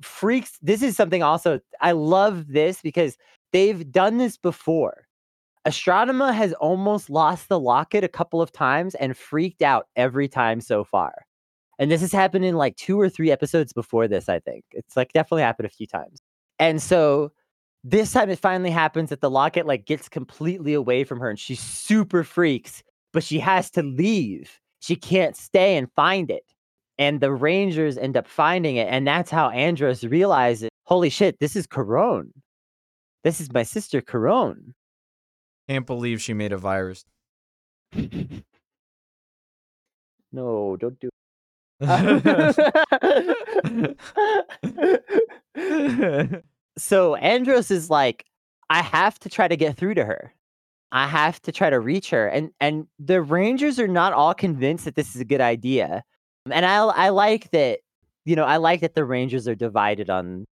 freaks 0.01 0.57
this 0.61 0.81
is 0.81 0.95
something 0.95 1.23
also 1.23 1.59
I 1.81 1.91
love 1.93 2.47
this 2.47 2.81
because 2.81 3.17
they've 3.53 3.89
done 3.91 4.17
this 4.17 4.37
before. 4.37 5.05
Astronema 5.67 6.33
has 6.33 6.53
almost 6.53 7.09
lost 7.09 7.49
the 7.49 7.59
locket 7.59 8.03
a 8.03 8.07
couple 8.07 8.41
of 8.41 8.51
times 8.51 8.95
and 8.95 9.15
freaked 9.17 9.61
out 9.61 9.87
every 9.95 10.27
time 10.27 10.61
so 10.61 10.83
far. 10.83 11.13
And 11.79 11.89
this 11.89 12.01
has 12.01 12.11
happened 12.11 12.43
in 12.43 12.55
like 12.55 12.75
two 12.75 12.99
or 12.99 13.09
three 13.09 13.31
episodes 13.31 13.71
before 13.71 14.07
this, 14.07 14.27
I 14.27 14.39
think. 14.39 14.65
It's 14.71 14.97
like 14.97 15.13
definitely 15.13 15.43
happened 15.43 15.65
a 15.65 15.69
few 15.69 15.87
times. 15.87 16.21
And 16.59 16.81
so 16.81 17.31
this 17.85 18.11
time 18.11 18.29
it 18.29 18.37
finally 18.37 18.69
happens 18.69 19.09
that 19.09 19.21
the 19.21 19.29
locket 19.29 19.65
like 19.65 19.85
gets 19.85 20.09
completely 20.09 20.73
away 20.73 21.05
from 21.05 21.21
her 21.21 21.29
and 21.29 21.39
she 21.39 21.55
super 21.55 22.25
freaks, 22.25 22.83
but 23.13 23.23
she 23.23 23.39
has 23.39 23.71
to 23.71 23.81
leave. 23.81 24.59
She 24.81 24.97
can't 24.97 25.37
stay 25.37 25.77
and 25.77 25.89
find 25.95 26.29
it. 26.29 26.43
And 26.97 27.21
the 27.21 27.31
Rangers 27.31 27.97
end 27.97 28.17
up 28.17 28.27
finding 28.27 28.75
it. 28.75 28.89
And 28.89 29.07
that's 29.07 29.31
how 29.31 29.49
Andros 29.49 30.03
realizes, 30.03 30.69
holy 30.83 31.09
shit, 31.09 31.39
this 31.39 31.55
is 31.55 31.65
Karone. 31.65 32.31
This 33.23 33.39
is 33.39 33.53
my 33.53 33.63
sister 33.63 34.01
Karone. 34.01 34.73
Can't 35.69 35.85
believe 35.85 36.21
she 36.21 36.33
made 36.33 36.51
a 36.51 36.57
virus. 36.57 37.05
No, 40.31 40.77
don't 40.77 40.99
do 40.99 41.08
so 46.77 47.15
Andros 47.15 47.71
is 47.71 47.89
like, 47.89 48.25
I 48.69 48.81
have 48.81 49.17
to 49.19 49.29
try 49.29 49.47
to 49.47 49.55
get 49.55 49.77
through 49.77 49.93
to 49.95 50.05
her. 50.05 50.33
I 50.91 51.07
have 51.07 51.41
to 51.43 51.51
try 51.51 51.69
to 51.69 51.79
reach 51.79 52.09
her. 52.09 52.27
And 52.27 52.51
and 52.59 52.87
the 52.97 53.21
Rangers 53.21 53.79
are 53.79 53.87
not 53.87 54.13
all 54.13 54.33
convinced 54.33 54.85
that 54.85 54.95
this 54.95 55.15
is 55.15 55.21
a 55.21 55.25
good 55.25 55.41
idea. 55.41 56.03
And 56.51 56.65
I 56.65 56.77
I 56.77 57.09
like 57.09 57.51
that, 57.51 57.79
you 58.25 58.35
know, 58.35 58.45
I 58.45 58.57
like 58.57 58.81
that 58.81 58.95
the 58.95 59.05
Rangers 59.05 59.47
are 59.47 59.55
divided 59.55 60.09
on 60.09 60.45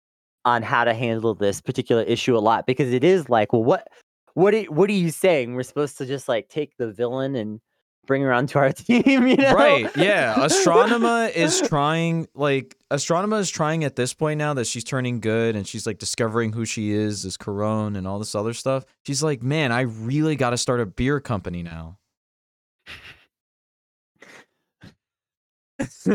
on 0.45 0.61
how 0.63 0.83
to 0.83 0.93
handle 0.93 1.33
this 1.35 1.61
particular 1.61 2.03
issue 2.03 2.37
a 2.37 2.39
lot 2.39 2.65
because 2.67 2.93
it 2.93 3.03
is 3.03 3.29
like, 3.29 3.51
well, 3.51 3.63
what 3.63 3.87
what 4.35 4.53
are, 4.53 4.63
what 4.65 4.89
are 4.89 4.93
you 4.93 5.09
saying? 5.11 5.55
We're 5.55 5.63
supposed 5.63 5.97
to 5.97 6.05
just 6.05 6.27
like 6.29 6.49
take 6.49 6.77
the 6.77 6.91
villain 6.91 7.35
and 7.35 7.59
bring 8.07 8.23
her 8.23 8.33
onto 8.33 8.57
our 8.57 8.71
team, 8.73 9.27
you 9.27 9.35
know? 9.35 9.53
Right. 9.53 9.95
Yeah. 9.95 10.33
Astronema 10.37 11.31
is 11.35 11.61
trying 11.61 12.27
like 12.33 12.75
Astronema 12.89 13.39
is 13.39 13.49
trying 13.49 13.83
at 13.83 13.95
this 13.95 14.13
point 14.13 14.39
now 14.39 14.55
that 14.55 14.65
she's 14.65 14.83
turning 14.83 15.19
good 15.19 15.55
and 15.55 15.67
she's 15.67 15.85
like 15.85 15.99
discovering 15.99 16.53
who 16.53 16.65
she 16.65 16.91
is 16.91 17.25
as 17.25 17.37
Karone 17.37 17.95
and 17.97 18.07
all 18.07 18.17
this 18.17 18.33
other 18.33 18.53
stuff. 18.53 18.85
She's 19.05 19.21
like, 19.21 19.43
man, 19.43 19.71
I 19.71 19.81
really 19.81 20.35
got 20.35 20.49
to 20.51 20.57
start 20.57 20.79
a 20.79 20.85
beer 20.85 21.19
company 21.19 21.61
now. 21.61 21.99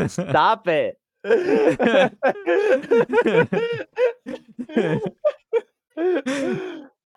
Stop 0.08 0.66
it. 0.66 0.98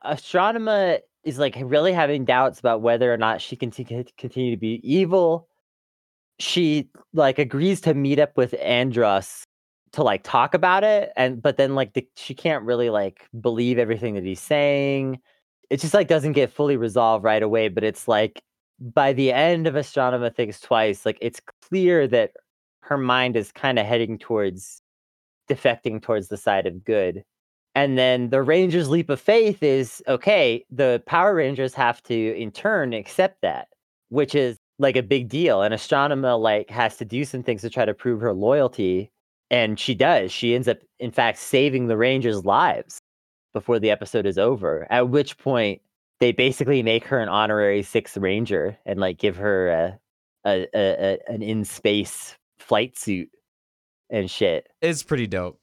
Astronema 0.06 1.00
is 1.26 1.40
like 1.40 1.58
really 1.60 1.92
having 1.92 2.24
doubts 2.24 2.60
about 2.60 2.82
whether 2.82 3.14
or 3.14 3.18
not 3.18 3.42
she 3.42 3.56
can 3.56 3.72
t- 3.72 3.84
continue 4.18 4.52
to 4.52 4.58
be 4.58 4.80
evil. 4.84 5.48
she 6.40 6.90
like 7.14 7.40
agrees 7.40 7.82
to 7.82 7.94
meet 7.94 8.20
up 8.20 8.38
with 8.38 8.54
Andros 8.62 9.44
to 9.94 10.04
like 10.04 10.24
talk 10.24 10.54
about 10.54 10.84
it 10.84 11.12
and 11.16 11.42
but 11.42 11.56
then 11.58 11.74
like 11.76 11.94
the, 11.94 12.06
she 12.18 12.34
can't 12.34 12.66
really 12.66 12.90
like 12.90 13.28
believe 13.40 13.78
everything 13.80 14.14
that 14.16 14.26
he's 14.26 14.42
saying 14.42 15.18
it 15.70 15.80
just 15.80 15.94
like 15.94 16.10
doesn't 16.10 16.34
get 16.34 16.52
fully 16.52 16.76
resolved 16.76 17.24
right 17.24 17.42
away 17.42 17.70
but 17.70 17.84
it's 17.84 18.06
like 18.08 18.42
by 18.80 19.14
the 19.14 19.32
end 19.32 19.68
of 19.68 19.76
Astronema 19.76 20.36
thinks 20.36 20.60
twice 20.60 21.06
like 21.06 21.18
it's 21.22 21.40
clear 21.62 22.08
that 22.10 22.32
her 22.82 22.98
mind 22.98 23.38
is 23.38 23.54
kind 23.54 23.80
of 23.80 23.86
heading 23.86 24.18
towards 24.20 24.82
defecting 25.50 26.02
towards 26.02 26.28
the 26.28 26.38
side 26.38 26.68
of 26.68 26.84
good 26.84 27.24
and 27.76 27.98
then 27.98 28.30
the 28.30 28.42
rangers 28.42 28.90
leap 28.90 29.10
of 29.10 29.20
faith 29.20 29.62
is 29.62 30.02
okay 30.08 30.66
the 30.72 31.02
power 31.06 31.36
rangers 31.36 31.74
have 31.74 32.02
to 32.04 32.36
in 32.36 32.52
turn 32.52 32.94
accept 32.94 33.42
that 33.42 33.68
which 34.10 34.34
is 34.34 34.58
like 34.80 34.96
a 34.96 35.04
big 35.04 35.30
deal 35.30 35.62
and 35.62 35.74
Astronema 35.74 36.40
like 36.40 36.70
has 36.70 36.98
to 36.98 37.06
do 37.06 37.24
some 37.26 37.44
things 37.44 37.62
to 37.62 37.70
try 37.70 37.86
to 37.86 37.94
prove 37.94 38.22
her 38.22 38.34
loyalty 38.34 39.12
and 39.52 39.80
she 39.80 39.94
does. 39.94 40.32
She 40.32 40.56
ends 40.56 40.68
up, 40.68 40.78
in 41.00 41.12
fact, 41.12 41.38
saving 41.38 41.88
the 41.88 41.98
Rangers' 41.98 42.46
lives 42.46 43.00
before 43.54 43.80
the 43.80 43.92
episode 43.92 44.26
is 44.26 44.38
over. 44.38 44.88
At 44.90 45.10
which 45.10 45.38
point, 45.38 45.82
they 46.20 46.32
basically 46.32 46.82
make 46.82 47.06
her 47.06 47.20
an 47.20 47.30
honorary 47.30 47.84
sixth 47.84 48.18
ranger 48.18 48.78
and 48.86 49.00
like 49.00 49.18
give 49.18 49.36
her 49.38 49.70
a, 49.70 50.00
a, 50.46 50.68
a, 50.74 51.20
a 51.28 51.34
an 51.34 51.42
in 51.42 51.66
space 51.66 52.36
flight 52.58 52.98
suit 52.98 53.30
and 54.10 54.30
shit. 54.32 54.68
It's 54.82 55.04
pretty 55.04 55.28
dope. 55.28 55.60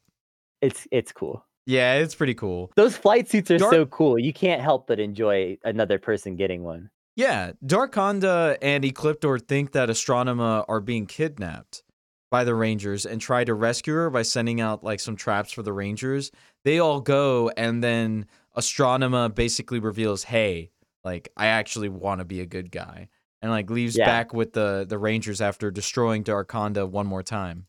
It's 0.61 0.87
it's 0.91 1.13
cool. 1.13 1.45
Yeah, 1.67 1.95
it's 1.95 2.15
pretty 2.15 2.35
cool. 2.35 2.73
Those 2.77 2.97
flight 2.97 3.29
suits 3.29 3.51
are 3.51 3.59
Dark- 3.59 3.73
so 3.73 3.87
cool. 3.87 4.19
You 4.19 4.33
can't 4.33 4.61
help 4.61 4.87
but 4.89 4.99
enjoy 4.99 5.59
another 5.65 5.99
person 5.99 6.35
getting 6.37 6.63
one. 6.65 6.91
Yeah, 7.15 7.53
Darkonda 7.65 8.57
and 8.63 8.83
Ecliptor 8.85 9.41
think 9.47 9.73
that 9.73 9.89
Astronema 9.91 10.65
are 10.67 10.81
being 10.81 11.07
kidnapped 11.07 11.83
by 12.31 12.45
the 12.45 12.55
Rangers 12.55 13.05
and 13.05 13.21
try 13.21 13.45
to 13.45 13.53
rescue 13.55 13.93
her 13.95 14.09
by 14.11 14.23
sending 14.23 14.61
out 14.61 14.83
like 14.83 14.99
some 14.99 15.15
traps 15.17 15.53
for 15.53 15.63
the 15.63 15.73
Rangers. 15.75 16.31
They 16.65 16.79
all 16.79 17.01
go 17.01 17.51
and 17.57 17.85
then 17.85 18.27
Astronema 18.57 19.35
basically 19.35 19.79
reveals, 19.79 20.25
"Hey, 20.25 20.71
like 21.05 21.31
I 21.37 21.47
actually 21.47 21.91
want 21.91 22.21
to 22.21 22.25
be 22.25 22.41
a 22.41 22.47
good 22.47 22.71
guy." 22.71 23.09
And 23.43 23.51
like 23.51 23.69
leaves 23.71 23.97
Yeah. 23.97 24.07
back 24.07 24.33
with 24.33 24.53
the 24.55 24.87
the 24.89 24.99
Rangers 24.99 25.41
after 25.41 25.71
destroying 25.71 26.25
Darkonda 26.25 26.89
one 26.89 27.07
more 27.07 27.23
time. 27.23 27.67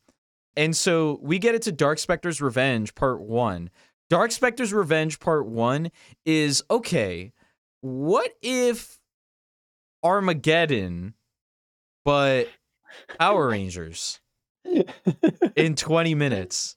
And 0.55 0.75
so 0.75 1.19
we 1.21 1.39
get 1.39 1.55
it 1.55 1.61
to 1.63 1.71
Dark 1.71 1.97
Specter's 1.97 2.41
Revenge 2.41 2.93
Part 2.95 3.21
1. 3.21 3.69
Dark 4.09 4.31
Specter's 4.31 4.73
Revenge 4.73 5.19
Part 5.19 5.47
1 5.47 5.89
is 6.25 6.63
okay, 6.69 7.33
what 7.81 8.31
if 8.41 8.99
Armageddon, 10.03 11.15
but 12.05 12.47
Power 13.19 13.47
Rangers 13.47 14.19
in 15.55 15.75
20 15.75 16.15
minutes? 16.15 16.75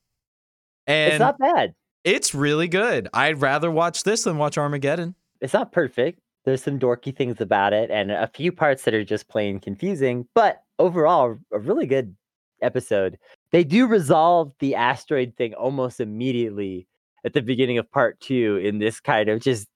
And 0.86 1.12
it's 1.14 1.20
not 1.20 1.38
bad. 1.38 1.74
it's 2.04 2.34
really 2.34 2.68
good. 2.68 3.08
I'd 3.12 3.40
rather 3.40 3.70
watch 3.70 4.04
this 4.04 4.24
than 4.24 4.38
watch 4.38 4.56
Armageddon. 4.56 5.14
It's 5.40 5.52
not 5.52 5.72
perfect. 5.72 6.20
There's 6.44 6.62
some 6.62 6.78
dorky 6.78 7.14
things 7.14 7.40
about 7.40 7.72
it 7.72 7.90
and 7.90 8.12
a 8.12 8.28
few 8.32 8.52
parts 8.52 8.84
that 8.84 8.94
are 8.94 9.04
just 9.04 9.28
plain 9.28 9.58
confusing, 9.58 10.26
but 10.34 10.62
overall, 10.78 11.36
a 11.52 11.58
really 11.58 11.86
good 11.86 12.14
episode. 12.62 13.18
They 13.56 13.64
do 13.64 13.86
resolve 13.86 14.52
the 14.58 14.74
asteroid 14.74 15.32
thing 15.38 15.54
almost 15.54 15.98
immediately 15.98 16.86
at 17.24 17.32
the 17.32 17.40
beginning 17.40 17.78
of 17.78 17.90
part 17.90 18.20
two 18.20 18.58
in 18.62 18.80
this 18.80 19.00
kind 19.00 19.30
of 19.30 19.40
just 19.40 19.66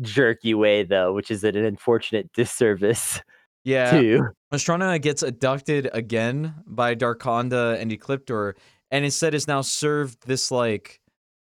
jerky 0.00 0.54
way, 0.54 0.82
though, 0.82 1.12
which 1.12 1.30
is 1.30 1.44
an 1.44 1.54
unfortunate 1.54 2.32
disservice 2.32 3.20
Yeah. 3.64 3.92
too. 3.92 4.28
Astronema 4.52 5.00
gets 5.00 5.22
abducted 5.22 5.88
again 5.92 6.52
by 6.66 6.96
Darkonda 6.96 7.80
and 7.80 7.92
Ecliptor, 7.92 8.54
and 8.90 9.04
instead 9.04 9.34
is 9.34 9.46
now 9.46 9.60
served 9.60 10.26
this 10.26 10.50
like 10.50 11.00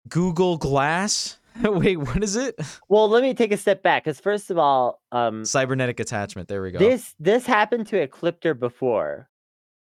Google 0.09 0.57
Glass. 0.57 1.37
Wait, 1.63 1.99
what 1.99 2.25
is 2.25 2.37
it? 2.37 2.59
Well, 2.89 3.11
let 3.11 3.23
me 3.23 3.35
take 3.35 3.53
a 3.53 3.59
step 3.59 3.83
back 3.83 4.05
because 4.05 4.19
first 4.19 4.51
of 4.51 4.57
all, 4.57 5.03
um, 5.13 5.45
Cybernetic 5.45 6.01
attachment. 6.01 6.49
There 6.49 6.63
we 6.63 6.71
go. 6.71 6.79
This 6.79 7.15
this 7.21 7.45
happened 7.45 7.87
to 7.89 7.97
Ecliptor 7.97 8.59
before. 8.59 9.29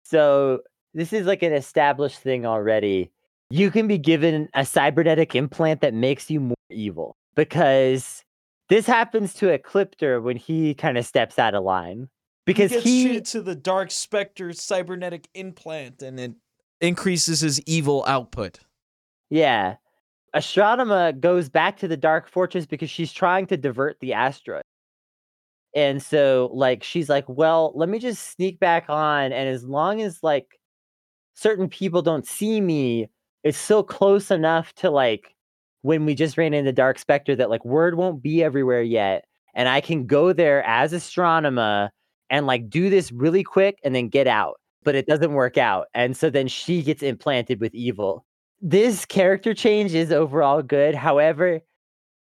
So 0.02 0.60
this 0.94 1.12
is 1.12 1.26
like 1.26 1.42
an 1.42 1.52
established 1.52 2.18
thing 2.20 2.46
already. 2.46 3.10
You 3.50 3.70
can 3.70 3.88
be 3.88 3.98
given 3.98 4.48
a 4.54 4.64
cybernetic 4.64 5.34
implant 5.34 5.80
that 5.80 5.94
makes 5.94 6.30
you 6.30 6.40
more 6.40 6.56
evil 6.70 7.16
because 7.34 8.24
this 8.68 8.86
happens 8.86 9.34
to 9.34 9.46
Ecliptor 9.46 10.22
when 10.22 10.36
he 10.36 10.74
kind 10.74 10.96
of 10.96 11.04
steps 11.04 11.38
out 11.38 11.54
of 11.54 11.64
line. 11.64 12.08
Because 12.46 12.72
he, 12.72 13.20
to 13.20 13.42
the 13.42 13.54
Dark 13.54 13.90
Spectre 13.90 14.52
cybernetic 14.52 15.28
implant, 15.34 16.02
and 16.02 16.18
it 16.18 16.32
increases 16.80 17.40
his 17.40 17.60
evil 17.62 18.04
output. 18.06 18.60
yeah. 19.28 19.76
Astronema 20.34 21.18
goes 21.18 21.48
back 21.48 21.76
to 21.78 21.88
the 21.88 21.96
Dark 21.96 22.30
Fortress 22.30 22.64
because 22.64 22.88
she's 22.88 23.12
trying 23.12 23.48
to 23.48 23.56
divert 23.56 23.98
the 23.98 24.12
asteroid. 24.12 24.62
And 25.74 26.00
so 26.00 26.50
like 26.52 26.84
she's 26.84 27.08
like, 27.08 27.24
"Well, 27.28 27.72
let 27.74 27.88
me 27.88 27.98
just 27.98 28.30
sneak 28.30 28.60
back 28.60 28.84
on 28.88 29.32
and 29.32 29.48
as 29.48 29.64
long 29.64 30.00
as 30.00 30.22
like 30.22 30.59
certain 31.34 31.68
people 31.68 32.02
don't 32.02 32.26
see 32.26 32.60
me, 32.60 33.08
it's 33.44 33.58
still 33.58 33.82
close 33.82 34.30
enough 34.30 34.72
to 34.74 34.90
like 34.90 35.34
when 35.82 36.04
we 36.04 36.14
just 36.14 36.36
ran 36.38 36.54
into 36.54 36.72
Dark 36.72 36.98
Spectre 36.98 37.34
that 37.36 37.50
like 37.50 37.64
word 37.64 37.96
won't 37.96 38.22
be 38.22 38.42
everywhere 38.44 38.82
yet 38.82 39.24
and 39.54 39.68
I 39.68 39.80
can 39.80 40.06
go 40.06 40.32
there 40.32 40.62
as 40.64 40.92
Astronema 40.92 41.90
and 42.30 42.46
like 42.46 42.70
do 42.70 42.90
this 42.90 43.12
really 43.12 43.42
quick 43.42 43.78
and 43.84 43.94
then 43.94 44.08
get 44.08 44.26
out." 44.26 44.60
But 44.82 44.94
it 44.94 45.06
doesn't 45.06 45.34
work 45.34 45.58
out. 45.58 45.88
And 45.94 46.16
so 46.16 46.30
then 46.30 46.48
she 46.48 46.82
gets 46.82 47.02
implanted 47.02 47.60
with 47.60 47.74
evil. 47.74 48.24
This 48.62 49.04
character 49.04 49.54
change 49.54 49.94
is 49.94 50.12
overall 50.12 50.62
good. 50.62 50.94
However, 50.94 51.60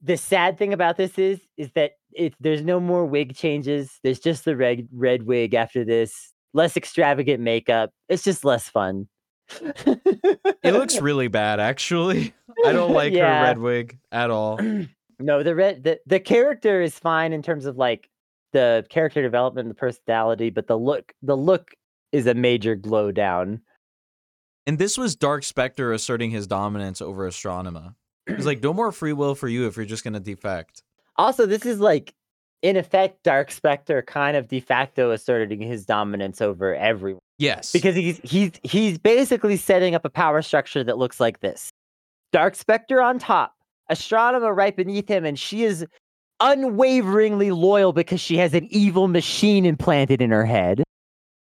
the 0.02 0.16
sad 0.16 0.58
thing 0.58 0.72
about 0.72 0.96
this 0.98 1.18
is 1.18 1.40
is 1.56 1.70
that 1.74 1.92
it 2.12 2.34
there's 2.40 2.62
no 2.62 2.80
more 2.80 3.06
wig 3.06 3.34
changes. 3.36 4.00
There's 4.04 4.20
just 4.20 4.44
the 4.44 4.56
red 4.56 4.88
red 4.92 5.24
wig 5.24 5.54
after 5.54 5.84
this. 5.84 6.33
Less 6.54 6.76
extravagant 6.76 7.40
makeup. 7.40 7.90
It's 8.08 8.24
just 8.24 8.44
less 8.44 8.68
fun. 8.68 9.08
It 9.84 10.62
looks 10.72 11.00
really 11.00 11.28
bad, 11.28 11.60
actually. 11.60 12.32
I 12.64 12.72
don't 12.72 12.92
like 12.94 13.12
Yeah. 13.12 13.40
her 13.40 13.44
red 13.44 13.58
wig 13.58 13.98
at 14.12 14.30
all. 14.30 14.58
no, 15.18 15.42
the 15.42 15.54
red 15.54 15.84
the, 15.84 16.00
the 16.06 16.20
character 16.20 16.80
is 16.80 16.98
fine 16.98 17.32
in 17.32 17.42
terms 17.42 17.66
of 17.66 17.76
like 17.76 18.08
the 18.52 18.86
character 18.88 19.20
development, 19.20 19.68
the 19.68 19.74
personality, 19.74 20.48
but 20.50 20.66
the 20.66 20.78
look 20.78 21.12
the 21.22 21.36
look 21.36 21.72
is 22.12 22.26
a 22.26 22.34
major 22.34 22.74
glow 22.76 23.10
down. 23.10 23.60
And 24.66 24.78
this 24.78 24.96
was 24.96 25.14
Dark 25.16 25.42
Spectre 25.44 25.92
asserting 25.92 26.30
his 26.30 26.46
dominance 26.46 27.02
over 27.02 27.28
Astronema. 27.28 27.94
He's 28.26 28.46
like, 28.46 28.62
no 28.62 28.72
more 28.72 28.92
free 28.92 29.12
will 29.12 29.34
for 29.34 29.48
you 29.48 29.66
if 29.66 29.76
you're 29.76 29.84
just 29.84 30.04
gonna 30.04 30.20
defect. 30.20 30.82
Also, 31.16 31.44
this 31.46 31.66
is 31.66 31.80
like 31.80 32.14
in 32.64 32.78
effect 32.78 33.22
Dark 33.22 33.52
Spectre 33.52 34.00
kind 34.00 34.38
of 34.38 34.48
de 34.48 34.58
facto 34.58 35.10
asserting 35.10 35.60
his 35.60 35.84
dominance 35.84 36.40
over 36.40 36.74
everyone. 36.74 37.20
Yes. 37.36 37.72
because 37.72 37.94
he's 37.94 38.18
he's 38.24 38.52
he's 38.62 38.96
basically 38.96 39.56
setting 39.56 39.94
up 39.94 40.04
a 40.04 40.10
power 40.10 40.40
structure 40.40 40.82
that 40.82 40.96
looks 40.96 41.20
like 41.20 41.40
this. 41.40 41.68
Dark 42.32 42.54
specter 42.54 43.02
on 43.02 43.18
top 43.18 43.54
astronema 43.92 44.56
right 44.56 44.74
beneath 44.74 45.06
him 45.06 45.26
and 45.26 45.38
she 45.38 45.62
is 45.62 45.84
unwaveringly 46.40 47.50
loyal 47.50 47.92
because 47.92 48.20
she 48.20 48.38
has 48.38 48.54
an 48.54 48.66
evil 48.70 49.08
machine 49.08 49.66
implanted 49.66 50.22
in 50.22 50.30
her 50.30 50.46
head. 50.46 50.82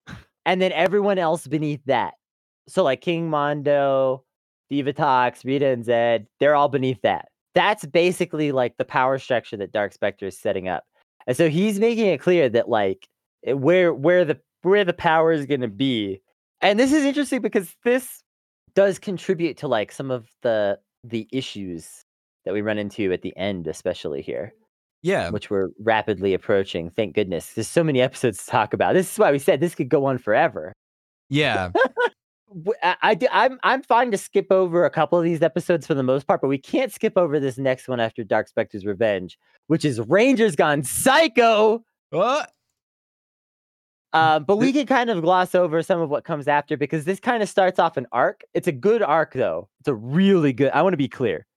And 0.45 0.61
then 0.61 0.73
everyone 0.73 1.19
else 1.19 1.47
beneath 1.47 1.79
that. 1.85 2.15
So 2.67 2.83
like 2.83 2.99
king 2.99 3.29
mondo 3.29 4.25
divatox 4.71 5.45
rita 5.45 5.67
and 5.67 5.85
zedd 5.85 6.25
they're 6.39 6.55
all 6.55 6.69
beneath 6.69 7.01
that. 7.03 7.27
That's 7.53 7.85
basically 7.85 8.51
like 8.51 8.77
the 8.77 8.83
power 8.83 9.19
structure 9.19 9.55
that 9.57 9.71
dark 9.71 9.93
specter 9.93 10.25
is 10.25 10.39
setting 10.39 10.67
up 10.67 10.83
and 11.27 11.37
so 11.37 11.49
he's 11.49 11.79
making 11.79 12.07
it 12.07 12.19
clear 12.19 12.49
that 12.49 12.69
like 12.69 13.07
eh, 13.45 13.53
where 13.53 13.93
where 13.93 14.25
the 14.25 14.39
where 14.61 14.85
the 14.85 14.93
power 14.93 15.31
is 15.31 15.45
going 15.45 15.61
to 15.61 15.67
be. 15.67 16.21
And 16.61 16.79
this 16.79 16.93
is 16.93 17.03
interesting 17.03 17.41
because 17.41 17.75
this 17.83 18.23
does 18.75 18.97
contribute 18.99 19.57
to 19.57 19.67
like 19.67 19.91
some 19.91 20.11
of 20.11 20.27
the 20.41 20.79
the 21.03 21.27
issues 21.31 22.05
that 22.45 22.53
we 22.53 22.61
run 22.61 22.77
into 22.77 23.11
at 23.11 23.21
the 23.21 23.35
end 23.37 23.67
especially 23.67 24.21
here 24.21 24.53
yeah. 25.03 25.29
which 25.29 25.49
we're 25.49 25.69
rapidly 25.79 26.33
approaching. 26.33 26.89
Thank 26.89 27.13
goodness. 27.13 27.53
There's 27.53 27.67
so 27.67 27.83
many 27.83 28.01
episodes 28.01 28.43
to 28.43 28.49
talk 28.49 28.73
about. 28.73 28.93
This 28.93 29.11
is 29.11 29.19
why 29.19 29.31
we 29.31 29.37
said 29.37 29.59
this 29.59 29.75
could 29.75 29.89
go 29.89 30.05
on 30.05 30.17
forever. 30.17 30.73
Yeah. 31.29 31.71
I, 32.81 32.95
I 33.01 33.15
do, 33.15 33.27
I'm 33.31 33.59
I'm 33.63 33.81
fine 33.83 34.11
to 34.11 34.17
skip 34.17 34.47
over 34.51 34.85
a 34.85 34.89
couple 34.89 35.17
of 35.17 35.23
these 35.23 35.41
episodes 35.41 35.87
for 35.87 35.93
the 35.93 36.03
most 36.03 36.27
part, 36.27 36.41
but 36.41 36.47
we 36.47 36.57
can't 36.57 36.91
skip 36.91 37.13
over 37.17 37.39
this 37.39 37.57
next 37.57 37.87
one 37.87 37.99
after 37.99 38.23
Dark 38.23 38.47
Spectre's 38.47 38.85
Revenge, 38.85 39.37
which 39.67 39.85
is 39.85 39.99
Rangers 39.99 40.55
Gone 40.55 40.83
Psycho. 40.83 41.83
What? 42.09 42.51
Um, 44.13 44.43
but 44.43 44.57
we 44.57 44.71
can 44.71 44.85
kind 44.85 45.09
of 45.09 45.21
gloss 45.23 45.55
over 45.55 45.81
some 45.81 45.99
of 45.99 46.09
what 46.09 46.23
comes 46.23 46.47
after 46.47 46.77
because 46.77 47.03
this 47.03 47.19
kind 47.19 47.41
of 47.41 47.49
starts 47.49 47.79
off 47.79 47.97
an 47.97 48.05
arc. 48.11 48.43
It's 48.53 48.67
a 48.67 48.71
good 48.71 49.01
arc, 49.01 49.33
though. 49.33 49.69
It's 49.79 49.87
a 49.87 49.95
really 49.95 50.53
good. 50.53 50.71
I 50.71 50.83
want 50.83 50.93
to 50.93 50.97
be 50.97 51.07
clear. 51.07 51.47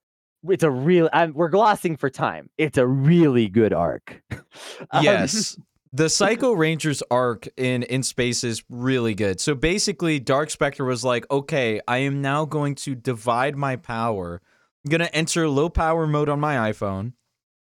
It's 0.49 0.65
a 0.65 0.71
real. 0.71 1.11
I'm, 1.13 1.35
we're 1.35 1.51
glossing 1.51 1.97
for 1.97 2.09
time. 2.09 2.49
It's 2.57 2.79
a 2.79 2.87
really 2.87 3.49
good 3.49 3.73
arc. 3.73 4.23
Um, 4.91 5.05
Yes. 5.05 5.59
The 5.97 6.11
Psycho 6.11 6.53
Rangers 6.53 7.03
arc 7.11 7.49
in 7.57 7.83
in 7.85 8.03
space 8.03 8.45
is 8.45 8.63
really 8.69 9.15
good. 9.15 9.41
So 9.41 9.55
basically, 9.55 10.21
Dark 10.21 10.51
Spectre 10.51 10.85
was 10.85 11.03
like, 11.03 11.25
okay, 11.31 11.81
I 11.89 11.99
am 11.99 12.21
now 12.21 12.45
going 12.45 12.75
to 12.75 12.95
divide 12.95 13.57
my 13.57 13.77
power. 13.77 14.43
I'm 14.85 14.91
gonna 14.91 15.09
enter 15.15 15.49
low 15.49 15.71
power 15.71 16.07
mode 16.07 16.29
on 16.29 16.39
my 16.39 16.71
iPhone. 16.71 17.15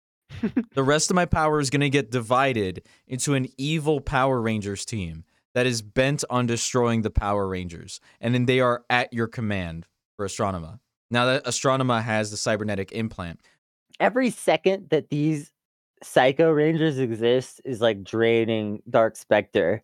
the 0.75 0.83
rest 0.83 1.09
of 1.09 1.15
my 1.15 1.25
power 1.25 1.61
is 1.61 1.71
gonna 1.71 1.89
get 1.89 2.11
divided 2.11 2.83
into 3.07 3.33
an 3.33 3.49
evil 3.57 4.03
Power 4.03 4.43
Rangers 4.43 4.85
team 4.85 5.25
that 5.55 5.65
is 5.65 5.81
bent 5.81 6.23
on 6.29 6.45
destroying 6.45 7.01
the 7.01 7.09
Power 7.09 7.49
Rangers, 7.49 8.01
and 8.21 8.35
then 8.35 8.45
they 8.45 8.61
are 8.61 8.85
at 8.91 9.15
your 9.15 9.29
command 9.29 9.87
for 10.19 10.27
Astronema. 10.27 10.79
Now 11.11 11.25
that 11.25 11.47
Astronema 11.47 12.03
has 12.03 12.31
the 12.31 12.37
cybernetic 12.37 12.93
implant, 12.93 13.41
Every 13.99 14.31
second 14.31 14.89
that 14.89 15.11
these 15.11 15.53
Psycho 16.03 16.51
Rangers 16.51 16.99
exist 16.99 17.61
is 17.65 17.81
like 17.81 18.03
draining 18.03 18.83
Dark 18.89 19.17
Spectre. 19.17 19.83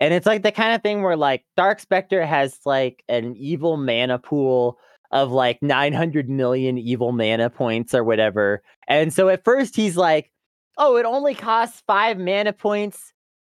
And 0.00 0.12
it's 0.12 0.26
like 0.26 0.42
the 0.42 0.52
kind 0.52 0.74
of 0.74 0.82
thing 0.82 1.02
where 1.02 1.16
like 1.16 1.44
Dark 1.56 1.80
Spectre 1.80 2.26
has 2.26 2.58
like 2.64 3.04
an 3.08 3.36
evil 3.36 3.76
mana 3.76 4.18
pool 4.18 4.78
of 5.10 5.30
like 5.30 5.62
900 5.62 6.28
million 6.28 6.76
evil 6.76 7.12
mana 7.12 7.48
points 7.50 7.94
or 7.94 8.02
whatever. 8.02 8.62
And 8.88 9.12
so 9.12 9.28
at 9.28 9.44
first 9.44 9.76
he's 9.76 9.96
like, 9.96 10.30
"Oh, 10.76 10.96
it 10.96 11.06
only 11.06 11.34
costs 11.34 11.82
5 11.86 12.18
mana 12.18 12.52
points 12.52 13.12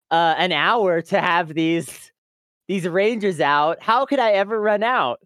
uh 0.09 0.35
an 0.37 0.51
hour 0.51 1.01
to 1.01 1.21
have 1.21 1.53
these 1.53 2.11
these 2.67 2.87
rangers 2.87 3.39
out. 3.39 3.81
How 3.81 4.05
could 4.05 4.19
I 4.19 4.31
ever 4.31 4.59
run 4.59 4.83
out?" 4.83 5.19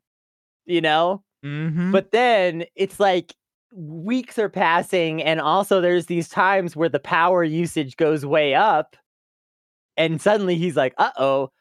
You 0.65 0.81
know? 0.81 1.23
mm-hmm. 1.43 1.91
But 1.91 2.11
then 2.11 2.65
it's 2.75 2.99
like 2.99 3.33
weeks 3.75 4.39
are 4.39 4.49
passing, 4.49 5.21
and 5.21 5.41
also 5.41 5.81
there's 5.81 6.05
these 6.07 6.29
times 6.29 6.75
where 6.75 6.89
the 6.89 6.99
power 6.99 7.43
usage 7.43 7.97
goes 7.97 8.25
way 8.25 8.55
up, 8.55 8.95
and 9.97 10.21
suddenly 10.21 10.55
he's 10.55 10.75
like, 10.75 10.93
"Uh 10.97 11.11
oh, 11.17 11.51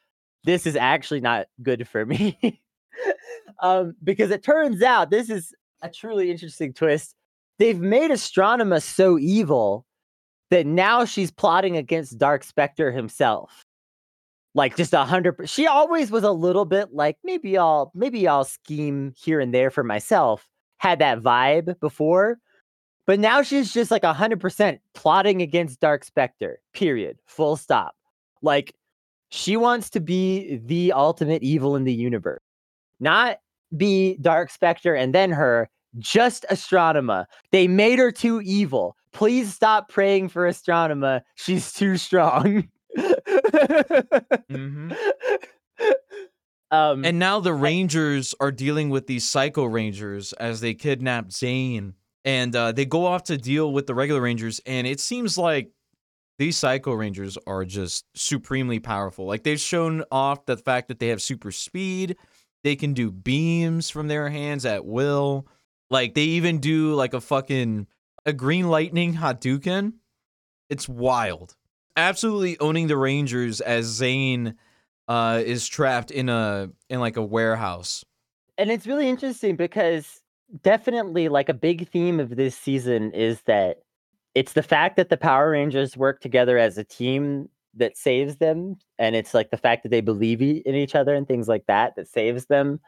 this 0.45 0.67
is 0.67 0.77
actually 0.77 1.21
not 1.21 1.47
good 1.63 1.89
for 1.89 2.07
me." 2.07 2.61
um, 3.61 3.95
because 4.03 4.31
it 4.31 4.43
turns 4.43 4.83
out 4.83 5.11
this 5.11 5.31
is 5.31 5.53
a 5.83 5.91
truly 5.91 6.31
interesting 6.31 6.73
twist. 6.73 7.15
They've 7.59 7.81
made 7.81 8.11
Astronema 8.11 8.83
so 8.83 9.19
evil 9.19 9.87
that 10.51 10.67
now 10.67 11.05
she's 11.05 11.31
plotting 11.31 11.77
against 11.77 12.19
Dark 12.19 12.45
Spectre 12.45 12.93
himself. 12.93 13.65
Like 14.55 14.77
just 14.77 14.93
a 14.93 15.05
hundred. 15.05 15.49
She 15.49 15.67
always 15.67 16.11
was 16.13 16.23
a 16.23 16.31
little 16.31 16.65
bit 16.65 16.93
like 16.93 17.17
maybe 17.25 17.59
I'll 17.59 17.91
maybe 17.95 18.29
I'll 18.29 18.45
scheme 18.45 19.13
here 19.17 19.41
and 19.41 19.53
there 19.53 19.71
for 19.71 19.83
myself. 19.83 20.47
Had 20.79 20.99
that 20.99 21.21
vibe 21.21 21.79
before, 21.81 22.39
but 23.07 23.21
now 23.21 23.43
she's 23.43 23.73
just 23.73 23.91
like 23.91 24.05
a 24.05 24.13
hundred 24.13 24.41
percent 24.41 24.81
plotting 24.95 25.43
against 25.43 25.81
Dark 25.81 26.05
Spectre. 26.05 26.61
Period. 26.73 27.19
Full 27.27 27.57
stop. 27.57 27.95
Like 28.43 28.75
she 29.31 29.57
wants 29.57 29.91
to 29.91 30.01
be 30.01 30.57
the 30.65 30.93
ultimate 30.93 31.43
evil 31.43 31.77
in 31.77 31.85
the 31.85 31.93
universe, 31.93 32.43
not 33.01 33.39
be 33.77 34.17
Dark 34.21 34.51
Spectre 34.51 34.95
and 34.95 35.15
then 35.15 35.31
her. 35.31 35.69
Just 35.99 36.45
Astronema. 36.51 37.27
They 37.53 37.69
made 37.69 38.01
her 38.01 38.11
too 38.11 38.41
evil. 38.43 38.97
Please 39.13 39.55
stop 39.55 39.89
praying 39.89 40.29
for 40.29 40.49
Astronema. 40.49 41.23
She's 41.37 41.73
too 41.73 41.97
strong. 41.97 42.69
mm-hmm. 44.51 44.93
um, 46.75 47.05
And 47.05 47.19
now 47.19 47.41
the 47.41 47.55
Rangers 47.55 48.35
are 48.41 48.53
dealing 48.53 48.91
with 48.91 49.07
these 49.07 49.29
Psycho 49.29 49.65
Rangers 49.65 50.33
as 50.35 50.61
they 50.61 50.75
kidnap 50.75 51.29
Zhane. 51.29 51.95
And 52.25 52.55
uh, 52.57 52.73
they 52.73 52.87
go 52.87 53.07
off 53.07 53.25
to 53.25 53.37
deal 53.37 53.73
with 53.73 53.87
the 53.87 53.95
regular 53.95 54.21
Rangers. 54.21 54.61
And 54.67 54.87
it 54.87 55.01
seems 55.01 55.37
like 55.37 55.71
these 56.39 56.57
Psycho 56.57 56.93
Rangers 56.93 57.39
are 57.47 57.65
just 57.65 58.07
supremely 58.15 58.81
powerful. 58.81 59.27
Like 59.27 59.43
they've 59.43 59.61
shown 59.61 60.05
off 60.11 60.47
the 60.47 60.57
fact 60.57 60.89
that 60.89 60.99
they 60.99 61.09
have 61.09 61.23
super 61.23 61.53
speed. 61.53 62.17
They 62.65 62.77
can 62.77 62.95
do 62.95 63.11
beams 63.11 63.91
from 63.91 64.09
their 64.09 64.29
hands 64.31 64.65
at 64.65 64.85
will. 64.85 65.47
Like 65.91 66.15
they 66.15 66.23
even 66.23 66.59
do 66.59 66.95
like 66.95 67.15
a 67.15 67.21
fucking 67.21 67.87
a 68.27 68.33
green 68.33 68.69
lightning 68.69 69.15
Hadouken. 69.15 69.93
It's 70.71 70.89
wild. 70.89 71.57
Absolutely 71.97 72.59
owning 72.59 72.89
the 72.89 72.97
Rangers 72.97 73.61
as 73.61 74.01
Zhane 74.01 74.55
uh, 75.09 75.43
is 75.45 75.67
trapped 75.67 76.11
in 76.11 76.29
a 76.29 76.71
in 76.89 77.01
like 77.01 77.17
a 77.17 77.23
warehouse. 77.25 78.05
and 78.59 78.71
it's 78.71 78.87
really 78.87 79.09
interesting 79.09 79.57
because 79.57 80.21
definitely 80.63 81.29
like 81.29 81.49
a 81.49 81.55
big 81.55 81.89
theme 81.89 82.21
of 82.21 82.37
this 82.37 82.57
season 82.57 83.11
is 83.13 83.43
that 83.43 83.79
it's 84.35 84.53
the 84.53 84.63
fact 84.63 84.97
that 84.97 85.09
the 85.09 85.17
Power 85.17 85.51
Rangers 85.51 85.97
work 85.97 86.21
together 86.21 86.59
as 86.59 86.77
a 86.79 86.85
team 86.85 87.49
that 87.77 87.97
saves 87.97 88.37
them 88.37 88.77
and 88.99 89.17
it's 89.17 89.35
like 89.35 89.51
the 89.51 89.57
fact 89.57 89.83
that 89.83 89.89
they 89.89 90.01
believe 90.01 90.41
in 90.41 90.75
each 90.75 90.95
other 90.95 91.15
and 91.15 91.27
things 91.27 91.49
like 91.49 91.65
that 91.67 91.97
that 91.97 92.09
saves 92.09 92.47
them 92.47 92.79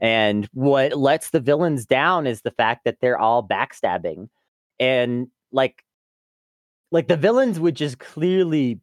and 0.00 0.48
what 0.52 0.98
lets 0.98 1.30
the 1.30 1.38
villains 1.38 1.86
down 1.86 2.26
is 2.26 2.42
the 2.42 2.50
fact 2.50 2.84
that 2.84 2.98
they're 3.00 3.18
all 3.18 3.46
backstabbing 3.46 4.28
and 4.80 5.28
like 5.52 5.84
like 6.90 7.06
the 7.06 7.16
villains 7.16 7.60
would 7.60 7.76
just 7.76 8.00
clearly 8.00 8.80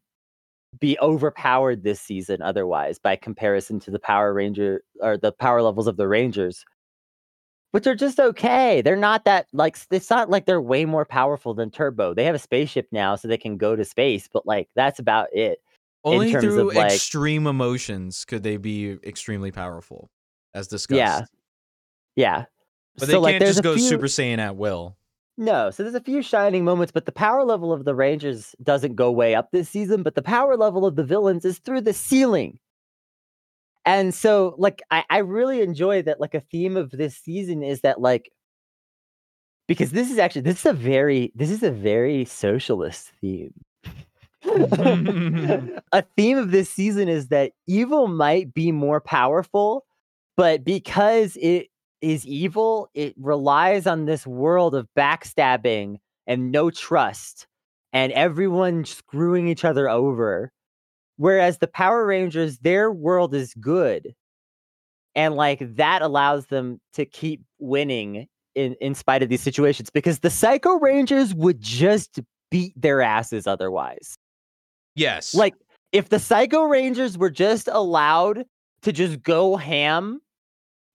be 0.80 0.98
overpowered 1.02 1.84
this 1.84 2.00
season 2.00 2.42
otherwise 2.42 3.00
by 3.00 3.16
comparison 3.16 3.80
to 3.80 3.92
the 3.92 4.00
power 4.00 4.34
ranger 4.34 4.84
or 5.02 5.18
the 5.18 5.32
power 5.32 5.62
levels 5.62 5.88
of 5.88 5.98
the 5.98 6.08
rangers. 6.08 6.64
Which 7.72 7.86
are 7.86 7.96
just 7.96 8.20
okay. 8.20 8.82
They're 8.82 8.96
not 8.96 9.26
that 9.26 9.48
like 9.54 9.78
it's 9.92 10.10
not 10.10 10.30
like 10.30 10.46
they're 10.46 10.62
way 10.62 10.86
more 10.86 11.06
powerful 11.06 11.54
than 11.54 11.70
turbo. 11.70 12.14
They 12.16 12.24
have 12.26 12.34
a 12.36 12.40
spaceship 12.40 12.88
now 12.92 13.16
so 13.16 13.28
they 13.28 13.38
can 13.38 13.58
go 13.58 13.76
to 13.76 13.86
space 13.86 14.28
but 14.32 14.46
like 14.48 14.70
that's 14.76 14.98
about 15.00 15.28
it 15.34 15.60
Only 16.04 16.32
terms 16.32 16.46
of, 16.46 16.52
through 16.54 16.72
like- 16.74 16.92
extreme 16.94 17.46
emotions 17.46 18.26
could 18.26 18.42
they 18.44 18.58
be 18.58 18.98
extremely 19.04 19.52
powerful, 19.52 20.10
as 20.56 20.68
discussed. 20.68 20.98
yeah. 20.98 21.22
Yeah 22.16 22.46
But 22.98 23.10
so 23.10 23.22
they 23.22 23.32
can't 23.34 23.40
there's 23.42 23.56
just 23.58 23.64
go 23.64 23.76
few, 23.76 23.84
Super 23.88 24.08
Saiyan 24.08 24.40
at 24.40 24.56
will. 24.56 24.96
No, 25.40 25.72
so 25.72 25.84
there's 25.84 25.96
a 25.96 26.02
few 26.02 26.22
shining 26.22 26.66
moments, 26.66 26.92
but 26.92 27.06
the 27.06 27.14
power 27.14 27.46
level 27.46 27.72
of 27.72 27.86
the 27.86 27.96
Rangers 27.96 28.54
doesn't 28.62 28.96
go 28.96 29.10
way 29.10 29.36
up 29.36 29.52
this 29.52 29.70
season, 29.70 30.04
but 30.04 30.16
the 30.16 30.22
power 30.22 30.58
level 30.58 30.86
of 30.86 30.98
the 30.98 31.04
villains 31.06 31.46
is 31.46 31.60
through 31.60 31.80
the 31.80 31.94
ceiling. 31.94 32.60
And 33.86 34.14
so, 34.14 34.54
like, 34.58 34.82
I, 34.92 35.06
I 35.10 35.20
really 35.20 35.62
enjoy 35.62 36.02
that, 36.02 36.20
like, 36.20 36.36
a 36.36 36.42
theme 36.42 36.76
of 36.76 36.92
this 36.92 37.16
season 37.16 37.64
is 37.64 37.80
that, 37.82 38.02
like, 38.02 38.34
because 39.66 39.92
this 39.92 40.12
is 40.12 40.18
actually 40.18 40.42
this 40.42 40.60
is 40.60 40.66
a 40.66 40.74
very 40.74 41.32
this 41.36 41.52
is 41.52 41.64
a 41.64 41.72
very 41.72 42.26
socialist 42.26 43.14
theme. 43.22 43.54
Mm-hmm. 44.44 45.78
a 45.94 46.04
theme 46.18 46.38
of 46.38 46.52
this 46.52 46.70
season 46.70 47.08
is 47.08 47.30
that 47.30 47.54
evil 47.66 48.10
might 48.10 48.54
be 48.54 48.74
more 48.74 49.00
powerful, 49.00 49.86
but 50.36 50.66
because 50.66 51.38
it 51.40 51.68
is 52.02 52.26
evil, 52.26 52.90
it 52.94 53.14
relies 53.18 53.88
on 53.88 54.06
this 54.06 54.26
world 54.26 54.76
of 54.76 54.88
backstabbing 54.98 55.98
and 56.28 56.52
no 56.52 56.70
trust 56.70 57.48
and 57.92 58.12
everyone 58.14 58.86
screwing 58.86 59.48
each 59.48 59.66
other 59.66 59.90
over. 59.90 60.52
Whereas 61.18 61.58
the 61.58 61.68
Power 61.68 62.06
Rangers, 62.06 62.60
their 62.60 62.92
world 62.92 63.34
is 63.34 63.54
good. 63.56 64.14
And 65.16 65.36
like 65.36 65.76
that 65.76 66.02
allows 66.02 66.46
them 66.46 66.80
to 66.94 67.06
keep 67.06 67.44
winning 67.58 68.28
in, 68.56 68.76
in 68.80 68.96
spite 68.96 69.24
of 69.24 69.30
these 69.30 69.42
situations 69.42 69.90
because 69.90 70.20
the 70.20 70.30
Psycho 70.30 70.80
Rangers 70.80 71.34
would 71.34 71.60
just 71.60 72.20
beat 72.52 72.74
their 72.76 73.02
asses 73.02 73.48
otherwise. 73.48 74.16
Yes. 74.96 75.34
Like 75.34 75.56
if 75.92 76.10
the 76.10 76.20
Psycho 76.20 76.64
Rangers 76.64 77.18
were 77.18 77.30
just 77.30 77.68
allowed 77.72 78.46
to 78.84 78.92
just 78.92 79.22
go 79.22 79.56
ham 79.56 80.22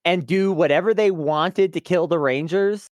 and 0.05 0.27
do 0.27 0.53
whatever 0.53 0.95
they 0.95 1.11
wanted 1.11 1.73
to 1.73 1.81
kill 1.81 2.07
the 2.07 2.19
Rangers, 2.19 2.89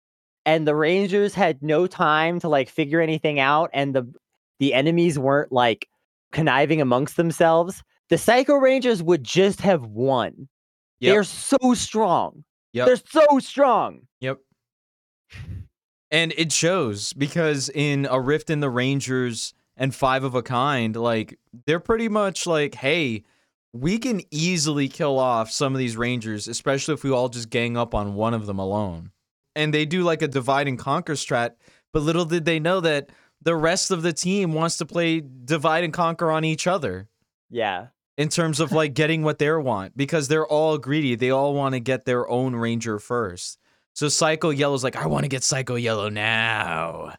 and 0.44 0.66
the 0.66 0.74
Rangers 0.74 1.34
had 1.34 1.62
no 1.62 1.86
time 1.86 2.40
to 2.40 2.48
like 2.48 2.68
figure 2.68 3.00
anything 3.00 3.40
out, 3.40 3.70
and 3.72 3.94
the 3.94 4.12
the 4.58 4.74
enemies 4.74 5.18
weren't 5.18 5.52
like 5.52 5.88
conniving 6.32 6.80
amongst 6.80 7.16
themselves, 7.16 7.82
the 8.08 8.18
Psycho 8.18 8.54
Rangers 8.54 9.02
would 9.02 9.24
just 9.24 9.60
have 9.60 9.84
won. 9.86 10.48
Yep. 11.00 11.14
They're 11.14 11.24
so 11.24 11.74
strong. 11.74 12.44
Yep. 12.72 12.86
They're 12.86 13.24
so 13.24 13.38
strong. 13.38 14.00
Yep. 14.20 14.38
And 16.10 16.32
it 16.36 16.52
shows 16.52 17.12
because 17.12 17.68
in 17.68 18.06
A 18.10 18.20
Rift 18.20 18.50
in 18.50 18.60
the 18.60 18.70
Rangers 18.70 19.54
and 19.76 19.94
Five 19.94 20.24
of 20.24 20.34
a 20.34 20.42
Kind, 20.42 20.96
like 20.96 21.38
they're 21.66 21.80
pretty 21.80 22.08
much 22.08 22.46
like, 22.46 22.74
hey, 22.74 23.24
we 23.72 23.98
can 23.98 24.20
easily 24.30 24.88
kill 24.88 25.18
off 25.18 25.50
some 25.50 25.74
of 25.74 25.78
these 25.78 25.96
Rangers, 25.96 26.48
especially 26.48 26.94
if 26.94 27.04
we 27.04 27.10
all 27.10 27.28
just 27.28 27.50
gang 27.50 27.76
up 27.76 27.94
on 27.94 28.14
one 28.14 28.34
of 28.34 28.46
them 28.46 28.58
alone. 28.58 29.10
And 29.54 29.74
they 29.74 29.84
do 29.84 30.02
like 30.02 30.22
a 30.22 30.28
divide 30.28 30.68
and 30.68 30.78
conquer 30.78 31.14
strat, 31.14 31.52
but 31.92 32.02
little 32.02 32.24
did 32.24 32.44
they 32.44 32.60
know 32.60 32.80
that 32.80 33.10
the 33.42 33.56
rest 33.56 33.90
of 33.90 34.02
the 34.02 34.12
team 34.12 34.52
wants 34.52 34.76
to 34.78 34.86
play 34.86 35.20
divide 35.20 35.84
and 35.84 35.92
conquer 35.92 36.30
on 36.30 36.44
each 36.44 36.66
other 36.66 37.08
Yeah. 37.50 37.88
in 38.16 38.28
terms 38.28 38.58
of 38.60 38.72
like 38.72 38.94
getting 38.94 39.22
what 39.22 39.38
they 39.38 39.50
want 39.52 39.96
because 39.96 40.28
they're 40.28 40.46
all 40.46 40.78
greedy. 40.78 41.14
They 41.14 41.30
all 41.30 41.54
want 41.54 41.74
to 41.74 41.80
get 41.80 42.04
their 42.04 42.28
own 42.28 42.54
ranger 42.56 42.98
first. 42.98 43.58
So 43.94 44.08
Psycho 44.08 44.50
Yellow's 44.50 44.84
like, 44.84 44.96
I 44.96 45.06
want 45.06 45.24
to 45.24 45.28
get 45.28 45.42
Psycho 45.42 45.74
Yellow 45.74 46.08
now. 46.08 47.14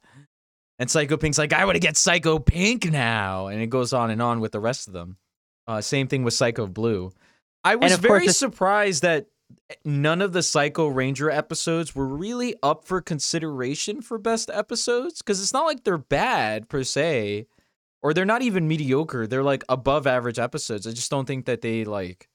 And 0.77 0.89
Psycho 0.89 1.17
Pink's 1.17 1.38
like, 1.38 1.51
I 1.51 1.65
want 1.65 1.76
to 1.76 1.81
get 1.81 1.97
Psycho 1.97 2.39
Pink 2.39 2.89
now. 2.89 3.47
And 3.47 3.61
it 3.61 3.67
goes 3.67 3.91
on 3.91 4.09
and 4.11 4.21
on 4.21 4.39
with 4.39 4.53
the 4.53 4.61
rest 4.61 4.88
of 4.88 4.93
them. 4.93 5.17
Uh, 5.70 5.80
same 5.82 6.08
thing 6.08 6.24
with 6.24 6.34
Psycho 6.34 6.66
Blue. 6.66 7.12
I 7.64 7.76
was 7.76 7.96
very 7.98 8.28
surprised 8.30 9.04
that 9.04 9.28
none 9.86 10.22
of 10.22 10.34
the 10.34 10.41
Psycho 10.41 10.88
Ranger 10.88 11.30
episodes 11.30 11.94
were 11.94 12.08
really 12.08 12.56
up 12.64 12.86
for 12.86 13.02
consideration 13.02 14.02
for 14.02 14.18
best 14.18 14.50
episodes 14.52 15.22
because 15.22 15.40
it's 15.41 15.54
not 15.54 15.66
like 15.66 15.84
they're 15.84 16.00
bad 16.00 16.70
per 16.70 16.84
se, 16.84 17.46
or 18.02 18.16
they're 18.16 18.26
not 18.26 18.41
even 18.41 18.68
mediocre. 18.68 19.28
They're 19.28 19.44
like 19.44 19.64
above 19.70 20.08
average 20.08 20.40
episodes. 20.40 20.88
I 20.88 20.91
just 20.91 21.12
don't 21.12 21.26
think 21.28 21.46
that 21.46 21.62
they 21.62 21.86
like 21.86 22.28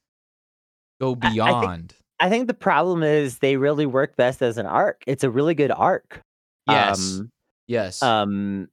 go 1.01 1.11
I- 1.11 1.11
I 1.11 1.20
think- 1.20 1.32
beyond. 1.35 1.94
I 2.20 2.28
think 2.31 2.47
the 2.47 2.55
problem 2.55 3.02
is 3.02 3.39
they 3.39 3.56
really 3.56 3.86
work 3.86 4.15
best 4.15 4.40
as 4.43 4.56
an 4.59 4.66
arc. 4.66 5.02
It's 5.09 5.24
a 5.24 5.31
really 5.31 5.55
good 5.56 5.73
arc. 5.73 6.20
yes. 6.69 7.19
Um, 7.19 7.31
yes. 7.66 8.01
um 8.01 8.69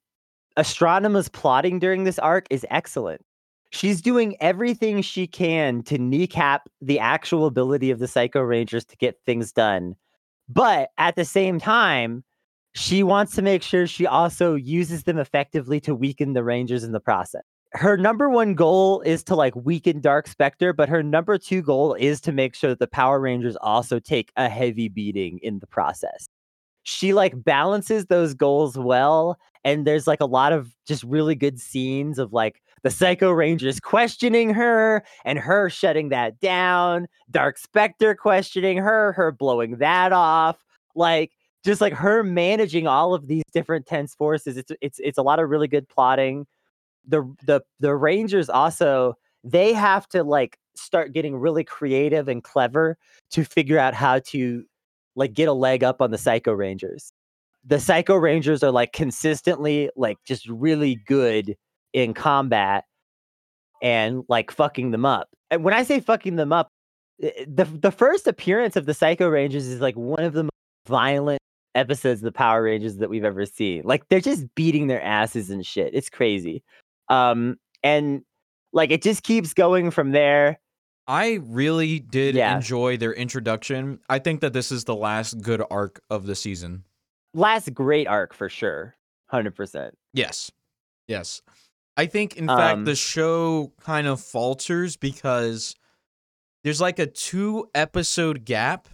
Astronema's 0.56 1.30
plotting 1.30 1.80
during 1.80 2.04
this 2.04 2.20
arc 2.20 2.46
is 2.52 2.64
excellent. 2.70 3.22
She's 3.72 4.02
doing 4.02 4.36
everything 4.42 5.02
she 5.02 5.28
can 5.28 5.82
to 5.84 5.98
kneecap 5.98 6.70
the 6.82 7.00
actual 7.00 7.46
ability 7.46 7.90
of 7.90 8.00
the 8.00 8.08
Psycho 8.08 8.42
Rangers 8.42 8.84
to 8.86 8.98
get 8.98 9.20
things 9.26 9.52
done. 9.52 9.96
But 10.50 10.90
at 10.98 11.16
the 11.16 11.24
same 11.24 11.60
time, 11.60 12.24
she 12.74 13.02
wants 13.02 13.34
to 13.36 13.42
make 13.42 13.64
sure 13.64 13.88
she 13.88 14.06
also 14.06 14.56
uses 14.56 15.04
them 15.04 15.18
effectively 15.18 15.80
to 15.82 15.96
weaken 15.96 16.34
the 16.34 16.44
Rangers 16.44 16.84
in 16.84 16.92
the 16.92 17.00
process. 17.00 17.44
Her 17.74 17.96
number 17.96 18.30
one 18.30 18.54
goal 18.54 19.00
is 19.02 19.24
to 19.26 19.36
like 19.36 19.56
weaken 19.56 20.02
Dark 20.02 20.28
Spectre, 20.28 20.74
but 20.74 20.90
her 20.90 21.02
number 21.02 21.38
two 21.38 21.62
goal 21.62 21.94
is 21.94 22.20
to 22.22 22.34
make 22.34 22.54
sure 22.54 22.72
that 22.72 22.80
the 22.80 22.88
Power 22.88 23.22
Rangers 23.22 23.56
also 23.62 24.00
take 24.00 24.34
a 24.36 24.50
heavy 24.50 24.90
beating 24.90 25.40
in 25.42 25.60
the 25.60 25.68
process. 25.68 26.28
She 26.84 27.14
like 27.14 27.42
balances 27.42 28.08
those 28.08 28.34
goals 28.34 28.78
well 28.78 29.38
and 29.64 29.86
there's 29.88 30.08
like 30.08 30.20
a 30.20 30.26
lot 30.26 30.52
of 30.52 30.74
just 30.86 31.04
really 31.04 31.36
good 31.36 31.60
scenes 31.60 32.20
of 32.20 32.34
like 32.34 32.62
the 32.84 32.90
psycho 32.90 33.32
rangers 33.32 33.80
questioning 33.80 34.54
her 34.54 35.04
and 35.26 35.38
her 35.40 35.70
shutting 35.70 36.10
that 36.10 36.40
down. 36.40 37.08
Dark 37.30 37.58
Spectre 37.58 38.16
questioning 38.16 38.78
her 38.78 39.12
her 39.14 39.32
blowing 39.32 39.78
that 39.78 40.12
off. 40.12 40.66
Like 40.96 41.32
just 41.64 41.82
like 41.82 41.94
her 41.94 42.24
managing 42.24 42.88
all 42.88 43.14
of 43.14 43.28
these 43.28 43.44
different 43.54 43.86
tense 43.86 44.16
forces. 44.16 44.58
It's 44.58 44.72
it's 44.82 45.00
it's 45.00 45.18
a 45.18 45.24
lot 45.24 45.40
of 45.40 45.50
really 45.50 45.68
good 45.68 45.88
plotting. 45.88 46.48
The 47.08 47.22
the 47.46 47.62
the 47.80 47.96
rangers 47.96 48.50
also 48.50 49.16
they 49.44 49.74
have 49.74 50.08
to 50.10 50.24
like 50.24 50.58
start 50.76 51.14
getting 51.14 51.36
really 51.36 51.64
creative 51.64 52.28
and 52.28 52.44
clever 52.44 52.98
to 53.32 53.44
figure 53.44 53.78
out 53.78 53.94
how 53.94 54.20
to 54.20 54.64
like 55.16 55.34
get 55.34 55.48
a 55.48 55.54
leg 55.54 55.84
up 55.84 56.02
on 56.02 56.12
the 56.12 56.18
psycho 56.18 56.54
rangers. 56.54 57.14
The 57.64 57.80
psycho 57.80 58.16
rangers 58.16 58.64
are 58.64 58.72
like 58.72 58.92
consistently 58.92 59.92
like 59.96 60.18
just 60.26 60.48
really 60.48 60.96
good 61.06 61.56
in 61.94 62.14
combat 62.14 62.86
and 63.82 64.24
like 64.30 64.52
fucking 64.52 64.92
them 64.92 65.06
up 65.06 65.30
and 65.50 65.64
when 65.64 65.74
i 65.74 65.84
say 65.84 66.00
fucking 66.00 66.36
them 66.36 66.54
up 66.54 66.68
the 67.20 67.68
the 67.82 67.92
first 67.92 68.28
appearance 68.28 68.76
of 68.76 68.86
the 68.86 68.94
psycho 68.94 69.28
rangers 69.28 69.68
is 69.68 69.82
like 69.82 69.96
one 69.96 70.24
of 70.24 70.34
the 70.34 70.44
most 70.44 70.52
violent 70.88 71.40
episodes 71.76 72.22
of 72.22 72.26
the 72.26 72.32
power 72.32 72.64
rangers 72.64 72.98
that 72.98 73.10
we've 73.10 73.24
ever 73.26 73.46
seen 73.46 73.82
like 73.86 74.08
they're 74.10 74.20
just 74.20 74.46
beating 74.56 74.88
their 74.88 75.02
asses 75.02 75.50
and 75.50 75.66
shit 75.66 75.94
it's 75.94 76.10
crazy 76.10 76.64
um 77.10 77.58
and 77.84 78.22
like 78.74 78.92
it 78.92 79.02
just 79.02 79.24
keeps 79.24 79.54
going 79.54 79.92
from 79.92 80.12
there 80.12 80.60
I 81.08 81.40
really 81.44 82.00
did 82.00 82.36
Yeah. 82.36 82.56
enjoy 82.56 82.96
their 82.96 83.12
introduction. 83.12 84.00
I 84.08 84.20
think 84.20 84.40
that 84.42 84.54
this 84.54 84.72
is 84.72 84.84
the 84.86 84.96
last 84.96 85.42
good 85.42 85.62
arc 85.70 86.00
of 86.12 86.26
the 86.28 86.36
season. 86.36 86.84
last 87.34 87.74
great 87.74 88.08
arc 88.08 88.34
for 88.34 88.48
sure 88.48 88.96
100% 89.34 89.92
Yes. 90.14 90.52
Yes. 91.08 91.42
I 91.98 92.06
think, 92.06 92.38
in 92.38 92.48
fact, 92.48 92.78
Um, 92.80 92.86
the 92.86 92.96
show 92.96 93.74
kind 93.82 94.08
of 94.08 94.22
falters 94.22 94.96
because 94.98 95.76
there's 96.64 96.82
like 96.82 97.00
a 97.00 97.06
two 97.08 97.70
episode 97.76 98.46
gap. 98.46 98.88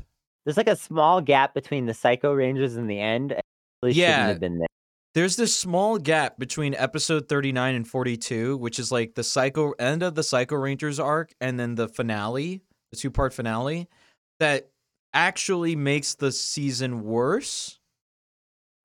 there's 0.45 0.57
like 0.57 0.67
a 0.69 0.75
small 0.77 1.19
gap 1.21 1.53
between 1.53 1.85
the 1.87 1.93
psycho 1.93 2.31
rangers 2.33 2.75
and 2.77 2.89
the 2.89 2.99
end 2.99 3.33
it 3.33 3.41
really 3.83 3.95
Yeah. 3.99 4.27
have 4.27 4.39
been 4.39 4.57
there 4.59 4.67
There's 5.13 5.35
this 5.35 5.57
small 5.57 5.97
gap 5.97 6.37
between 6.39 6.73
episode 6.75 7.27
39 7.27 7.75
and 7.75 7.87
42, 7.87 8.55
which 8.57 8.77
is 8.79 8.91
like 8.91 9.15
the 9.15 9.23
Psycho 9.23 9.71
end 9.79 10.03
of 10.03 10.13
the 10.15 10.21
Psycho 10.23 10.55
Rangers 10.55 10.99
arc 10.99 11.33
and 11.41 11.59
then 11.59 11.73
the 11.75 11.87
finale, 11.89 12.61
the 12.91 12.97
two 12.97 13.09
part 13.11 13.33
finale, 13.33 13.87
that 14.39 14.69
actually 15.13 15.75
makes 15.75 16.13
the 16.15 16.31
season 16.31 17.03
worse. 17.03 17.79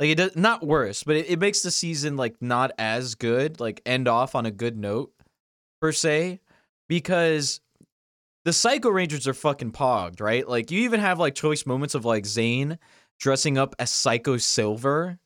Like 0.02 0.10
it 0.10 0.14
does 0.16 0.34
not 0.34 0.66
worse, 0.66 1.04
but 1.04 1.14
it, 1.14 1.30
it 1.30 1.38
makes 1.38 1.62
the 1.62 1.70
season 1.70 2.16
like 2.16 2.34
not 2.42 2.72
as 2.76 3.14
good, 3.14 3.60
like 3.60 3.80
end 3.86 4.08
off 4.08 4.34
on 4.34 4.46
a 4.46 4.50
good 4.50 4.76
note, 4.76 5.12
per 5.80 5.92
se, 5.92 6.40
because 6.88 7.60
the 8.44 8.52
Psycho 8.52 8.90
Rangers 8.90 9.28
are 9.28 9.32
fucking 9.32 9.70
pogged, 9.70 10.20
right? 10.20 10.48
Like 10.48 10.72
you 10.72 10.80
even 10.80 10.98
have 10.98 11.20
like 11.20 11.36
choice 11.36 11.64
moments 11.66 11.94
of 11.94 12.04
like 12.04 12.24
Zhane 12.24 12.78
dressing 13.20 13.56
up 13.56 13.76
as 13.78 13.92
Psycho 13.92 14.38
Silver. 14.38 15.20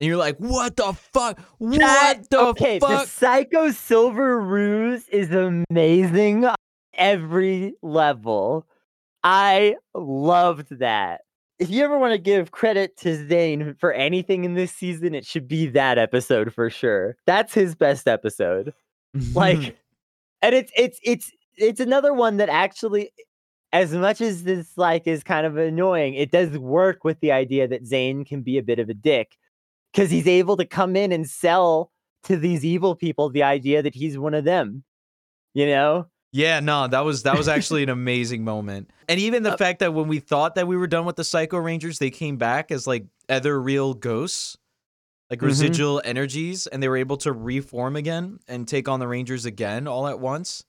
And 0.00 0.08
you're 0.08 0.16
like, 0.16 0.38
what 0.38 0.74
the 0.74 0.94
fuck? 0.94 1.38
What 1.58 1.78
That- 1.78 2.28
the 2.28 2.40
okay, 2.46 2.80
the 2.80 2.88
fuck? 2.88 3.06
Psycho 3.06 3.70
Silver 3.70 4.40
ruse 4.40 5.08
is 5.10 5.30
amazing 5.30 6.44
on 6.44 6.56
every 6.92 7.74
level. 7.82 8.66
I 9.22 9.76
loved 9.94 10.80
that. 10.80 11.20
If 11.58 11.70
you 11.70 11.84
ever 11.84 11.98
want 11.98 12.12
to 12.12 12.18
give 12.18 12.52
credit 12.52 12.96
to 12.98 13.26
Zhane 13.26 13.78
for 13.78 13.92
anything 13.92 14.44
in 14.44 14.54
this 14.54 14.72
season, 14.72 15.14
it 15.14 15.26
should 15.26 15.48
be 15.48 15.66
that 15.68 15.98
episode 15.98 16.54
for 16.54 16.70
sure. 16.70 17.16
That's 17.26 17.52
his 17.52 17.74
best 17.74 18.06
episode. 18.06 18.72
Like, 19.34 19.76
and 20.42 20.54
it's 20.54 20.70
it's 20.76 21.00
it's 21.02 21.32
it's 21.56 21.80
another 21.80 22.14
one 22.14 22.36
that 22.36 22.48
actually, 22.48 23.10
as 23.72 23.92
much 23.92 24.20
as 24.20 24.44
this 24.44 24.76
like 24.76 25.06
is 25.06 25.24
kind 25.24 25.46
of 25.46 25.56
annoying, 25.56 26.14
it 26.14 26.30
does 26.30 26.56
work 26.58 27.02
with 27.02 27.18
the 27.20 27.32
idea 27.32 27.66
that 27.66 27.84
Zhane 27.84 28.24
can 28.24 28.42
be 28.42 28.56
a 28.56 28.62
bit 28.62 28.78
of 28.78 28.88
a 28.88 28.94
dick 28.94 29.36
because 29.92 30.10
he's 30.10 30.28
able 30.28 30.56
to 30.56 30.64
come 30.64 30.94
in 30.94 31.10
and 31.10 31.28
sell 31.28 31.90
to 32.24 32.36
these 32.36 32.64
evil 32.64 32.94
people 32.94 33.30
the 33.30 33.42
idea 33.42 33.82
that 33.82 33.94
he's 33.94 34.16
one 34.16 34.34
of 34.34 34.44
them. 34.44 34.84
You 35.54 35.66
know? 35.66 36.06
Yeah, 36.32 36.60
no, 36.60 36.86
that 36.88 37.00
was 37.04 37.22
that 37.22 37.36
was 37.38 37.48
actually 37.48 37.82
an 37.82 37.88
amazing 37.88 38.44
moment. 38.44 38.90
And 39.08 39.18
even 39.18 39.42
the 39.42 39.54
Uh, 39.54 39.56
fact 39.56 39.78
that 39.80 39.94
when 39.94 40.08
we 40.08 40.18
thought 40.18 40.56
that 40.56 40.66
we 40.68 40.76
were 40.76 40.86
done 40.86 41.06
with 41.06 41.16
the 41.16 41.24
Psycho 41.24 41.56
Rangers, 41.58 41.98
they 41.98 42.10
came 42.10 42.36
back 42.36 42.70
as 42.70 42.86
like 42.86 43.06
other 43.30 43.60
real 43.60 43.94
ghosts, 43.94 44.58
like 45.30 45.38
Mhm. 45.40 45.46
residual 45.46 46.02
energies, 46.04 46.66
and 46.66 46.82
they 46.82 46.88
were 46.88 46.98
able 46.98 47.16
to 47.18 47.32
reform 47.32 47.96
again 47.96 48.40
and 48.46 48.68
take 48.68 48.88
on 48.88 49.00
the 49.00 49.08
Rangers 49.08 49.46
again 49.46 49.86
all 49.88 50.06
at 50.06 50.20
once. 50.20 50.64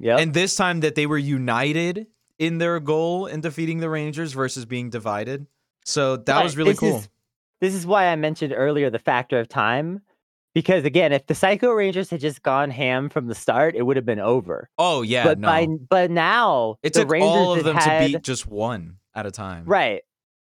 Yep. 0.00 0.18
And 0.18 0.34
this 0.34 0.56
time 0.56 0.80
that 0.80 0.94
they 0.94 1.06
were 1.06 1.18
united 1.18 2.06
in 2.38 2.58
their 2.58 2.80
goal 2.80 3.26
in 3.26 3.40
defeating 3.42 3.78
the 3.80 3.90
Rangers 3.90 4.32
versus 4.32 4.64
being 4.64 4.88
divided. 4.90 5.46
So 5.84 6.16
that 6.16 6.42
was 6.42 6.56
really 6.56 6.72
this 6.72 6.78
cool. 6.80 6.96
is- 6.98 7.08
this 7.60 7.74
is 7.74 7.86
why 7.86 8.06
I 8.06 8.16
mentioned 8.16 8.52
earlier 8.56 8.88
the 8.90 8.98
factor 8.98 9.38
of 9.38 9.48
time. 9.48 10.00
Because 10.54 10.84
again, 10.84 11.12
if 11.12 11.26
the 11.26 11.34
Psycho 11.34 11.70
Rangers 11.70 12.10
had 12.10 12.20
just 12.20 12.42
gone 12.42 12.70
ham 12.70 13.08
from 13.08 13.26
the 13.26 13.34
start, 13.34 13.74
it 13.74 13.82
would 13.82 13.96
have 13.96 14.04
been 14.04 14.20
over. 14.20 14.68
oh 14.78 15.02
yeah, 15.02 15.24
but 15.24 15.38
no. 15.38 15.48
by 15.48 15.66
but 15.88 16.10
now 16.10 16.76
it 16.82 16.94
took 16.94 17.10
Rangers 17.10 17.28
all 17.28 17.54
of 17.54 17.64
them 17.64 17.76
had, 17.76 18.06
to 18.06 18.12
beat 18.12 18.22
just 18.22 18.46
one 18.46 18.96
at 19.14 19.26
a 19.26 19.30
time. 19.30 19.64
Right. 19.64 20.02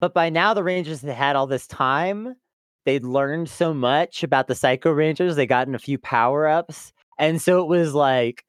But 0.00 0.12
by 0.12 0.28
now, 0.28 0.52
the 0.52 0.62
Rangers 0.62 1.00
had 1.00 1.14
had 1.14 1.36
all 1.36 1.46
this 1.46 1.66
time. 1.66 2.36
They'd 2.84 3.04
learned 3.04 3.48
so 3.48 3.74
much 3.74 4.22
about 4.22 4.46
the 4.46 4.54
Psycho 4.54 4.90
Rangers. 4.90 5.36
They 5.36 5.46
gotten 5.46 5.74
a 5.74 5.78
few 5.78 5.98
power 5.98 6.46
ups. 6.46 6.92
And 7.18 7.40
so 7.40 7.60
it 7.62 7.66
was 7.66 7.94
like 7.94 8.44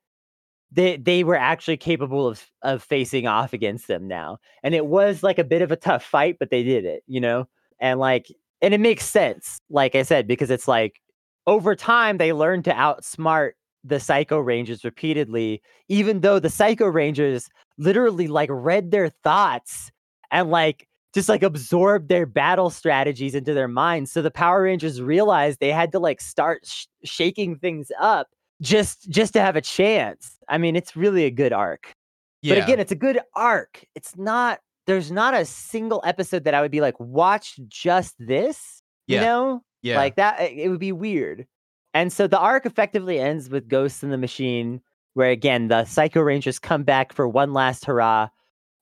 they 0.71 0.97
they 0.97 1.23
were 1.23 1.37
actually 1.37 1.77
capable 1.77 2.27
of 2.27 2.45
of 2.61 2.83
facing 2.83 3.27
off 3.27 3.53
against 3.53 3.87
them 3.87 4.07
now. 4.07 4.39
And 4.63 4.75
it 4.75 4.85
was 4.85 5.23
like 5.23 5.39
a 5.39 5.43
bit 5.43 5.61
of 5.61 5.71
a 5.71 5.77
tough 5.77 6.03
fight, 6.03 6.37
but 6.39 6.49
they 6.49 6.63
did 6.63 6.85
it, 6.85 7.03
you 7.07 7.21
know? 7.21 7.47
And 7.79 7.99
like 7.99 8.27
and 8.61 8.73
it 8.73 8.79
makes 8.79 9.05
sense, 9.05 9.59
like 9.69 9.95
I 9.95 10.03
said, 10.03 10.27
because 10.27 10.51
it's 10.51 10.67
like 10.67 10.99
over 11.47 11.75
time 11.75 12.17
they 12.17 12.33
learned 12.33 12.65
to 12.65 12.73
outsmart 12.73 13.51
the 13.83 13.99
Psycho 13.99 14.39
Rangers 14.39 14.83
repeatedly, 14.83 15.61
even 15.87 16.21
though 16.21 16.39
the 16.39 16.49
Psycho 16.49 16.87
Rangers 16.87 17.49
literally 17.77 18.27
like 18.27 18.49
read 18.51 18.91
their 18.91 19.09
thoughts 19.09 19.91
and 20.29 20.51
like 20.51 20.87
just 21.13 21.29
like 21.29 21.41
absorbed 21.41 22.09
their 22.09 22.25
battle 22.25 22.69
strategies 22.69 23.33
into 23.33 23.53
their 23.53 23.67
minds. 23.67 24.11
So 24.11 24.21
the 24.21 24.29
Power 24.29 24.63
Rangers 24.63 25.01
realized 25.01 25.59
they 25.59 25.71
had 25.71 25.91
to 25.93 25.99
like 25.99 26.21
start 26.21 26.61
sh- 26.65 26.85
shaking 27.03 27.55
things 27.55 27.91
up 27.99 28.27
just 28.61 29.09
just 29.09 29.33
to 29.33 29.41
have 29.41 29.55
a 29.55 29.61
chance. 29.61 30.37
I 30.49 30.57
mean, 30.57 30.75
it's 30.75 30.95
really 30.95 31.23
a 31.25 31.31
good 31.31 31.53
arc. 31.53 31.93
Yeah. 32.41 32.55
But 32.55 32.63
again, 32.63 32.79
it's 32.79 32.91
a 32.91 32.95
good 32.95 33.19
arc. 33.35 33.83
It's 33.95 34.17
not 34.17 34.59
there's 34.85 35.11
not 35.11 35.33
a 35.33 35.45
single 35.45 36.01
episode 36.05 36.43
that 36.45 36.53
I 36.53 36.61
would 36.61 36.71
be 36.71 36.81
like 36.81 36.99
watch 36.99 37.59
just 37.67 38.15
this, 38.19 38.76
Yeah. 39.07 39.19
you 39.19 39.25
know? 39.25 39.63
yeah. 39.81 39.97
Like 39.97 40.15
that 40.15 40.41
it 40.41 40.57
it 40.57 40.69
would 40.69 40.79
be 40.79 40.91
weird. 40.91 41.47
And 41.93 42.13
so 42.13 42.27
the 42.27 42.39
arc 42.39 42.65
effectively 42.65 43.19
ends 43.19 43.49
with 43.49 43.67
Ghosts 43.67 44.03
in 44.03 44.09
the 44.09 44.17
Machine 44.17 44.81
where 45.13 45.31
again 45.31 45.67
the 45.67 45.85
Psycho 45.85 46.21
Rangers 46.21 46.59
come 46.59 46.83
back 46.83 47.11
for 47.11 47.27
one 47.27 47.51
last 47.51 47.85
hurrah, 47.85 48.29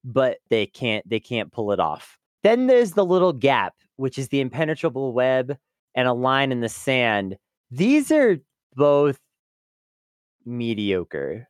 but 0.03 0.39
they 0.49 0.65
can't 0.65 1.07
they 1.10 1.19
can't 1.19 1.52
pull 1.52 1.72
it 1.72 1.80
off. 1.80 2.18
Then 2.43 2.68
there's 2.68 2.91
the 2.91 3.06
little 3.06 3.34
gap, 3.34 3.73
which 3.95 4.18
is 4.18 4.27
the 4.27 4.41
impenetrable 4.41 5.14
web 5.14 5.57
and 5.95 6.07
a 6.07 6.14
line 6.14 6.52
in 6.52 6.60
the 6.60 6.69
sand. 6.69 7.38
These 7.72 8.11
are 8.11 8.38
both 8.76 9.19
mediocre. 10.45 11.47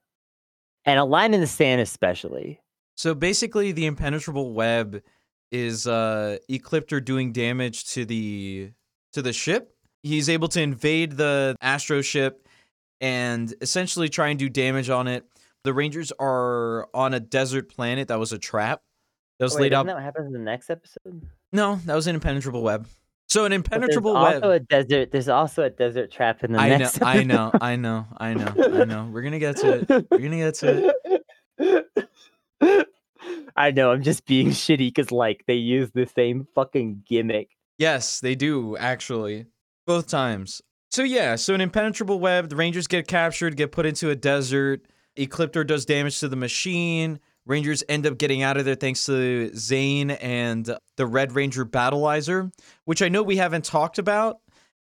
And 0.86 1.00
a 1.00 1.04
line 1.04 1.34
in 1.34 1.42
the 1.42 1.48
sand 1.48 1.82
especially. 1.82 2.62
So 2.96 3.16
basically, 3.16 3.72
the 3.72 3.88
impenetrable 3.88 4.54
web 4.54 5.02
is 5.52 5.88
uh 5.88 6.38
Ecliptor 6.50 7.04
doing 7.04 7.32
damage 7.32 7.86
to 7.94 8.06
the 8.06 8.72
to 9.14 9.22
the 9.22 9.34
ship. 9.34 9.76
He's 10.04 10.30
able 10.30 10.48
to 10.50 10.62
invade 10.62 11.14
the 11.18 11.56
Astro 11.62 12.02
ship 12.02 12.48
and 13.02 13.54
essentially 13.62 14.10
try 14.10 14.28
and 14.30 14.40
do 14.40 14.50
damage 14.50 14.90
on 14.90 15.08
it. 15.08 15.26
The 15.64 15.74
Rangers 15.74 16.12
are 16.20 16.88
on 16.94 17.14
a 17.14 17.20
desert 17.20 17.70
planet 17.70 18.08
that 18.10 18.20
was 18.20 18.32
a 18.32 18.38
trap 18.38 18.82
that 19.40 19.46
was 19.46 19.56
Wait, 19.56 19.64
laid 19.64 19.74
out. 19.74 19.86
that 19.88 19.96
what 19.96 20.04
happens 20.04 20.28
in 20.28 20.34
the 20.34 20.40
next 20.40 20.70
episode? 20.70 21.28
No, 21.52 21.78
that 21.86 21.96
was 21.96 22.08
an 22.08 22.16
impenetrable 22.16 22.62
web. 22.62 22.88
So 23.28 23.46
an 23.46 23.50
But 23.50 23.56
impenetrable 23.56 24.14
there's 24.14 24.34
web. 24.36 24.44
also 24.44 24.52
a 24.52 24.60
desert. 24.60 25.12
There's 25.12 25.28
also 25.30 25.64
a 25.64 25.70
desert 25.72 26.12
trap 26.12 26.44
in 26.44 26.52
the 26.54 26.60
I 26.60 26.70
know, 26.70 26.78
next. 26.78 27.02
I 27.02 27.24
know, 27.24 27.52
I 27.60 27.76
know, 27.76 28.06
I 28.18 28.34
know, 28.36 28.54
I 28.58 28.86
know. 28.86 29.10
We're 29.12 29.24
gonna 29.24 29.40
get 29.40 29.58
to 29.58 29.80
it. 29.90 30.08
We're 30.12 30.20
gonna 30.20 30.38
get 30.38 30.54
to 30.56 30.94
it. 31.58 32.88
I 33.56 33.72
know. 33.72 33.92
I'm 33.92 34.04
just 34.04 34.26
being 34.26 34.48
shitty 34.52 34.94
because 34.94 35.12
like 35.12 35.44
they 35.48 35.56
use 35.56 35.92
the 35.92 36.08
same 36.16 36.48
fucking 36.56 37.04
gimmick. 37.08 37.50
Yes, 37.78 38.20
they 38.20 38.36
do 38.36 38.78
actually. 38.78 39.46
Both 39.86 40.08
times. 40.08 40.62
So 40.92 41.04
yeah, 41.04 41.36
so 41.36 41.54
an 41.54 41.62
impenetrable 41.62 42.20
web, 42.20 42.50
the 42.50 42.56
Rangers 42.56 42.88
get 42.88 43.08
captured, 43.08 43.58
get 43.58 43.72
put 43.72 43.86
into 43.86 44.10
a 44.10 44.16
desert. 44.16 44.88
Ecliptor 45.18 45.66
does 45.66 45.86
damage 45.86 46.20
to 46.20 46.28
the 46.28 46.36
machine. 46.36 47.20
Rangers 47.46 47.84
end 47.88 48.08
up 48.08 48.18
getting 48.18 48.42
out 48.42 48.58
of 48.58 48.66
there 48.66 48.76
thanks 48.76 49.06
to 49.06 49.52
Zhane 49.54 50.18
and 50.22 50.76
the 50.98 51.06
Red 51.06 51.34
Ranger 51.34 51.66
Battleizer, 51.66 52.52
which 52.86 53.02
I 53.02 53.10
know 53.10 53.22
we 53.22 53.38
haven't 53.38 53.66
talked 53.66 54.00
about, 54.00 54.40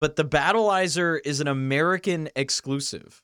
but 0.00 0.16
the 0.16 0.24
Battleizer 0.24 1.20
is 1.24 1.40
an 1.40 1.48
American 1.48 2.28
exclusive. 2.34 3.22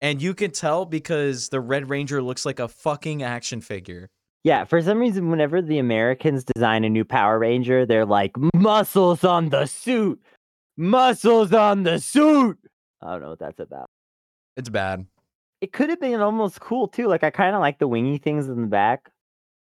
And 0.00 0.20
you 0.20 0.34
can 0.34 0.50
tell 0.50 0.84
because 0.84 1.48
the 1.48 1.60
Red 1.60 1.88
Ranger 1.88 2.22
looks 2.22 2.44
like 2.44 2.60
a 2.60 2.68
fucking 2.68 3.22
action 3.22 3.60
figure. 3.60 4.10
Yeah, 4.44 4.64
for 4.64 4.80
some 4.80 4.98
reason, 4.98 5.30
whenever 5.30 5.60
the 5.60 5.78
Americans 5.78 6.44
design 6.44 6.84
a 6.84 6.88
new 6.88 7.04
Power 7.04 7.38
Ranger, 7.38 7.84
they're 7.84 8.06
like 8.06 8.32
muscles 8.54 9.24
on 9.24 9.48
the 9.50 9.66
suit, 9.66 10.20
muscles 10.76 11.52
on 11.52 11.82
the 11.82 11.98
suit. 11.98 12.58
I 13.02 13.12
don't 13.12 13.22
know 13.22 13.30
what 13.30 13.38
that's 13.38 13.60
about. 13.60 13.90
It's 14.56 14.68
bad. 14.68 15.06
It 15.60 15.72
could 15.72 15.90
have 15.90 16.00
been 16.00 16.20
almost 16.20 16.60
cool 16.60 16.88
too. 16.88 17.08
Like 17.08 17.24
I 17.24 17.30
kind 17.30 17.54
of 17.54 17.60
like 17.60 17.78
the 17.78 17.88
wingy 17.88 18.18
things 18.18 18.48
in 18.48 18.62
the 18.62 18.66
back. 18.68 19.10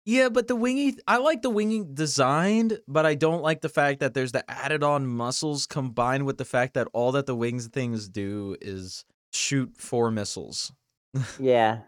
Yeah, 0.07 0.29
but 0.29 0.49
the 0.49 0.57
wingy, 0.57 0.97
I 1.07 1.19
like 1.19 1.43
the 1.43 1.51
wingy 1.51 1.85
designed, 1.93 2.81
but 2.89 3.05
I 3.05 3.15
don't 3.15 3.43
like 3.43 3.61
the 3.61 3.69
fact 3.69 4.01
that 4.01 4.15
there's 4.15 4.33
the 4.33 4.49
added 4.51 4.83
on 4.83 5.07
muscles 5.07 5.67
combined 5.67 6.25
with 6.25 6.39
the 6.39 6.45
fact 6.45 6.75
that 6.75 6.89
all 6.93 7.13
that 7.13 7.27
the 7.27 7.35
wings 7.35 7.67
things 7.67 8.09
do 8.09 8.57
is 8.61 9.05
shoot 9.33 9.77
four 9.77 10.11
missiles. 10.11 10.73
Yeah, 11.39 11.81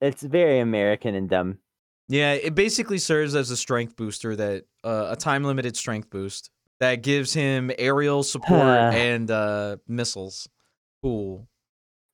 it's 0.00 0.22
very 0.22 0.60
American 0.60 1.14
and 1.14 1.28
dumb. 1.28 1.58
Yeah, 2.08 2.32
it 2.32 2.54
basically 2.54 2.98
serves 2.98 3.34
as 3.34 3.50
a 3.50 3.56
strength 3.56 3.96
booster 3.96 4.34
that, 4.36 4.64
uh, 4.82 5.08
a 5.10 5.16
time 5.16 5.44
limited 5.44 5.76
strength 5.76 6.08
boost 6.08 6.50
that 6.80 7.02
gives 7.02 7.32
him 7.34 7.70
aerial 7.78 8.22
support 8.22 8.62
and 8.94 9.30
uh, 9.30 9.76
missiles. 9.86 10.48
Cool. 11.02 11.46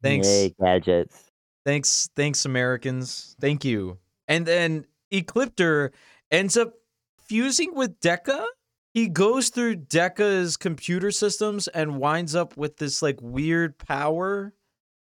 Thanks. 0.02 0.26
Yay, 0.26 0.54
gadgets. 0.60 1.30
Thanks, 1.64 2.10
thanks, 2.14 2.44
Americans. 2.44 3.36
Thank 3.40 3.64
you. 3.64 3.98
And 4.28 4.44
then 4.44 4.86
Ecliptor 5.12 5.90
ends 6.30 6.56
up 6.56 6.74
fusing 7.22 7.74
with 7.74 8.00
Deca. 8.00 8.44
He 8.92 9.08
goes 9.08 9.48
through 9.48 9.76
Deca's 9.76 10.56
computer 10.56 11.10
systems 11.10 11.68
and 11.68 11.98
winds 11.98 12.34
up 12.34 12.56
with 12.56 12.76
this 12.76 13.02
like 13.02 13.18
weird 13.20 13.78
power 13.78 14.52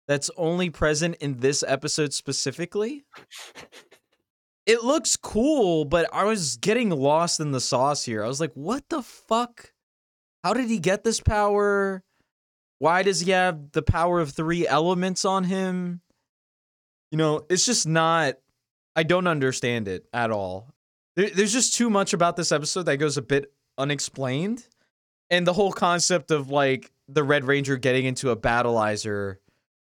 that's 0.08 0.30
only 0.36 0.70
present 0.70 1.16
in 1.16 1.38
this 1.38 1.64
episode 1.66 2.12
specifically. 2.14 3.04
It 4.66 4.82
looks 4.82 5.16
cool, 5.16 5.84
but 5.84 6.08
I 6.12 6.24
was 6.24 6.56
getting 6.56 6.90
lost 6.90 7.38
in 7.38 7.52
the 7.52 7.60
sauce 7.60 8.04
here. 8.04 8.24
I 8.24 8.28
was 8.28 8.40
like, 8.40 8.52
what 8.54 8.88
the 8.88 9.00
fuck? 9.00 9.72
How 10.42 10.52
did 10.54 10.68
he 10.68 10.80
get 10.80 11.04
this 11.04 11.20
power? 11.20 12.02
Why 12.80 13.04
does 13.04 13.20
he 13.20 13.30
have 13.30 13.70
the 13.72 13.82
power 13.82 14.18
of 14.18 14.30
three 14.30 14.66
elements 14.66 15.24
on 15.24 15.44
him? 15.44 16.00
You 17.12 17.18
know, 17.18 17.46
it's 17.48 17.64
just 17.64 17.86
not. 17.86 18.34
I 18.96 19.04
don't 19.04 19.26
understand 19.26 19.88
it 19.88 20.06
at 20.12 20.30
all. 20.30 20.74
There, 21.14 21.30
there's 21.30 21.52
just 21.52 21.74
too 21.74 21.88
much 21.88 22.12
about 22.12 22.36
this 22.36 22.50
episode 22.50 22.84
that 22.84 22.96
goes 22.96 23.16
a 23.16 23.22
bit 23.22 23.52
unexplained, 23.78 24.66
and 25.30 25.46
the 25.46 25.52
whole 25.52 25.72
concept 25.72 26.30
of 26.30 26.50
like 26.50 26.90
the 27.08 27.22
Red 27.22 27.44
Ranger 27.44 27.76
getting 27.76 28.04
into 28.04 28.30
a 28.30 28.36
battleizer 28.36 29.36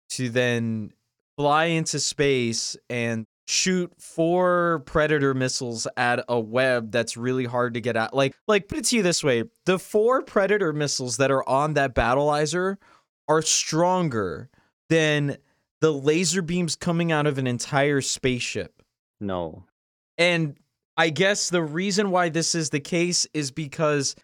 to 0.09 0.29
then 0.29 0.91
fly 1.37 1.65
into 1.65 1.99
space 1.99 2.75
and 2.89 3.25
shoot 3.47 3.91
four 3.99 4.81
predator 4.85 5.33
missiles 5.33 5.87
at 5.97 6.23
a 6.27 6.39
web 6.39 6.91
that's 6.91 7.15
really 7.15 7.45
hard 7.45 7.75
to 7.75 7.81
get 7.81 7.95
at 7.95 8.13
like 8.13 8.35
like 8.47 8.67
put 8.67 8.79
it 8.79 8.85
to 8.85 8.95
you 8.97 9.03
this 9.03 9.23
way 9.23 9.43
the 9.65 9.77
four 9.77 10.21
predator 10.23 10.73
missiles 10.73 11.17
that 11.17 11.29
are 11.29 11.47
on 11.47 11.75
that 11.75 11.93
battleizer 11.93 12.77
are 13.27 13.41
stronger 13.43 14.49
than 14.89 15.37
the 15.81 15.91
laser 15.91 16.41
beams 16.41 16.75
coming 16.75 17.11
out 17.11 17.27
of 17.27 17.37
an 17.37 17.45
entire 17.45 18.01
spaceship 18.01 18.81
No. 19.19 19.63
and 20.17 20.57
I 20.97 21.09
guess 21.09 21.49
the 21.49 21.61
reason 21.61 22.09
why 22.09 22.29
this 22.29 22.55
is 22.55 22.69
the 22.69 22.79
case 22.79 23.27
is 23.33 23.51
because 23.51 24.15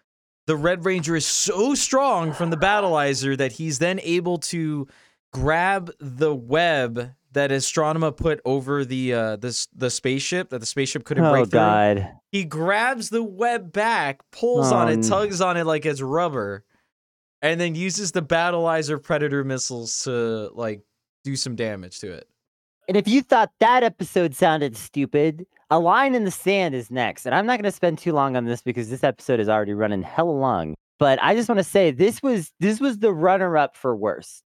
the 0.46 0.56
Red 0.56 0.84
Ranger 0.86 1.14
is 1.14 1.26
so 1.26 1.74
strong 1.74 2.32
from 2.32 2.50
the 2.50 2.56
battleizer 2.56 3.36
that 3.36 3.52
he's 3.52 3.78
then 3.78 4.00
able 4.02 4.38
to 4.38 4.88
grab 5.32 5.92
the 6.00 6.34
web 6.34 7.12
that 7.32 7.50
Astronema 7.50 8.16
put 8.16 8.40
over 8.44 8.84
the 8.84 9.14
uh 9.14 9.36
this 9.36 9.66
the 9.74 9.90
spaceship 9.90 10.50
that 10.50 10.58
the 10.60 10.66
spaceship 10.66 11.04
couldn't 11.04 11.24
Oh 11.24 11.30
break 11.32 11.44
through. 11.50 11.58
god. 11.58 12.12
He 12.30 12.44
grabs 12.44 13.10
the 13.10 13.22
web 13.22 13.72
back, 13.72 14.20
pulls 14.30 14.70
on 14.72 14.88
Oh, 14.88 14.92
it, 14.92 15.02
tugs 15.02 15.40
on 15.40 15.56
it 15.56 15.64
like 15.64 15.84
it's 15.86 16.00
rubber, 16.00 16.64
and 17.42 17.60
then 17.60 17.74
uses 17.74 18.12
the 18.12 18.22
battleizer 18.22 19.02
predator 19.02 19.44
missiles 19.44 20.02
to 20.04 20.50
like 20.54 20.82
do 21.24 21.36
some 21.36 21.56
damage 21.56 22.00
to 22.00 22.12
it. 22.12 22.28
And 22.88 22.96
if 22.96 23.06
you 23.06 23.22
thought 23.22 23.52
that 23.60 23.84
episode 23.84 24.34
sounded 24.34 24.76
stupid, 24.76 25.46
A 25.70 25.78
Line 25.78 26.14
in 26.16 26.24
the 26.24 26.32
Sand 26.32 26.74
is 26.74 26.90
next. 26.90 27.26
And 27.26 27.34
I'm 27.34 27.46
not 27.46 27.58
going 27.58 27.64
to 27.64 27.70
spend 27.70 27.98
too 27.98 28.12
long 28.12 28.36
on 28.36 28.44
this 28.44 28.60
because 28.60 28.90
this 28.90 29.04
episode 29.04 29.38
is 29.38 29.48
already 29.48 29.72
running 29.72 30.02
hella 30.02 30.32
long. 30.32 30.74
But 30.98 31.22
I 31.22 31.34
just 31.36 31.48
want 31.48 31.60
to 31.60 31.64
say 31.64 31.92
this 31.92 32.20
was 32.22 32.50
this 32.60 32.80
was 32.80 32.98
the 32.98 33.12
runner 33.12 33.56
up 33.56 33.76
for 33.76 33.94
worst. 33.96 34.42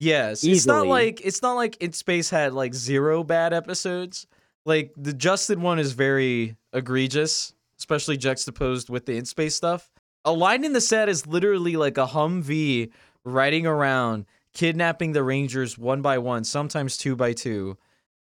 Yes, 0.00 0.44
it's 0.44 0.66
not 0.66 0.86
like 0.86 1.20
it's 1.24 1.42
not 1.42 1.54
like 1.54 1.76
In 1.78 1.92
Space 1.92 2.30
had 2.30 2.52
like 2.52 2.74
zero 2.74 3.24
bad 3.24 3.52
episodes. 3.52 4.26
Like 4.66 4.92
the 4.96 5.12
Justin 5.12 5.62
one 5.62 5.78
is 5.78 5.92
very 5.92 6.56
egregious, 6.72 7.54
especially 7.78 8.16
juxtaposed 8.16 8.90
with 8.90 9.06
the 9.06 9.16
In 9.16 9.24
Space 9.24 9.54
stuff. 9.54 9.90
A 10.24 10.32
line 10.32 10.64
in 10.64 10.72
the 10.72 10.80
sand 10.80 11.10
is 11.10 11.26
literally 11.26 11.76
like 11.76 11.98
a 11.98 12.06
Humvee 12.06 12.90
riding 13.24 13.66
around, 13.66 14.26
kidnapping 14.54 15.12
the 15.12 15.22
Rangers 15.22 15.76
one 15.78 16.02
by 16.02 16.18
one, 16.18 16.44
sometimes 16.44 16.96
two 16.96 17.14
by 17.14 17.32
two, 17.32 17.76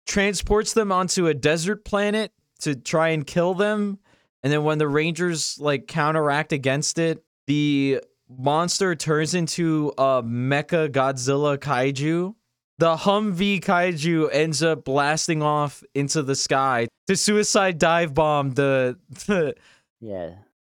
transports 0.06 0.72
them 0.72 0.90
onto 0.92 1.26
a 1.26 1.34
desert 1.34 1.84
planet 1.84 2.32
to 2.60 2.74
try 2.74 3.08
and 3.08 3.26
kill 3.26 3.54
them, 3.54 3.98
and 4.42 4.52
then 4.52 4.64
when 4.64 4.78
the 4.78 4.88
Rangers 4.88 5.58
like 5.60 5.86
counteract 5.86 6.52
against 6.52 6.98
it, 6.98 7.24
the 7.46 8.00
monster 8.28 8.94
turns 8.94 9.34
into 9.34 9.92
a 9.98 10.22
mecha 10.22 10.88
Godzilla 10.88 11.58
kaiju. 11.58 12.34
The 12.78 12.96
Humvee 12.96 13.60
kaiju 13.60 14.28
ends 14.32 14.62
up 14.62 14.84
blasting 14.84 15.42
off 15.42 15.84
into 15.94 16.22
the 16.22 16.34
sky 16.34 16.88
to 17.06 17.16
suicide 17.16 17.78
dive 17.78 18.14
bomb 18.14 18.52
the 18.52 18.98
the 19.26 19.54
Yeah. 20.00 20.30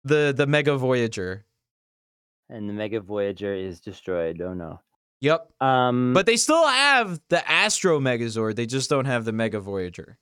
the, 0.04 0.34
the 0.36 0.46
Mega 0.46 0.76
Voyager. 0.78 1.46
And 2.50 2.70
the 2.70 2.74
Mega 2.74 3.00
Voyager 3.00 3.54
is 3.54 3.80
destroyed. 3.80 4.42
Oh 4.42 4.54
no. 4.54 4.82
Yep. 5.22 5.50
Um 5.62 6.14
But 6.14 6.26
they 6.26 6.36
still 6.38 6.68
have 6.68 7.22
the 7.30 7.50
Astro 7.50 8.00
Megazord. 8.00 8.56
They 8.56 8.66
just 8.66 8.90
don't 8.90 9.06
have 9.06 9.24
the 9.26 9.32
Mega 9.32 9.60
Voyager. 9.62 10.18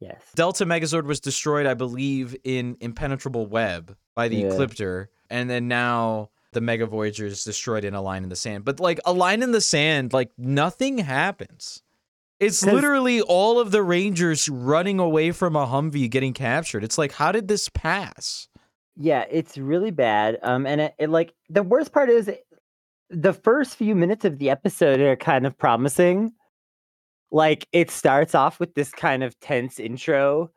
yes. 0.00 0.22
Delta 0.34 0.64
Megazord 0.64 1.04
was 1.04 1.20
destroyed, 1.20 1.66
I 1.66 1.74
believe, 1.74 2.34
in 2.44 2.76
Impenetrable 2.80 3.46
Web 3.46 3.94
by 4.16 4.28
the 4.28 4.36
Yeah. 4.36 4.46
Ecliptor, 4.48 5.08
and 5.28 5.50
then 5.50 5.68
now 5.68 6.30
the 6.52 6.60
Mega 6.60 6.86
Voyager 6.86 7.26
is 7.26 7.44
destroyed 7.44 7.84
in 7.84 7.94
a 7.94 8.02
line 8.02 8.22
in 8.22 8.28
the 8.28 8.36
sand. 8.36 8.64
But 8.64 8.80
like 8.80 9.00
a 9.04 9.12
line 9.12 9.42
in 9.42 9.52
the 9.52 9.60
sand, 9.60 10.12
like 10.12 10.30
nothing 10.36 10.98
happens. 10.98 11.82
It's 12.40 12.64
literally 12.64 13.20
all 13.20 13.60
of 13.60 13.70
the 13.70 13.82
Rangers 13.82 14.48
running 14.48 14.98
away 14.98 15.30
from 15.30 15.54
a 15.54 15.66
Humvee 15.66 16.10
getting 16.10 16.32
captured. 16.32 16.82
It's 16.82 16.96
like, 16.96 17.12
how 17.12 17.32
did 17.32 17.48
this 17.48 17.68
pass? 17.68 18.48
Yeah, 18.96 19.26
it's 19.30 19.58
really 19.58 19.90
bad. 19.90 20.38
Um, 20.42 20.66
and 20.66 20.80
it, 20.80 20.94
it 20.98 21.10
like 21.10 21.34
the 21.50 21.62
worst 21.62 21.92
part 21.92 22.08
is 22.08 22.30
the 23.10 23.32
first 23.34 23.76
few 23.76 23.94
minutes 23.94 24.24
of 24.24 24.38
the 24.38 24.48
episode 24.48 25.00
are 25.00 25.16
kind 25.16 25.46
of 25.46 25.58
promising. 25.58 26.32
Like 27.30 27.68
it 27.72 27.90
starts 27.90 28.34
off 28.34 28.58
with 28.58 28.74
this 28.74 28.90
kind 28.90 29.22
of 29.22 29.38
tense 29.40 29.78
intro 29.78 30.50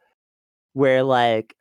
where 0.71 1.03
like 1.03 1.53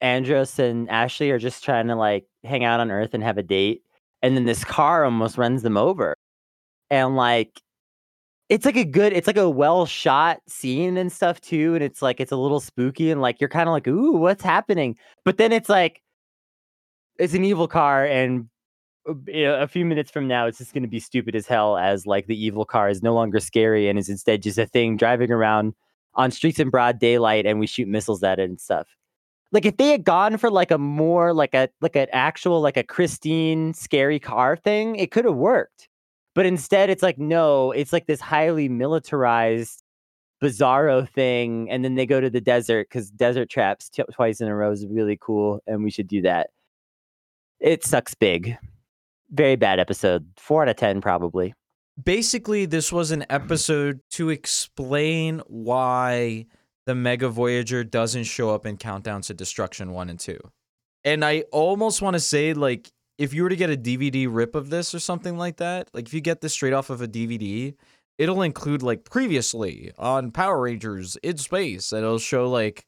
Andros 0.00 0.58
and 0.58 0.88
Ashley 0.90 1.30
are 1.30 1.38
just 1.38 1.64
trying 1.64 1.88
to 1.88 1.96
like 1.96 2.26
hang 2.44 2.64
out 2.64 2.80
on 2.80 2.90
Earth 2.90 3.14
and 3.14 3.22
have 3.22 3.38
a 3.38 3.42
date. 3.42 3.82
and 4.22 4.36
then 4.36 4.44
this 4.46 4.64
car 4.64 5.04
almost 5.04 5.38
runs 5.38 5.62
them 5.62 5.76
over. 5.76 6.14
And 6.90 7.16
like 7.16 7.60
it's 8.48 8.66
like 8.66 8.76
a 8.76 8.84
good 8.84 9.12
it's 9.12 9.26
like 9.26 9.36
a 9.36 9.48
well 9.48 9.86
shot 9.86 10.40
scene 10.48 10.96
and 10.96 11.12
stuff 11.12 11.40
too 11.40 11.74
and 11.74 11.84
it's 11.84 12.02
like 12.02 12.20
it's 12.20 12.32
a 12.32 12.36
little 12.36 12.60
spooky 12.60 13.10
and 13.10 13.20
like 13.22 13.40
you're 13.40 13.48
kind 13.48 13.68
of 13.68 13.72
like 13.72 13.86
ooh 13.88 14.12
what's 14.12 14.42
happening 14.42 14.96
but 15.24 15.38
then 15.38 15.52
it's 15.52 15.68
like 15.68 16.02
it's 17.18 17.34
an 17.34 17.44
evil 17.44 17.68
car 17.68 18.04
and 18.06 18.48
uh, 19.08 19.14
a 19.34 19.68
few 19.68 19.84
minutes 19.86 20.10
from 20.10 20.26
now 20.28 20.46
it's 20.46 20.58
just 20.58 20.74
going 20.74 20.82
to 20.82 20.88
be 20.88 21.00
stupid 21.00 21.34
as 21.36 21.46
hell 21.46 21.76
as 21.78 22.06
like 22.06 22.26
the 22.26 22.44
evil 22.44 22.64
car 22.64 22.88
is 22.90 23.02
no 23.02 23.14
longer 23.14 23.40
scary 23.40 23.88
and 23.88 23.98
is 23.98 24.08
instead 24.08 24.42
just 24.42 24.58
a 24.58 24.66
thing 24.66 24.96
driving 24.96 25.30
around 25.30 25.74
on 26.14 26.30
streets 26.30 26.58
in 26.58 26.70
broad 26.70 26.98
daylight 26.98 27.46
and 27.46 27.60
we 27.60 27.66
shoot 27.66 27.88
missiles 27.88 28.22
at 28.22 28.38
it 28.40 28.48
and 28.50 28.60
stuff 28.60 28.88
like 29.52 29.66
if 29.66 29.76
they 29.76 29.88
had 29.88 30.04
gone 30.04 30.36
for 30.36 30.50
like 30.50 30.70
a 30.70 30.78
more 30.78 31.32
like 31.34 31.54
a 31.54 31.68
like 31.80 31.96
an 31.96 32.06
actual 32.12 32.60
like 32.60 32.76
a 32.76 32.84
Christine 32.84 33.74
scary 33.74 34.18
car 34.18 34.56
thing, 34.56 34.96
it 34.96 35.10
could 35.10 35.24
have 35.24 35.36
worked. 35.36 35.88
But 36.34 36.46
instead, 36.46 36.90
it's 36.90 37.02
like 37.02 37.18
no, 37.18 37.72
it's 37.72 37.92
like 37.92 38.06
this 38.06 38.20
highly 38.20 38.68
militarized 38.68 39.82
bizarro 40.42 41.08
thing, 41.08 41.70
and 41.70 41.84
then 41.84 41.96
they 41.96 42.06
go 42.06 42.20
to 42.20 42.30
the 42.30 42.40
desert 42.40 42.88
because 42.88 43.10
desert 43.10 43.50
traps 43.50 43.88
t- 43.88 44.02
twice 44.12 44.40
in 44.40 44.48
a 44.48 44.54
row 44.54 44.70
is 44.70 44.86
really 44.86 45.18
cool, 45.20 45.60
and 45.66 45.82
we 45.82 45.90
should 45.90 46.08
do 46.08 46.22
that. 46.22 46.50
It 47.58 47.84
sucks 47.84 48.14
big. 48.14 48.56
Very 49.30 49.56
bad 49.56 49.78
episode. 49.78 50.26
Four 50.36 50.62
out 50.62 50.68
of 50.68 50.76
ten, 50.76 51.00
probably. 51.00 51.54
Basically, 52.02 52.64
this 52.66 52.92
was 52.92 53.10
an 53.10 53.26
episode 53.28 54.00
to 54.12 54.30
explain 54.30 55.42
why 55.46 56.46
the 56.86 56.94
Mega 56.94 57.28
Voyager 57.28 57.84
doesn't 57.84 58.24
show 58.24 58.50
up 58.50 58.66
in 58.66 58.76
Countdown 58.76 59.22
to 59.22 59.34
Destruction 59.34 59.92
1 59.92 60.08
and 60.10 60.18
2. 60.20 60.38
And 61.04 61.24
I 61.24 61.42
almost 61.52 62.02
want 62.02 62.14
to 62.14 62.20
say, 62.20 62.52
like, 62.52 62.90
if 63.18 63.34
you 63.34 63.42
were 63.42 63.48
to 63.50 63.56
get 63.56 63.70
a 63.70 63.76
DVD 63.76 64.26
rip 64.30 64.54
of 64.54 64.70
this 64.70 64.94
or 64.94 64.98
something 64.98 65.36
like 65.36 65.58
that, 65.58 65.88
like 65.92 66.06
if 66.06 66.14
you 66.14 66.20
get 66.22 66.40
this 66.40 66.52
straight 66.54 66.72
off 66.72 66.88
of 66.90 67.02
a 67.02 67.08
DVD, 67.08 67.74
it'll 68.18 68.42
include 68.42 68.82
like 68.82 69.04
previously 69.04 69.92
on 69.98 70.30
Power 70.30 70.60
Rangers 70.62 71.16
in 71.22 71.36
space, 71.36 71.92
and 71.92 72.02
it'll 72.02 72.18
show 72.18 72.48
like 72.48 72.86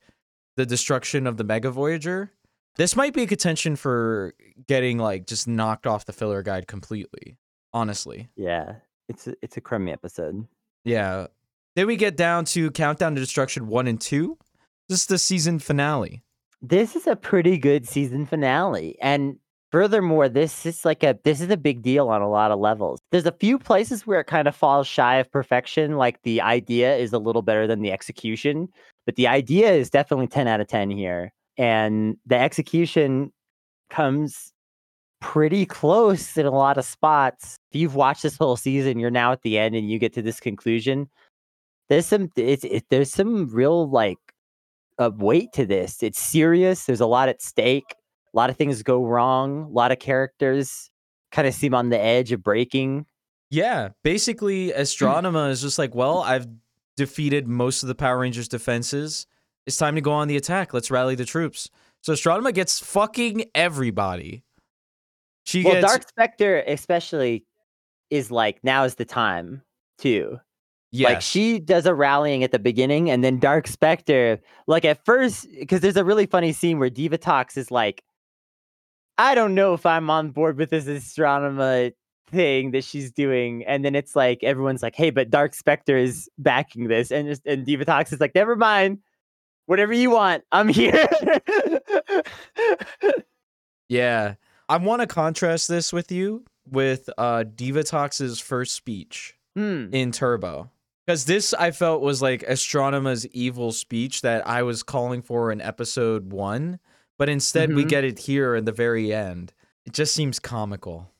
the 0.56 0.64
destruction 0.66 1.26
of 1.26 1.36
the 1.36 1.44
Mega 1.44 1.70
Voyager. 1.70 2.30
This 2.76 2.96
might 2.96 3.12
be 3.12 3.22
a 3.24 3.26
contention 3.26 3.76
for 3.76 4.32
getting 4.66 4.96
like 4.96 5.26
just 5.26 5.46
knocked 5.46 5.86
off 5.86 6.06
the 6.06 6.12
filler 6.14 6.42
guide 6.42 6.66
completely. 6.66 7.36
Honestly, 7.74 8.28
Yeah, 8.36 8.76
it's 9.08 9.26
a, 9.26 9.34
it's 9.42 9.56
a 9.58 9.60
crummy 9.60 9.92
episode. 9.92 10.46
yeah. 10.84 11.26
Then 11.74 11.86
we 11.86 11.96
get 11.96 12.16
down 12.16 12.44
to 12.46 12.70
Countdown 12.70 13.14
to 13.14 13.20
Destruction 13.20 13.66
one 13.66 13.86
and 13.86 14.00
two. 14.00 14.36
This 14.88 15.00
is 15.00 15.06
the 15.06 15.18
season 15.18 15.58
finale. 15.58 16.22
This 16.60 16.94
is 16.94 17.06
a 17.06 17.16
pretty 17.16 17.58
good 17.58 17.88
season 17.88 18.26
finale, 18.26 18.96
and 19.00 19.36
furthermore, 19.72 20.28
this 20.28 20.66
is 20.66 20.84
like 20.84 21.02
a 21.02 21.18
this 21.24 21.40
is 21.40 21.50
a 21.50 21.56
big 21.56 21.82
deal 21.82 22.08
on 22.08 22.22
a 22.22 22.28
lot 22.28 22.50
of 22.50 22.60
levels. 22.60 23.00
There's 23.10 23.26
a 23.26 23.32
few 23.32 23.58
places 23.58 24.06
where 24.06 24.20
it 24.20 24.26
kind 24.26 24.46
of 24.46 24.54
falls 24.54 24.86
shy 24.86 25.16
of 25.16 25.30
perfection, 25.32 25.96
like 25.96 26.22
the 26.22 26.40
idea 26.40 26.94
is 26.96 27.12
a 27.12 27.18
little 27.18 27.42
better 27.42 27.66
than 27.66 27.80
the 27.80 27.90
execution, 27.90 28.68
but 29.06 29.16
the 29.16 29.26
idea 29.26 29.72
is 29.72 29.90
definitely 29.90 30.28
10 30.28 30.46
out 30.46 30.60
of 30.60 30.68
10 30.68 30.90
here, 30.90 31.32
and 31.56 32.16
the 32.26 32.36
execution 32.36 33.32
comes 33.90 34.52
pretty 35.20 35.64
close 35.64 36.36
in 36.36 36.46
a 36.46 36.50
lot 36.50 36.76
of 36.76 36.84
spots. 36.84 37.56
If 37.70 37.80
you've 37.80 37.94
watched 37.94 38.24
this 38.24 38.36
whole 38.36 38.56
season, 38.56 38.98
you're 38.98 39.10
now 39.10 39.32
at 39.32 39.42
the 39.42 39.58
end 39.58 39.74
and 39.74 39.88
you 39.90 39.98
get 39.98 40.12
to 40.14 40.22
this 40.22 40.40
conclusion. 40.40 41.08
There's 41.92 42.06
some 42.06 42.30
it's 42.36 42.64
it, 42.64 42.84
there's 42.88 43.12
some 43.12 43.48
real 43.48 43.86
like 43.86 44.16
uh, 44.98 45.10
weight 45.14 45.52
to 45.52 45.66
this. 45.66 46.02
It's 46.02 46.18
serious. 46.18 46.86
There's 46.86 47.02
a 47.02 47.06
lot 47.06 47.28
at 47.28 47.42
stake. 47.42 47.84
A 48.32 48.34
lot 48.34 48.48
of 48.48 48.56
things 48.56 48.82
go 48.82 49.04
wrong. 49.04 49.64
A 49.64 49.68
lot 49.68 49.92
of 49.92 49.98
characters 49.98 50.90
kind 51.32 51.46
of 51.46 51.52
seem 51.52 51.74
on 51.74 51.90
the 51.90 52.00
edge 52.00 52.32
of 52.32 52.42
breaking. 52.42 53.04
Yeah, 53.50 53.90
basically, 54.02 54.70
Astronema 54.70 55.50
is 55.50 55.60
just 55.60 55.78
like, 55.78 55.94
well, 55.94 56.20
I've 56.20 56.46
defeated 56.96 57.46
most 57.46 57.82
of 57.82 57.88
the 57.88 57.94
Power 57.94 58.20
Rangers' 58.20 58.48
defenses. 58.48 59.26
It's 59.66 59.76
time 59.76 59.94
to 59.96 60.00
go 60.00 60.12
on 60.12 60.28
the 60.28 60.38
attack. 60.38 60.72
Let's 60.72 60.90
rally 60.90 61.14
the 61.14 61.26
troops. 61.26 61.68
So 62.00 62.14
Astronema 62.14 62.54
gets 62.54 62.80
fucking 62.80 63.50
everybody. 63.54 64.44
She 65.44 65.62
Well, 65.62 65.74
gets 65.74 65.86
Dark 65.86 66.08
Spectre 66.08 66.64
especially 66.66 67.44
is 68.08 68.30
like 68.30 68.64
now 68.64 68.84
is 68.84 68.94
the 68.94 69.04
time 69.04 69.60
too. 69.98 70.40
Yes. 70.92 71.08
Like 71.10 71.20
she 71.22 71.58
does 71.58 71.86
a 71.86 71.94
rallying 71.94 72.44
at 72.44 72.52
the 72.52 72.58
beginning, 72.58 73.10
and 73.10 73.24
then 73.24 73.38
Dark 73.38 73.66
Spectre, 73.66 74.38
like 74.66 74.84
at 74.84 75.04
first, 75.04 75.48
because 75.58 75.80
there's 75.80 75.96
a 75.96 76.04
really 76.04 76.26
funny 76.26 76.52
scene 76.52 76.78
where 76.78 76.90
Divatox 76.90 77.56
is 77.56 77.70
like, 77.70 78.04
I 79.18 79.34
don't 79.34 79.54
know 79.54 79.74
if 79.74 79.84
I'm 79.84 80.08
on 80.10 80.30
board 80.30 80.56
with 80.58 80.70
this 80.70 80.84
Astronema 80.86 81.92
thing 82.28 82.70
that 82.70 82.84
she's 82.84 83.12
doing. 83.12 83.64
And 83.66 83.84
then 83.84 83.94
it's 83.94 84.16
like 84.16 84.42
everyone's 84.42 84.82
like, 84.82 84.96
hey, 84.96 85.10
but 85.10 85.30
Dark 85.30 85.54
Spectre 85.54 85.96
is 85.96 86.28
backing 86.38 86.88
this. 86.88 87.10
And 87.10 87.28
just 87.28 87.46
and 87.46 87.66
Divatox 87.66 88.12
is 88.12 88.20
like, 88.20 88.34
never 88.34 88.56
mind. 88.56 88.98
Whatever 89.66 89.92
you 89.92 90.10
want, 90.10 90.42
I'm 90.50 90.68
here. 90.68 91.06
yeah. 93.88 94.34
I 94.68 94.76
want 94.78 95.00
to 95.02 95.06
contrast 95.06 95.68
this 95.68 95.92
with 95.92 96.10
you 96.10 96.44
with 96.70 97.08
uh 97.18 97.44
Divatox's 97.44 98.40
first 98.40 98.74
speech 98.74 99.34
Hmm. 99.54 99.86
in 99.92 100.12
Turbo. 100.12 100.70
Because 101.06 101.24
this 101.24 101.52
I 101.54 101.70
felt 101.72 102.00
was 102.00 102.22
like 102.22 102.42
Astronema's 102.46 103.26
evil 103.28 103.72
speech 103.72 104.22
that 104.22 104.46
I 104.46 104.62
was 104.62 104.82
calling 104.82 105.20
for 105.22 105.50
in 105.50 105.60
episode 105.60 106.32
one, 106.32 106.78
but 107.18 107.28
instead 107.28 107.74
we 107.74 107.84
Mhm. 107.84 107.88
get 107.88 108.04
it 108.04 108.18
here 108.20 108.54
in 108.54 108.64
the 108.66 108.72
very 108.72 109.12
end. 109.12 109.52
It 109.84 109.92
just 109.94 110.14
seems 110.14 110.38
comical. 110.38 111.10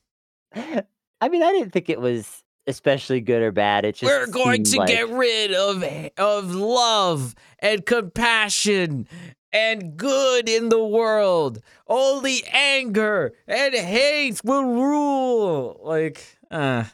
I 0.55 1.29
mean, 1.29 1.43
I 1.43 1.51
didn't 1.51 1.71
think 1.71 1.89
it 1.89 1.99
was 1.99 2.43
especially 2.65 3.19
good 3.19 3.41
or 3.41 3.51
bad. 3.51 3.83
It 3.83 3.95
just 3.95 4.09
We're 4.09 4.27
going 4.27 4.63
to 4.63 4.77
like- 4.77 4.87
get 4.87 5.09
rid 5.09 5.53
of 5.53 5.83
of 6.17 6.55
love 6.55 7.35
and 7.59 7.85
compassion 7.85 9.07
and 9.51 9.97
good 9.97 10.47
in 10.47 10.69
the 10.69 10.83
world. 10.83 11.59
Only 11.87 12.43
anger 12.53 13.33
and 13.47 13.73
hate 13.75 14.39
will 14.45 14.63
rule. 14.63 15.81
Like, 15.83 16.25
uh, 16.49 16.85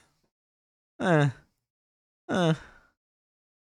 uh, 1.00 1.30
uh. 2.28 2.54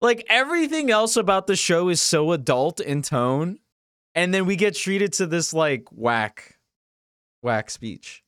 Like 0.00 0.24
everything 0.28 0.90
else 0.90 1.16
about 1.16 1.46
the 1.46 1.56
show 1.56 1.88
is 1.88 2.00
so 2.00 2.32
adult 2.32 2.80
in 2.80 3.02
tone, 3.02 3.58
and 4.14 4.32
then 4.32 4.46
we 4.46 4.56
get 4.56 4.76
treated 4.76 5.12
to 5.14 5.26
this 5.26 5.52
like 5.52 5.86
whack, 5.90 6.56
whack 7.42 7.70
speech. 7.70 8.22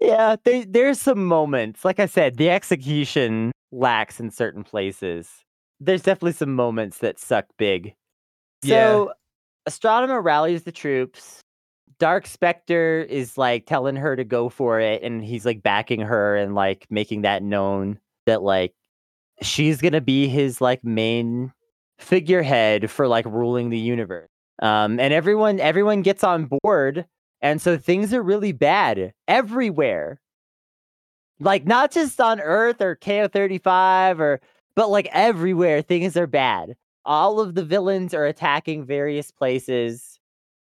Yeah, 0.00 0.36
there, 0.44 0.64
there's 0.66 1.00
some 1.00 1.24
moments. 1.26 1.84
Like 1.84 2.00
I 2.00 2.06
said, 2.06 2.38
the 2.38 2.48
execution 2.50 3.52
lacks 3.70 4.18
in 4.18 4.30
certain 4.30 4.64
places. 4.64 5.28
There's 5.78 6.02
definitely 6.02 6.32
some 6.32 6.54
moments 6.54 6.98
that 6.98 7.18
suck 7.18 7.46
big. 7.58 7.94
Yeah. 8.62 8.76
So, 8.76 9.12
Astronema 9.68 10.22
rallies 10.22 10.62
the 10.62 10.72
troops. 10.72 11.40
Dark 11.98 12.26
Spectre 12.26 13.02
is 13.02 13.36
like 13.36 13.66
telling 13.66 13.96
her 13.96 14.16
to 14.16 14.24
go 14.24 14.48
for 14.48 14.80
it, 14.80 15.02
and 15.02 15.22
he's 15.22 15.44
like 15.44 15.62
backing 15.62 16.00
her 16.00 16.34
and 16.34 16.54
like 16.54 16.86
making 16.88 17.22
that 17.22 17.42
known 17.42 17.98
that 18.24 18.42
like 18.42 18.72
she's 19.42 19.80
gonna 19.80 20.00
be 20.00 20.28
his 20.28 20.60
like 20.60 20.84
main 20.84 21.52
figurehead 21.98 22.90
for 22.90 23.08
like 23.08 23.26
ruling 23.26 23.70
the 23.70 23.78
universe. 23.78 24.28
Um, 24.60 25.00
and 25.00 25.12
everyone 25.12 25.60
everyone 25.60 26.02
gets 26.02 26.22
on 26.22 26.50
board, 26.62 27.06
and 27.40 27.60
so 27.62 27.78
things 27.78 28.12
are 28.12 28.22
really 28.22 28.52
bad 28.52 29.12
everywhere. 29.26 30.20
Like 31.38 31.66
not 31.66 31.90
just 31.90 32.20
on 32.20 32.40
Earth 32.40 32.82
or 32.82 32.96
KO 32.96 33.28
thirty 33.28 33.58
five 33.58 34.20
or 34.20 34.40
but 34.74 34.90
like 34.90 35.08
everywhere 35.12 35.82
things 35.82 36.16
are 36.16 36.26
bad. 36.26 36.76
All 37.06 37.40
of 37.40 37.54
the 37.54 37.64
villains 37.64 38.12
are 38.12 38.26
attacking 38.26 38.84
various 38.84 39.30
places. 39.30 40.18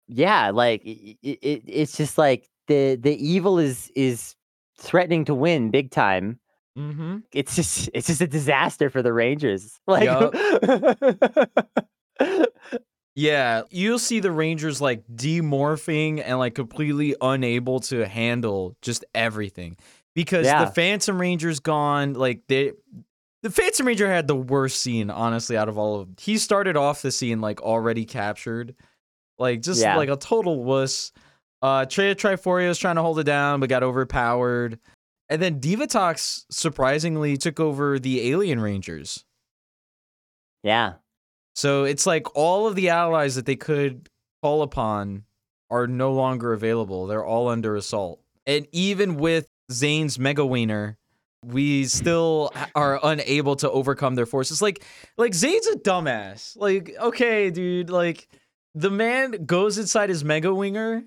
Yeah, 0.07 0.51
like 0.51 0.83
it, 0.85 1.17
it, 1.21 1.63
it's 1.67 1.97
just 1.97 2.17
like 2.17 2.49
the 2.67 2.95
the 2.95 3.15
evil 3.15 3.59
is 3.59 3.91
is 3.95 4.35
threatening 4.77 5.25
to 5.25 5.35
win 5.35 5.71
big 5.71 5.91
time 5.91 6.39
Mm-hmm. 6.79 7.17
it's 7.33 7.55
just 7.55 7.89
it's 7.93 8.07
just 8.07 8.21
a 8.21 8.27
disaster 8.27 8.89
for 8.89 9.01
the 9.01 9.11
Rangers. 9.13 9.79
Like 9.87 10.07
Yeah, 13.15 13.63
you'll 13.69 13.99
see 13.99 14.21
the 14.21 14.31
Rangers 14.31 14.79
like 14.79 15.03
demorphing 15.13 16.21
and 16.25 16.39
like 16.39 16.55
completely 16.55 17.15
unable 17.19 17.81
to 17.81 18.07
handle 18.07 18.77
just 18.81 19.03
everything 19.13 19.75
because 20.15 20.45
Yeah. 20.45 20.63
the 20.65 20.71
Phantom 20.71 21.19
Ranger's 21.19 21.59
gone. 21.59 22.13
Like 22.13 22.43
they, 22.47 22.71
the 23.43 23.49
Phantom 23.49 23.87
Ranger 23.87 24.07
had 24.07 24.27
the 24.27 24.35
worst 24.37 24.79
scene, 24.81 25.09
honestly, 25.09 25.57
out 25.57 25.67
of 25.67 25.77
all 25.77 25.99
of. 25.99 26.07
Them. 26.07 26.15
He 26.19 26.37
started 26.37 26.77
off 26.77 27.01
the 27.01 27.11
scene 27.11 27.41
like 27.41 27.61
already 27.61 28.05
captured, 28.05 28.73
like 29.37 29.61
just 29.63 29.81
Yeah. 29.81 29.97
like 29.97 30.09
a 30.09 30.15
total 30.15 30.63
wuss. 30.63 31.11
Uh, 31.61 31.85
Trey 31.85 32.11
of 32.11 32.17
Triforia 32.17 32.69
was 32.69 32.77
trying 32.77 32.95
to 32.95 33.01
hold 33.01 33.19
it 33.19 33.25
down, 33.25 33.59
but 33.59 33.67
got 33.67 33.83
overpowered. 33.83 34.79
And 35.29 35.41
then 35.41 35.59
Divatox 35.59 36.45
surprisingly 36.49 37.37
took 37.37 37.59
over 37.59 37.99
the 37.99 38.29
Alien 38.31 38.59
Rangers. 38.59 39.25
yeah. 40.63 40.93
So 41.55 41.83
it's 41.83 42.05
like 42.05 42.35
all 42.37 42.67
of 42.67 42.75
the 42.75 42.89
allies 42.89 43.35
that 43.35 43.45
they 43.45 43.57
could 43.57 44.07
call 44.41 44.61
upon 44.61 45.23
are 45.69 45.87
no 45.87 46.13
longer 46.13 46.53
available. 46.53 47.05
They're 47.05 47.25
all 47.25 47.49
under 47.49 47.75
assault. 47.75 48.21
And 48.45 48.65
even 48.71 49.17
with 49.17 49.47
Zhane's 49.69 50.17
Mega 50.17 50.45
Winger, 50.45 50.97
we 51.45 51.85
still 51.85 52.53
are 52.75 52.99
unable 53.03 53.55
to 53.57 53.69
overcome 53.69 54.15
their 54.15 54.25
forces. 54.25 54.61
Like, 54.61 54.83
like 55.17 55.33
Zhane's 55.33 55.67
a 55.67 55.75
dumbass. 55.75 56.55
Like, 56.55 56.95
okay, 56.99 57.49
dude, 57.49 57.89
like 57.89 58.29
the 58.73 58.89
man 58.89 59.45
goes 59.45 59.77
inside 59.77 60.09
his 60.09 60.23
Mega 60.23 60.53
Winger 60.53 61.03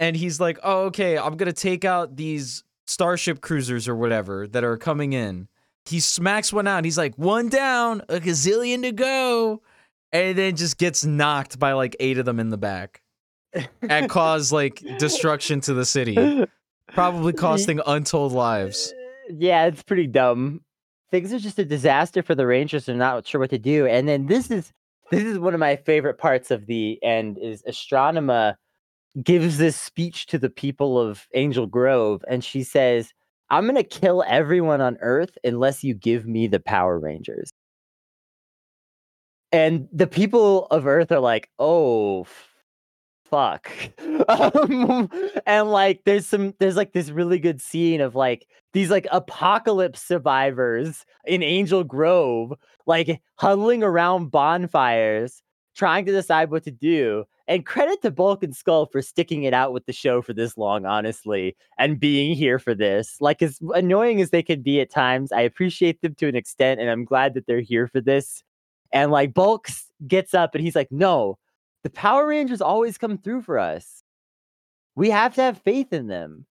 and 0.00 0.16
he's 0.16 0.40
like, 0.40 0.58
oh, 0.62 0.84
okay, 0.86 1.18
I'm 1.18 1.36
gonna 1.36 1.52
take 1.52 1.84
out 1.84 2.16
these 2.16 2.64
starship 2.86 3.40
cruisers 3.40 3.88
or 3.88 3.96
whatever 3.96 4.46
that 4.48 4.64
are 4.64 4.76
coming 4.76 5.12
in. 5.12 5.48
He 5.84 6.00
smacks 6.00 6.52
one 6.52 6.66
out. 6.66 6.84
he's 6.84 6.98
like, 6.98 7.16
one 7.16 7.48
down, 7.48 8.02
a 8.08 8.18
gazillion 8.18 8.82
to 8.82 8.92
go, 8.92 9.62
and 10.12 10.36
then 10.36 10.56
just 10.56 10.78
gets 10.78 11.04
knocked 11.04 11.58
by 11.58 11.72
like 11.72 11.94
eight 12.00 12.18
of 12.18 12.24
them 12.24 12.40
in 12.40 12.50
the 12.50 12.56
back 12.56 13.02
and 13.82 14.10
cause 14.10 14.52
like 14.52 14.82
destruction 14.98 15.60
to 15.62 15.74
the 15.74 15.84
city, 15.84 16.46
probably 16.92 17.32
costing 17.34 17.80
untold 17.86 18.32
lives. 18.32 18.92
Yeah, 19.30 19.66
it's 19.66 19.82
pretty 19.82 20.06
dumb. 20.06 20.60
Things 21.10 21.32
are 21.32 21.38
just 21.38 21.58
a 21.58 21.64
disaster 21.64 22.22
for 22.22 22.34
the 22.34 22.46
Rangers. 22.46 22.86
They're 22.86 22.96
not 22.96 23.26
sure 23.26 23.40
what 23.40 23.50
to 23.50 23.58
do. 23.58 23.86
And 23.86 24.08
then 24.08 24.26
this 24.26 24.50
is 24.50 24.72
this 25.10 25.22
is 25.22 25.38
one 25.38 25.54
of 25.54 25.60
my 25.60 25.76
favorite 25.76 26.18
parts 26.18 26.50
of 26.50 26.66
the 26.66 26.98
end 27.02 27.38
is 27.38 27.62
Astronema 27.62 28.56
gives 29.22 29.58
this 29.58 29.80
speech 29.80 30.26
to 30.26 30.38
the 30.38 30.50
people 30.50 30.98
of 30.98 31.26
Angel 31.34 31.66
Grove, 31.66 32.24
and 32.28 32.44
she 32.44 32.62
says, 32.62 33.12
I'm 33.50 33.66
gonna 33.66 33.84
kill 33.84 34.24
everyone 34.26 34.80
on 34.80 34.98
Earth 35.00 35.38
unless 35.44 35.84
you 35.84 35.94
give 35.94 36.26
me 36.26 36.46
the 36.46 36.60
Power 36.60 36.98
Rangers. 36.98 37.52
And 39.52 39.88
the 39.92 40.06
people 40.06 40.66
of 40.66 40.86
Earth 40.86 41.12
are 41.12 41.20
like, 41.20 41.48
oh 41.58 42.26
fuck. 43.30 43.70
um, 44.28 45.08
and 45.46 45.70
like 45.70 46.02
there's 46.04 46.26
some 46.26 46.54
there's 46.58 46.76
like 46.76 46.92
this 46.92 47.10
really 47.10 47.38
good 47.38 47.60
scene 47.60 48.00
of 48.00 48.14
like 48.14 48.46
these 48.72 48.90
like 48.90 49.06
apocalypse 49.10 50.02
survivors 50.02 51.04
in 51.24 51.42
Angel 51.42 51.84
Grove, 51.84 52.52
like 52.86 53.20
huddling 53.36 53.82
around 53.82 54.30
bonfires, 54.30 55.42
trying 55.76 56.06
to 56.06 56.12
decide 56.12 56.50
what 56.50 56.64
to 56.64 56.70
do. 56.70 57.24
And 57.46 57.64
credit 57.64 58.02
to 58.02 58.10
Bulk 58.10 58.42
and 58.42 58.56
Skull 58.56 58.86
for 58.86 59.00
sticking 59.00 59.44
it 59.44 59.54
out 59.54 59.72
with 59.72 59.86
the 59.86 59.92
show 59.92 60.20
for 60.20 60.32
this 60.32 60.56
long, 60.56 60.84
honestly, 60.84 61.56
and 61.78 62.00
being 62.00 62.34
here 62.34 62.58
for 62.58 62.74
this. 62.74 63.20
Like, 63.20 63.40
as 63.42 63.60
annoying 63.74 64.20
as 64.20 64.30
they 64.30 64.42
can 64.42 64.62
be 64.62 64.80
at 64.80 64.90
times, 64.90 65.30
I 65.30 65.42
appreciate 65.42 66.00
them 66.00 66.16
to 66.16 66.26
an 66.26 66.34
extent, 66.34 66.80
and 66.80 66.90
I'm 66.90 67.04
glad 67.04 67.34
that 67.34 67.46
they're 67.46 67.60
here 67.60 67.86
for 67.86 68.00
this. 68.00 68.42
And 68.92 69.12
like, 69.12 69.34
Bulk 69.34 69.68
gets 70.06 70.34
up 70.34 70.54
and 70.54 70.64
he's 70.64 70.74
like, 70.74 70.90
No, 70.90 71.38
the 71.84 71.90
Power 71.90 72.26
Rangers 72.26 72.60
always 72.60 72.98
come 72.98 73.18
through 73.18 73.42
for 73.42 73.58
us. 73.58 74.02
We 74.94 75.10
have 75.10 75.34
to 75.34 75.42
have 75.42 75.58
faith 75.58 75.92
in 75.92 76.08
them. 76.08 76.46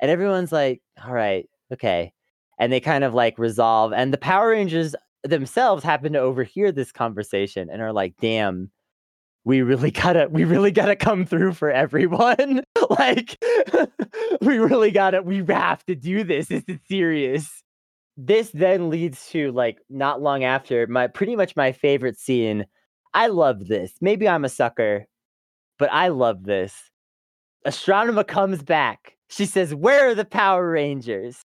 And 0.00 0.10
everyone's 0.10 0.52
like, 0.52 0.82
All 1.04 1.12
right, 1.12 1.48
okay. 1.72 2.12
And 2.58 2.72
they 2.72 2.80
kind 2.80 3.02
of 3.02 3.14
like 3.14 3.38
resolve. 3.38 3.92
And 3.92 4.12
the 4.12 4.18
Power 4.18 4.50
Rangers 4.50 4.94
themselves 5.24 5.82
happen 5.82 6.12
to 6.12 6.18
overhear 6.20 6.72
this 6.72 6.92
conversation 6.92 7.68
and 7.70 7.82
are 7.82 7.92
like, 7.92 8.14
Damn 8.20 8.70
we 9.44 9.62
really 9.62 9.90
gotta 9.90 10.28
we 10.30 10.44
really 10.44 10.70
gotta 10.70 10.96
come 10.96 11.24
through 11.24 11.52
for 11.52 11.70
everyone. 11.70 12.62
Like 12.90 13.42
we 14.42 14.58
really 14.58 14.90
gotta 14.90 15.22
we 15.22 15.42
have 15.48 15.84
to 15.86 15.94
do 15.94 16.22
this. 16.22 16.48
This 16.48 16.64
is 16.68 16.78
serious. 16.86 17.62
This 18.18 18.50
then 18.50 18.90
leads 18.90 19.30
to 19.30 19.52
like 19.52 19.78
not 19.88 20.20
long 20.20 20.44
after 20.44 20.86
my 20.86 21.06
pretty 21.06 21.34
much 21.34 21.56
my 21.56 21.72
favorite 21.72 22.18
scene 22.18 22.66
i 23.14 23.28
love 23.28 23.68
this. 23.68 23.94
Maybe 24.02 24.28
i'm 24.28 24.44
a 24.44 24.50
sucker 24.50 25.06
but 25.78 25.90
i 25.92 26.08
love 26.08 26.44
this. 26.44 26.74
Astronema 27.66 28.26
comes 28.26 28.62
back. 28.62 29.16
She 29.30 29.46
says 29.46 29.74
where 29.74 30.10
are 30.10 30.14
the 30.14 30.26
power 30.26 30.70
rangers 30.70 31.42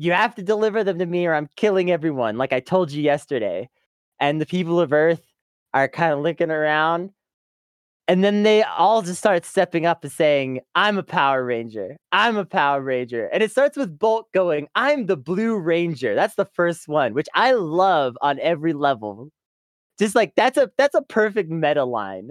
you 0.00 0.12
have 0.12 0.34
to 0.34 0.42
deliver 0.42 0.82
them 0.82 0.98
to 0.98 1.06
me 1.06 1.26
or 1.26 1.34
i'm 1.34 1.48
killing 1.56 1.90
everyone 1.90 2.36
like 2.38 2.52
i 2.52 2.60
told 2.60 2.90
you 2.90 3.02
yesterday 3.02 3.68
and 4.20 4.40
the 4.40 4.46
people 4.46 4.80
of 4.80 4.92
earth 4.92 5.30
are 5.74 5.88
kind 5.88 6.12
of 6.12 6.20
looking 6.20 6.50
around. 6.50 7.10
And 8.08 8.24
then 8.24 8.42
they 8.42 8.64
all 8.64 9.02
just 9.02 9.20
start 9.20 9.44
stepping 9.44 9.86
up 9.86 10.02
and 10.02 10.12
saying, 10.12 10.60
I'm 10.74 10.98
a 10.98 11.02
Power 11.02 11.44
Ranger. 11.44 11.96
I'm 12.10 12.36
a 12.36 12.44
Power 12.44 12.82
Ranger. 12.82 13.26
And 13.26 13.40
it 13.40 13.52
starts 13.52 13.76
with 13.76 13.98
Bulk 13.98 14.32
going, 14.32 14.66
I'm 14.74 15.06
the 15.06 15.16
Blue 15.16 15.56
Ranger. 15.56 16.16
That's 16.16 16.34
the 16.34 16.48
first 16.54 16.88
one, 16.88 17.14
which 17.14 17.28
I 17.34 17.52
love 17.52 18.16
on 18.20 18.40
every 18.40 18.72
level. 18.72 19.30
Just 19.96 20.16
like 20.16 20.34
that's 20.34 20.58
a 20.58 20.70
that's 20.76 20.94
a 20.94 21.02
perfect 21.02 21.50
meta 21.50 21.84
line. 21.84 22.30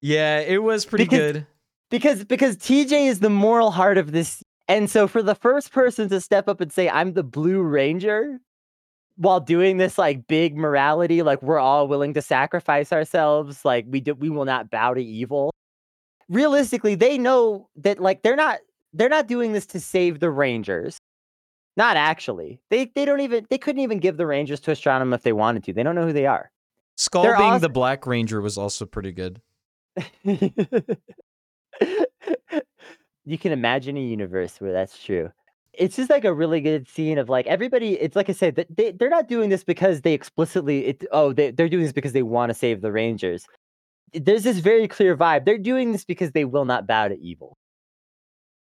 Yeah, 0.00 0.38
it 0.40 0.62
was 0.62 0.84
pretty 0.84 1.04
because, 1.04 1.18
good. 1.18 1.46
Because 1.90 2.24
because 2.24 2.56
TJ 2.58 3.08
is 3.08 3.20
the 3.20 3.30
moral 3.30 3.70
heart 3.70 3.98
of 3.98 4.12
this. 4.12 4.42
And 4.68 4.90
so 4.90 5.08
for 5.08 5.22
the 5.22 5.34
first 5.34 5.72
person 5.72 6.08
to 6.08 6.20
step 6.20 6.48
up 6.48 6.60
and 6.60 6.72
say, 6.72 6.88
I'm 6.88 7.12
the 7.14 7.22
Blue 7.22 7.62
Ranger, 7.62 8.40
while 9.16 9.40
doing 9.40 9.76
this 9.76 9.98
like 9.98 10.26
big 10.26 10.56
morality, 10.56 11.22
like 11.22 11.42
we're 11.42 11.58
all 11.58 11.88
willing 11.88 12.14
to 12.14 12.22
sacrifice 12.22 12.92
ourselves, 12.92 13.64
like 13.64 13.84
we 13.88 14.00
do, 14.00 14.14
we 14.14 14.30
will 14.30 14.44
not 14.44 14.70
bow 14.70 14.94
to 14.94 15.02
evil. 15.02 15.52
Realistically, 16.28 16.94
they 16.94 17.18
know 17.18 17.68
that 17.76 18.00
like 18.00 18.22
they're 18.22 18.36
not 18.36 18.60
they're 18.92 19.08
not 19.08 19.26
doing 19.26 19.52
this 19.52 19.66
to 19.66 19.80
save 19.80 20.20
the 20.20 20.30
Rangers. 20.30 20.98
Not 21.76 21.96
actually. 21.96 22.60
They 22.70 22.90
they 22.94 23.04
don't 23.04 23.20
even 23.20 23.46
they 23.50 23.58
couldn't 23.58 23.82
even 23.82 23.98
give 23.98 24.16
the 24.16 24.26
Rangers 24.26 24.60
to 24.60 24.70
Astronema 24.72 25.14
if 25.14 25.22
they 25.22 25.32
wanted 25.32 25.64
to. 25.64 25.72
They 25.72 25.82
don't 25.82 25.94
know 25.94 26.06
who 26.06 26.12
they 26.12 26.26
are. 26.26 26.50
Skull 26.96 27.22
they're 27.22 27.36
being 27.36 27.58
the 27.60 27.68
Black 27.68 28.06
Ranger 28.06 28.40
was 28.40 28.58
also 28.58 28.86
pretty 28.86 29.12
good. 29.12 29.40
you 33.24 33.38
can 33.38 33.52
imagine 33.52 33.96
a 33.96 34.00
universe 34.00 34.60
where 34.60 34.72
that's 34.72 35.02
true. 35.02 35.30
It's 35.72 35.96
just 35.96 36.10
like 36.10 36.24
a 36.24 36.34
really 36.34 36.60
good 36.60 36.88
scene 36.88 37.18
of 37.18 37.30
like 37.30 37.46
everybody 37.46 37.94
it's 37.94 38.14
like 38.14 38.28
i 38.28 38.32
said 38.32 38.66
they, 38.68 38.92
they're 38.92 39.08
not 39.08 39.26
doing 39.26 39.48
this 39.48 39.64
because 39.64 40.02
they 40.02 40.12
explicitly 40.12 40.84
it, 40.84 41.04
oh 41.12 41.32
they, 41.32 41.50
they're 41.50 41.70
doing 41.70 41.84
this 41.84 41.94
because 41.94 42.12
they 42.12 42.22
want 42.22 42.50
to 42.50 42.54
save 42.54 42.82
the 42.82 42.92
rangers. 42.92 43.46
There's 44.12 44.42
this 44.42 44.58
very 44.58 44.86
clear 44.86 45.16
vibe. 45.16 45.46
They're 45.46 45.56
doing 45.56 45.92
this 45.92 46.04
because 46.04 46.32
they 46.32 46.44
will 46.44 46.66
not 46.66 46.86
bow 46.86 47.08
to 47.08 47.18
evil. 47.18 47.56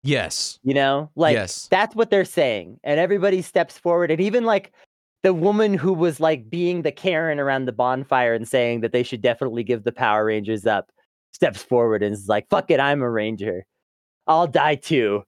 Yes. 0.04 0.60
You 0.62 0.74
know? 0.74 1.10
Like 1.16 1.34
yes. 1.34 1.66
that's 1.68 1.96
what 1.96 2.10
they're 2.10 2.24
saying 2.24 2.78
and 2.84 3.00
everybody 3.00 3.42
steps 3.42 3.76
forward 3.76 4.12
and 4.12 4.20
even 4.20 4.44
like 4.44 4.72
the 5.22 5.34
woman 5.34 5.74
who 5.74 5.92
was 5.92 6.20
like 6.20 6.48
being 6.48 6.82
the 6.82 6.92
karen 6.92 7.38
around 7.38 7.66
the 7.66 7.72
bonfire 7.72 8.34
and 8.34 8.48
saying 8.48 8.80
that 8.80 8.92
they 8.92 9.02
should 9.02 9.20
definitely 9.20 9.64
give 9.64 9.84
the 9.84 9.92
power 9.92 10.24
rangers 10.24 10.66
up 10.66 10.90
steps 11.32 11.62
forward 11.62 12.02
and 12.02 12.14
is 12.14 12.28
like 12.28 12.48
fuck 12.48 12.70
it 12.70 12.80
i'm 12.80 13.02
a 13.02 13.10
ranger 13.10 13.64
i'll 14.30 14.46
die 14.46 14.76
too 14.76 15.22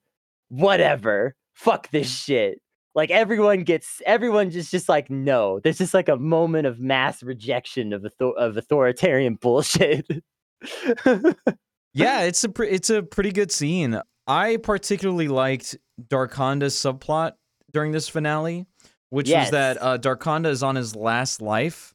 whatever 0.48 1.34
fuck 1.54 1.90
this 1.90 2.10
shit. 2.10 2.60
Like 2.94 3.10
everyone 3.10 3.64
gets, 3.64 4.02
everyone 4.04 4.50
just 4.50 4.70
just 4.70 4.88
like 4.88 5.08
no. 5.08 5.60
There's 5.60 5.78
just 5.78 5.94
like 5.94 6.08
a 6.08 6.16
moment 6.16 6.66
of 6.66 6.78
mass 6.78 7.22
rejection 7.22 7.92
of 7.92 8.04
author- 8.04 8.36
of 8.36 8.56
authoritarian 8.56 9.36
bullshit. 9.36 10.06
yeah, 11.94 12.22
it's 12.22 12.44
a 12.44 12.50
pre- 12.50 12.68
it's 12.68 12.90
a 12.90 13.02
pretty 13.02 13.32
good 13.32 13.50
scene. 13.50 13.98
I 14.26 14.58
particularly 14.58 15.28
liked 15.28 15.76
Darkonda's 16.08 16.74
subplot 16.74 17.32
during 17.72 17.92
this 17.92 18.08
finale, 18.08 18.66
which 19.08 19.28
yes. 19.28 19.46
was 19.46 19.50
that 19.52 19.78
uh, 19.80 19.98
Darkonda 19.98 20.48
is 20.48 20.62
on 20.62 20.76
his 20.76 20.94
last 20.94 21.40
life, 21.40 21.94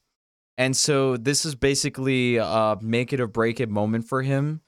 and 0.58 0.76
so 0.76 1.16
this 1.16 1.46
is 1.46 1.54
basically 1.54 2.38
a 2.38 2.76
make 2.82 3.14
it 3.14 3.20
or 3.20 3.28
break 3.28 3.60
it 3.60 3.70
moment 3.70 4.10
for 4.10 4.24
him, 4.24 4.62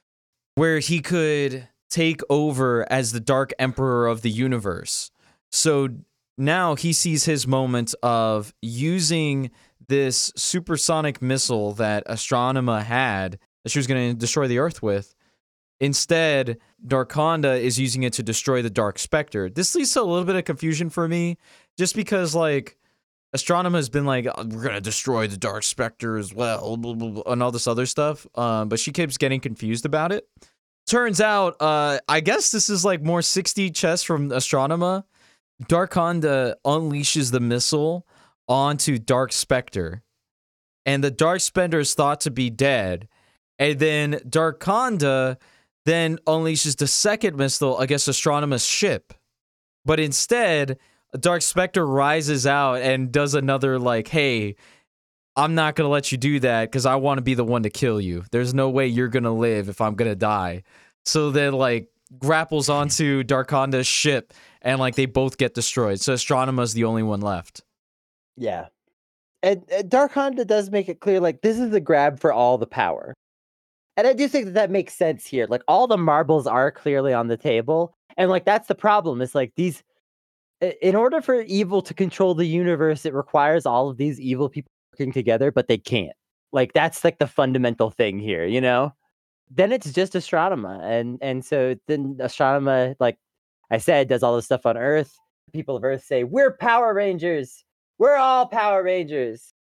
where 0.54 0.78
he 0.78 1.00
could 1.00 1.68
take 1.90 2.22
over 2.30 2.86
as 2.92 3.12
the 3.12 3.20
Dark 3.20 3.52
Emperor 3.60 4.08
of 4.08 4.22
the 4.22 4.30
universe. 4.30 5.12
So 5.52 5.90
now 6.38 6.76
he 6.76 6.94
sees 6.94 7.26
his 7.26 7.48
moment 7.48 7.96
of 8.02 8.54
using 8.62 9.52
this 9.88 10.32
supersonic 10.36 11.22
missile 11.22 11.74
that 11.74 12.08
Astronema 12.08 12.84
had 12.84 13.40
that 13.64 13.72
she 13.72 13.80
was 13.80 13.88
going 13.88 14.12
to 14.12 14.18
destroy 14.18 14.48
the 14.48 14.60
Earth 14.60 14.82
with. 14.82 15.16
Instead, 15.82 16.58
Darkonda 16.86 17.60
is 17.60 17.80
using 17.80 18.04
it 18.04 18.14
to 18.14 18.24
destroy 18.24 18.62
the 18.62 18.70
Dark 18.70 19.00
Spectre. 19.00 19.50
This 19.50 19.74
leads 19.76 19.94
to 19.94 20.02
a 20.02 20.04
little 20.04 20.26
bit 20.26 20.36
of 20.36 20.44
confusion 20.44 20.90
for 20.90 21.08
me, 21.08 21.38
just 21.78 21.96
because, 21.96 22.36
like, 22.36 22.78
Astronema 23.36 23.76
has 23.76 23.90
been 23.90 24.06
like, 24.06 24.26
oh, 24.26 24.46
we're 24.46 24.64
going 24.64 24.76
to 24.76 24.82
destroy 24.82 25.28
the 25.28 25.38
Dark 25.38 25.64
Spectre 25.64 26.18
as 26.18 26.34
well, 26.34 26.76
blah, 26.78 26.94
blah, 26.94 27.10
blah, 27.10 27.32
and 27.32 27.42
all 27.42 27.52
this 27.52 27.68
other 27.68 27.86
stuff. 27.86 28.28
Um, 28.36 28.70
but 28.70 28.80
she 28.80 28.92
keeps 28.92 29.18
getting 29.18 29.40
confused 29.40 29.86
about 29.86 30.12
it 30.12 30.28
turns 30.90 31.22
out, 31.22 31.56
uh, 31.62 32.00
I 32.08 32.20
guess 32.20 32.52
this 32.52 32.70
is 32.70 32.84
like 32.84 33.02
more 33.02 33.22
60 33.22 33.70
chess 33.72 34.04
from 34.04 34.30
Astronema. 34.30 35.04
Darkonda 35.66 36.56
unleashes 36.66 37.32
the 37.32 37.40
missile 37.40 38.06
onto 38.48 38.98
Dark 38.98 39.32
Spectre. 39.32 40.04
And 40.86 41.04
the 41.04 41.12
Dark 41.12 41.42
Spectre 41.42 41.80
is 41.80 41.94
thought 41.94 42.22
to 42.22 42.32
be 42.32 42.50
dead. 42.50 43.08
And 43.58 43.78
then 43.80 44.14
Darkonda 44.28 45.38
then 45.86 46.18
unleashes 46.26 46.78
the 46.78 46.88
second 46.88 47.38
missile 47.38 47.78
against 47.80 48.08
Astronema's 48.08 48.66
ship. 48.66 49.14
But 49.86 50.00
instead, 50.00 50.78
Dark 51.20 51.42
Spectre 51.42 51.86
rises 51.86 52.48
out 52.48 52.82
and 52.82 53.12
does 53.12 53.34
another 53.34 53.80
like, 53.80 54.08
hey, 54.08 54.56
I'm 55.40 55.56
not 55.56 55.76
gonna 55.76 55.90
let 55.90 56.12
you 56.12 56.18
do 56.18 56.40
that 56.42 56.66
because 56.66 56.86
I 56.86 56.96
want 56.96 57.18
to 57.18 57.22
be 57.22 57.34
the 57.34 57.46
one 57.46 57.64
to 57.64 57.70
kill 57.70 58.02
you. 58.02 58.26
There's 58.32 58.54
no 58.54 58.70
way 58.70 58.88
you're 58.88 59.08
gonna 59.08 59.34
live 59.34 59.70
if 59.70 59.80
I'm 59.80 59.96
gonna 59.96 60.16
die. 60.16 60.64
So 61.06 61.32
then, 61.32 61.54
like, 61.54 61.90
grapples 62.18 62.68
onto 62.68 63.24
Darkonda's 63.24 63.88
ship, 63.88 64.34
and 64.62 64.80
like 64.80 64.96
they 64.96 65.06
both 65.06 65.38
get 65.38 65.54
destroyed. 65.54 66.02
So 66.02 66.14
Astronema's 66.14 66.74
the 66.74 66.84
only 66.84 67.04
one 67.04 67.22
left. 67.22 67.62
Yeah. 68.36 68.68
And, 69.42 69.64
and 69.72 69.90
Darkonda 69.90 70.46
does 70.46 70.70
make 70.70 70.90
it 70.90 71.00
clear 71.00 71.22
like 71.22 71.42
this 71.42 71.58
is 71.58 71.74
a 71.74 71.80
grab 71.80 72.20
for 72.20 72.34
all 72.34 72.58
the 72.58 72.68
power. 72.68 73.14
And 73.96 74.08
I 74.08 74.14
do 74.14 74.28
think 74.28 74.46
that 74.46 74.54
that 74.56 74.72
makes 74.72 74.94
sense 74.94 75.26
here. 75.26 75.48
Like 75.50 75.62
all 75.68 75.88
the 75.88 75.98
marbles 75.98 76.48
are 76.48 76.72
clearly 76.72 77.14
on 77.14 77.28
the 77.28 77.38
table. 77.38 77.94
And 78.18 78.30
like 78.30 78.44
that's 78.44 78.68
the 78.68 78.76
problem. 78.76 79.22
It's 79.22 79.36
like 79.36 79.54
these 79.56 79.84
in 80.82 80.96
order 80.96 81.22
for 81.22 81.42
evil 81.44 81.82
to 81.82 81.94
control 81.94 82.36
the 82.36 82.46
universe, 82.46 83.06
it 83.06 83.14
requires 83.14 83.66
all 83.66 83.90
of 83.90 83.96
these 83.96 84.20
evil 84.20 84.50
people 84.50 84.70
working 85.00 85.12
together, 85.12 85.52
but 85.52 85.68
they 85.68 85.78
can't. 85.78 86.14
Like 86.52 86.74
that's 86.74 87.04
like 87.04 87.20
the 87.20 87.28
fundamental 87.28 87.92
thing 87.92 88.20
here, 88.20 88.46
you 88.46 88.62
know? 88.62 88.94
Then 89.52 89.72
it's 89.72 89.92
just 89.94 90.14
Astronema. 90.14 90.82
And 90.84 91.18
and 91.22 91.44
so 91.46 91.76
then 91.88 92.16
Astronema, 92.16 92.96
like 93.00 93.18
I 93.72 93.78
said, 93.78 94.08
does 94.10 94.24
all 94.24 94.36
this 94.36 94.46
stuff 94.46 94.66
on 94.66 94.78
Earth. 94.78 95.16
People 95.54 95.76
of 95.76 95.84
Earth 95.84 96.04
say, 96.04 96.24
We're 96.24 96.52
Power 96.52 96.94
Rangers. 96.94 97.64
We're 97.98 98.16
all 98.18 98.48
Power 98.48 98.84
Rangers. 98.84 99.54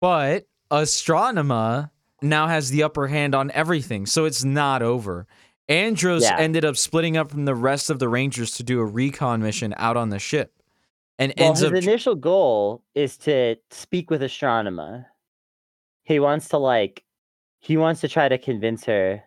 But 0.00 0.44
Astronema 0.70 1.90
now 2.22 2.48
has 2.48 2.70
the 2.70 2.82
upper 2.82 3.06
hand 3.06 3.34
on 3.34 3.50
everything, 3.52 4.06
so 4.06 4.24
it's 4.24 4.44
not 4.44 4.82
over. 4.82 5.26
Andros 5.68 6.22
Yeah. 6.22 6.38
ended 6.38 6.64
up 6.64 6.76
splitting 6.76 7.16
up 7.16 7.30
from 7.30 7.44
the 7.44 7.54
rest 7.54 7.90
of 7.90 7.98
the 7.98 8.08
Rangers 8.08 8.52
to 8.52 8.62
do 8.62 8.80
a 8.80 8.84
recon 8.84 9.42
mission 9.42 9.74
out 9.76 9.96
on 9.96 10.10
the 10.10 10.18
ship, 10.18 10.52
and 11.18 11.32
Well, 11.38 11.48
ends 11.48 11.60
his 11.60 11.70
up. 11.70 11.74
initial 11.74 12.14
goal 12.14 12.82
is 12.94 13.16
to 13.18 13.56
speak 13.70 14.10
with 14.10 14.22
Astronema. 14.22 15.06
He 16.04 16.20
wants 16.20 16.48
to 16.50 16.58
like 16.58 17.02
he 17.58 17.76
wants 17.76 18.00
to 18.02 18.08
try 18.08 18.28
to 18.28 18.38
convince 18.38 18.84
her. 18.84 19.22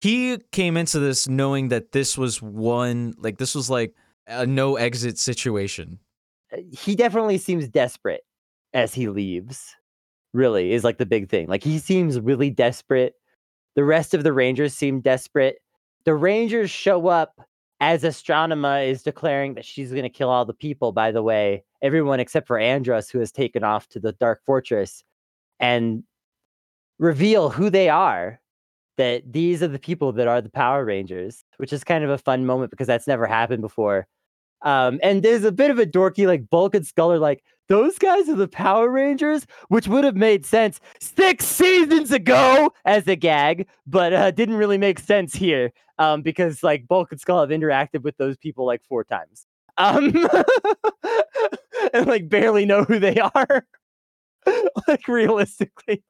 he 0.00 0.38
came 0.50 0.76
into 0.76 0.98
this 0.98 1.28
knowing 1.28 1.68
that 1.68 1.92
this 1.92 2.16
was 2.18 2.40
one, 2.42 3.14
like 3.18 3.38
this 3.38 3.54
was 3.54 3.68
like 3.70 3.94
a 4.26 4.46
no 4.46 4.76
exit 4.76 5.18
situation. 5.18 5.98
uh, 6.52 6.58
He 6.72 6.96
definitely 6.96 7.38
seems 7.38 7.68
desperate 7.68 8.22
as 8.72 8.94
he 8.94 9.08
leaves. 9.08 9.74
Really 10.32 10.72
is 10.72 10.84
like 10.84 10.98
the 10.98 11.06
big 11.06 11.28
thing. 11.28 11.48
Like 11.48 11.62
he 11.62 11.78
seems 11.78 12.18
really 12.20 12.50
desperate. 12.50 13.14
The 13.76 13.84
rest 13.84 14.14
of 14.14 14.24
the 14.24 14.32
Rangers 14.32 14.74
seem 14.74 15.00
desperate. 15.00 15.58
The 16.04 16.14
Rangers 16.14 16.70
show 16.70 17.08
up 17.08 17.40
as 17.80 18.02
Astronema 18.02 18.86
is 18.86 19.02
declaring 19.02 19.54
that 19.54 19.64
she's 19.64 19.90
going 19.90 20.02
to 20.02 20.08
kill 20.10 20.28
all 20.28 20.44
the 20.44 20.54
people, 20.54 20.92
by 20.92 21.10
the 21.10 21.22
way, 21.22 21.64
everyone 21.82 22.20
except 22.20 22.46
for 22.46 22.58
Andros, 22.58 23.08
who 23.08 23.18
has 23.18 23.32
taken 23.32 23.64
off 23.64 23.88
to 23.88 24.00
the 24.00 24.12
Dark 24.12 24.42
Fortress, 24.44 25.02
and 25.58 26.04
reveal 26.98 27.50
who 27.50 27.70
they 27.70 27.88
are. 27.88 28.40
That 28.96 29.32
these 29.32 29.62
are 29.62 29.68
the 29.68 29.78
people 29.78 30.12
that 30.12 30.28
are 30.28 30.42
the 30.42 30.50
Power 30.50 30.84
Rangers, 30.84 31.42
which 31.56 31.72
is 31.72 31.84
kind 31.84 32.04
of 32.04 32.10
a 32.10 32.18
fun 32.18 32.44
moment 32.44 32.70
because 32.70 32.86
that's 32.86 33.06
never 33.06 33.26
happened 33.26 33.62
before. 33.62 34.06
Um, 34.60 35.00
and 35.02 35.22
there's 35.22 35.44
a 35.44 35.52
bit 35.52 35.70
of 35.70 35.78
a 35.78 35.86
dorky, 35.86 36.26
like 36.26 36.50
Bulk 36.50 36.74
and 36.74 36.86
Skull 36.86 37.12
are 37.12 37.18
like, 37.18 37.42
those 37.70 37.98
guys 37.98 38.28
are 38.28 38.34
the 38.34 38.48
Power 38.48 38.90
Rangers, 38.90 39.46
which 39.68 39.86
would 39.86 40.02
have 40.02 40.16
made 40.16 40.44
sense 40.44 40.80
six 41.00 41.46
seasons 41.46 42.10
ago 42.10 42.72
as 42.84 43.06
a 43.06 43.14
gag, 43.14 43.68
but 43.86 44.12
uh, 44.12 44.32
didn't 44.32 44.56
really 44.56 44.76
make 44.76 44.98
sense 44.98 45.32
here 45.32 45.70
um, 45.96 46.20
because 46.20 46.64
like 46.64 46.88
Bulk 46.88 47.12
and 47.12 47.20
Skull 47.20 47.40
have 47.40 47.50
interacted 47.50 48.02
with 48.02 48.16
those 48.16 48.36
people 48.36 48.66
like 48.66 48.82
four 48.88 49.04
times, 49.04 49.46
um, 49.78 50.12
and 51.94 52.08
like 52.08 52.28
barely 52.28 52.66
know 52.66 52.82
who 52.82 52.98
they 52.98 53.16
are. 53.18 53.64
like 54.88 55.06
realistically, 55.06 56.02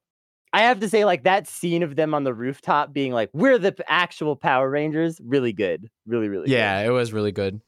I 0.55 0.63
have 0.63 0.81
to 0.81 0.89
say, 0.89 1.05
like 1.05 1.25
that 1.25 1.47
scene 1.47 1.83
of 1.83 1.95
them 1.95 2.15
on 2.15 2.25
the 2.25 2.33
rooftop 2.33 2.95
being 2.95 3.13
like, 3.13 3.29
"We're 3.35 3.59
the 3.59 3.77
actual 3.87 4.35
Power 4.35 4.71
Rangers," 4.71 5.21
really 5.23 5.53
good, 5.53 5.91
really, 6.07 6.29
really. 6.29 6.47
good. 6.47 6.55
Yeah, 6.55 6.81
it 6.81 6.91
was 6.91 7.13
really 7.13 7.33
good. 7.33 7.61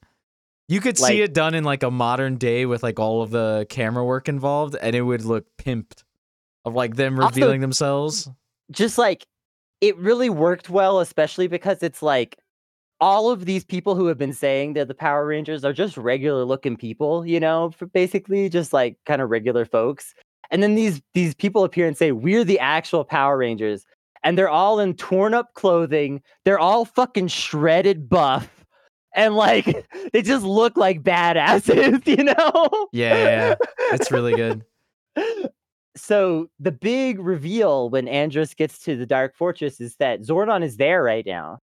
You 0.73 0.81
could 0.81 0.99
Like- 0.99 1.12
see 1.12 1.20
it 1.20 1.35
done 1.35 1.55
in 1.55 1.65
like 1.65 1.82
a 1.82 1.90
modern 1.90 2.36
day 2.36 2.65
with 2.65 2.82
like 2.82 2.99
all 2.99 3.20
of 3.20 3.31
the 3.31 3.66
camera 3.69 4.03
work 4.05 4.27
involved, 4.28 4.74
and 4.81 4.97
it 4.97 5.03
would 5.03 5.23
look 5.24 5.44
pimped 5.59 6.03
of 6.65 6.74
like 6.74 6.97
them 6.97 7.19
Also- 7.20 7.28
revealing 7.28 7.61
themselves. 7.61 8.31
just 8.70 8.97
like 8.97 9.27
it 9.82 9.97
really 9.99 10.31
worked 10.31 10.70
well, 10.70 11.01
especially 11.01 11.47
because 11.47 11.82
it's 11.82 12.01
like 12.03 12.36
all 13.01 13.31
of 13.31 13.44
these 13.44 13.65
people 13.65 13.97
who 13.97 14.07
have 14.07 14.16
been 14.16 14.32
saying 14.32 14.73
they're 14.73 14.85
the 14.86 14.94
Power 14.94 15.27
Rangers 15.27 15.62
are 15.65 15.73
just 15.74 15.97
regular 15.99 16.44
looking 16.44 16.77
people, 16.77 17.27
you 17.27 17.39
know, 17.40 17.73
basically 17.93 18.49
just 18.49 18.73
like 18.73 18.97
kind 19.05 19.20
of 19.20 19.28
regular 19.28 19.65
folks. 19.66 20.15
And 20.51 20.62
then 20.62 20.74
these 20.74 21.03
these 21.12 21.35
people 21.35 21.65
appear 21.65 21.86
and 21.86 21.99
say, 21.99 22.12
We're 22.12 22.44
the 22.44 22.61
actual 22.61 23.05
Power 23.05 23.36
Rangers. 23.36 23.85
And 24.24 24.39
they're 24.39 24.49
all 24.49 24.78
in 24.81 24.94
torn 24.94 25.35
up 25.35 25.53
clothing. 25.55 26.23
They're 26.44 26.61
all 26.61 26.85
fucking 26.86 27.27
shredded 27.28 28.09
buff. 28.09 28.61
And 29.14 29.34
like 29.34 29.86
they 30.12 30.22
just 30.22 30.44
look 30.44 30.76
like 30.76 31.02
badasses, 31.02 32.06
you 32.18 32.24
know? 32.24 32.89
Yeah, 32.93 33.14
yeah, 33.14 33.24
yeah. 33.24 33.55
it's 33.93 34.10
really 34.10 34.34
good. 34.34 34.64
so 35.97 36.48
the 36.59 36.72
big 36.72 37.18
reveal 37.18 37.90
when 37.90 38.09
Andros 38.09 38.55
gets 38.55 38.78
to 38.80 38.97
the 38.97 39.06
Dark 39.06 39.36
Fortress 39.36 39.80
is 39.80 39.97
that 39.97 40.22
Zordon 40.22 40.62
is 40.62 40.76
there 40.76 41.02
right 41.02 41.26
now, 41.26 41.59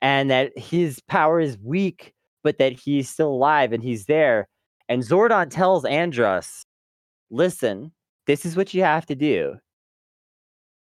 and 0.00 0.30
that 0.30 0.56
his 0.56 1.00
power 1.00 1.40
is 1.40 1.58
weak, 1.58 2.12
but 2.42 2.58
that 2.58 2.72
he's 2.72 3.08
still 3.08 3.30
alive 3.30 3.72
and 3.72 3.82
he's 3.82 4.06
there. 4.06 4.48
And 4.88 5.02
Zordon 5.02 5.50
tells 5.50 5.84
Andros, 5.84 6.64
"Listen, 7.30 7.92
this 8.26 8.44
is 8.44 8.56
what 8.56 8.72
you 8.74 8.82
have 8.82 9.06
to 9.06 9.14
do. 9.14 9.56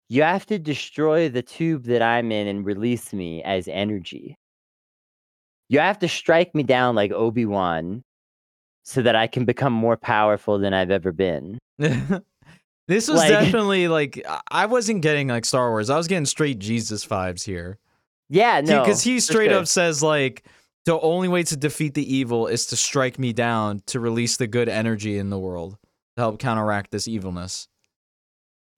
You 0.10 0.24
have 0.24 0.46
to 0.46 0.58
destroy 0.58 1.28
the 1.28 1.42
tube 1.42 1.84
that 1.84 2.02
I'm 2.02 2.32
in 2.32 2.48
and 2.48 2.66
release 2.66 3.12
me 3.12 3.44
as 3.44 3.68
energy. 3.68 4.38
You 5.70 5.80
have 5.80 6.00
to 6.00 6.08
strike 6.08 6.54
me 6.56 6.64
down 6.64 6.96
like 6.96 7.12
Obi 7.12 7.46
Wan." 7.46 8.04
So 8.84 9.02
that 9.02 9.18
I 9.18 9.28
can 9.28 9.44
become 9.44 9.74
more 9.74 9.98
powerful 9.98 10.60
than 10.60 10.74
I've 10.74 10.92
ever 10.92 11.12
been. 11.12 11.60
this 11.78 12.22
was 12.90 13.10
Like- 13.10 13.30
definitely 13.30 13.90
like 13.90 14.26
I- 14.50 14.66
wasn't 14.68 15.02
getting 15.02 15.28
like 15.28 15.44
Star 15.44 15.70
Wars. 15.72 15.90
I 15.90 15.98
was 15.98 16.08
getting 16.08 16.26
straight 16.26 16.60
Jesus 16.60 17.06
vibes 17.06 17.44
here. 17.44 17.80
Yeah, 18.30 18.62
no, 18.62 18.82
because 18.82 19.02
he 19.04 19.20
straight 19.20 19.52
sure. 19.52 19.60
up 19.60 19.68
says 19.68 20.02
like 20.02 20.46
the 20.86 20.98
only 21.00 21.28
way 21.28 21.44
to 21.44 21.58
defeat 21.58 21.96
the 21.96 22.16
evil 22.16 22.48
is 22.48 22.66
to 22.68 22.76
strike 22.78 23.20
me 23.20 23.34
down 23.34 23.82
to 23.88 24.00
release 24.00 24.38
the 24.38 24.48
good 24.48 24.70
energy 24.70 25.18
in 25.18 25.30
the 25.30 25.40
world 25.40 25.78
to 26.16 26.22
help 26.22 26.40
counteract 26.40 26.92
this 26.92 27.08
evilness. 27.10 27.68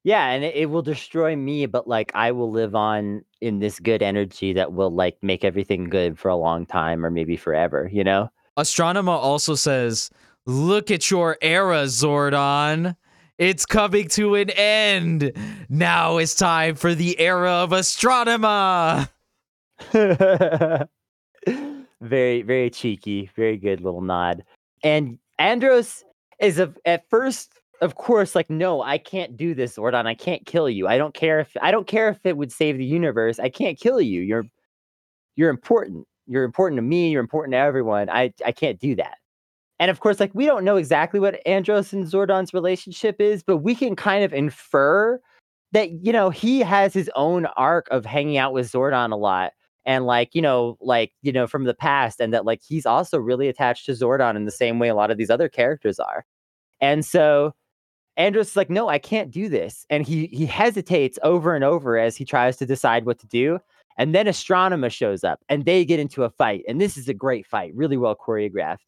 Yeah, 0.04 0.30
and 0.30 0.44
it, 0.44 0.56
it 0.56 0.66
will 0.68 0.82
destroy 0.82 1.36
me, 1.36 1.66
but 1.66 1.88
like 1.88 2.12
I 2.16 2.32
will 2.32 2.52
live 2.52 2.76
on 2.76 3.24
in 3.42 3.60
this 3.60 3.80
good 3.80 4.02
energy 4.02 4.54
that 4.54 4.74
will 4.74 4.92
like 4.92 5.18
make 5.22 5.44
everything 5.44 5.90
good 5.90 6.18
for 6.18 6.30
a 6.30 6.36
long 6.36 6.66
time 6.66 7.06
or 7.06 7.12
maybe 7.12 7.36
forever, 7.36 7.90
you 7.92 8.04
know? 8.04 8.30
Astronema 8.58 9.10
also 9.10 9.56
says, 9.56 10.10
"Look 10.46 10.92
at 10.92 11.12
your 11.12 11.38
era, 11.42 11.84
Zordon. 11.84 12.96
It's 13.38 13.66
coming 13.66 14.10
to 14.10 14.36
an 14.36 14.50
end. 14.52 15.32
Now 15.70 16.18
it's 16.18 16.36
time 16.36 16.76
for 16.76 16.94
the 16.96 17.20
era 17.20 17.52
of 17.52 17.72
Astronema." 17.72 19.10
very, 22.02 22.42
very 22.42 22.70
cheeky, 22.70 23.30
very 23.36 23.58
good 23.58 23.82
little 23.82 24.02
nod. 24.02 24.44
And 24.84 25.20
Andros 25.38 26.04
is 26.40 26.60
a, 26.60 26.74
at 26.86 27.10
first, 27.10 27.59
of 27.82 27.96
course, 27.96 28.36
like, 28.36 28.50
no, 28.50 28.82
I 28.82 28.98
can't 28.98 29.38
do 29.38 29.54
this, 29.54 29.78
Zordon. 29.78 30.06
I 30.06 30.16
can't 30.16 30.46
kill 30.46 30.70
you. 30.70 30.88
I 30.88 30.98
don't 30.98 31.14
care 31.14 31.40
if 31.40 31.56
I 31.62 31.72
don't 31.72 31.88
care 31.88 32.10
if 32.10 32.26
it 32.26 32.38
would 32.38 32.52
save 32.52 32.78
the 32.78 32.86
universe. 32.86 33.40
I 33.40 33.50
can't 33.50 33.80
kill 33.80 34.02
you. 34.02 34.22
You're 34.22 34.46
you're 35.36 35.50
important. 35.50 36.08
You're 36.28 36.44
important 36.44 36.78
to 36.78 36.84
me. 36.84 37.10
You're 37.12 37.22
important 37.22 37.54
to 37.54 37.58
everyone. 37.58 38.10
I 38.10 38.34
I 38.46 38.52
can't 38.52 38.80
do 38.80 38.96
that. 38.96 39.18
And 39.80 39.90
of 39.90 40.02
course, 40.02 40.20
like 40.20 40.32
we 40.34 40.46
don't 40.46 40.66
know 40.66 40.76
exactly 40.78 41.20
what 41.20 41.46
Andros 41.48 41.94
and 41.94 42.06
Zordon's 42.06 42.54
relationship 42.54 43.22
is, 43.22 43.44
but 43.44 43.58
we 43.58 43.76
can 43.76 43.96
kind 43.96 44.24
of 44.26 44.34
infer 44.34 45.20
that 45.72 45.92
you 46.06 46.12
know 46.12 46.30
he 46.30 46.60
has 46.62 46.94
his 46.94 47.10
own 47.16 47.46
arc 47.58 47.88
of 47.92 48.06
hanging 48.06 48.38
out 48.38 48.54
with 48.54 48.72
Zordon 48.72 49.12
a 49.14 49.16
lot 49.16 49.54
and 49.86 50.06
like 50.06 50.36
you 50.36 50.42
know 50.42 50.78
like 50.82 51.12
you 51.22 51.32
know 51.32 51.48
from 51.48 51.64
the 51.66 51.74
past 51.74 52.20
and 52.20 52.34
that 52.34 52.46
like 52.46 52.62
he's 52.68 52.86
also 52.86 53.18
really 53.18 53.48
attached 53.48 53.86
to 53.86 53.94
Zordon 53.94 54.36
in 54.36 54.46
the 54.46 54.52
same 54.52 54.80
way 54.80 54.90
a 54.90 54.96
lot 54.96 55.12
of 55.12 55.18
these 55.18 55.30
other 55.30 55.50
characters 55.50 56.00
are. 56.00 56.26
And 56.82 57.06
so 57.06 57.54
Andros 58.20 58.50
is 58.50 58.56
like, 58.58 58.70
no, 58.70 58.90
I 58.90 59.00
can't 59.00 59.32
do 59.32 59.48
this. 59.50 59.86
And 59.90 60.06
he 60.06 60.28
he 60.28 60.46
hesitates 60.46 61.18
over 61.24 61.56
and 61.56 61.64
over 61.64 61.98
as 61.98 62.18
he 62.18 62.26
tries 62.26 62.58
to 62.58 62.66
decide 62.66 63.06
what 63.06 63.18
to 63.20 63.28
do. 63.28 63.60
And 63.98 64.14
then 64.14 64.28
Astronema 64.28 64.92
shows 64.92 65.24
up 65.24 65.40
and 65.50 65.66
they 65.66 65.84
get 65.86 66.00
into 66.00 66.24
a 66.24 66.30
fight. 66.30 66.64
And 66.68 66.80
this 66.80 66.98
is 66.98 67.10
a 67.10 67.14
great 67.14 67.48
fight, 67.48 67.74
really 67.76 67.98
well 67.98 68.16
choreographed. 68.16 68.88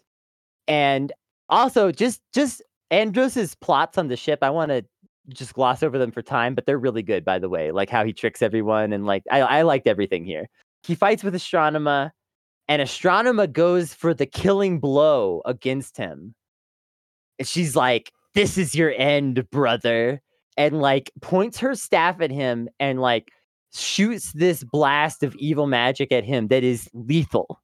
And 0.67 1.11
also 1.49 1.91
just 1.91 2.21
just 2.33 2.61
Andros's 2.91 3.55
plots 3.55 3.97
on 3.97 4.09
the 4.09 4.17
ship, 4.17 4.39
I 4.41 4.49
want 4.49 4.69
to 4.69 4.85
just 5.29 5.53
gloss 5.53 5.81
over 5.81 5.97
them 5.97 6.11
for 6.11 6.21
time, 6.21 6.53
but 6.53 6.65
they're 6.65 6.77
really 6.77 7.03
good, 7.03 7.23
by 7.23 7.39
the 7.39 7.49
way. 7.49 7.71
Like 7.71 7.89
how 7.89 8.03
he 8.03 8.11
tricks 8.11 8.41
everyone 8.41 8.91
and 8.91 9.05
like 9.05 9.23
I, 9.31 9.41
I 9.41 9.61
liked 9.61 9.87
everything 9.87 10.25
here. 10.25 10.49
He 10.83 10.95
fights 10.95 11.23
with 11.23 11.35
Astronema, 11.35 12.11
and 12.67 12.81
Astronema 12.81 13.51
goes 13.51 13.93
for 13.93 14.13
the 14.13 14.25
killing 14.25 14.79
blow 14.79 15.41
against 15.45 15.95
him. 15.95 16.35
And 17.39 17.47
she's 17.47 17.75
like, 17.75 18.11
This 18.33 18.57
is 18.57 18.75
your 18.75 18.93
end, 18.95 19.49
brother. 19.51 20.21
And 20.57 20.81
like 20.81 21.11
points 21.21 21.59
her 21.59 21.75
staff 21.75 22.21
at 22.21 22.31
him 22.31 22.69
and 22.79 22.99
like 22.99 23.31
shoots 23.73 24.33
this 24.33 24.63
blast 24.63 25.23
of 25.23 25.35
evil 25.35 25.67
magic 25.67 26.11
at 26.11 26.23
him 26.23 26.47
that 26.49 26.63
is 26.63 26.89
lethal. 26.93 27.61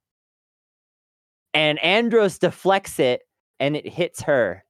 And 1.54 1.78
Andros 1.80 2.38
deflects 2.38 2.98
it 2.98 3.22
and 3.60 3.76
it 3.76 3.88
hits 3.88 4.22
her, 4.22 4.64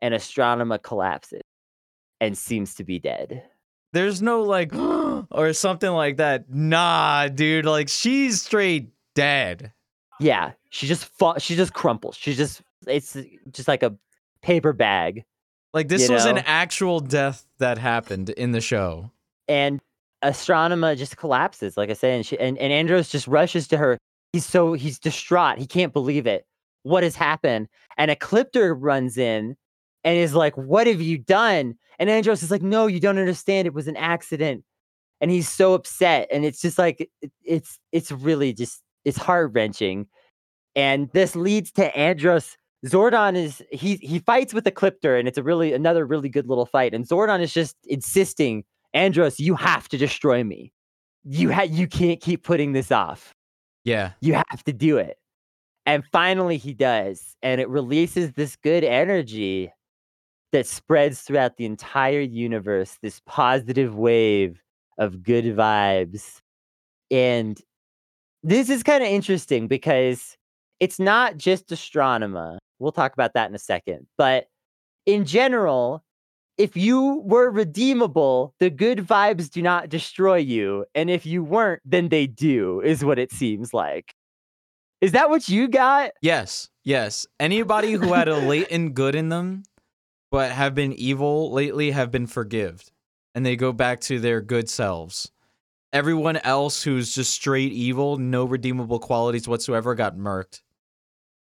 and 0.00 0.14
Astronema 0.14 0.82
collapses 0.82 1.42
and 2.20 2.38
seems 2.38 2.74
to 2.76 2.84
be 2.84 2.98
dead. 2.98 3.42
There's 3.92 4.22
no 4.22 4.42
like 4.42 4.72
or 5.30 5.52
something 5.52 5.90
like 5.90 6.18
that. 6.18 6.48
Nah, 6.48 7.28
dude. 7.28 7.66
Like 7.66 7.88
she's 7.88 8.42
straight 8.42 8.90
dead. 9.14 9.72
Yeah, 10.20 10.52
she 10.70 10.86
just 10.86 11.10
she 11.38 11.56
just 11.56 11.74
crumples. 11.74 12.16
She 12.16 12.34
just 12.34 12.62
it's 12.86 13.16
just 13.50 13.68
like 13.68 13.82
a 13.82 13.96
paper 14.42 14.72
bag. 14.72 15.24
Like 15.72 15.88
this 15.88 16.08
was 16.08 16.26
an 16.26 16.38
actual 16.38 17.00
death 17.00 17.46
that 17.58 17.78
happened 17.78 18.30
in 18.30 18.52
the 18.52 18.60
show. 18.60 19.10
and 19.48 19.80
Astronema 20.22 20.96
just 20.96 21.16
collapses, 21.16 21.76
like 21.76 21.90
I 21.90 21.94
said, 21.94 22.12
and, 22.14 22.26
she, 22.26 22.38
and 22.38 22.56
and 22.58 22.72
Andros 22.72 23.08
just 23.08 23.26
rushes 23.26 23.66
to 23.68 23.76
her. 23.76 23.98
He's 24.32 24.46
so 24.46 24.74
he's 24.74 24.98
distraught. 24.98 25.58
He 25.58 25.66
can't 25.66 25.92
believe 25.92 26.26
it. 26.26 26.44
What 26.84 27.02
has 27.02 27.16
happened? 27.16 27.68
And 27.96 28.10
Ecliptor 28.10 28.76
runs 28.78 29.16
in 29.18 29.56
and 30.04 30.18
is 30.18 30.34
like, 30.34 30.56
"What 30.56 30.86
have 30.86 31.00
you 31.00 31.18
done?" 31.18 31.74
And 31.98 32.08
Andros 32.10 32.42
is 32.42 32.50
like, 32.50 32.62
"No, 32.62 32.86
you 32.86 33.00
don't 33.00 33.18
understand. 33.18 33.66
It 33.66 33.74
was 33.74 33.88
an 33.88 33.96
accident." 33.96 34.64
And 35.20 35.30
he's 35.30 35.48
so 35.48 35.74
upset, 35.74 36.28
and 36.30 36.44
it's 36.44 36.60
just 36.60 36.78
like 36.78 37.10
it's 37.42 37.78
it's 37.92 38.12
really 38.12 38.52
just 38.52 38.82
it's 39.04 39.18
heart 39.18 39.52
wrenching. 39.54 40.06
And 40.76 41.10
this 41.12 41.34
leads 41.36 41.70
to 41.72 41.96
Andros. 41.96 42.56
Zordon 42.86 43.36
is 43.36 43.62
he 43.70 43.96
he 43.96 44.18
fights 44.18 44.52
with 44.52 44.64
Ecliptor, 44.64 45.18
and 45.18 45.28
it's 45.28 45.38
a 45.38 45.42
really 45.42 45.72
another 45.72 46.04
really 46.04 46.28
good 46.28 46.48
little 46.48 46.66
fight. 46.66 46.94
And 46.94 47.06
Zordon 47.06 47.40
is 47.40 47.52
just 47.52 47.76
insisting 47.84 48.64
Andros, 48.94 49.40
you 49.40 49.54
have 49.54 49.88
to 49.88 49.98
destroy 49.98 50.44
me. 50.44 50.72
You 51.24 51.52
ha- 51.52 51.62
you 51.62 51.86
can't 51.86 52.20
keep 52.20 52.42
putting 52.42 52.72
this 52.72 52.90
off. 52.90 53.34
Yeah. 53.84 54.12
You 54.20 54.34
have 54.34 54.64
to 54.64 54.72
do 54.72 54.98
it. 54.98 55.18
And 55.86 56.04
finally 56.12 56.58
he 56.58 56.74
does, 56.74 57.36
and 57.42 57.60
it 57.60 57.68
releases 57.68 58.32
this 58.32 58.56
good 58.56 58.84
energy 58.84 59.72
that 60.52 60.66
spreads 60.66 61.22
throughout 61.22 61.56
the 61.56 61.64
entire 61.64 62.20
universe, 62.20 62.98
this 63.02 63.20
positive 63.26 63.96
wave 63.96 64.62
of 64.98 65.22
good 65.22 65.44
vibes. 65.44 66.40
And 67.10 67.60
this 68.42 68.68
is 68.68 68.82
kind 68.82 69.02
of 69.02 69.08
interesting 69.08 69.66
because 69.66 70.36
it's 70.82 70.98
not 70.98 71.38
just 71.38 71.68
Astronema. 71.68 72.58
We'll 72.80 72.90
talk 72.90 73.12
about 73.12 73.34
that 73.34 73.48
in 73.48 73.54
a 73.54 73.58
second. 73.58 74.08
But 74.18 74.48
in 75.06 75.24
general, 75.24 76.02
if 76.58 76.76
you 76.76 77.22
were 77.24 77.52
redeemable, 77.52 78.52
the 78.58 78.68
good 78.68 78.98
vibes 78.98 79.48
do 79.48 79.62
not 79.62 79.90
destroy 79.90 80.38
you. 80.38 80.84
And 80.96 81.08
if 81.08 81.24
you 81.24 81.44
weren't, 81.44 81.82
then 81.84 82.08
they 82.08 82.26
do, 82.26 82.80
is 82.80 83.04
what 83.04 83.20
it 83.20 83.30
seems 83.30 83.72
like. 83.72 84.12
Is 85.00 85.12
that 85.12 85.30
what 85.30 85.48
you 85.48 85.68
got? 85.68 86.10
Yes. 86.20 86.68
Yes. 86.82 87.28
Anybody 87.38 87.92
who 87.92 88.12
had 88.12 88.26
a 88.26 88.36
latent 88.48 88.94
good 88.94 89.14
in 89.14 89.28
them 89.28 89.62
but 90.32 90.50
have 90.50 90.74
been 90.74 90.94
evil 90.94 91.52
lately 91.52 91.92
have 91.92 92.10
been 92.10 92.26
forgived 92.26 92.90
and 93.36 93.46
they 93.46 93.54
go 93.54 93.72
back 93.72 94.00
to 94.00 94.18
their 94.18 94.40
good 94.40 94.68
selves. 94.68 95.30
Everyone 95.92 96.38
else 96.38 96.82
who's 96.82 97.14
just 97.14 97.32
straight 97.32 97.70
evil, 97.70 98.16
no 98.16 98.44
redeemable 98.44 98.98
qualities 98.98 99.46
whatsoever, 99.46 99.94
got 99.94 100.16
murked. 100.16 100.62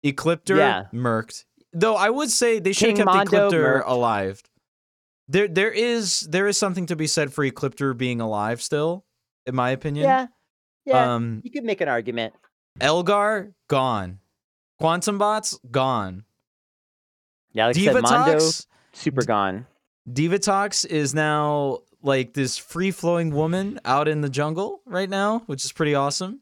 Ecliptor, 0.05 0.57
Yeah. 0.57 0.85
murked. 0.93 1.45
Though 1.73 1.97
I 1.97 2.09
would 2.11 2.31
say 2.31 2.59
they 2.59 2.73
should 2.73 2.89
have 2.91 2.97
King 2.97 3.05
kept 3.07 3.33
Mondo, 3.33 3.51
Ecliptor 3.51 3.83
murked. 3.83 3.87
alive. 3.89 4.43
There, 5.29 5.47
there 5.49 5.71
is 5.71 6.21
there 6.21 6.47
is 6.47 6.57
something 6.57 6.87
to 6.87 6.97
be 6.97 7.07
said 7.07 7.33
for 7.33 7.45
Ecliptor 7.45 7.97
being 7.97 8.21
alive 8.21 8.63
still, 8.63 9.05
in 9.47 9.55
my 9.55 9.71
opinion. 9.71 10.05
Yeah. 10.05 10.27
Yeah. 10.87 11.15
Um, 11.15 11.43
you 11.45 11.51
could 11.51 11.65
make 11.65 11.81
an 11.83 11.89
argument. 11.89 12.33
Elgar 12.81 13.53
gone, 13.69 14.21
Quantum 14.79 15.19
Bots 15.19 15.59
gone. 15.71 16.25
Yeah, 17.53 17.67
like 17.67 17.77
I 17.77 17.85
said, 17.85 18.03
Mondo, 18.03 18.39
super 18.93 19.23
gone. 19.25 19.67
Divatox 20.11 20.87
is 20.87 21.13
now 21.15 21.81
like 22.03 22.33
this 22.33 22.57
free 22.57 22.91
flowing 22.91 23.31
woman 23.35 23.81
out 23.85 24.09
in 24.09 24.21
the 24.23 24.29
jungle 24.31 24.81
right 24.87 25.11
now, 25.11 25.41
which 25.47 25.65
is 25.65 25.73
pretty 25.73 25.95
awesome. 25.95 26.41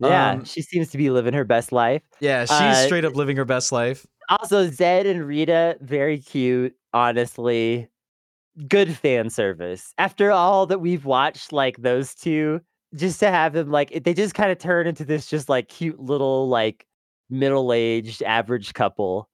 Yeah, 0.00 0.30
Um, 0.32 0.44
she 0.44 0.62
seems 0.62 0.88
to 0.90 0.98
be 0.98 1.10
living 1.10 1.34
her 1.34 1.44
best 1.44 1.72
life. 1.72 2.02
Yeah, 2.20 2.44
she's 2.44 2.50
Uh, 2.52 2.86
straight 2.86 3.04
up 3.04 3.14
living 3.14 3.36
her 3.36 3.44
best 3.44 3.70
life. 3.72 4.06
Also, 4.28 4.66
Zedd 4.68 5.06
and 5.06 5.26
Rita, 5.26 5.76
very 5.80 6.18
cute, 6.18 6.74
honestly. 6.94 7.88
Good 8.68 8.96
fan 8.96 9.30
service. 9.30 9.92
After 9.98 10.30
all 10.30 10.66
that 10.66 10.80
we've 10.80 11.04
watched, 11.04 11.52
like 11.52 11.76
those 11.78 12.14
two, 12.14 12.60
just 12.94 13.20
to 13.20 13.30
have 13.30 13.52
them 13.52 13.70
like 13.70 14.02
they 14.04 14.12
just 14.14 14.34
kind 14.34 14.50
of 14.50 14.58
turn 14.58 14.86
into 14.86 15.04
this 15.04 15.26
just 15.26 15.48
like 15.48 15.68
cute 15.68 16.00
little 16.00 16.48
like 16.48 16.86
middle-aged 17.30 18.22
average 18.24 18.72
couple. 18.74 19.28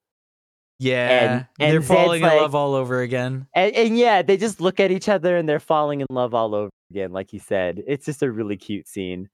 Yeah, 0.79 1.45
and 1.59 1.71
they're 1.73 1.79
Zedd's 1.81 1.87
falling 1.87 2.21
in 2.21 2.27
like- 2.29 2.39
love 2.41 2.53
all 2.53 2.75
over 2.75 3.01
again. 3.01 3.47
And, 3.55 3.73
and 3.75 3.97
yeah, 3.97 4.21
they 4.21 4.37
just 4.37 4.61
look 4.61 4.79
at 4.79 4.91
each 4.91 5.09
other 5.09 5.35
and 5.35 5.49
they're 5.49 5.59
falling 5.59 6.01
in 6.01 6.07
love 6.11 6.35
all 6.35 6.53
over 6.53 6.69
again, 6.91 7.11
like 7.11 7.33
you 7.33 7.39
said. 7.39 7.81
It's 7.87 8.05
just 8.05 8.21
a 8.21 8.31
really 8.31 8.57
cute 8.57 8.87
scene. 8.87 9.29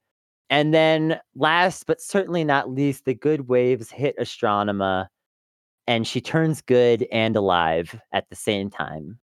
And 0.50 0.74
then 0.74 1.20
last 1.34 1.86
but 1.86 2.00
certainly 2.00 2.44
not 2.44 2.70
least, 2.70 3.04
the 3.04 3.14
good 3.14 3.48
waves 3.48 3.90
hit 3.90 4.18
Astronema 4.18 5.08
and 5.86 6.06
she 6.06 6.20
turns 6.20 6.60
good 6.62 7.06
and 7.12 7.36
alive 7.36 7.98
at 8.12 8.28
the 8.30 8.36
same 8.36 8.70
time 8.70 9.18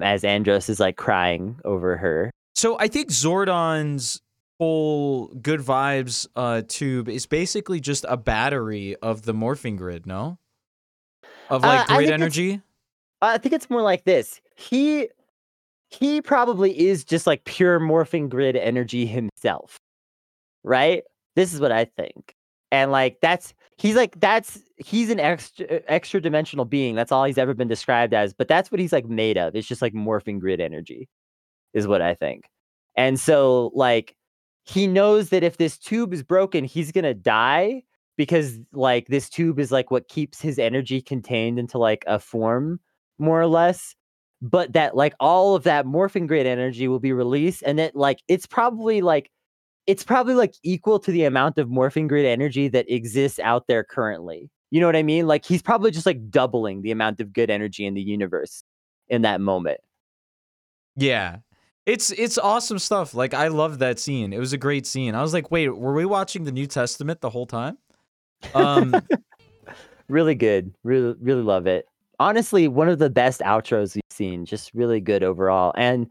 as 0.00 0.24
Andros 0.24 0.68
is 0.68 0.80
like 0.80 0.96
crying 0.96 1.58
over 1.64 1.96
her. 1.96 2.30
So 2.54 2.78
I 2.78 2.88
think 2.88 3.10
Zordon's 3.10 4.20
whole 4.58 5.28
good 5.40 5.60
vibes 5.60 6.26
uh 6.34 6.62
tube 6.66 7.08
is 7.08 7.26
basically 7.26 7.78
just 7.78 8.04
a 8.08 8.16
battery 8.16 8.96
of 8.96 9.22
the 9.22 9.32
morphing 9.32 9.76
grid, 9.76 10.06
no? 10.06 10.38
Of 11.48 11.64
Uh, 11.64 11.68
like 11.68 11.90
I 11.90 11.96
grid 11.96 12.08
think 12.08 12.14
energy. 12.14 12.60
I 13.22 13.38
think 13.38 13.52
it's 13.52 13.70
more 13.70 13.82
like 13.82 14.04
this. 14.04 14.40
He 14.56 15.08
he 15.90 16.20
probably 16.20 16.88
is 16.88 17.04
just 17.04 17.26
like 17.26 17.44
pure 17.44 17.80
morphing 17.80 18.28
grid 18.28 18.56
energy 18.56 19.06
himself. 19.06 19.78
Right? 20.68 21.02
This 21.34 21.54
is 21.54 21.60
what 21.60 21.72
I 21.72 21.86
think. 21.86 22.34
And 22.70 22.92
like 22.92 23.18
that's 23.22 23.54
he's 23.78 23.96
like 23.96 24.20
that's 24.20 24.60
he's 24.76 25.08
an 25.08 25.18
extra 25.18 25.80
extra 25.88 26.20
dimensional 26.20 26.66
being. 26.66 26.94
That's 26.94 27.10
all 27.10 27.24
he's 27.24 27.38
ever 27.38 27.54
been 27.54 27.68
described 27.68 28.12
as, 28.12 28.34
but 28.34 28.48
that's 28.48 28.70
what 28.70 28.80
he's 28.80 28.92
like 28.92 29.06
made 29.06 29.38
of. 29.38 29.56
It's 29.56 29.66
just 29.66 29.80
like 29.80 29.94
morphing 29.94 30.38
grid 30.38 30.60
energy 30.60 31.08
is 31.72 31.86
what 31.86 32.02
I 32.02 32.14
think. 32.14 32.48
And 32.96 33.18
so 33.18 33.70
like 33.74 34.14
he 34.64 34.86
knows 34.86 35.30
that 35.30 35.42
if 35.42 35.56
this 35.56 35.78
tube 35.78 36.12
is 36.12 36.22
broken, 36.22 36.64
he's 36.64 36.92
to 36.92 37.14
die 37.14 37.82
because 38.18 38.58
like 38.72 39.06
this 39.06 39.30
tube 39.30 39.58
is 39.58 39.72
like 39.72 39.90
what 39.90 40.08
keeps 40.08 40.42
his 40.42 40.58
energy 40.58 41.00
contained 41.00 41.58
into 41.58 41.78
like 41.78 42.04
a 42.06 42.18
form 42.18 42.80
more 43.18 43.40
or 43.40 43.46
less 43.46 43.94
but 44.40 44.72
that 44.72 44.94
like 44.94 45.14
all 45.18 45.54
of 45.54 45.64
that 45.64 45.86
morphing 45.86 46.26
grid 46.26 46.46
energy 46.46 46.86
will 46.86 47.00
be 47.00 47.12
released 47.12 47.62
and 47.64 47.78
that 47.78 47.96
like 47.96 48.20
it's 48.28 48.46
probably 48.46 49.00
like 49.00 49.30
it's 49.88 50.04
probably 50.04 50.34
like 50.36 50.54
equal 50.62 51.00
to 51.00 51.10
the 51.10 51.24
amount 51.24 51.58
of 51.58 51.68
morphing 51.68 52.08
grid 52.08 52.26
energy 52.26 52.68
that 52.68 52.86
exists 52.92 53.40
out 53.40 53.66
there 53.68 53.82
currently 53.84 54.50
you 54.70 54.80
know 54.80 54.86
what 54.86 54.96
i 54.96 55.02
mean 55.02 55.26
like 55.26 55.44
he's 55.44 55.62
probably 55.62 55.90
just 55.90 56.06
like 56.06 56.30
doubling 56.30 56.82
the 56.82 56.92
amount 56.92 57.20
of 57.20 57.32
good 57.32 57.50
energy 57.50 57.86
in 57.86 57.94
the 57.94 58.02
universe 58.02 58.62
in 59.08 59.22
that 59.22 59.40
moment 59.40 59.80
Yeah. 60.96 61.38
It's 61.86 62.10
it's 62.10 62.36
awesome 62.38 62.78
stuff. 62.78 63.14
Like 63.14 63.32
I 63.34 63.48
love 63.48 63.78
that 63.78 63.98
scene. 63.98 64.32
It 64.34 64.38
was 64.38 64.52
a 64.52 64.58
great 64.58 64.86
scene. 64.86 65.14
I 65.14 65.22
was 65.22 65.32
like, 65.32 65.50
wait, 65.50 65.68
were 65.70 65.94
we 65.94 66.04
watching 66.04 66.44
the 66.44 66.52
New 66.52 66.66
Testament 66.66 67.20
the 67.22 67.30
whole 67.30 67.46
time? 67.46 67.78
Um 68.54 68.94
really 70.08 70.34
good 70.34 70.72
really 70.84 71.14
really 71.20 71.42
love 71.42 71.66
it 71.66 71.86
honestly 72.20 72.68
one 72.68 72.88
of 72.88 72.98
the 72.98 73.10
best 73.10 73.40
outros 73.42 73.94
we've 73.94 74.02
seen 74.10 74.44
just 74.46 74.72
really 74.74 75.00
good 75.00 75.22
overall 75.22 75.72
and 75.76 76.10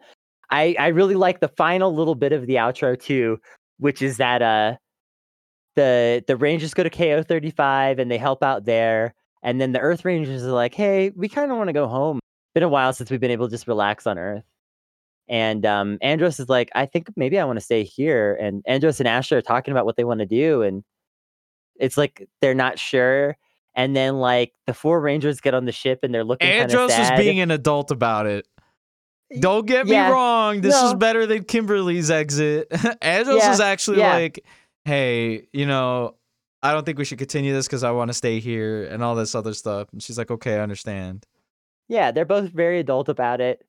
i 0.52 0.76
i 0.80 0.88
really 0.88 1.16
like 1.16 1.40
the 1.40 1.48
final 1.48 1.94
little 1.96 2.16
bit 2.16 2.32
of 2.32 2.46
the 2.48 2.56
outro 2.56 3.00
too 3.00 3.40
which 3.80 4.02
is 4.02 4.18
that 4.18 4.42
uh 4.42 4.76
the 5.76 6.24
the 6.28 6.36
rangers 6.36 6.74
go 6.74 6.84
to 6.84 6.90
KO-35 6.90 8.00
and 8.00 8.10
they 8.10 8.18
help 8.18 8.44
out 8.44 8.66
there 8.66 9.14
and 9.44 9.62
then 9.62 9.72
the 9.72 9.80
earth 9.80 10.06
rangers 10.06 10.44
are 10.44 10.52
like 10.52 10.74
hey 10.74 11.12
we 11.16 11.30
kind 11.30 11.52
of 11.52 11.58
want 11.58 11.68
to 11.70 11.74
go 11.74 11.88
home 11.88 12.20
been 12.54 12.64
a 12.64 12.70
while 12.70 12.94
since 12.94 13.12
we've 13.12 13.20
been 13.20 13.32
able 13.32 13.48
to 13.48 13.52
just 13.52 13.68
relax 13.68 14.08
on 14.08 14.18
earth 14.18 14.44
and 15.28 15.66
um 15.66 15.98
andros 16.02 16.40
is 16.40 16.50
like 16.50 16.70
i 16.74 16.86
think 16.86 17.08
maybe 17.16 17.38
i 17.38 17.46
want 17.46 17.58
to 17.58 17.64
stay 17.64 17.84
here 17.84 18.36
and 18.42 18.64
andros 18.66 19.00
and 19.00 19.08
asher 19.08 19.38
are 19.38 19.42
talking 19.42 19.72
about 19.72 19.86
what 19.86 19.96
they 19.96 20.04
want 20.04 20.20
to 20.20 20.26
do 20.26 20.64
and 20.64 20.84
it's 21.80 21.98
like 21.98 22.28
they're 22.42 22.56
not 22.56 22.80
sure 22.80 23.38
and 23.78 23.96
then 23.96 24.18
like 24.18 24.54
the 24.66 24.74
four 24.74 25.00
rangers 25.00 25.40
get 25.40 25.54
on 25.54 25.66
the 25.66 25.72
ship 25.72 26.00
and 26.02 26.14
they're 26.14 26.24
looking 26.24 26.50
Andros 26.50 26.92
sad. 26.92 27.18
being 27.18 27.40
an 27.40 27.52
adult 27.52 27.92
about 27.92 28.26
it. 28.26 28.48
Don't 29.40 29.66
get 29.66 29.88
Yeah. 29.88 30.08
me 30.08 30.14
wrong. 30.14 30.62
This 30.62 30.76
is 30.82 30.94
better 30.94 31.26
than 31.26 31.44
Kimberly's 31.44 32.10
exit. 32.10 32.68
Andros 33.02 33.38
Yeah, 33.40 33.50
was 33.50 33.60
actually 33.60 34.00
yeah. 34.00 34.14
like, 34.14 34.46
hey, 34.86 35.48
you 35.52 35.66
know, 35.66 36.16
I 36.64 36.74
don't 36.74 36.86
think 36.86 36.98
we 36.98 37.06
should 37.06 37.18
continue 37.20 37.54
this 37.54 37.68
because 37.68 37.84
I 37.84 37.92
want 37.92 38.10
to 38.10 38.14
stay 38.14 38.40
here 38.40 38.86
and 38.86 39.04
all 39.04 39.16
this 39.16 39.36
other 39.36 39.54
stuff. 39.54 39.90
And 39.92 40.02
she's 40.02 40.18
like, 40.18 40.32
okay, 40.32 40.56
I 40.56 40.60
understand. 40.62 41.26
yeah 41.90 42.12
they're 42.12 42.26
both 42.26 42.50
very 42.52 42.80
adult 42.80 43.08
about 43.10 43.40
it 43.40 43.64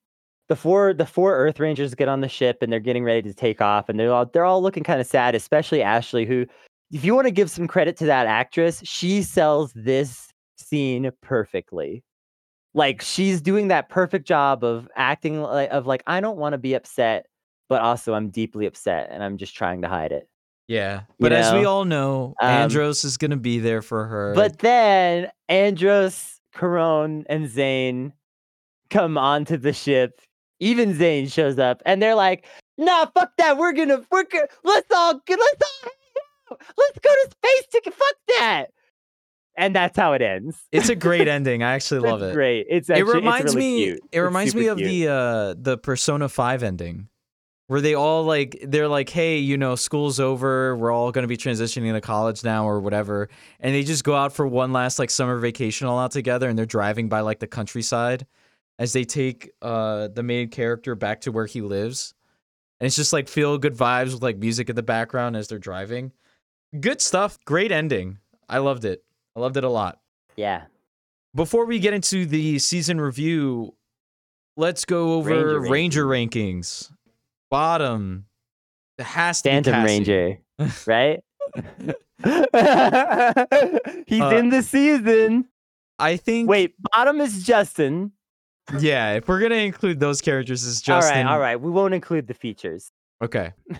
the 0.48 0.56
four 0.56 0.94
the 0.94 1.04
four 1.06 1.36
Earth 1.36 1.60
Rangers 1.60 1.94
get 1.94 2.08
on 2.08 2.20
the 2.22 2.28
ship 2.28 2.58
and 2.62 2.72
they're 2.72 2.80
getting 2.80 3.04
ready 3.04 3.20
to 3.22 3.34
take 3.34 3.60
off, 3.60 3.88
and 3.90 4.00
they're 4.00 4.10
all 4.12 4.24
they're 4.24 4.46
all 4.46 4.62
looking 4.62 4.82
kind 4.82 4.98
of 5.00 5.06
sad, 5.06 5.34
especially 5.34 5.82
Ashley, 5.82 6.24
who, 6.24 6.46
if 6.90 7.04
you 7.04 7.14
want 7.14 7.26
to 7.26 7.30
give 7.30 7.50
some 7.50 7.68
credit 7.68 7.98
to 7.98 8.06
that 8.06 8.26
actress, 8.26 8.80
she 8.82 9.22
sells 9.22 9.72
this 9.74 10.28
scene 10.56 11.10
perfectly. 11.20 12.02
Like 12.78 13.02
she's 13.02 13.40
doing 13.40 13.68
that 13.68 13.88
perfect 13.88 14.24
job 14.24 14.62
of 14.62 14.88
acting 14.94 15.42
like 15.42 15.68
of 15.70 15.88
like 15.88 16.04
I 16.06 16.20
don't 16.20 16.38
want 16.38 16.52
to 16.52 16.58
be 16.58 16.74
upset, 16.74 17.26
but 17.68 17.82
also 17.82 18.14
I'm 18.14 18.30
deeply 18.30 18.66
upset 18.66 19.08
and 19.10 19.20
I'm 19.20 19.36
just 19.36 19.56
trying 19.56 19.82
to 19.82 19.88
hide 19.88 20.12
it. 20.12 20.28
Yeah. 20.68 21.00
You 21.00 21.14
But 21.18 21.32
as 21.32 21.52
we 21.52 21.64
all 21.64 21.84
know, 21.84 22.34
Um, 22.40 22.48
Andros 22.48 23.02
is 23.02 23.16
going 23.16 23.32
to 23.32 23.36
be 23.36 23.58
there 23.58 23.82
for 23.82 24.06
her. 24.06 24.32
But 24.32 24.60
then 24.60 25.28
Andros, 25.48 26.40
Karone, 26.54 27.24
and 27.28 27.46
Zhane 27.46 28.12
come 28.90 29.18
onto 29.18 29.56
the 29.56 29.72
ship. 29.72 30.20
Even 30.60 30.94
Zhane 30.94 31.32
shows 31.32 31.58
up, 31.58 31.82
and 31.84 32.00
they're 32.00 32.14
like, 32.14 32.46
"Nah, 32.76 33.06
fuck 33.06 33.32
that. 33.38 33.56
We're 33.58 33.72
gonna, 33.72 34.04
we're 34.12 34.24
gonna, 34.24 34.46
let's 34.62 34.90
all, 34.92 35.14
let's 35.14 35.62
all, 35.62 36.56
let's 36.76 36.98
go 37.00 37.10
to 37.10 37.30
space 37.30 37.82
to 37.82 37.90
fuck 37.90 38.16
that." 38.38 38.66
And 39.58 39.74
that's 39.74 39.98
how 39.98 40.12
it 40.12 40.22
ends. 40.22 40.56
it's 40.72 40.88
a 40.88 40.94
great 40.94 41.26
ending. 41.36 41.62
I 41.62 41.72
actually 41.72 42.00
love 42.00 42.22
it. 42.22 42.32
Great. 42.32 42.66
It's 42.70 42.88
it 42.88 43.04
reminds 43.04 43.46
it's 43.46 43.54
really 43.56 43.66
me 43.66 43.84
Cute. 43.84 44.00
it 44.12 44.20
reminds 44.20 44.54
me 44.54 44.68
of 44.68 44.78
cute. 44.78 44.88
the 44.88 45.08
uh 45.12 45.54
the 45.58 45.76
Persona 45.76 46.28
5 46.28 46.62
ending 46.62 47.08
where 47.66 47.80
they 47.82 47.94
all 47.94 48.24
like 48.24 48.58
they're 48.66 48.88
like 48.88 49.10
hey 49.10 49.38
you 49.38 49.56
know 49.58 49.74
school's 49.76 50.18
over 50.18 50.74
we're 50.76 50.90
all 50.90 51.12
going 51.12 51.22
to 51.22 51.28
be 51.28 51.36
transitioning 51.36 51.92
to 51.92 52.00
college 52.00 52.42
now 52.42 52.66
or 52.66 52.80
whatever 52.80 53.28
and 53.60 53.74
they 53.74 53.82
just 53.84 54.04
go 54.04 54.14
out 54.14 54.32
for 54.32 54.46
one 54.46 54.72
last 54.72 54.98
like 54.98 55.10
summer 55.10 55.38
vacation 55.38 55.86
all 55.86 55.98
out 55.98 56.10
together 56.10 56.48
and 56.48 56.58
they're 56.58 56.64
driving 56.66 57.08
by 57.08 57.20
like 57.20 57.38
the 57.40 57.46
countryside 57.46 58.26
as 58.78 58.92
they 58.92 59.04
take 59.04 59.50
uh 59.62 60.08
the 60.08 60.22
main 60.22 60.48
character 60.48 60.94
back 60.94 61.20
to 61.20 61.30
where 61.30 61.46
he 61.46 61.60
lives 61.60 62.14
and 62.80 62.86
it's 62.86 62.96
just 62.96 63.12
like 63.12 63.28
feel 63.28 63.58
good 63.58 63.76
vibes 63.76 64.14
with 64.14 64.22
like 64.22 64.38
music 64.38 64.70
in 64.70 64.76
the 64.76 64.82
background 64.82 65.36
as 65.36 65.46
they're 65.48 65.58
driving 65.58 66.10
good 66.80 67.00
stuff 67.02 67.38
great 67.44 67.70
ending 67.70 68.18
i 68.48 68.56
loved 68.58 68.84
it 68.86 69.04
i 69.38 69.40
loved 69.40 69.56
it 69.56 69.62
a 69.64 69.68
lot 69.68 70.00
yeah. 70.36 70.62
before 71.34 71.64
we 71.64 71.78
get 71.78 71.94
into 71.94 72.26
the 72.26 72.58
season 72.58 73.00
review, 73.00 73.74
let's 74.56 74.84
go 74.84 75.14
over 75.14 75.60
Ranger 75.60 76.04
Ranger, 76.06 76.06
rankings. 76.06 76.92
Bottom, 77.50 78.26
it 78.98 79.04
has 79.04 79.40
to 79.42 79.48
Phantom 79.50 79.84
Ranger, 79.84 80.38
right? 80.86 81.20
He's 84.06 84.20
Uh, 84.20 84.34
in 84.36 84.50
the 84.50 84.62
season. 84.64 85.46
I 86.00 86.16
think. 86.16 86.48
Wait, 86.48 86.74
bottom 86.92 87.20
is 87.20 87.44
Justin. 87.44 88.12
yeah, 88.78 89.14
if 89.14 89.28
we're 89.28 89.40
gonna 89.40 89.54
include 89.56 89.98
those 90.00 90.20
characters 90.20 90.64
as 90.64 90.80
Justin, 90.80 91.18
All 91.18 91.24
right, 91.24 91.32
all 91.32 91.40
right. 91.40 91.60
We 91.60 91.70
won't 91.70 91.94
include 91.94 92.26
the 92.26 92.34
features. 92.34 92.90
okay, 93.22 93.52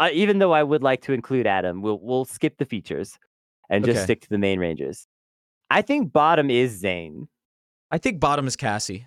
Uh, 0.00 0.10
even 0.12 0.38
though 0.38 0.52
I 0.52 0.62
would 0.62 0.82
like 0.82 1.02
to 1.02 1.12
include 1.12 1.46
Adam, 1.46 1.82
we'll 1.82 1.98
we'll 2.00 2.24
skip 2.24 2.56
the 2.58 2.64
features 2.64 3.18
and 3.70 3.84
just 3.84 3.98
Okay. 3.98 4.04
stick 4.04 4.20
to 4.22 4.28
the 4.28 4.38
main 4.38 4.58
ranges. 4.58 5.06
I 5.70 5.82
think 5.82 6.12
bottom 6.12 6.50
is 6.50 6.82
Zhane. 6.82 7.28
I 7.90 7.98
think 7.98 8.20
bottom 8.20 8.46
is 8.46 8.56
Cassie. 8.56 9.06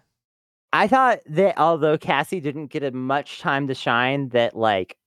I 0.74 0.88
thought 0.88 1.20
that 1.28 1.58
although 1.58 1.98
Cassie 1.98 2.40
didn't 2.40 2.68
get 2.68 2.84
a 2.84 2.92
much 2.92 3.40
time 3.40 3.68
to 3.68 3.74
shine, 3.76 4.30
that 4.30 4.56
like 4.56 4.98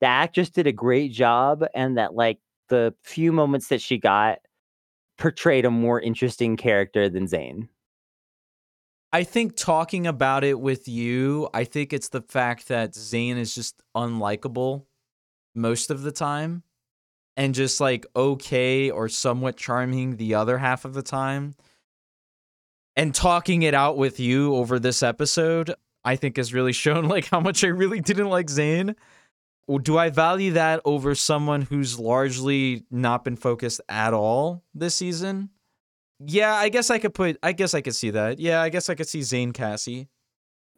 the 0.00 0.06
actress 0.06 0.50
did 0.50 0.66
a 0.66 0.72
great 0.72 1.12
job, 1.12 1.64
and 1.74 1.96
that 1.96 2.14
like 2.14 2.38
the 2.68 2.94
few 3.04 3.30
moments 3.32 3.68
that 3.68 3.80
she 3.80 3.98
got 3.98 4.38
portrayed 5.18 5.64
a 5.64 5.70
more 5.70 6.00
interesting 6.00 6.56
character 6.56 7.08
than 7.08 7.26
Zhane. 7.26 7.68
I 9.12 9.24
think 9.24 9.56
talking 9.56 10.06
about 10.06 10.42
it 10.42 10.58
with 10.58 10.88
you, 10.88 11.48
I 11.52 11.64
think 11.64 11.92
it's 11.92 12.08
the 12.08 12.22
fact 12.22 12.68
that 12.68 12.92
Zhane 12.94 13.36
is 13.36 13.54
just 13.54 13.82
unlikable 13.94 14.86
most 15.54 15.90
of 15.90 16.02
the 16.02 16.12
time 16.12 16.62
and 17.36 17.54
just 17.54 17.80
like 17.80 18.06
okay 18.14 18.90
or 18.90 19.08
somewhat 19.08 19.56
charming 19.56 20.16
the 20.16 20.34
other 20.34 20.58
half 20.58 20.84
of 20.84 20.94
the 20.94 21.02
time. 21.02 21.54
And 22.94 23.14
talking 23.14 23.62
it 23.62 23.72
out 23.74 23.96
with 23.96 24.20
you 24.20 24.54
over 24.54 24.78
this 24.78 25.02
episode, 25.02 25.74
I 26.04 26.16
think 26.16 26.36
has 26.36 26.52
really 26.52 26.72
shown 26.84 27.06
like 27.06 27.26
how 27.28 27.40
much 27.40 27.64
I 27.64 27.68
really 27.68 28.00
didn't 28.00 28.28
like 28.28 28.46
Zhane. 28.46 28.94
Do 29.82 29.96
I 29.96 30.10
value 30.10 30.52
that 30.52 30.80
over 30.84 31.14
someone 31.14 31.62
who's 31.62 31.98
largely 31.98 32.84
not 32.90 33.24
been 33.24 33.36
focused 33.36 33.80
at 33.88 34.12
all 34.12 34.62
this 34.74 34.94
season? 34.94 35.50
Yeah, 36.18 36.54
I 36.54 36.68
guess 36.68 36.90
I 36.90 36.98
could 36.98 37.14
put. 37.14 37.38
I 37.42 37.52
guess 37.52 37.72
I 37.72 37.80
could 37.80 37.94
see 37.94 38.10
that. 38.10 38.38
Yeah, 38.38 38.60
I 38.60 38.68
guess 38.68 38.90
I 38.90 38.94
could 38.94 39.08
see 39.08 39.20
Zhane 39.20 39.54
Cassie. 39.54 40.08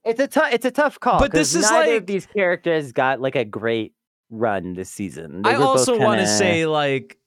It's 0.05 0.21
a 0.21 0.29
tough 0.29 0.53
it's 0.53 0.65
a 0.67 0.71
tough 0.71 1.01
call. 1.01 1.19
But 1.19 1.33
this 1.33 1.55
is 1.55 1.69
neither 1.69 1.93
like- 1.93 2.03
of 2.03 2.07
these 2.07 2.27
characters 2.27 2.93
got 2.93 3.21
like 3.21 3.37
a 3.37 3.45
great 3.45 3.95
run 4.35 4.75
this 4.75 4.91
season. 4.91 5.43
They 5.43 5.51
I 5.51 5.55
also 5.55 5.99
want 5.99 6.21
to 6.21 6.27
say 6.27 6.67
like 6.67 7.19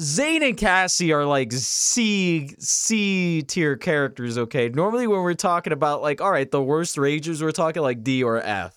Zhane 0.00 0.46
and 0.48 0.56
Cassie 0.56 1.12
are 1.12 1.24
like 1.24 1.52
C 1.52 2.54
C 2.58 3.42
tier 3.42 3.76
characters. 3.76 4.36
Okay, 4.38 4.68
normally 4.68 5.06
when 5.06 5.20
we're 5.22 5.34
talking 5.34 5.72
about 5.72 6.02
like, 6.02 6.20
all 6.20 6.30
right, 6.30 6.50
the 6.50 6.62
worst 6.62 6.96
ragers, 6.96 7.40
we're 7.42 7.52
talking 7.52 7.82
like 7.82 8.02
D 8.02 8.22
or 8.24 8.40
F. 8.40 8.76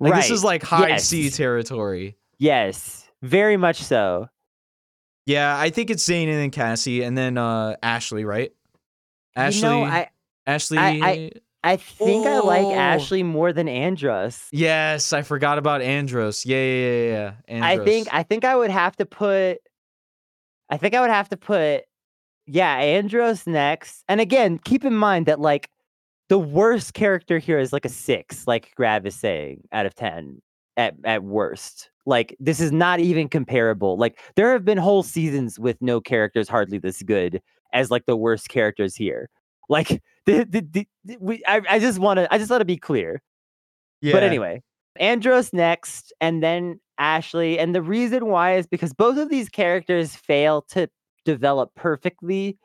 Like 0.00 0.14
this 0.14 0.30
is 0.30 0.44
like 0.44 0.62
high 0.62 0.88
yes. 0.88 1.06
C 1.06 1.30
territory. 1.30 2.16
yes, 2.38 3.08
very 3.22 3.56
much 3.56 3.82
so. 3.82 4.28
Yeah, 5.24 5.58
I 5.58 5.70
think 5.70 5.88
it's 5.88 6.06
Zhane 6.06 6.28
and 6.28 6.34
then 6.34 6.50
Cassie 6.50 7.02
and 7.02 7.16
then 7.16 7.38
uh 7.38 7.76
Ashley, 7.82 8.24
right? 8.24 8.52
Ashley, 9.36 9.56
You 9.60 9.62
know, 9.64 9.84
I 9.84 10.10
Ashley. 10.46 10.78
I- 10.78 10.90
I 11.02 11.30
think 11.76 12.26
I 12.26 12.40
like. 12.40 12.66
Ashley 12.76 13.22
more 13.22 13.52
than 13.52 13.68
Andros. 13.68 14.48
yes, 14.52 15.12
I 15.12 15.22
forgot 15.22 15.58
about 15.58 15.82
Andros. 15.82 16.44
Yeah, 16.44 16.56
yeah, 16.56 16.90
yeah, 16.90 17.06
yeah. 17.06 17.32
Andros. 17.48 17.80
I 17.80 17.84
think 17.84 18.08
I 18.12 18.22
think 18.22 18.44
I 18.44 18.56
would 18.56 18.70
have 18.70 18.96
to 18.96 19.06
put 19.06 19.58
I 20.70 20.76
think 20.76 20.94
I 20.94 21.00
would 21.00 21.10
have 21.10 21.28
to 21.30 21.36
put 21.36 21.84
yeah, 22.46 22.74
Andros 22.76 23.46
next. 23.46 24.04
And 24.08 24.20
again, 24.20 24.58
keep 24.58 24.84
in 24.84 24.94
mind 24.94 25.26
that 25.26 25.40
like 25.40 25.70
the 26.28 26.38
worst 26.38 26.94
character 26.94 27.38
here 27.38 27.58
is 27.58 27.72
like 27.72 27.84
a 27.84 27.90
6, 27.90 28.46
like 28.46 28.74
Grav 28.76 29.06
is 29.06 29.14
saying, 29.14 29.62
out 29.72 29.86
of 29.86 29.94
10 29.94 30.40
at 30.76 30.94
at 31.04 31.22
worst. 31.22 31.90
Like 32.06 32.36
this 32.38 32.60
is 32.60 32.72
not 32.72 33.00
even 33.00 33.28
comparable. 33.28 33.96
Like 33.96 34.18
there 34.36 34.52
have 34.52 34.64
been 34.64 34.78
whole 34.78 35.02
seasons 35.02 35.58
with 35.58 35.80
no 35.80 36.00
characters 36.00 36.48
hardly 36.48 36.78
this 36.78 37.02
good 37.02 37.40
as 37.72 37.90
like 37.90 38.06
the 38.06 38.16
worst 38.16 38.48
characters 38.48 38.94
here. 38.94 39.30
Like 39.68 40.02
the, 40.26 40.44
the, 40.44 40.66
the, 40.70 40.88
the- 41.04 41.18
we 41.20 41.42
I, 41.46 41.60
I 41.68 41.78
just 41.78 41.98
want 41.98 42.18
to 42.18 42.32
I 42.32 42.38
just 42.38 42.50
want 42.50 42.60
to 42.60 42.66
be 42.66 42.76
clear. 42.76 43.22
yeah. 44.00 44.12
But 44.12 44.22
anyway, 44.22 44.62
Andros 44.96 45.52
next, 45.52 46.12
and 46.20 46.42
then 46.42 46.80
Ashley. 46.98 47.58
And 47.58 47.74
the 47.74 47.82
reason 47.82 48.26
why 48.26 48.56
is 48.56 48.66
because 48.66 48.92
both 48.92 49.18
of 49.18 49.28
these 49.30 49.48
characters 49.48 50.14
fail 50.14 50.62
to 50.70 50.88
develop 51.24 51.74
perfectly, 51.74 52.58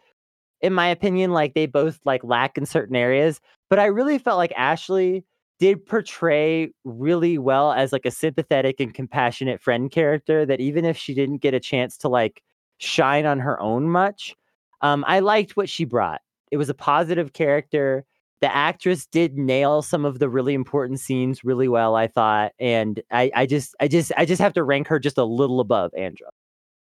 in 0.62 0.74
my 0.74 0.88
opinion. 0.88 1.32
Like 1.32 1.54
they 1.54 1.66
both 1.66 2.00
like 2.06 2.24
lack 2.24 2.58
in 2.58 2.66
certain 2.66 2.96
areas. 2.96 3.40
But 3.70 3.80
I 3.80 3.86
really 3.86 4.18
felt 4.18 4.38
like 4.38 4.54
Ashley 4.56 5.24
did 5.60 5.86
portray 5.86 6.72
really 6.86 7.38
well 7.38 7.74
as 7.74 7.92
like 7.92 8.06
a 8.06 8.12
sympathetic 8.12 8.80
and 8.80 8.94
compassionate 8.94 9.62
friend 9.62 9.92
character 9.92 10.46
that 10.46 10.62
even 10.62 10.86
if 10.86 10.96
she 10.98 11.14
didn't 11.14 11.40
get 11.40 11.54
a 11.54 11.60
chance 11.60 11.98
to 11.98 12.08
like 12.08 12.42
shine 12.78 13.26
on 13.26 13.40
her 13.40 13.60
own 13.62 13.90
much, 13.90 14.34
um, 14.82 15.04
I 15.08 15.20
liked 15.20 15.58
what 15.58 15.70
she 15.70 15.84
brought. 15.84 16.22
It 16.52 16.58
was 16.58 16.70
a 16.70 16.74
positive 16.74 17.34
character 17.34 18.06
the 18.42 18.56
actress 18.56 19.06
did 19.06 19.38
nail 19.38 19.82
some 19.82 20.06
of 20.06 20.20
the 20.20 20.30
really 20.30 20.54
important 20.54 21.00
scenes 21.00 21.44
really 21.44 21.68
well 21.68 21.96
i 21.96 22.08
thought 22.08 22.54
and 22.60 23.02
i 23.12 23.30
i 23.36 23.46
just 23.46 23.76
i 23.82 23.88
just 23.88 24.12
i 24.18 24.26
just 24.26 24.42
have 24.42 24.54
to 24.54 24.64
rank 24.64 24.88
her 24.88 24.98
just 25.00 25.18
a 25.18 25.24
little 25.24 25.60
above 25.60 25.92
andra 25.98 26.28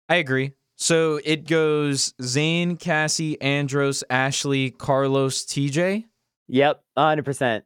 I 0.10 0.16
agree. 0.16 0.52
So 0.76 1.22
it 1.24 1.48
goes 1.48 2.14
Zhane, 2.22 2.78
Cassie, 2.78 3.40
Andros, 3.40 4.04
Ashley, 4.10 4.72
Carlos, 4.72 5.46
TJ. 5.46 6.04
yep 6.48 6.84
100% 6.98 7.62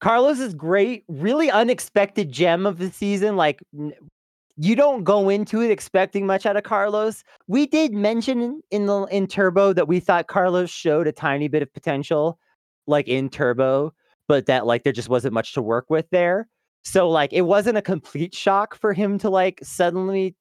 carlos 0.00 0.38
is 0.40 0.52
great 0.54 1.04
really 1.08 1.50
unexpected 1.50 2.30
gem 2.30 2.66
of 2.66 2.76
the 2.78 2.90
season 2.90 3.36
like 3.36 3.60
you 4.56 4.76
don't 4.76 5.02
go 5.04 5.28
into 5.28 5.60
it 5.62 5.70
expecting 5.70 6.26
much 6.26 6.46
out 6.46 6.56
of 6.56 6.62
carlos. 6.62 7.24
We 7.48 7.66
did 7.66 7.92
mention 7.92 8.60
in, 8.70 8.86
the 8.86 9.02
in 9.04 9.26
turbo 9.26 9.72
that 9.72 9.88
we 9.88 10.00
thought 10.00 10.28
carlos 10.28 10.70
showed 10.70 11.06
a 11.06 11.12
tiny 11.12 11.48
bit 11.48 11.62
of 11.62 11.72
potential 11.72 12.38
like 12.86 13.08
in 13.08 13.30
turbo 13.30 13.92
but 14.28 14.46
that 14.46 14.66
like 14.66 14.84
there 14.84 14.92
just 14.92 15.08
wasn't 15.08 15.34
much 15.34 15.52
to 15.54 15.62
work 15.62 15.86
with 15.90 16.08
there. 16.10 16.48
So 16.82 17.08
like 17.08 17.32
it 17.32 17.42
wasn't 17.42 17.78
a 17.78 17.82
complete 17.82 18.34
shock 18.34 18.74
for 18.74 18.92
him 18.92 19.18
to 19.18 19.30
like 19.30 19.60
suddenly 19.62 20.34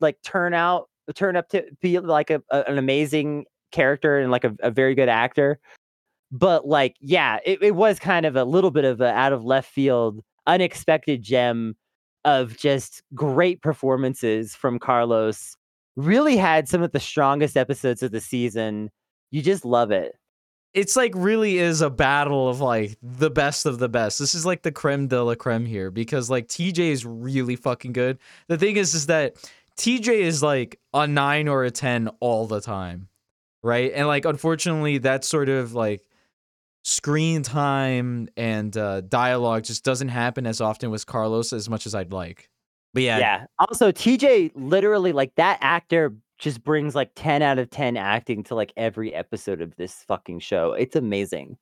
like 0.00 0.20
turn 0.22 0.54
out 0.54 0.88
turn 1.14 1.36
up 1.36 1.48
to 1.50 1.64
be 1.80 1.98
like 1.98 2.30
a, 2.30 2.42
a- 2.50 2.64
an 2.70 2.78
amazing 2.78 3.46
character 3.72 4.18
and 4.18 4.30
like 4.30 4.44
a, 4.44 4.54
a 4.60 4.70
very 4.70 4.94
good 4.94 5.08
actor. 5.08 5.58
But 6.30 6.66
like 6.66 6.96
yeah 7.00 7.38
it, 7.44 7.62
it 7.62 7.74
was 7.74 7.98
kind 7.98 8.26
of 8.26 8.36
a 8.36 8.44
little 8.44 8.70
bit 8.70 8.84
of 8.84 9.00
a 9.00 9.08
out 9.08 9.32
of 9.32 9.44
left 9.44 9.70
field 9.70 10.22
unexpected 10.46 11.22
gem 11.22 11.76
of 12.24 12.56
just 12.56 13.02
great 13.14 13.62
performances 13.62 14.54
from 14.54 14.78
carlos 14.78 15.56
really 15.96 16.36
had 16.36 16.68
some 16.68 16.82
of 16.82 16.92
the 16.92 17.00
strongest 17.00 17.56
episodes 17.56 18.02
of 18.02 18.10
the 18.10 18.20
season 18.20 18.90
you 19.30 19.42
just 19.42 19.64
love 19.64 19.90
it 19.90 20.14
it's 20.74 20.96
like 20.96 21.12
really 21.14 21.58
is 21.58 21.80
a 21.80 21.90
battle 21.90 22.48
of 22.48 22.60
like 22.60 22.96
the 23.02 23.30
best 23.30 23.66
of 23.66 23.78
the 23.78 23.88
best. 23.88 24.18
This 24.18 24.34
is 24.34 24.44
like 24.44 24.62
the 24.62 24.72
creme 24.72 25.08
de 25.08 25.22
la 25.22 25.34
creme 25.34 25.66
here 25.66 25.90
because 25.90 26.28
like 26.30 26.46
TJ 26.46 26.78
is 26.78 27.06
really 27.06 27.56
fucking 27.56 27.92
good. 27.92 28.18
The 28.48 28.58
thing 28.58 28.76
is, 28.76 28.94
is 28.94 29.06
that 29.06 29.36
TJ 29.76 30.08
is 30.08 30.42
like 30.42 30.78
a 30.92 31.06
nine 31.06 31.48
or 31.48 31.64
a 31.64 31.70
10 31.70 32.08
all 32.20 32.46
the 32.46 32.60
time. 32.60 33.08
Right. 33.62 33.92
And 33.92 34.06
like, 34.06 34.24
unfortunately, 34.24 34.98
that 34.98 35.24
sort 35.24 35.48
of 35.48 35.74
like 35.74 36.02
screen 36.88 37.42
time 37.42 38.28
and 38.36 38.76
uh, 38.76 39.02
dialogue 39.02 39.64
just 39.64 39.84
doesn't 39.84 40.08
happen 40.08 40.46
as 40.46 40.60
often 40.60 40.90
with 40.90 41.06
Carlos 41.06 41.52
as 41.52 41.68
much 41.68 41.86
as 41.86 41.94
I'd 41.94 42.12
like. 42.12 42.48
But 42.94 43.02
yeah. 43.02 43.18
Yeah. 43.18 43.46
Also, 43.58 43.92
TJ 43.92 44.52
literally 44.54 45.12
like 45.12 45.34
that 45.36 45.58
actor 45.60 46.14
just 46.38 46.64
brings 46.64 46.94
like 46.94 47.10
10 47.14 47.42
out 47.42 47.58
of 47.58 47.68
10 47.70 47.96
acting 47.96 48.42
to 48.44 48.54
like 48.54 48.72
every 48.76 49.14
episode 49.14 49.60
of 49.60 49.76
this 49.76 50.04
fucking 50.06 50.40
show. 50.40 50.72
It's 50.72 50.96
amazing. 50.96 51.58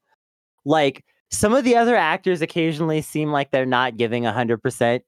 Like 0.65 1.05
some 1.31 1.55
of 1.55 1.65
the 1.65 1.77
other 1.77 1.97
actors 1.97 2.41
occasionally 2.41 3.03
seem 3.03 3.33
like 3.33 3.51
they're 3.51 3.67
not 3.67 3.97
giving 3.97 4.23
100%. 4.23 4.61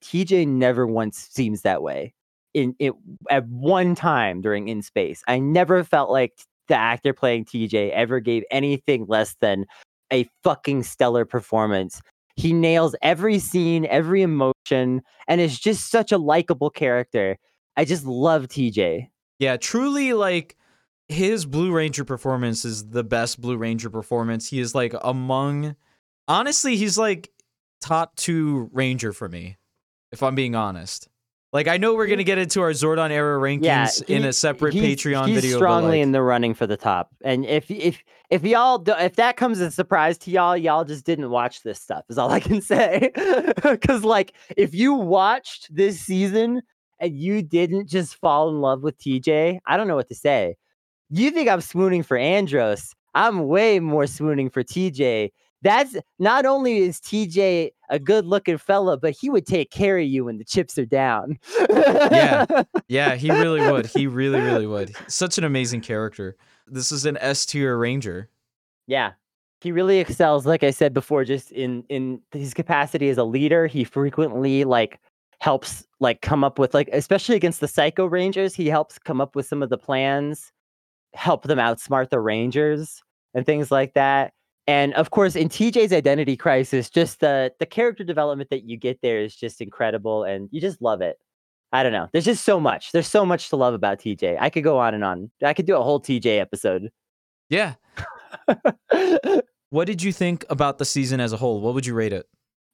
TJ 0.02 0.48
never 0.48 0.86
once 0.86 1.28
seems 1.30 1.62
that 1.62 1.82
way. 1.82 2.14
In 2.54 2.74
it 2.78 2.92
at 3.30 3.46
one 3.46 3.94
time 3.94 4.40
during 4.40 4.68
In 4.68 4.82
Space, 4.82 5.22
I 5.28 5.38
never 5.38 5.84
felt 5.84 6.10
like 6.10 6.32
the 6.66 6.76
actor 6.76 7.12
playing 7.12 7.44
TJ 7.44 7.90
ever 7.90 8.20
gave 8.20 8.42
anything 8.50 9.04
less 9.06 9.36
than 9.40 9.66
a 10.12 10.28
fucking 10.42 10.82
stellar 10.82 11.24
performance. 11.24 12.00
He 12.36 12.52
nails 12.52 12.94
every 13.02 13.38
scene, 13.38 13.86
every 13.86 14.22
emotion, 14.22 15.02
and 15.26 15.40
is 15.40 15.58
just 15.58 15.90
such 15.90 16.12
a 16.12 16.18
likable 16.18 16.70
character. 16.70 17.36
I 17.76 17.84
just 17.84 18.04
love 18.04 18.48
TJ. 18.48 19.08
Yeah, 19.38 19.56
truly 19.56 20.12
like 20.12 20.56
his 21.08 21.46
Blue 21.46 21.72
Ranger 21.72 22.04
performance 22.04 22.64
is 22.64 22.90
the 22.90 23.04
best 23.04 23.40
Blue 23.40 23.56
Ranger 23.56 23.90
performance. 23.90 24.48
He 24.48 24.60
is 24.60 24.74
like 24.74 24.94
among 25.02 25.74
honestly, 26.28 26.76
he's 26.76 26.98
like 26.98 27.30
top 27.80 28.14
2 28.16 28.70
Ranger 28.72 29.12
for 29.12 29.28
me 29.28 29.56
if 30.12 30.22
I'm 30.22 30.34
being 30.34 30.54
honest. 30.54 31.08
Like 31.52 31.66
I 31.66 31.78
know 31.78 31.94
we're 31.94 32.06
gonna 32.08 32.24
get 32.24 32.36
into 32.38 32.60
our 32.60 32.72
Zordon 32.72 33.10
era 33.10 33.40
rankings 33.40 33.62
Yeah, 33.64 33.88
in 34.06 34.24
a 34.24 34.32
separate 34.32 34.74
he's, 34.74 34.82
Patreon 35.02 35.28
he's 35.28 35.36
video. 35.36 35.56
but, 35.56 35.58
strongly 35.58 35.90
like, 35.98 36.02
in 36.02 36.12
the 36.12 36.22
running 36.22 36.52
for 36.54 36.66
the 36.66 36.76
top. 36.76 37.14
And 37.24 37.46
if 37.46 37.70
if 37.70 38.02
if 38.28 38.42
y'all 38.44 38.78
do, 38.78 38.92
if 38.92 39.16
that 39.16 39.36
comes 39.38 39.60
as 39.60 39.68
a 39.68 39.70
surprise 39.70 40.18
to 40.18 40.30
y'all, 40.30 40.56
y'all 40.56 40.84
just 40.84 41.06
didn't 41.06 41.30
watch 41.30 41.62
this 41.62 41.80
stuff. 41.80 42.04
Is 42.10 42.18
all 42.18 42.30
I 42.30 42.40
can 42.40 42.60
say. 42.62 43.10
Because 43.62 44.04
like 44.04 44.34
if 44.56 44.74
you 44.74 44.92
watched 44.92 45.74
this 45.74 45.98
season 45.98 46.60
and 47.00 47.16
you 47.16 47.42
didn't 47.42 47.88
just 47.88 48.16
fall 48.16 48.50
in 48.50 48.60
love 48.60 48.82
with 48.82 48.98
TJ, 48.98 49.60
I 49.66 49.76
don't 49.78 49.88
know 49.88 49.96
what 49.96 50.08
to 50.10 50.14
say. 50.14 50.56
You 51.08 51.30
think 51.30 51.48
I'm 51.48 51.62
swooning 51.62 52.02
for 52.02 52.18
Andros? 52.18 52.94
I'm 53.14 53.46
way 53.48 53.80
more 53.80 54.06
swooning 54.06 54.50
for 54.50 54.62
TJ. 54.62 55.30
That's 55.62 55.96
not 56.18 56.44
only 56.44 56.78
is 56.78 57.00
TJ 57.00 57.70
a 57.90 57.98
good 57.98 58.26
looking 58.26 58.58
fella, 58.58 58.96
but 58.96 59.12
he 59.12 59.30
would 59.30 59.46
take 59.46 59.70
care 59.70 59.98
of 59.98 60.06
you 60.06 60.24
when 60.24 60.38
the 60.38 60.44
chips 60.44 60.78
are 60.78 60.86
down. 60.86 61.38
Yeah. 61.68 62.62
yeah, 62.88 63.14
he 63.14 63.30
really 63.30 63.60
would. 63.60 63.86
He 63.86 64.06
really, 64.06 64.40
really 64.40 64.66
would. 64.66 64.94
Such 65.10 65.38
an 65.38 65.44
amazing 65.44 65.80
character. 65.80 66.36
This 66.66 66.92
is 66.92 67.06
an 67.06 67.16
S 67.20 67.46
tier 67.46 67.76
Ranger. 67.76 68.28
Yeah. 68.86 69.12
He 69.60 69.72
really 69.72 69.98
excels, 69.98 70.46
like 70.46 70.62
I 70.62 70.70
said 70.70 70.94
before, 70.94 71.24
just 71.24 71.50
in 71.50 71.82
in 71.88 72.20
his 72.32 72.54
capacity 72.54 73.08
as 73.08 73.18
a 73.18 73.24
leader. 73.24 73.66
He 73.66 73.84
frequently 73.84 74.64
like 74.64 75.00
helps 75.40 75.86
like 76.00 76.20
come 76.20 76.44
up 76.44 76.58
with 76.58 76.74
like 76.74 76.88
especially 76.92 77.36
against 77.36 77.60
the 77.60 77.68
Psycho 77.68 78.06
Rangers, 78.06 78.54
he 78.54 78.68
helps 78.68 78.98
come 78.98 79.20
up 79.20 79.34
with 79.34 79.46
some 79.46 79.62
of 79.62 79.70
the 79.70 79.78
plans, 79.78 80.52
help 81.14 81.44
them 81.44 81.58
outsmart 81.58 82.10
the 82.10 82.20
Rangers 82.20 83.02
and 83.34 83.44
things 83.46 83.70
like 83.70 83.94
that. 83.94 84.32
And 84.68 84.94
of 84.94 85.10
course, 85.10 85.34
in 85.34 85.48
TJ's 85.48 85.92
identity 85.92 86.36
crisis, 86.36 86.88
just 86.90 87.18
the 87.18 87.50
the 87.58 87.66
character 87.66 88.04
development 88.04 88.50
that 88.50 88.62
you 88.62 88.76
get 88.76 89.00
there 89.02 89.20
is 89.20 89.34
just 89.34 89.60
incredible 89.60 90.22
and 90.22 90.48
you 90.52 90.60
just 90.60 90.80
love 90.80 91.00
it. 91.00 91.16
I 91.72 91.82
don't 91.82 91.92
know. 91.92 92.08
There's 92.12 92.24
just 92.24 92.44
so 92.44 92.60
much. 92.60 92.92
There's 92.92 93.08
so 93.08 93.26
much 93.26 93.48
to 93.48 93.56
love 93.56 93.74
about 93.74 93.98
TJ. 93.98 94.36
I 94.40 94.48
could 94.48 94.62
go 94.62 94.78
on 94.78 94.94
and 94.94 95.02
on. 95.02 95.30
I 95.42 95.52
could 95.54 95.66
do 95.66 95.76
a 95.76 95.82
whole 95.82 96.00
TJ 96.00 96.38
episode. 96.38 96.90
Yeah. 97.50 97.74
What 99.70 99.86
did 99.86 100.02
you 100.02 100.12
think 100.12 100.46
about 100.48 100.78
the 100.78 100.84
season 100.84 101.20
as 101.20 101.32
a 101.32 101.36
whole? 101.36 101.60
What 101.60 101.74
would 101.74 101.84
you 101.84 101.94
rate 101.94 102.12
it? 102.12 102.26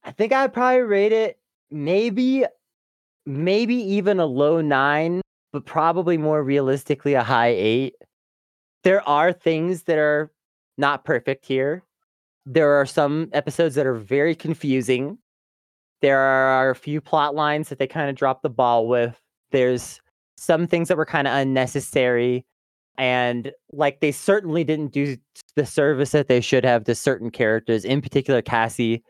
I 0.05 0.13
think 0.13 0.33
I'd 0.33 0.53
probably 0.53 0.83
rate 0.83 1.13
it 1.13 1.39
maybe, 1.71 2.45
maybe 3.27 3.75
even 3.75 4.21
a 4.21 4.27
low 4.27 4.61
nine, 4.61 5.21
but 5.53 5.67
probably 5.67 6.19
more 6.19 6.43
realistically 6.43 7.15
a 7.15 7.25
high 7.25 7.55
eight. 7.57 7.95
There 8.85 9.07
are 9.09 9.33
things 9.33 9.85
that 9.85 9.99
are 9.99 10.31
not 10.79 11.05
perfect 11.05 11.47
here. 11.47 11.83
There 12.47 12.73
are 12.73 12.87
some 12.87 13.31
episodes 13.33 13.75
that 13.77 13.87
are 13.87 13.95
very 13.95 14.35
confusing. 14.35 15.19
There 16.03 16.21
are 16.21 16.71
a 16.71 16.75
few 16.75 17.01
plot 17.01 17.35
lines 17.35 17.69
that 17.69 17.79
they 17.79 17.87
kind 17.87 18.11
of 18.11 18.17
drop 18.17 18.43
the 18.43 18.51
ball 18.51 18.87
with. 18.87 19.19
There's 19.51 20.01
some 20.37 20.67
things 20.67 20.89
that 20.89 20.97
were 20.97 21.07
kind 21.07 21.27
of 21.27 21.35
unnecessary. 21.35 22.45
And 22.99 23.51
like 23.73 24.01
they 24.01 24.13
certainly 24.13 24.65
didn't 24.65 24.93
do 24.93 25.17
the 25.57 25.67
service 25.67 26.11
that 26.13 26.29
they 26.29 26.41
should 26.41 26.65
have 26.65 26.85
to 26.85 26.95
certain 26.95 27.31
characters, 27.31 27.85
in 27.85 28.03
particular 28.03 28.43
Cassie 28.43 29.03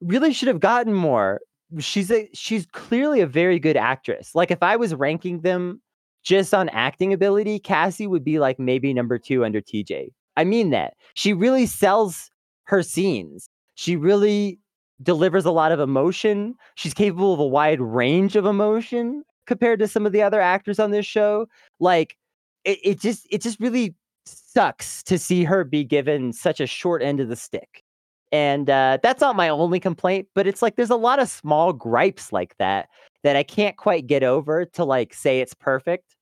really 0.00 0.32
should 0.32 0.48
have 0.48 0.60
gotten 0.60 0.94
more. 0.94 1.40
She's 1.78 2.10
a 2.10 2.28
she's 2.32 2.66
clearly 2.66 3.20
a 3.20 3.26
very 3.26 3.58
good 3.58 3.76
actress. 3.76 4.34
Like 4.34 4.50
if 4.50 4.62
I 4.62 4.76
was 4.76 4.94
ranking 4.94 5.40
them 5.42 5.82
just 6.22 6.54
on 6.54 6.68
acting 6.70 7.12
ability, 7.12 7.58
Cassie 7.58 8.06
would 8.06 8.24
be 8.24 8.38
like 8.38 8.58
maybe 8.58 8.94
number 8.94 9.18
2 9.18 9.44
under 9.44 9.60
TJ. 9.60 10.08
I 10.38 10.44
mean 10.44 10.70
that. 10.70 10.94
She 11.14 11.32
really 11.32 11.66
sells 11.66 12.30
her 12.64 12.82
scenes. 12.82 13.50
She 13.74 13.96
really 13.96 14.60
delivers 15.02 15.44
a 15.44 15.50
lot 15.50 15.72
of 15.72 15.80
emotion. 15.80 16.54
She's 16.76 16.94
capable 16.94 17.34
of 17.34 17.40
a 17.40 17.46
wide 17.46 17.80
range 17.80 18.36
of 18.36 18.46
emotion 18.46 19.24
compared 19.46 19.80
to 19.80 19.88
some 19.88 20.06
of 20.06 20.12
the 20.12 20.22
other 20.22 20.40
actors 20.40 20.78
on 20.78 20.92
this 20.92 21.06
show. 21.06 21.48
Like 21.80 22.16
it, 22.64 22.78
it 22.84 23.00
just 23.00 23.26
it 23.30 23.42
just 23.42 23.58
really 23.58 23.96
sucks 24.26 25.02
to 25.04 25.18
see 25.18 25.42
her 25.42 25.64
be 25.64 25.82
given 25.82 26.32
such 26.32 26.60
a 26.60 26.66
short 26.66 27.02
end 27.02 27.18
of 27.18 27.28
the 27.28 27.36
stick. 27.36 27.82
And 28.30 28.70
uh, 28.70 28.98
that's 29.02 29.20
not 29.20 29.34
my 29.34 29.48
only 29.48 29.80
complaint, 29.80 30.28
but 30.36 30.46
it's 30.46 30.62
like 30.62 30.76
there's 30.76 30.90
a 30.90 30.96
lot 30.96 31.18
of 31.18 31.28
small 31.28 31.72
gripes 31.72 32.32
like 32.32 32.56
that 32.58 32.90
that 33.24 33.34
I 33.34 33.42
can't 33.42 33.76
quite 33.76 34.06
get 34.06 34.22
over 34.22 34.66
to 34.66 34.84
like 34.84 35.14
say 35.14 35.40
it's 35.40 35.54
perfect. 35.54 36.14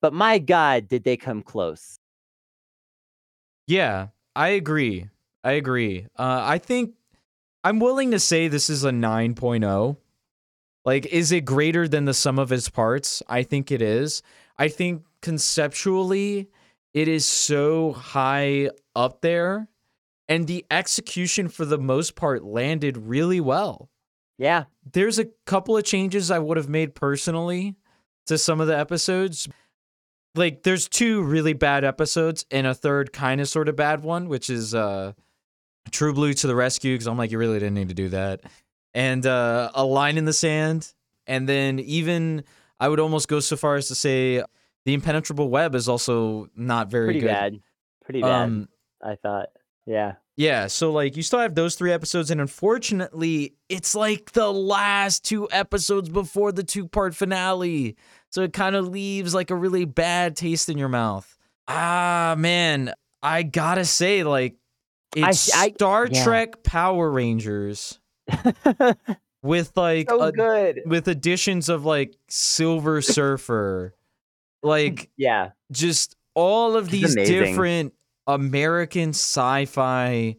But 0.00 0.14
my 0.14 0.38
God, 0.38 0.88
did 0.88 1.04
they 1.04 1.18
come 1.18 1.42
close? 1.42 1.98
Yeah, 3.66 4.08
I 4.34 4.48
agree. 4.48 5.08
I 5.42 5.52
agree. 5.52 6.06
Uh, 6.18 6.42
I 6.44 6.58
think 6.58 6.94
I'm 7.64 7.80
willing 7.80 8.10
to 8.12 8.20
say 8.20 8.48
this 8.48 8.70
is 8.70 8.84
a 8.84 8.90
9.0. 8.90 9.96
Like, 10.84 11.06
is 11.06 11.32
it 11.32 11.44
greater 11.44 11.88
than 11.88 12.04
the 12.04 12.14
sum 12.14 12.38
of 12.38 12.52
its 12.52 12.68
parts? 12.68 13.22
I 13.28 13.42
think 13.42 13.72
it 13.72 13.82
is. 13.82 14.22
I 14.56 14.68
think 14.68 15.02
conceptually, 15.20 16.48
it 16.94 17.08
is 17.08 17.26
so 17.26 17.92
high 17.92 18.70
up 18.94 19.20
there, 19.20 19.68
and 20.28 20.46
the 20.46 20.64
execution 20.70 21.48
for 21.48 21.64
the 21.64 21.78
most 21.78 22.14
part 22.14 22.44
landed 22.44 22.96
really 22.96 23.40
well. 23.40 23.90
Yeah, 24.38 24.64
There's 24.92 25.18
a 25.18 25.26
couple 25.46 25.76
of 25.76 25.84
changes 25.84 26.30
I 26.30 26.38
would 26.38 26.56
have 26.56 26.68
made 26.68 26.94
personally 26.94 27.74
to 28.26 28.38
some 28.38 28.60
of 28.60 28.66
the 28.66 28.78
episodes. 28.78 29.48
Like 30.36 30.62
there's 30.62 30.88
two 30.88 31.22
really 31.22 31.52
bad 31.52 31.84
episodes 31.84 32.44
and 32.50 32.66
a 32.66 32.74
third 32.74 33.12
kind 33.12 33.40
of 33.40 33.48
sort 33.48 33.68
of 33.68 33.76
bad 33.76 34.02
one, 34.02 34.28
which 34.28 34.50
is 34.50 34.74
uh 34.74 35.12
True 35.90 36.12
Blue 36.12 36.32
to 36.34 36.46
the 36.46 36.54
rescue 36.54 36.94
because 36.94 37.06
I'm 37.06 37.16
like 37.16 37.30
you 37.30 37.38
really 37.38 37.58
didn't 37.58 37.74
need 37.74 37.88
to 37.88 37.94
do 37.94 38.08
that. 38.10 38.40
And 38.94 39.24
uh 39.26 39.70
a 39.74 39.84
line 39.84 40.18
in 40.18 40.24
the 40.24 40.32
sand 40.32 40.92
and 41.26 41.48
then 41.48 41.78
even 41.80 42.44
I 42.78 42.88
would 42.88 43.00
almost 43.00 43.28
go 43.28 43.40
so 43.40 43.56
far 43.56 43.76
as 43.76 43.88
to 43.88 43.94
say 43.94 44.42
the 44.84 44.94
impenetrable 44.94 45.48
web 45.48 45.74
is 45.74 45.88
also 45.88 46.48
not 46.54 46.90
very 46.90 47.06
good. 47.06 47.12
pretty 47.12 47.20
good. 47.20 47.26
bad. 47.32 47.60
Pretty 48.04 48.20
bad, 48.22 48.42
Um 48.42 48.68
I 49.02 49.16
thought. 49.16 49.48
Yeah. 49.86 50.14
yeah, 50.36 50.66
so 50.66 50.90
like 50.90 51.16
you 51.16 51.22
still 51.22 51.38
have 51.38 51.54
those 51.54 51.76
three 51.76 51.92
episodes, 51.92 52.32
and 52.32 52.40
unfortunately, 52.40 53.54
it's 53.68 53.94
like 53.94 54.32
the 54.32 54.52
last 54.52 55.24
two 55.24 55.48
episodes 55.52 56.08
before 56.08 56.50
the 56.50 56.64
two 56.64 56.88
part 56.88 57.14
finale. 57.14 57.96
So 58.36 58.42
it 58.42 58.52
kind 58.52 58.76
of 58.76 58.86
leaves 58.86 59.32
like 59.34 59.50
a 59.50 59.54
really 59.54 59.86
bad 59.86 60.36
taste 60.36 60.68
in 60.68 60.76
your 60.76 60.90
mouth. 60.90 61.38
Ah, 61.68 62.34
man, 62.36 62.92
I 63.22 63.42
gotta 63.44 63.86
say, 63.86 64.24
like, 64.24 64.56
I- 65.16 65.30
it's 65.30 65.54
I- 65.56 65.70
Star 65.70 66.06
yeah. 66.06 66.22
Trek 66.22 66.62
Power 66.62 67.10
Rangers 67.10 67.98
with 69.42 69.72
like 69.74 70.10
so 70.10 70.20
a- 70.20 70.32
good. 70.32 70.82
with 70.84 71.08
additions 71.08 71.70
of 71.70 71.86
like 71.86 72.14
Silver 72.28 73.00
Surfer, 73.00 73.94
like 74.62 75.08
Yeah. 75.16 75.52
just 75.72 76.14
all 76.34 76.76
of 76.76 76.84
It's 76.84 76.92
these 76.92 77.12
amazing. 77.14 77.34
different 77.42 77.92
American 78.26 79.08
sci-fi 79.14 80.36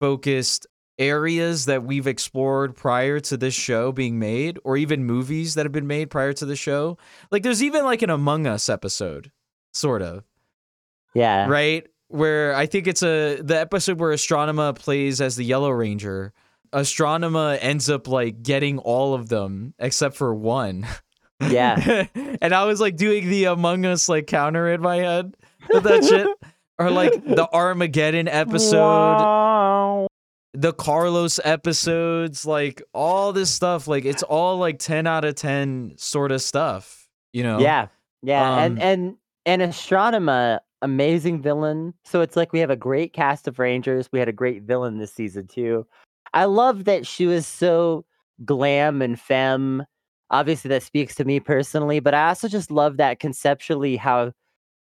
focused 0.00 0.66
areas 0.98 1.66
that 1.66 1.82
we've 1.84 2.06
explored 2.06 2.74
prior 2.74 3.20
to 3.20 3.36
this 3.36 3.54
show 3.54 3.92
being 3.92 4.18
made 4.18 4.58
or 4.64 4.76
even 4.76 5.04
movies 5.04 5.54
that 5.54 5.64
have 5.66 5.72
been 5.72 5.86
made 5.86 6.10
prior 6.10 6.32
to 6.32 6.46
the 6.46 6.56
show. 6.56 6.96
Like 7.30 7.42
there's 7.42 7.62
even 7.62 7.84
like 7.84 8.02
an 8.02 8.10
Among 8.10 8.46
Us 8.46 8.68
episode, 8.68 9.30
sort 9.72 10.02
of, 10.02 10.24
Yeah. 11.14 11.46
right? 11.48 11.86
where 12.08 12.54
I 12.54 12.66
think 12.66 12.86
it's 12.86 13.02
a 13.02 13.40
the 13.42 13.58
episode 13.60 13.98
where 13.98 14.12
Astronema 14.12 14.76
plays 14.76 15.20
as 15.20 15.34
the 15.34 15.44
Yellow 15.44 15.70
Ranger. 15.70 16.32
Astronema 16.72 17.58
ends 17.60 17.90
up 17.90 18.06
like 18.06 18.42
getting 18.44 18.78
all 18.78 19.12
of 19.14 19.28
them 19.28 19.74
except 19.80 20.14
for 20.16 20.32
one. 20.34 20.86
Yeah. 21.40 22.06
and 22.40 22.54
I 22.54 22.64
was 22.64 22.80
like 22.80 22.96
doing 22.96 23.28
the 23.28 23.46
Among 23.46 23.84
Us 23.86 24.08
like 24.08 24.26
counter 24.28 24.68
in 24.72 24.80
my 24.80 24.96
head 24.98 25.34
with 25.68 25.82
that 25.84 26.04
shit. 26.04 26.28
Or 26.78 26.90
like 26.90 27.24
the 27.24 27.48
Armageddon 27.54 28.28
episode, 28.28 28.76
Wow. 28.82 30.06
The 30.56 30.72
Carlos 30.72 31.38
episodes, 31.44 32.46
like 32.46 32.82
all 32.94 33.32
this 33.32 33.50
stuff. 33.50 33.86
Like 33.86 34.04
it's 34.04 34.22
all 34.22 34.56
like 34.58 34.78
10 34.78 35.06
out 35.06 35.24
of 35.24 35.34
10 35.34 35.94
sort 35.96 36.32
of 36.32 36.40
stuff, 36.42 37.08
you 37.32 37.42
know? 37.42 37.58
Yeah, 37.58 37.88
yeah, 38.22 38.52
Um, 38.52 38.58
and 38.58 38.82
and 38.82 39.16
and 39.44 39.62
Astronema, 39.62 40.60
amazing 40.82 41.42
villain. 41.42 41.94
So 42.04 42.22
it's 42.22 42.36
like 42.36 42.52
we 42.52 42.60
have 42.60 42.70
a 42.70 42.76
great 42.76 43.12
cast 43.12 43.46
of 43.46 43.58
Rangers. 43.58 44.08
We 44.12 44.18
had 44.18 44.28
a 44.28 44.32
great 44.32 44.62
villain 44.62 44.98
this 44.98 45.12
season 45.12 45.46
too. 45.46 45.86
I 46.32 46.44
love 46.46 46.84
that 46.84 47.06
she 47.06 47.26
was 47.26 47.46
so 47.46 48.04
glam 48.44 49.02
and 49.02 49.20
femme. 49.20 49.84
Obviously, 50.30 50.68
that 50.70 50.82
speaks 50.82 51.14
to 51.16 51.24
me 51.24 51.38
personally, 51.38 52.00
but 52.00 52.14
I 52.14 52.28
also 52.28 52.48
just 52.48 52.70
love 52.70 52.96
that 52.96 53.20
conceptually 53.20 53.96
how, 53.96 54.32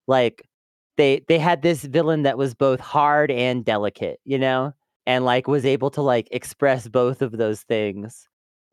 like, 0.08 0.48
they 0.96 1.24
they 1.28 1.38
had 1.38 1.62
this 1.62 1.84
villain 1.84 2.22
that 2.24 2.38
was 2.38 2.54
both 2.54 2.80
hard 2.80 3.30
and 3.30 3.64
delicate, 3.64 4.18
you 4.24 4.38
know, 4.38 4.74
and 5.08 5.24
like 5.24 5.48
was 5.48 5.64
able 5.64 5.90
to 5.90 6.02
like 6.02 6.28
express 6.30 6.86
both 6.86 7.22
of 7.22 7.32
those 7.32 7.62
things. 7.62 8.28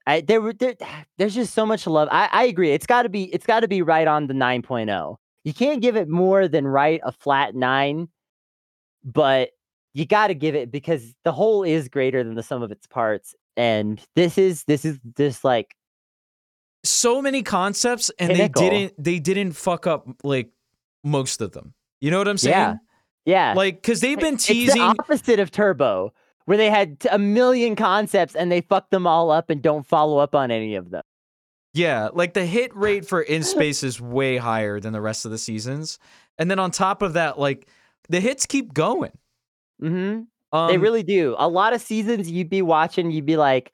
I 0.06 0.22
there 0.22 0.42
were 0.42 0.54
there, 0.54 0.76
there's 1.18 1.34
just 1.34 1.56
so 1.56 1.66
much 1.66 1.88
love. 1.88 2.10
I, 2.12 2.30
I 2.32 2.44
agree. 2.44 2.72
It's 2.72 2.86
got 2.86 3.04
to 3.04 3.10
be 3.10 3.34
it's 3.34 3.48
got 3.48 3.62
to 3.62 3.68
be 3.68 3.82
right 3.82 4.08
on 4.08 4.28
the 4.28 4.34
9.0. 4.36 5.16
You 5.46 5.54
can't 5.54 5.82
give 5.82 5.96
it 5.96 6.10
more 6.10 6.48
than 6.48 6.68
right 6.68 7.00
a 7.04 7.12
flat 7.12 7.56
9, 7.56 8.10
but 9.04 9.50
you 9.94 10.06
got 10.06 10.28
to 10.28 10.36
give 10.36 10.56
it 10.56 10.72
because 10.72 11.16
the 11.24 11.32
whole 11.32 11.64
is 11.64 11.88
greater 11.88 12.24
than 12.24 12.36
the 12.36 12.44
sum 12.44 12.62
of 12.62 12.72
its 12.72 12.86
parts 12.86 13.34
and 13.56 14.02
this 14.16 14.38
is 14.38 14.66
this 14.66 14.84
is 14.84 15.00
just 15.16 15.46
like 15.46 15.74
So 16.84 17.22
many 17.22 17.44
concepts 17.44 18.12
and 18.20 18.32
Pinnacle. 18.32 18.62
they 18.62 18.70
didn't 18.70 19.04
they 19.04 19.20
didn't 19.20 19.54
fuck 19.54 19.88
up 19.88 20.06
like 20.24 20.50
most 21.02 21.40
of 21.40 21.54
them. 21.54 21.74
You 22.02 22.12
know 22.12 22.18
what 22.18 22.28
I'm 22.28 22.38
saying? 22.38 22.54
Yeah. 22.54 23.52
yeah. 23.52 23.54
Like 23.56 23.82
cuz 23.84 24.02
they've 24.02 24.20
been 24.20 24.34
It's 24.36 24.74
the 24.74 24.82
opposite 24.82 25.40
of 25.40 25.50
Turbo 25.50 26.12
where 26.46 26.58
they 26.58 26.70
had 26.70 26.98
a 27.12 27.20
million 27.20 27.76
concepts 27.76 28.36
and 28.36 28.52
they 28.52 28.62
fucked 28.62 28.92
them 28.92 29.06
all 29.06 29.32
up 29.32 29.50
and 29.50 29.62
don't 29.62 29.86
follow 29.86 30.18
up 30.18 30.36
on 30.36 30.52
any 30.52 30.76
of 30.76 30.92
them. 30.92 31.04
Yeah, 31.74 32.10
like 32.14 32.34
the 32.34 32.46
hit 32.46 32.76
rate 32.76 33.06
for 33.08 33.22
In 33.22 33.44
Space 33.44 33.84
is 33.84 34.00
way 34.00 34.38
higher 34.38 34.80
than 34.80 34.94
the 34.94 35.02
rest 35.02 35.26
of 35.26 35.32
the 35.32 35.38
seasons. 35.38 36.00
And 36.38 36.50
then 36.50 36.60
on 36.60 36.72
top 36.72 37.02
of 37.02 37.14
that, 37.14 37.40
like 37.40 37.68
the 38.10 38.20
hits 38.20 38.46
keep 38.46 38.74
going. 38.74 39.12
Mhm. 39.82 40.28
Um, 40.52 40.68
they 40.70 40.78
really 40.78 41.04
do. 41.04 41.36
A 41.38 41.50
lot 41.50 41.74
of 41.74 41.82
seasons 41.82 42.32
you'd 42.32 42.50
be 42.50 42.62
watching, 42.62 43.12
you'd 43.12 43.26
be 43.26 43.36
like, 43.36 43.74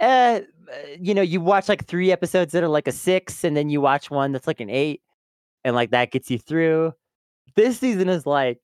eh, 0.00 0.40
uh, 0.70 0.76
you 1.00 1.14
know, 1.14 1.22
you 1.22 1.40
watch 1.40 1.68
like 1.68 1.86
three 1.86 2.12
episodes 2.12 2.52
that 2.52 2.62
are 2.62 2.68
like 2.68 2.86
a 2.86 2.92
six, 2.92 3.44
and 3.44 3.56
then 3.56 3.70
you 3.70 3.80
watch 3.80 4.10
one 4.10 4.32
that's 4.32 4.46
like 4.46 4.60
an 4.60 4.68
eight, 4.68 5.00
and 5.64 5.74
like 5.74 5.90
that 5.90 6.10
gets 6.10 6.30
you 6.30 6.38
through. 6.38 6.92
This 7.56 7.78
season 7.78 8.08
is 8.08 8.26
like 8.26 8.58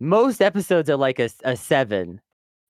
most 0.00 0.40
episodes 0.42 0.90
are 0.90 0.96
like 0.96 1.18
a, 1.18 1.30
a 1.44 1.56
seven 1.56 2.20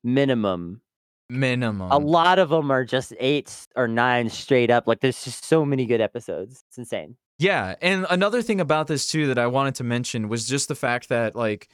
minimum. 0.05 0.81
minimum. 1.29 1.91
A 1.93 1.99
lot 1.99 2.39
of 2.39 2.49
them 2.51 2.71
are 2.71 2.85
just 2.85 3.13
eight 3.21 3.67
or 3.77 3.87
nine 3.89 4.29
straight 4.29 4.71
up. 4.71 4.87
Like 4.87 5.01
there's 5.01 5.23
just 5.25 5.45
so 5.45 5.65
many 5.65 5.87
good 5.87 6.01
episodes. 6.01 6.65
It's 6.69 6.79
insane. 6.79 7.17
Yeah, 7.39 7.75
and 7.81 8.07
another 8.11 8.43
thing 8.43 8.61
about 8.61 8.87
this 8.87 9.07
too 9.07 9.29
that 9.29 9.39
I 9.39 9.47
wanted 9.47 9.75
to 9.77 9.85
mention 9.85 10.29
was 10.29 10.47
just 10.47 10.69
the 10.69 10.75
fact 10.75 11.09
that 11.09 11.35
like 11.37 11.69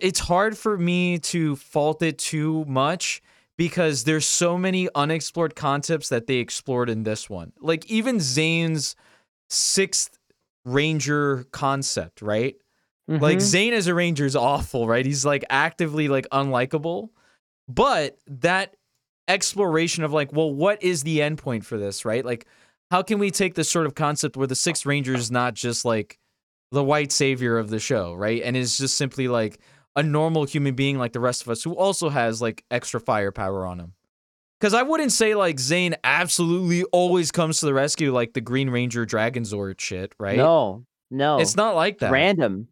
it's 0.00 0.20
hard 0.20 0.56
for 0.56 0.78
me 0.78 1.18
to 1.18 1.56
fault 1.56 2.02
it 2.02 2.18
too 2.18 2.64
much 2.66 3.20
because 3.58 4.04
there's 4.04 4.24
so 4.24 4.56
many 4.56 4.88
unexplored 4.94 5.54
concepts 5.56 6.08
that 6.10 6.26
they 6.26 6.36
explored 6.36 6.88
in 6.88 7.02
this 7.02 7.28
one. 7.28 7.52
Like 7.60 7.84
even 7.90 8.18
Zhane's 8.18 8.94
sixth 9.48 10.18
ranger 10.64 11.44
concept, 11.52 12.22
right? 12.22 12.56
Like 13.08 13.38
Mhm. 13.38 13.42
Zane 13.42 13.72
as 13.72 13.88
a 13.88 13.94
ranger 13.94 14.24
is 14.24 14.36
awful, 14.36 14.86
right? 14.86 15.04
He's 15.04 15.24
like 15.24 15.44
actively 15.50 16.06
like 16.08 16.28
unlikable. 16.30 17.08
But 17.74 18.18
that 18.26 18.74
exploration 19.28 20.02
of 20.04 20.12
like, 20.12 20.32
well, 20.32 20.52
what 20.52 20.82
is 20.82 21.02
the 21.02 21.22
end 21.22 21.38
point 21.38 21.64
for 21.64 21.78
this, 21.78 22.04
right? 22.04 22.24
Like, 22.24 22.46
how 22.90 23.02
can 23.02 23.18
we 23.18 23.30
take 23.30 23.54
this 23.54 23.70
sort 23.70 23.86
of 23.86 23.94
concept 23.94 24.36
where 24.36 24.46
the 24.46 24.56
sixth 24.56 24.84
ranger 24.84 25.14
is 25.14 25.30
not 25.30 25.54
just 25.54 25.84
like 25.84 26.18
the 26.72 26.82
white 26.82 27.12
savior 27.12 27.58
of 27.58 27.70
the 27.70 27.78
show, 27.78 28.14
right? 28.14 28.42
And 28.42 28.56
is 28.56 28.76
just 28.78 28.96
simply 28.96 29.28
like 29.28 29.60
a 29.94 30.02
normal 30.02 30.44
human 30.44 30.74
being 30.74 30.98
like 30.98 31.12
the 31.12 31.20
rest 31.20 31.42
of 31.42 31.48
us 31.48 31.62
who 31.62 31.74
also 31.74 32.08
has 32.08 32.42
like 32.42 32.64
extra 32.70 33.00
firepower 33.00 33.64
on 33.66 33.78
him. 33.78 33.92
Because 34.60 34.74
I 34.74 34.82
wouldn't 34.82 35.12
say 35.12 35.34
like 35.34 35.56
Zhane 35.56 35.94
absolutely 36.04 36.84
always 36.84 37.30
comes 37.30 37.60
to 37.60 37.66
the 37.66 37.74
rescue 37.74 38.12
like 38.12 38.32
the 38.34 38.40
Green 38.40 38.68
Ranger 38.70 39.06
Dragon 39.06 39.44
Zord 39.44 39.80
shit, 39.80 40.12
right? 40.18 40.36
no, 40.36 40.84
no, 41.10 41.38
It's 41.40 41.56
not 41.56 41.74
like 41.76 41.98
that. 42.00 42.10
random. 42.10 42.68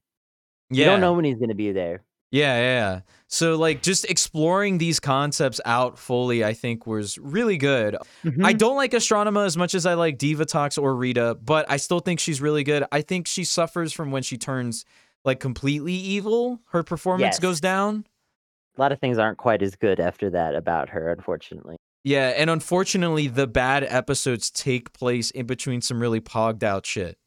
yeah. 0.71 0.85
You 0.85 0.91
don't 0.91 1.01
know 1.01 1.15
when 1.15 1.25
he's 1.25 1.39
gonna 1.39 1.55
be 1.55 1.73
there. 1.73 2.03
Yeah, 2.31 2.59
yeah, 2.59 2.63
yeah. 2.63 3.01
So 3.31 3.57
like 3.57 3.83
just 3.83 4.07
exploring 4.07 4.79
these 4.79 4.99
concepts 5.01 5.61
out 5.67 5.99
fully, 5.99 6.43
I 6.45 6.55
think 6.55 6.87
was 6.87 7.19
really 7.19 7.59
good. 7.59 7.95
I 8.25 8.29
Mhm. 8.55 8.59
don't 8.59 8.77
like 8.77 8.93
Astronema 8.93 9.45
as 9.45 9.57
much 9.57 9.75
as 9.75 9.85
I 9.85 9.95
like 9.95 10.17
Diva 10.17 10.47
Divatox 10.47 10.83
or 10.83 10.95
Rita, 10.97 11.37
but 11.45 11.67
I 11.71 11.77
still 11.77 12.01
think 12.01 12.21
she's 12.21 12.41
really 12.41 12.65
good. 12.65 12.85
I 12.91 13.03
think 13.03 13.27
she 13.27 13.45
suffers 13.45 13.93
from 13.93 14.11
when 14.11 14.23
she 14.23 14.39
turns 14.39 14.85
like 15.25 15.41
completely 15.41 15.93
evil. 15.93 16.61
Her 16.71 16.83
performance 16.83 17.35
Yes. 17.35 17.39
goes 17.39 17.61
down. 17.61 18.07
a 18.77 18.81
lot 18.81 18.93
of 18.93 19.01
things 19.01 19.19
aren't 19.19 19.39
quite 19.39 19.61
as 19.61 19.75
good 19.75 19.99
after 19.99 20.31
that 20.31 20.55
about 20.55 20.89
her, 20.91 21.11
unfortunately. 21.11 21.77
Yeah, 22.05 22.29
and 22.29 22.49
unfortunately, 22.49 23.27
the 23.27 23.49
bad 23.49 23.83
episodes 23.83 24.53
take 24.53 24.93
place 24.93 25.33
in 25.33 25.47
between 25.47 25.81
some 25.81 26.01
really 26.01 26.21
pogged 26.21 26.63
out 26.63 26.87
shit. 26.87 27.19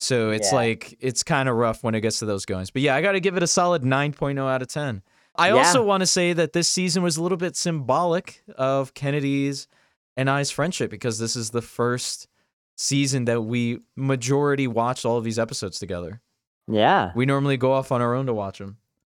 So 0.00 0.30
it's 0.30 0.50
Yeah. 0.50 0.56
like 0.56 0.96
it's 0.98 1.22
kind 1.22 1.48
of 1.48 1.54
rough 1.54 1.84
when 1.84 1.94
it 1.94 2.00
gets 2.00 2.18
to 2.18 2.26
those 2.26 2.44
goings. 2.44 2.72
But 2.72 2.82
yeah, 2.82 2.96
I 2.96 3.02
got 3.02 3.12
to 3.12 3.20
give 3.20 3.36
it 3.36 3.42
a 3.44 3.46
solid 3.46 3.84
9.0 3.84 4.48
out 4.48 4.62
of 4.62 4.68
10. 4.68 5.02
I 5.40 5.48
Yeah. 5.48 5.54
also 5.56 5.82
want 5.82 6.00
to 6.02 6.06
say 6.06 6.32
that 6.32 6.52
this 6.52 6.68
season 6.68 7.02
was 7.02 7.16
a 7.16 7.22
little 7.22 7.38
bit 7.38 7.56
symbolic 7.56 8.42
of 8.56 8.94
Kennedy's 8.94 9.66
and 10.16 10.28
I's 10.30 10.50
friendship 10.50 10.90
because 10.90 11.18
this 11.18 11.34
is 11.36 11.50
the 11.50 11.62
first 11.62 12.28
season 12.76 13.24
that 13.26 13.42
we 13.42 13.80
majority 13.96 14.66
watched 14.66 15.04
all 15.04 15.16
of 15.18 15.24
these 15.24 15.38
episodes 15.38 15.78
together. 15.78 16.20
Yeah, 16.68 17.12
We 17.16 17.26
normally 17.26 17.56
go 17.56 17.72
off 17.72 17.90
on 17.90 18.00
our 18.00 18.14
own 18.14 18.26
to 18.26 18.34
watch 18.34 18.58
them. 18.58 18.76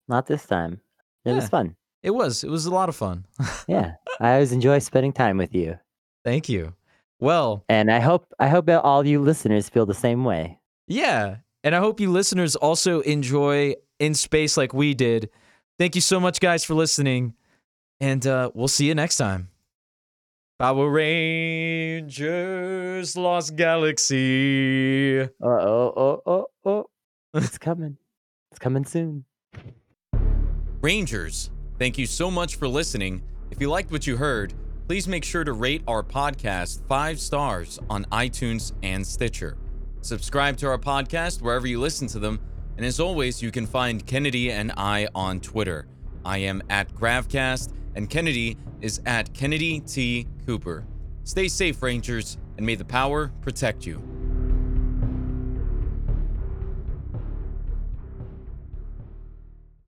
not 0.08 0.26
this 0.26 0.46
time. 0.46 0.80
It 1.24 1.32
was 1.32 1.48
fun. 1.48 1.76
It 2.02 2.10
was 2.10 2.42
it 2.44 2.50
was 2.50 2.64
a 2.66 2.70
lot 2.70 2.88
of 2.88 2.96
fun. 2.96 3.26
Yeah, 3.68 3.94
I 4.20 4.32
always 4.34 4.52
enjoy 4.52 4.78
spending 4.78 5.12
time 5.12 5.36
with 5.36 5.54
you, 5.54 5.78
Thank 6.24 6.48
you. 6.48 6.74
Well, 7.18 7.64
and 7.68 7.90
I 7.92 8.00
hope 8.00 8.32
I 8.38 8.48
hope 8.48 8.66
that 8.66 8.82
all 8.82 9.06
you 9.06 9.20
listeners 9.20 9.68
feel 9.68 9.84
the 9.86 9.94
same 9.94 10.24
way. 10.24 10.58
Yeah. 10.86 11.36
And 11.62 11.74
I 11.74 11.78
hope 11.78 12.00
you 12.00 12.10
listeners 12.10 12.56
also 12.56 13.00
enjoy 13.00 13.74
In 13.98 14.14
Space 14.14 14.56
like 14.56 14.72
we 14.72 14.94
did. 14.94 15.28
Thank 15.80 15.94
you 15.94 16.02
so 16.02 16.20
much, 16.20 16.38
guys, 16.40 16.62
for 16.62 16.74
listening. 16.74 17.32
And 18.00 18.26
uh, 18.26 18.50
we'll 18.52 18.68
see 18.68 18.86
you 18.86 18.94
next 18.94 19.16
time. 19.16 19.48
Power 20.58 20.90
Rangers 20.90 22.26
Lost 23.16 23.56
Galaxy. 23.56 25.22
Uh 25.22 25.26
oh, 25.42 25.94
oh, 25.96 26.22
oh, 26.26 26.48
oh! 26.66 26.84
It's 27.32 27.56
coming. 27.56 27.96
It's 28.50 28.58
coming 28.58 28.84
soon. 28.84 29.24
Rangers, 30.82 31.50
thank 31.78 31.96
you 31.96 32.04
so 32.04 32.30
much 32.30 32.56
for 32.56 32.68
listening. 32.68 33.22
If 33.50 33.58
you 33.58 33.70
liked 33.70 33.90
what 33.90 34.06
you 34.06 34.18
heard, 34.18 34.52
please 34.86 35.08
make 35.08 35.24
sure 35.24 35.44
to 35.44 35.54
rate 35.54 35.82
our 35.88 36.02
podcast 36.02 36.86
five 36.88 37.18
stars 37.18 37.78
on 37.88 38.04
iTunes 38.12 38.72
and 38.82 39.06
Stitcher. 39.06 39.56
Subscribe 40.02 40.58
to 40.58 40.66
our 40.66 40.76
podcast 40.76 41.40
wherever 41.40 41.66
you 41.66 41.80
listen 41.80 42.06
to 42.08 42.18
them. 42.18 42.38
And 42.76 42.86
as 42.86 43.00
always, 43.00 43.42
you 43.42 43.50
can 43.50 43.66
find 43.66 44.06
Kennedy 44.06 44.50
and 44.50 44.72
I 44.76 45.08
on 45.14 45.40
Twitter. 45.40 45.86
I 46.24 46.38
am 46.38 46.62
at 46.70 46.92
Gravcast, 46.94 47.72
and 47.94 48.08
Kennedy 48.08 48.56
is 48.80 49.00
at 49.06 49.34
Kennedy 49.34 49.80
T. 49.80 50.26
Cooper. 50.46 50.86
Stay 51.24 51.48
safe, 51.48 51.82
Rangers, 51.82 52.38
and 52.56 52.64
may 52.64 52.74
the 52.74 52.84
power 52.84 53.32
protect 53.42 53.86
you. 53.86 54.19